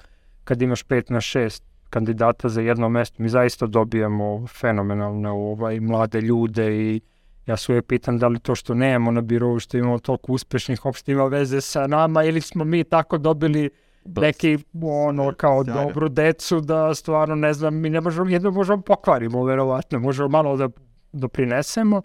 kad 0.44 0.62
imaš 0.62 0.82
pet 0.82 1.10
na 1.10 1.20
šest 1.20 1.64
kandidata 1.90 2.48
za 2.48 2.60
jedno 2.60 2.88
mesto, 2.88 3.22
mi 3.22 3.28
zaista 3.28 3.66
dobijamo 3.66 4.46
fenomenalne 4.46 5.30
ovaj, 5.30 5.80
mlade 5.80 6.20
ljude 6.20 6.76
i 6.76 7.00
ja 7.46 7.56
se 7.56 7.72
uvijek 7.72 7.86
pitam 7.86 8.18
da 8.18 8.28
li 8.28 8.38
to 8.38 8.54
što 8.54 8.74
nemamo 8.74 9.10
na 9.10 9.20
birovu, 9.20 9.58
što 9.58 9.78
imamo 9.78 9.98
toliko 9.98 10.32
uspešnih, 10.32 10.86
uopšte 10.86 11.12
ima 11.12 11.26
veze 11.26 11.60
sa 11.60 11.86
nama 11.86 12.24
ili 12.24 12.40
smo 12.40 12.64
mi 12.64 12.84
tako 12.84 13.18
dobili 13.18 13.70
neki 14.04 14.58
ono 14.82 15.32
kao 15.36 15.64
Sjajno. 15.64 15.82
dobru 15.82 16.08
decu 16.08 16.60
da 16.60 16.94
stvarno 16.94 17.34
ne 17.34 17.52
znam, 17.52 17.74
mi 17.74 17.90
ne 17.90 18.00
možemo, 18.00 18.30
jedno 18.30 18.50
možemo 18.50 18.82
pokvarimo 18.82 19.44
verovatno, 19.44 19.98
možemo 19.98 20.28
malo 20.28 20.56
da 20.56 20.68
doprinesemo. 21.16 22.02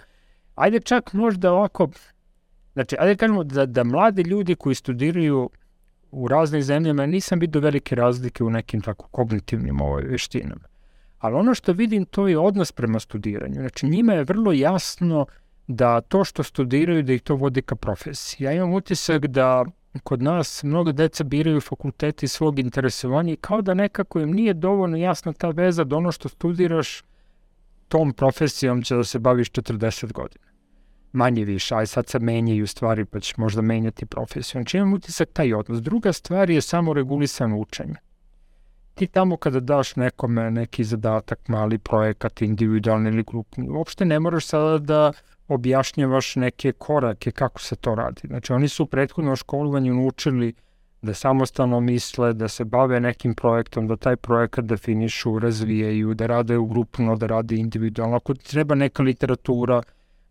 Ajde 0.55 0.79
čak 0.79 1.13
možda 1.13 1.51
ovako, 1.51 1.89
znači 2.73 2.95
ajde 2.99 3.15
kažemo 3.15 3.43
da, 3.43 3.65
da 3.65 3.83
mladi 3.83 4.21
ljudi 4.21 4.55
koji 4.55 4.75
studiraju 4.75 5.49
u 6.11 6.27
raznim 6.27 6.61
zemljama, 6.61 7.05
nisam 7.05 7.39
vidio 7.39 7.61
velike 7.61 7.95
razlike 7.95 8.43
u 8.43 8.49
nekim 8.49 8.81
tako 8.81 9.07
kognitivnim 9.07 9.81
ovaj, 9.81 10.03
veštinama. 10.03 10.71
Ali 11.19 11.35
ono 11.35 11.53
što 11.53 11.73
vidim 11.73 12.05
to 12.05 12.27
je 12.27 12.37
odnos 12.37 12.71
prema 12.71 12.99
studiranju. 12.99 13.53
Znači 13.53 13.85
njima 13.85 14.13
je 14.13 14.23
vrlo 14.23 14.51
jasno 14.51 15.25
da 15.67 16.01
to 16.01 16.23
što 16.23 16.43
studiraju 16.43 17.03
da 17.03 17.13
ih 17.13 17.21
to 17.21 17.35
vodi 17.35 17.61
ka 17.61 17.75
profesiji. 17.75 18.45
Ja 18.45 18.51
imam 18.51 18.73
utisak 18.73 19.27
da 19.27 19.65
kod 20.03 20.21
nas 20.21 20.63
mnogo 20.63 20.91
deca 20.91 21.23
biraju 21.23 21.61
fakulteti 21.61 22.25
iz 22.25 22.31
svog 22.31 22.59
interesovanja 22.59 23.33
i 23.33 23.35
kao 23.35 23.61
da 23.61 23.73
nekako 23.73 24.19
im 24.19 24.31
nije 24.31 24.53
dovoljno 24.53 24.97
jasna 24.97 25.33
ta 25.33 25.49
veza 25.49 25.83
da 25.83 25.95
ono 25.95 26.11
što 26.11 26.29
studiraš 26.29 27.03
tom 27.91 28.13
profesijom 28.13 28.81
će 28.81 28.95
da 28.95 29.03
se 29.03 29.19
baviš 29.19 29.51
40 29.51 30.11
godina. 30.11 30.45
Manje 31.11 31.45
više, 31.45 31.75
aj 31.75 31.87
sad 31.87 32.07
se 32.07 32.19
menjaju 32.19 32.67
stvari 32.67 33.05
pa 33.05 33.19
ćeš 33.19 33.37
možda 33.37 33.61
menjati 33.61 34.05
profesiju. 34.05 34.59
Znači 34.59 34.77
imam 34.77 34.93
utisak 34.93 35.29
taj 35.33 35.53
odnos. 35.53 35.81
Druga 35.81 36.13
stvar 36.13 36.49
je 36.49 36.61
samo 36.61 36.93
regulisano 36.93 37.57
učenje. 37.57 37.95
Ti 38.93 39.07
tamo 39.07 39.37
kada 39.37 39.59
daš 39.59 39.95
nekome 39.95 40.51
neki 40.51 40.83
zadatak, 40.83 41.47
mali 41.47 41.77
projekat, 41.77 42.41
individualni 42.41 43.09
ili 43.09 43.23
grupni, 43.23 43.69
uopšte 43.69 44.05
ne 44.05 44.19
moraš 44.19 44.45
sada 44.45 44.77
da 44.77 45.11
objašnjavaš 45.47 46.35
neke 46.35 46.71
korake 46.71 47.31
kako 47.31 47.61
se 47.61 47.75
to 47.75 47.95
radi. 47.95 48.21
Znači 48.27 48.53
oni 48.53 48.67
su 48.67 48.83
u 48.83 48.87
prethodnom 48.87 49.35
školovanju 49.35 49.93
naučili 49.93 50.53
da 51.01 51.13
samostalno 51.13 51.79
misle, 51.79 52.33
da 52.33 52.47
se 52.47 52.65
bave 52.65 52.99
nekim 52.99 53.33
projektom, 53.35 53.87
da 53.87 53.95
taj 53.95 54.15
projekat 54.15 54.65
definišu, 54.65 55.39
razvijaju, 55.39 56.13
da 56.13 56.27
rade 56.27 56.57
u 56.57 56.65
grupno, 56.65 57.15
da 57.15 57.27
rade 57.27 57.55
individualno. 57.55 58.15
Ako 58.15 58.33
treba 58.33 58.75
neka 58.75 59.03
literatura, 59.03 59.81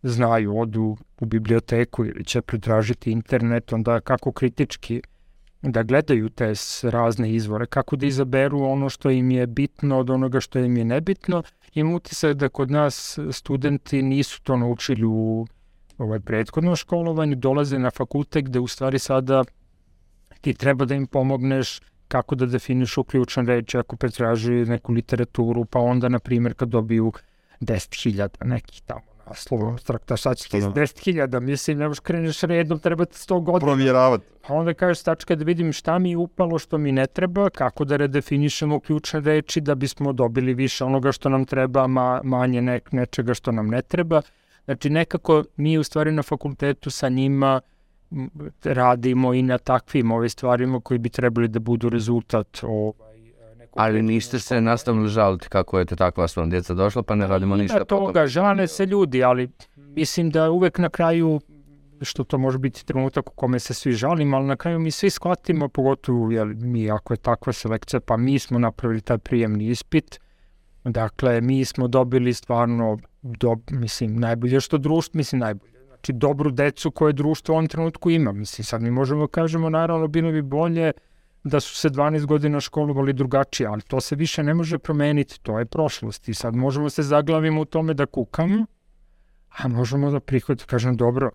znaju, 0.03 0.59
odu 0.59 0.97
u 1.21 1.27
biblioteku 1.27 2.05
ili 2.05 2.25
će 2.25 2.43
pretražiti 2.43 3.13
internet, 3.13 3.73
onda 3.73 4.01
kako 4.01 4.33
kritički 4.33 5.03
da 5.63 5.83
gledaju 5.83 6.29
te 6.29 6.53
razne 6.83 7.35
izvore, 7.35 7.67
kako 7.67 7.97
da 7.97 8.07
izaberu 8.07 8.63
ono 8.63 8.89
što 8.89 9.11
im 9.11 9.31
je 9.31 9.47
bitno 9.47 9.99
od 9.99 10.11
onoga 10.11 10.41
što 10.41 10.59
im 10.59 10.77
je 10.77 10.85
nebitno. 10.85 11.43
Imam 11.75 11.95
utisak 11.95 12.35
da 12.35 12.49
kod 12.49 12.71
nas 12.71 13.19
studenti 13.31 14.03
nisu 14.03 14.43
to 14.43 14.57
naučili 14.57 15.05
u 15.05 15.47
ovaj 15.99 16.21
prethodnom 16.21 16.77
školovanju, 16.77 17.37
dolaze 17.37 17.79
na 17.79 17.91
fakultet 17.91 18.45
gde 18.45 18.61
u 18.61 18.67
stvari 18.67 18.99
sada 18.99 19.45
ti 20.41 20.55
treba 20.55 20.85
da 20.85 20.95
im 20.95 21.07
pomogneš 21.07 21.81
kako 22.09 22.35
da 22.35 22.47
definišu 22.47 23.05
ključne 23.05 23.43
reči 23.43 23.79
ako 23.79 23.97
pretraži 23.97 24.51
neku 24.51 24.93
literaturu, 24.93 25.65
pa 25.65 25.79
onda, 25.79 26.09
na 26.09 26.19
primjer, 26.19 26.55
kad 26.55 26.69
dobiju 26.69 27.13
10.000 27.61 28.29
nekih 28.45 28.83
tamo 28.87 29.11
naslova, 29.31 29.77
trakta, 29.77 30.17
sad 30.17 30.37
će 30.37 30.49
ti 30.49 30.61
da? 30.61 30.67
10.000, 30.67 31.41
mislim, 31.41 31.79
ne 31.79 31.89
možeš 31.89 32.01
kreneš 32.01 32.41
redom, 32.41 32.79
treba 32.79 33.05
ti 33.05 33.17
100 33.17 33.43
godina. 33.43 33.73
Provjeravati. 33.73 34.25
A 34.49 34.55
onda 34.55 34.75
kažeš 34.75 35.03
tačka 35.03 35.37
da 35.37 35.45
vidim 35.45 35.73
šta 35.73 35.99
mi 35.99 36.11
je 36.11 36.17
upalo, 36.17 36.59
što 36.59 36.79
mi 36.79 36.93
ne 36.93 37.07
treba, 37.07 37.51
kako 37.51 37.85
da 37.85 37.97
redefinišemo 37.97 38.81
ključne 38.81 39.21
reči 39.21 39.61
da 39.61 39.75
bismo 39.75 40.13
dobili 40.13 40.55
više 40.55 40.85
onoga 40.85 41.13
što 41.13 41.29
nam 41.29 41.45
treba, 41.45 41.87
ma, 41.87 42.21
manje 42.25 42.63
ne, 42.63 42.81
nečega 42.91 43.35
što 43.35 43.53
nam 43.53 43.69
ne 43.69 43.83
treba. 43.83 44.23
Znači 44.65 44.91
nekako 44.91 45.45
mi 45.57 45.79
u 45.79 45.85
stvari 45.85 46.13
na 46.13 46.23
fakultetu 46.23 46.91
sa 46.91 47.09
njima 47.09 47.61
m, 47.61 47.61
radimo 48.65 49.35
i 49.35 49.43
na 49.43 49.59
takvim 49.59 50.13
ovaj 50.13 50.29
stvarima 50.29 50.81
koji 50.81 50.99
bi 50.99 51.09
trebali 51.09 51.49
da 51.49 51.59
budu 51.59 51.89
rezultat 51.89 52.59
ovaj, 52.63 53.11
Ali 53.77 54.03
niste 54.03 54.39
se 54.39 54.61
nastavili 54.61 55.09
žaliti 55.09 55.49
kako 55.49 55.79
je 55.79 55.85
te 55.85 55.97
takva 55.97 56.29
su 56.29 56.41
vam 56.41 56.51
djeca 56.51 56.75
došla, 56.75 57.03
pa 57.03 57.15
ne 57.15 57.27
radimo 57.27 57.57
ništa. 57.57 57.77
Ima 57.77 57.85
toga, 57.85 58.27
žale 58.27 58.67
se 58.67 58.87
ljudi, 58.87 59.25
ali 59.25 59.51
mislim 59.77 60.31
da 60.31 60.51
uvek 60.51 60.79
na 60.79 60.89
kraju 60.89 61.41
što 62.03 62.25
to 62.25 62.39
može 62.39 62.59
biti 62.59 62.87
trenutak 62.87 63.31
u 63.31 63.35
kome 63.35 63.59
se 63.59 63.75
svi 63.75 63.93
žalimo, 63.93 64.37
ali 64.37 64.47
na 64.47 64.57
kraju 64.57 64.79
mi 64.79 64.91
svi 64.91 65.11
shvatimo, 65.11 65.69
pogotovo 65.69 66.31
jel, 66.31 66.47
mi 66.47 66.91
ako 66.91 67.13
je 67.13 67.17
takva 67.17 67.53
selekcija, 67.53 68.01
pa 68.01 68.17
mi 68.17 68.39
smo 68.39 68.59
napravili 68.59 69.01
taj 69.01 69.19
prijemni 69.19 69.67
ispit, 69.67 70.21
dakle 70.85 71.41
mi 71.41 71.65
smo 71.65 71.89
dobili 71.89 72.35
stvarno, 72.35 72.99
do, 73.23 73.57
mislim, 73.71 74.17
najbolje 74.17 74.61
što 74.61 74.79
društvo, 74.79 75.19
mislim 75.19 75.39
najbolje, 75.39 75.73
znači 76.01 76.13
dobru 76.13 76.51
decu 76.51 76.91
koje 76.91 77.13
društvo 77.13 77.53
u 77.53 77.57
ovom 77.57 77.69
trenutku 77.69 78.11
ima, 78.11 78.33
mislim 78.33 78.65
sad 78.65 78.83
mi 78.83 78.91
možemo 78.91 79.27
da 79.27 79.33
kažemo 79.33 79.71
naravno 79.71 80.09
bilo 80.09 80.33
bi 80.33 80.43
bolje 80.43 80.93
da 81.45 81.61
su 81.61 81.77
se 81.77 81.91
12 81.91 82.27
godina 82.27 82.61
školovali 82.61 83.13
drugačije, 83.13 83.67
ali 83.67 83.83
to 83.83 84.01
se 84.01 84.17
više 84.17 84.43
ne 84.43 84.55
može 84.55 84.79
promeniti, 84.79 85.41
to 85.41 85.59
je 85.59 85.67
prošlost. 85.67 86.29
I 86.29 86.35
sad 86.35 86.55
možemo 86.55 86.91
se 86.91 87.03
zaglavimo 87.03 87.61
u 87.61 87.65
tome 87.65 87.95
da 87.95 88.07
kukamo, 88.07 88.67
a 89.59 89.69
možemo 89.69 90.11
da 90.11 90.21
prihvatimo, 90.21 90.67
kažem 90.67 90.97
dobro, 90.97 91.31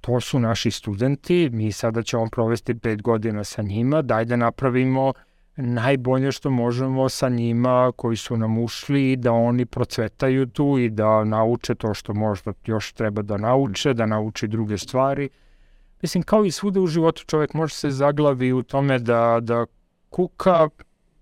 to 0.00 0.20
su 0.20 0.38
naši 0.38 0.70
studenti, 0.70 1.50
mi 1.52 1.72
sada 1.72 2.02
ćemo 2.02 2.26
provesti 2.32 2.74
pet 2.74 3.02
godina 3.02 3.44
sa 3.44 3.62
njima, 3.62 4.02
daj 4.02 4.24
da 4.24 4.36
napravimo 4.36 5.12
najbolje 5.60 6.32
što 6.32 6.50
možemo 6.50 7.08
sa 7.08 7.28
njima 7.28 7.92
koji 7.96 8.16
su 8.16 8.36
nam 8.36 8.58
ušli 8.58 9.16
da 9.16 9.32
oni 9.32 9.66
procvetaju 9.66 10.46
tu 10.46 10.78
i 10.78 10.90
da 10.90 11.24
nauče 11.24 11.74
to 11.74 11.94
što 11.94 12.14
možda 12.14 12.52
još 12.66 12.92
treba 12.92 13.22
da 13.22 13.36
nauče, 13.36 13.94
da 13.94 14.06
nauče 14.06 14.46
i 14.46 14.48
druge 14.48 14.78
stvari. 14.78 15.28
Mislim, 16.02 16.22
kao 16.22 16.44
i 16.44 16.50
svuda 16.50 16.80
u 16.80 16.86
životu 16.86 17.24
čovjek 17.26 17.54
može 17.54 17.74
se 17.74 17.90
zaglavi 17.90 18.52
u 18.52 18.62
tome 18.62 18.98
da, 18.98 19.38
da 19.40 19.66
kuka 20.10 20.68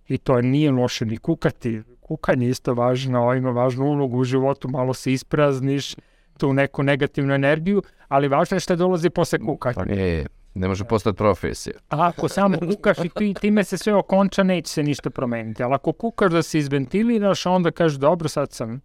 i 0.08 0.18
to 0.18 0.40
nije 0.40 0.70
loše 0.70 1.06
ni 1.06 1.16
kukati. 1.16 1.82
Kukanje 2.00 2.46
je 2.46 2.50
isto 2.50 2.74
važno, 2.74 3.34
ima 3.34 3.50
važnu 3.50 3.84
ulogu 3.84 4.18
u 4.18 4.24
životu, 4.24 4.68
malo 4.68 4.94
se 4.94 5.12
isprazniš, 5.12 5.94
tu 6.38 6.52
neku 6.52 6.82
negativnu 6.82 7.34
energiju, 7.34 7.82
ali 8.08 8.28
važno 8.28 8.54
je 8.54 8.60
što 8.60 8.76
dolazi 8.76 9.10
posle 9.10 9.38
kukanja. 9.38 9.84
E, 9.88 10.24
ne 10.56 10.68
može 10.68 10.84
postati 10.84 11.16
profesija. 11.16 11.74
A 11.88 12.06
ako 12.08 12.28
samo 12.28 12.58
kukaš 12.58 12.98
i 12.98 13.08
ti, 13.08 13.34
time 13.40 13.64
se 13.64 13.78
sve 13.78 13.94
okonča, 13.94 14.42
neće 14.42 14.72
se 14.72 14.82
ništa 14.82 15.10
promeniti. 15.10 15.62
Ali 15.62 15.74
ako 15.74 15.92
kukaš 15.92 16.32
da 16.32 16.42
se 16.42 16.58
izventiliraš, 16.58 17.46
onda 17.46 17.70
kažeš 17.70 17.98
dobro, 17.98 18.28
sad 18.28 18.52
sam 18.52 18.80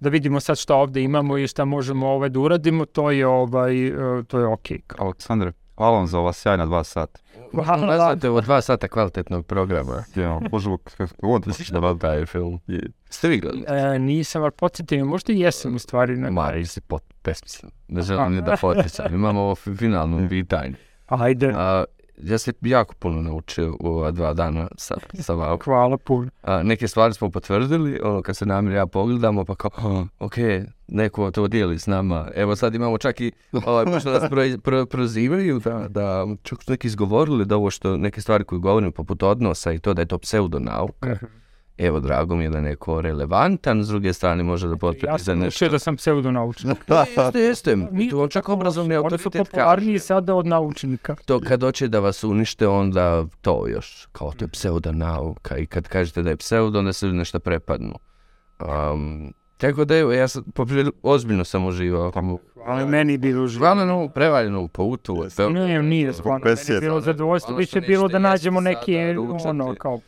da 0.00 0.08
vidimo 0.08 0.40
sad 0.40 0.58
šta 0.58 0.74
ovde 0.74 1.02
imamo 1.02 1.38
i 1.38 1.46
šta 1.46 1.64
možemo 1.64 2.08
ovaj 2.08 2.28
da 2.28 2.40
uradimo, 2.40 2.84
to 2.84 3.10
je 3.10 3.26
ovaj 3.26 3.86
e, 3.86 3.92
to 4.28 4.38
je 4.38 4.46
okej. 4.46 4.78
Aleksandre, 4.98 5.52
hvala 5.76 5.96
vam 5.96 6.06
za 6.06 6.18
ova 6.18 6.32
sjajna 6.32 6.66
dva 6.66 6.84
sata. 6.84 7.20
Hvala. 7.64 7.86
Ne 7.86 7.96
znate, 7.96 8.30
ovo 8.30 8.40
dva 8.40 8.60
sata 8.60 8.88
kvalitetnog 8.88 9.46
programa. 9.46 10.04
Ja, 10.14 10.40
možemo 10.52 10.78
kako 10.96 11.26
god. 11.26 11.46
Da 11.70 11.78
vam 11.78 11.98
taj 11.98 12.26
film. 12.26 12.60
Ste 13.10 13.28
vi 13.28 13.40
gledali? 13.40 13.64
E, 13.68 13.98
nisam, 13.98 14.42
ali 14.42 14.52
podsjetim, 14.52 15.06
možda 15.06 15.32
i 15.32 15.40
jesam 15.40 15.74
u 15.74 15.78
stvari. 15.78 16.16
Na... 16.16 16.30
Ma, 16.30 16.52
si 16.64 16.80
pot, 16.80 17.02
besmislen. 17.24 17.72
Ne 17.88 18.02
želim 18.02 18.34
ni 18.34 18.42
da 18.42 18.56
poticam. 18.60 19.14
Imamo 19.14 19.40
ovo 19.40 19.54
fi- 19.54 19.76
finalno 19.76 20.28
pitanje. 20.28 20.74
Ajde, 21.06 21.52
A, 21.56 21.84
ja 22.22 22.38
sam 22.38 22.54
jako 22.60 22.94
puno 22.94 23.22
naučio 23.22 23.76
u 23.80 23.88
ova 23.88 24.10
dva 24.10 24.32
dana 24.32 24.68
sa, 24.76 24.94
sa 25.20 25.34
vama. 25.34 25.58
hvala 25.64 25.98
puno. 25.98 26.30
A, 26.42 26.62
neke 26.62 26.88
stvari 26.88 27.14
smo 27.14 27.30
potvrdili, 27.30 28.00
ono 28.02 28.22
kad 28.22 28.36
se 28.36 28.46
Namir 28.46 28.72
ja 28.74 28.86
pogledamo, 28.86 29.44
pa 29.44 29.54
kao, 29.54 29.70
"Ha, 29.74 30.06
ok, 30.18 30.34
neko 30.88 31.30
to 31.30 31.48
dijeli 31.48 31.78
s 31.78 31.86
nama. 31.86 32.28
Evo 32.34 32.56
sad 32.56 32.74
imamo 32.74 32.98
čak 32.98 33.20
i, 33.20 33.32
ovaj, 33.66 33.84
pošto 33.84 34.10
nas 34.10 34.30
pro, 34.30 34.42
pro, 34.62 34.86
prozivaju 34.86 35.58
da, 35.58 35.86
da 35.88 36.26
čak 36.42 36.62
su 36.62 36.70
neki 36.72 36.86
izgovorili 36.86 37.44
da 37.44 37.56
ovo 37.56 37.70
što, 37.70 37.96
neke 37.96 38.20
stvari 38.20 38.44
koje 38.44 38.58
govorimo 38.58 38.92
poput 38.92 39.22
odnosa 39.22 39.72
i 39.72 39.78
to 39.78 39.94
da 39.94 40.02
je 40.02 40.06
to 40.06 40.18
pseudonauka. 40.18 41.16
Evo, 41.78 42.00
drago 42.00 42.36
mi 42.36 42.44
je 42.44 42.50
da 42.50 42.60
neko 42.60 43.00
relevantan, 43.00 43.84
s 43.84 43.88
druge 43.88 44.12
strane 44.12 44.42
može 44.42 44.68
da 44.68 44.76
potvrdi 44.76 45.06
Ja 45.06 45.18
za 45.18 45.24
sam 45.24 45.38
nešto. 45.38 45.56
učio 45.64 45.68
da 45.68 45.78
sam 45.78 45.96
pseudonaučnik. 45.96 46.78
Jeste, 47.16 47.40
jeste. 47.40 47.76
Nije 47.76 48.10
Tu 48.10 48.20
on 48.20 48.28
čak 48.28 48.48
obrazovni 48.48 48.96
Oni 48.96 49.00
su 49.00 49.04
autoritet 49.04 49.32
kaže. 49.32 49.44
popularniji 49.44 49.98
sada 49.98 50.34
od 50.34 50.46
naučnika. 50.46 51.16
To 51.24 51.40
kad 51.40 51.62
hoće 51.62 51.88
da 51.88 52.00
vas 52.00 52.24
unište, 52.24 52.68
onda 52.68 53.24
to 53.40 53.68
još, 53.68 54.08
kao 54.12 54.32
to 54.32 54.44
je 54.44 54.48
pseudonauka 54.48 55.56
i 55.56 55.66
kad 55.66 55.88
kažete 55.88 56.22
da 56.22 56.30
je 56.30 56.36
pseudo, 56.36 56.78
onda 56.78 56.92
se 56.92 57.06
nešto 57.06 57.38
prepadnu. 57.38 57.94
Um, 58.92 59.32
tako 59.56 59.84
da 59.84 59.96
evo, 59.96 60.12
ja 60.12 60.28
sam, 60.28 60.44
poprilično, 60.54 60.92
ozbiljno 61.02 61.44
sam 61.44 61.66
uživao. 61.66 62.12
Ali 62.66 62.86
meni 62.86 63.12
je 63.12 63.18
bilo 63.18 63.46
živo. 63.46 63.60
Hvala 63.60 63.84
na 63.84 63.94
ovu 63.94 64.08
prevaljenu 64.08 64.68
poutu. 64.68 65.24
Ne, 65.50 65.82
nije 65.82 66.12
stvarno. 66.12 66.44
Meni 66.44 66.80
bilo 66.80 67.00
zadovoljstvo. 67.00 67.62
Što 67.62 67.80
bilo 67.80 68.08
da 68.08 68.18
nađemo 68.18 68.60
jeste 68.60 68.70
neki, 68.70 68.96
ono, 69.44 69.74
kao, 69.74 70.00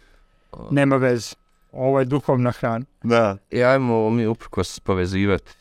nema 0.71 0.97
veze. 0.97 1.35
Ovo 1.73 1.99
je 1.99 2.05
duhovna 2.05 2.51
hrana. 2.51 2.85
Da. 3.03 3.37
I 3.51 3.63
ajmo 3.63 4.11
mi 4.11 4.27
uprkos 4.27 4.81
povezivati 4.81 5.53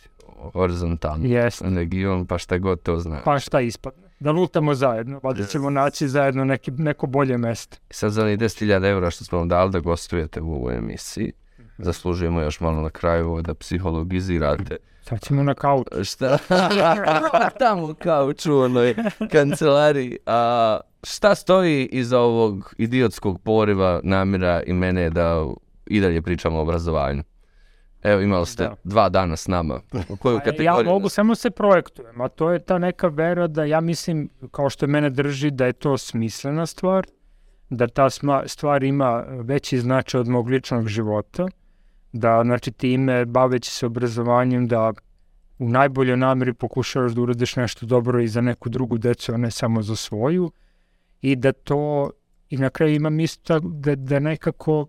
horizontalno 0.53 1.25
Jest. 1.25 1.61
energijom, 1.61 2.25
pa 2.25 2.37
šta 2.37 2.57
god 2.57 2.81
to 2.81 2.99
zna. 2.99 3.21
Pa 3.25 3.39
šta 3.39 3.61
ispadne? 3.61 4.07
Da 4.19 4.31
lutamo 4.31 4.75
zajedno, 4.75 5.19
valjda 5.23 5.45
ćemo 5.45 5.69
naći 5.69 6.07
zajedno 6.07 6.45
neki, 6.45 6.71
neko 6.71 7.07
bolje 7.07 7.37
mesto. 7.37 7.77
Sad 7.89 8.11
za 8.11 8.23
onih 8.23 8.37
10.000 8.39 8.85
eura 8.89 9.11
što 9.11 9.23
smo 9.23 9.37
vam 9.37 9.47
dali 9.47 9.71
da 9.71 9.79
gostujete 9.79 10.41
u 10.41 10.53
ovoj 10.53 10.75
emisiji, 10.77 11.31
zaslužujemo 11.77 12.41
još 12.41 12.59
malo 12.59 12.81
na 12.81 12.89
kraju 12.89 13.27
ovo 13.27 13.41
da 13.41 13.53
psihologizirate. 13.53 14.77
Sad 15.01 15.21
ćemo 15.21 15.43
na 15.43 15.53
kauč. 15.53 15.87
Šta? 16.11 16.37
Tamo 17.59 17.91
u 17.91 17.93
kauču 17.93 18.53
u 18.55 18.59
onoj 18.59 18.95
kancelariji. 19.31 20.17
A, 20.25 20.79
šta 21.03 21.35
stoji 21.35 21.85
iza 21.85 22.19
ovog 22.19 22.73
idiotskog 22.77 23.41
poriva 23.41 23.99
namjera 24.03 24.61
i 24.63 24.73
mene 24.73 25.09
da 25.09 25.45
i 25.89 25.99
dalje 25.99 26.21
pričamo 26.21 26.57
o 26.57 26.61
obrazovanju? 26.61 27.23
Evo, 28.03 28.21
imali 28.21 28.45
ste 28.45 28.63
Da. 28.63 28.75
dva 28.83 29.09
dana 29.09 29.35
s 29.35 29.47
nama. 29.47 29.81
U 30.09 30.15
koju 30.15 30.37
A 30.37 30.39
kategoriju? 30.39 30.65
Ja 30.65 30.93
mogu 30.93 31.09
samo 31.09 31.35
se 31.35 31.49
projektujem, 31.49 32.21
a 32.21 32.27
to 32.27 32.51
je 32.51 32.59
ta 32.59 32.77
neka 32.77 33.07
vera 33.07 33.47
da 33.47 33.63
ja 33.63 33.81
mislim, 33.81 34.29
kao 34.51 34.69
što 34.69 34.87
mene 34.87 35.09
drži, 35.09 35.51
da 35.51 35.65
je 35.65 35.73
to 35.73 35.97
smislena 35.97 36.65
stvar, 36.65 37.07
da 37.69 37.87
ta 37.87 38.09
stvar 38.45 38.83
ima 38.83 39.23
veći 39.27 39.79
značaj 39.79 40.21
od 40.21 40.27
mog 40.27 40.49
ličnog 40.49 40.87
života, 40.87 41.47
da 42.11 42.41
znači 42.45 42.71
time 42.71 43.25
baveći 43.25 43.71
se 43.71 43.85
obrazovanjem 43.85 44.67
da 44.67 44.93
u 45.59 45.69
najboljoj 45.69 46.17
nameri 46.17 46.53
pokušavaš 46.53 47.11
da 47.11 47.21
uradiš 47.21 47.55
nešto 47.55 47.85
dobro 47.85 48.21
i 48.21 48.27
za 48.27 48.41
neku 48.41 48.69
drugu 48.69 48.97
decu, 48.97 49.33
a 49.33 49.37
ne 49.37 49.51
samo 49.51 49.81
za 49.81 49.95
svoju 49.95 50.51
i 51.21 51.35
da 51.35 51.51
to 51.51 52.11
i 52.49 52.57
na 52.57 52.69
kraju 52.69 52.95
imam 52.95 53.19
isto 53.19 53.59
da, 53.59 53.95
da 53.95 54.19
nekako 54.19 54.87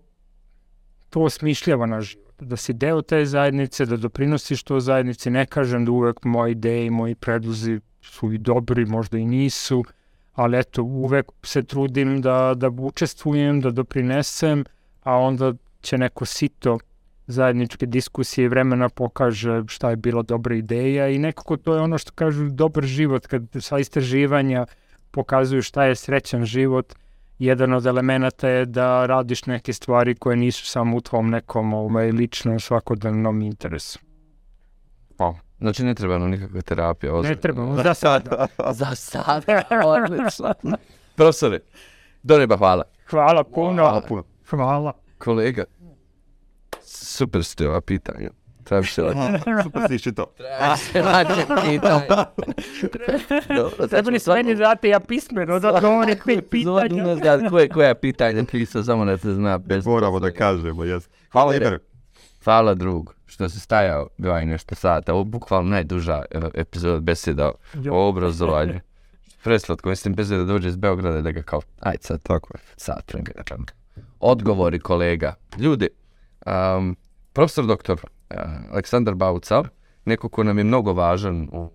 to 1.09 1.21
osmišljava 1.21 1.85
na 1.85 2.01
život 2.01 2.29
da 2.41 2.55
si 2.55 2.73
deo 2.73 3.01
te 3.01 3.25
zajednice, 3.25 3.85
da 3.85 3.97
doprinosiš 3.97 4.63
to 4.63 4.79
zajednici, 4.79 5.29
ne 5.29 5.45
kažem 5.45 5.85
da 5.85 5.91
uvek 5.91 6.23
moje 6.23 6.51
ideje 6.51 6.85
i 6.85 6.89
moji 6.89 7.15
predlozi 7.15 7.79
su 8.01 8.33
i 8.33 8.37
dobri, 8.37 8.85
možda 8.85 9.17
i 9.17 9.25
nisu, 9.25 9.83
ali 10.33 10.59
eto, 10.59 10.83
uvek 10.83 11.31
se 11.43 11.63
trudim 11.63 12.21
da, 12.21 12.53
da 12.55 12.69
učestvujem, 12.69 13.61
da 13.61 13.71
doprinesem, 13.71 14.65
a 15.03 15.17
onda 15.17 15.53
će 15.81 15.97
neko 15.97 16.25
sito 16.25 16.79
zajedničke 17.27 17.85
diskusije 17.85 18.45
i 18.45 18.47
vremena 18.47 18.89
pokaže 18.89 19.63
šta 19.67 19.89
je 19.89 19.95
bila 19.95 20.21
dobra 20.21 20.55
ideja 20.55 21.09
i 21.09 21.17
nekako 21.17 21.57
to 21.57 21.75
je 21.75 21.81
ono 21.81 21.97
što 21.97 22.11
kažu 22.11 22.49
dobar 22.49 22.83
život, 22.83 23.27
kad 23.27 23.43
sva 23.59 23.79
istraživanja 23.79 24.65
pokazuju 25.11 25.61
šta 25.61 25.83
je 25.83 25.95
srećan 25.95 26.45
život, 26.45 26.93
jedan 27.39 27.73
od 27.73 27.85
elemenata 27.85 28.49
je 28.49 28.65
da 28.65 29.05
radiš 29.05 29.45
neke 29.45 29.73
stvari 29.73 30.15
koje 30.15 30.35
nisu 30.35 30.65
samo 30.65 30.97
u 30.97 31.01
tvom 31.01 31.29
nekom 31.29 31.73
ovaj, 31.73 32.11
ličnom 32.11 32.59
svakodnevnom 32.59 33.41
interesu. 33.41 33.99
Znači 35.59 35.83
ne 35.83 35.95
treba 35.95 36.17
nam 36.17 36.29
nikakva 36.29 36.61
terapija. 36.61 37.11
Ne 37.11 37.17
ozbiljno. 37.17 37.41
trebamo, 37.41 37.83
za 37.83 37.93
sada. 37.93 38.47
Za 38.79 38.95
sad. 38.95 39.45
Odlično. 39.85 40.53
Profesore, 41.15 41.59
do 42.23 42.37
neba 42.37 42.57
hvala. 42.57 42.83
Hvala 43.09 43.43
puno. 43.43 43.83
Hvala 43.83 44.01
puno. 44.01 44.23
Hvala. 44.49 44.93
Kolega, 45.17 45.63
super 46.81 47.43
ste 47.43 47.69
ova 47.69 47.81
pitanja. 47.81 48.29
Treba 48.69 48.83
se 48.83 49.01
Super 49.63 49.81
si 49.87 49.95
iščitao. 49.95 50.25
Treba 50.37 50.77
se 50.77 51.01
naći 51.01 51.41
pitanja. 51.61 52.25
Dobro, 53.55 54.03
ćemo 54.03 54.19
ste 54.19 54.33
meni 54.33 54.55
dati 54.55 54.87
ja 54.87 54.99
pismeno 54.99 55.59
da 55.59 55.73
odgovorim 55.73 56.17
pet 56.25 56.49
pitanja. 56.49 57.03
nas 57.03 57.19
da 57.19 57.49
koje, 57.49 57.69
koja 57.69 57.95
pitanja 57.95 58.43
pisao, 58.51 58.83
samo 58.83 59.05
da 59.05 59.17
se 59.17 59.33
zna 59.33 59.57
bez... 59.57 59.85
Moramo 59.85 60.19
da 60.19 60.31
kažemo, 60.31 60.83
jes. 60.83 61.09
Hvala 61.31 61.55
Iber. 61.55 61.79
Hvala 62.43 62.73
drug 62.73 63.15
što 63.25 63.49
si 63.49 63.59
stajao 63.59 64.07
dva 64.17 64.41
i 64.41 64.45
nešto 64.45 64.75
sata. 64.75 65.13
Ovo 65.13 65.21
je 65.21 65.25
bukvalno 65.25 65.69
najduža 65.69 66.23
e, 66.31 66.39
epizoda 66.53 66.99
beseda 66.99 67.51
o 67.91 68.07
obrazovanju. 68.09 68.79
Preslatko, 69.43 69.89
mislim 69.89 70.13
bez 70.13 70.29
da 70.29 70.43
dođe 70.43 70.69
iz 70.69 70.75
Beograda 70.75 71.21
da 71.21 71.31
ga 71.31 71.41
kao, 71.41 71.61
ajde 71.79 72.03
sad, 72.03 72.21
Tako 72.23 72.57
je. 72.57 72.61
sat 72.77 73.13
vremena. 73.13 73.65
Odgovori 74.19 74.79
kolega. 74.79 75.35
Ljudi, 75.57 75.87
um, 76.45 76.97
profesor 77.33 77.65
doktor 77.65 77.99
Aleksandar 78.71 79.15
Bauca, 79.15 79.63
neko 80.05 80.29
ko 80.29 80.43
nam 80.43 80.57
je 80.57 80.63
mnogo 80.63 80.93
važan 80.93 81.49
u 81.51 81.69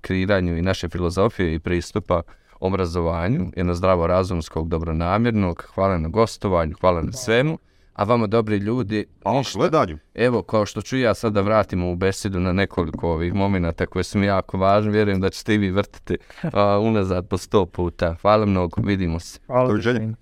kreiranju 0.00 0.56
i 0.58 0.62
naše 0.62 0.88
filozofije 0.88 1.54
i 1.54 1.58
pristupa 1.58 2.22
obrazovanju, 2.60 3.52
jedno 3.56 3.74
zdravo 3.74 4.06
razumskog, 4.06 4.68
dobronamjernog, 4.68 5.64
hvala 5.74 5.98
na 5.98 6.08
gostovanju, 6.08 6.74
hvala 6.80 7.02
na 7.02 7.12
svemu, 7.12 7.58
a 7.92 8.04
vama 8.04 8.26
dobri 8.26 8.56
ljudi, 8.56 9.06
A 9.24 9.42
gledanju. 9.54 9.98
Evo, 10.14 10.42
kao 10.42 10.66
što 10.66 10.82
ću 10.82 10.98
ja 10.98 11.14
sad 11.14 11.32
da 11.32 11.40
vratimo 11.40 11.90
u 11.90 11.96
besedu 11.96 12.40
na 12.40 12.52
nekoliko 12.52 13.10
ovih 13.10 13.34
momenata 13.34 13.86
koje 13.86 14.02
su 14.02 14.18
mi 14.18 14.26
jako 14.26 14.58
važni, 14.58 14.92
vjerujem 14.92 15.20
da 15.20 15.30
ćete 15.30 15.54
i 15.54 15.58
vi 15.58 15.70
vrtiti 15.70 16.16
a, 16.52 16.78
unazad 16.78 17.28
po 17.28 17.38
sto 17.38 17.66
puta. 17.66 18.16
Hvala 18.22 18.46
mnogo, 18.46 18.82
vidimo 18.84 19.20
se. 19.20 19.40
Hvala. 19.46 19.68
Doviđenja. 19.68 20.14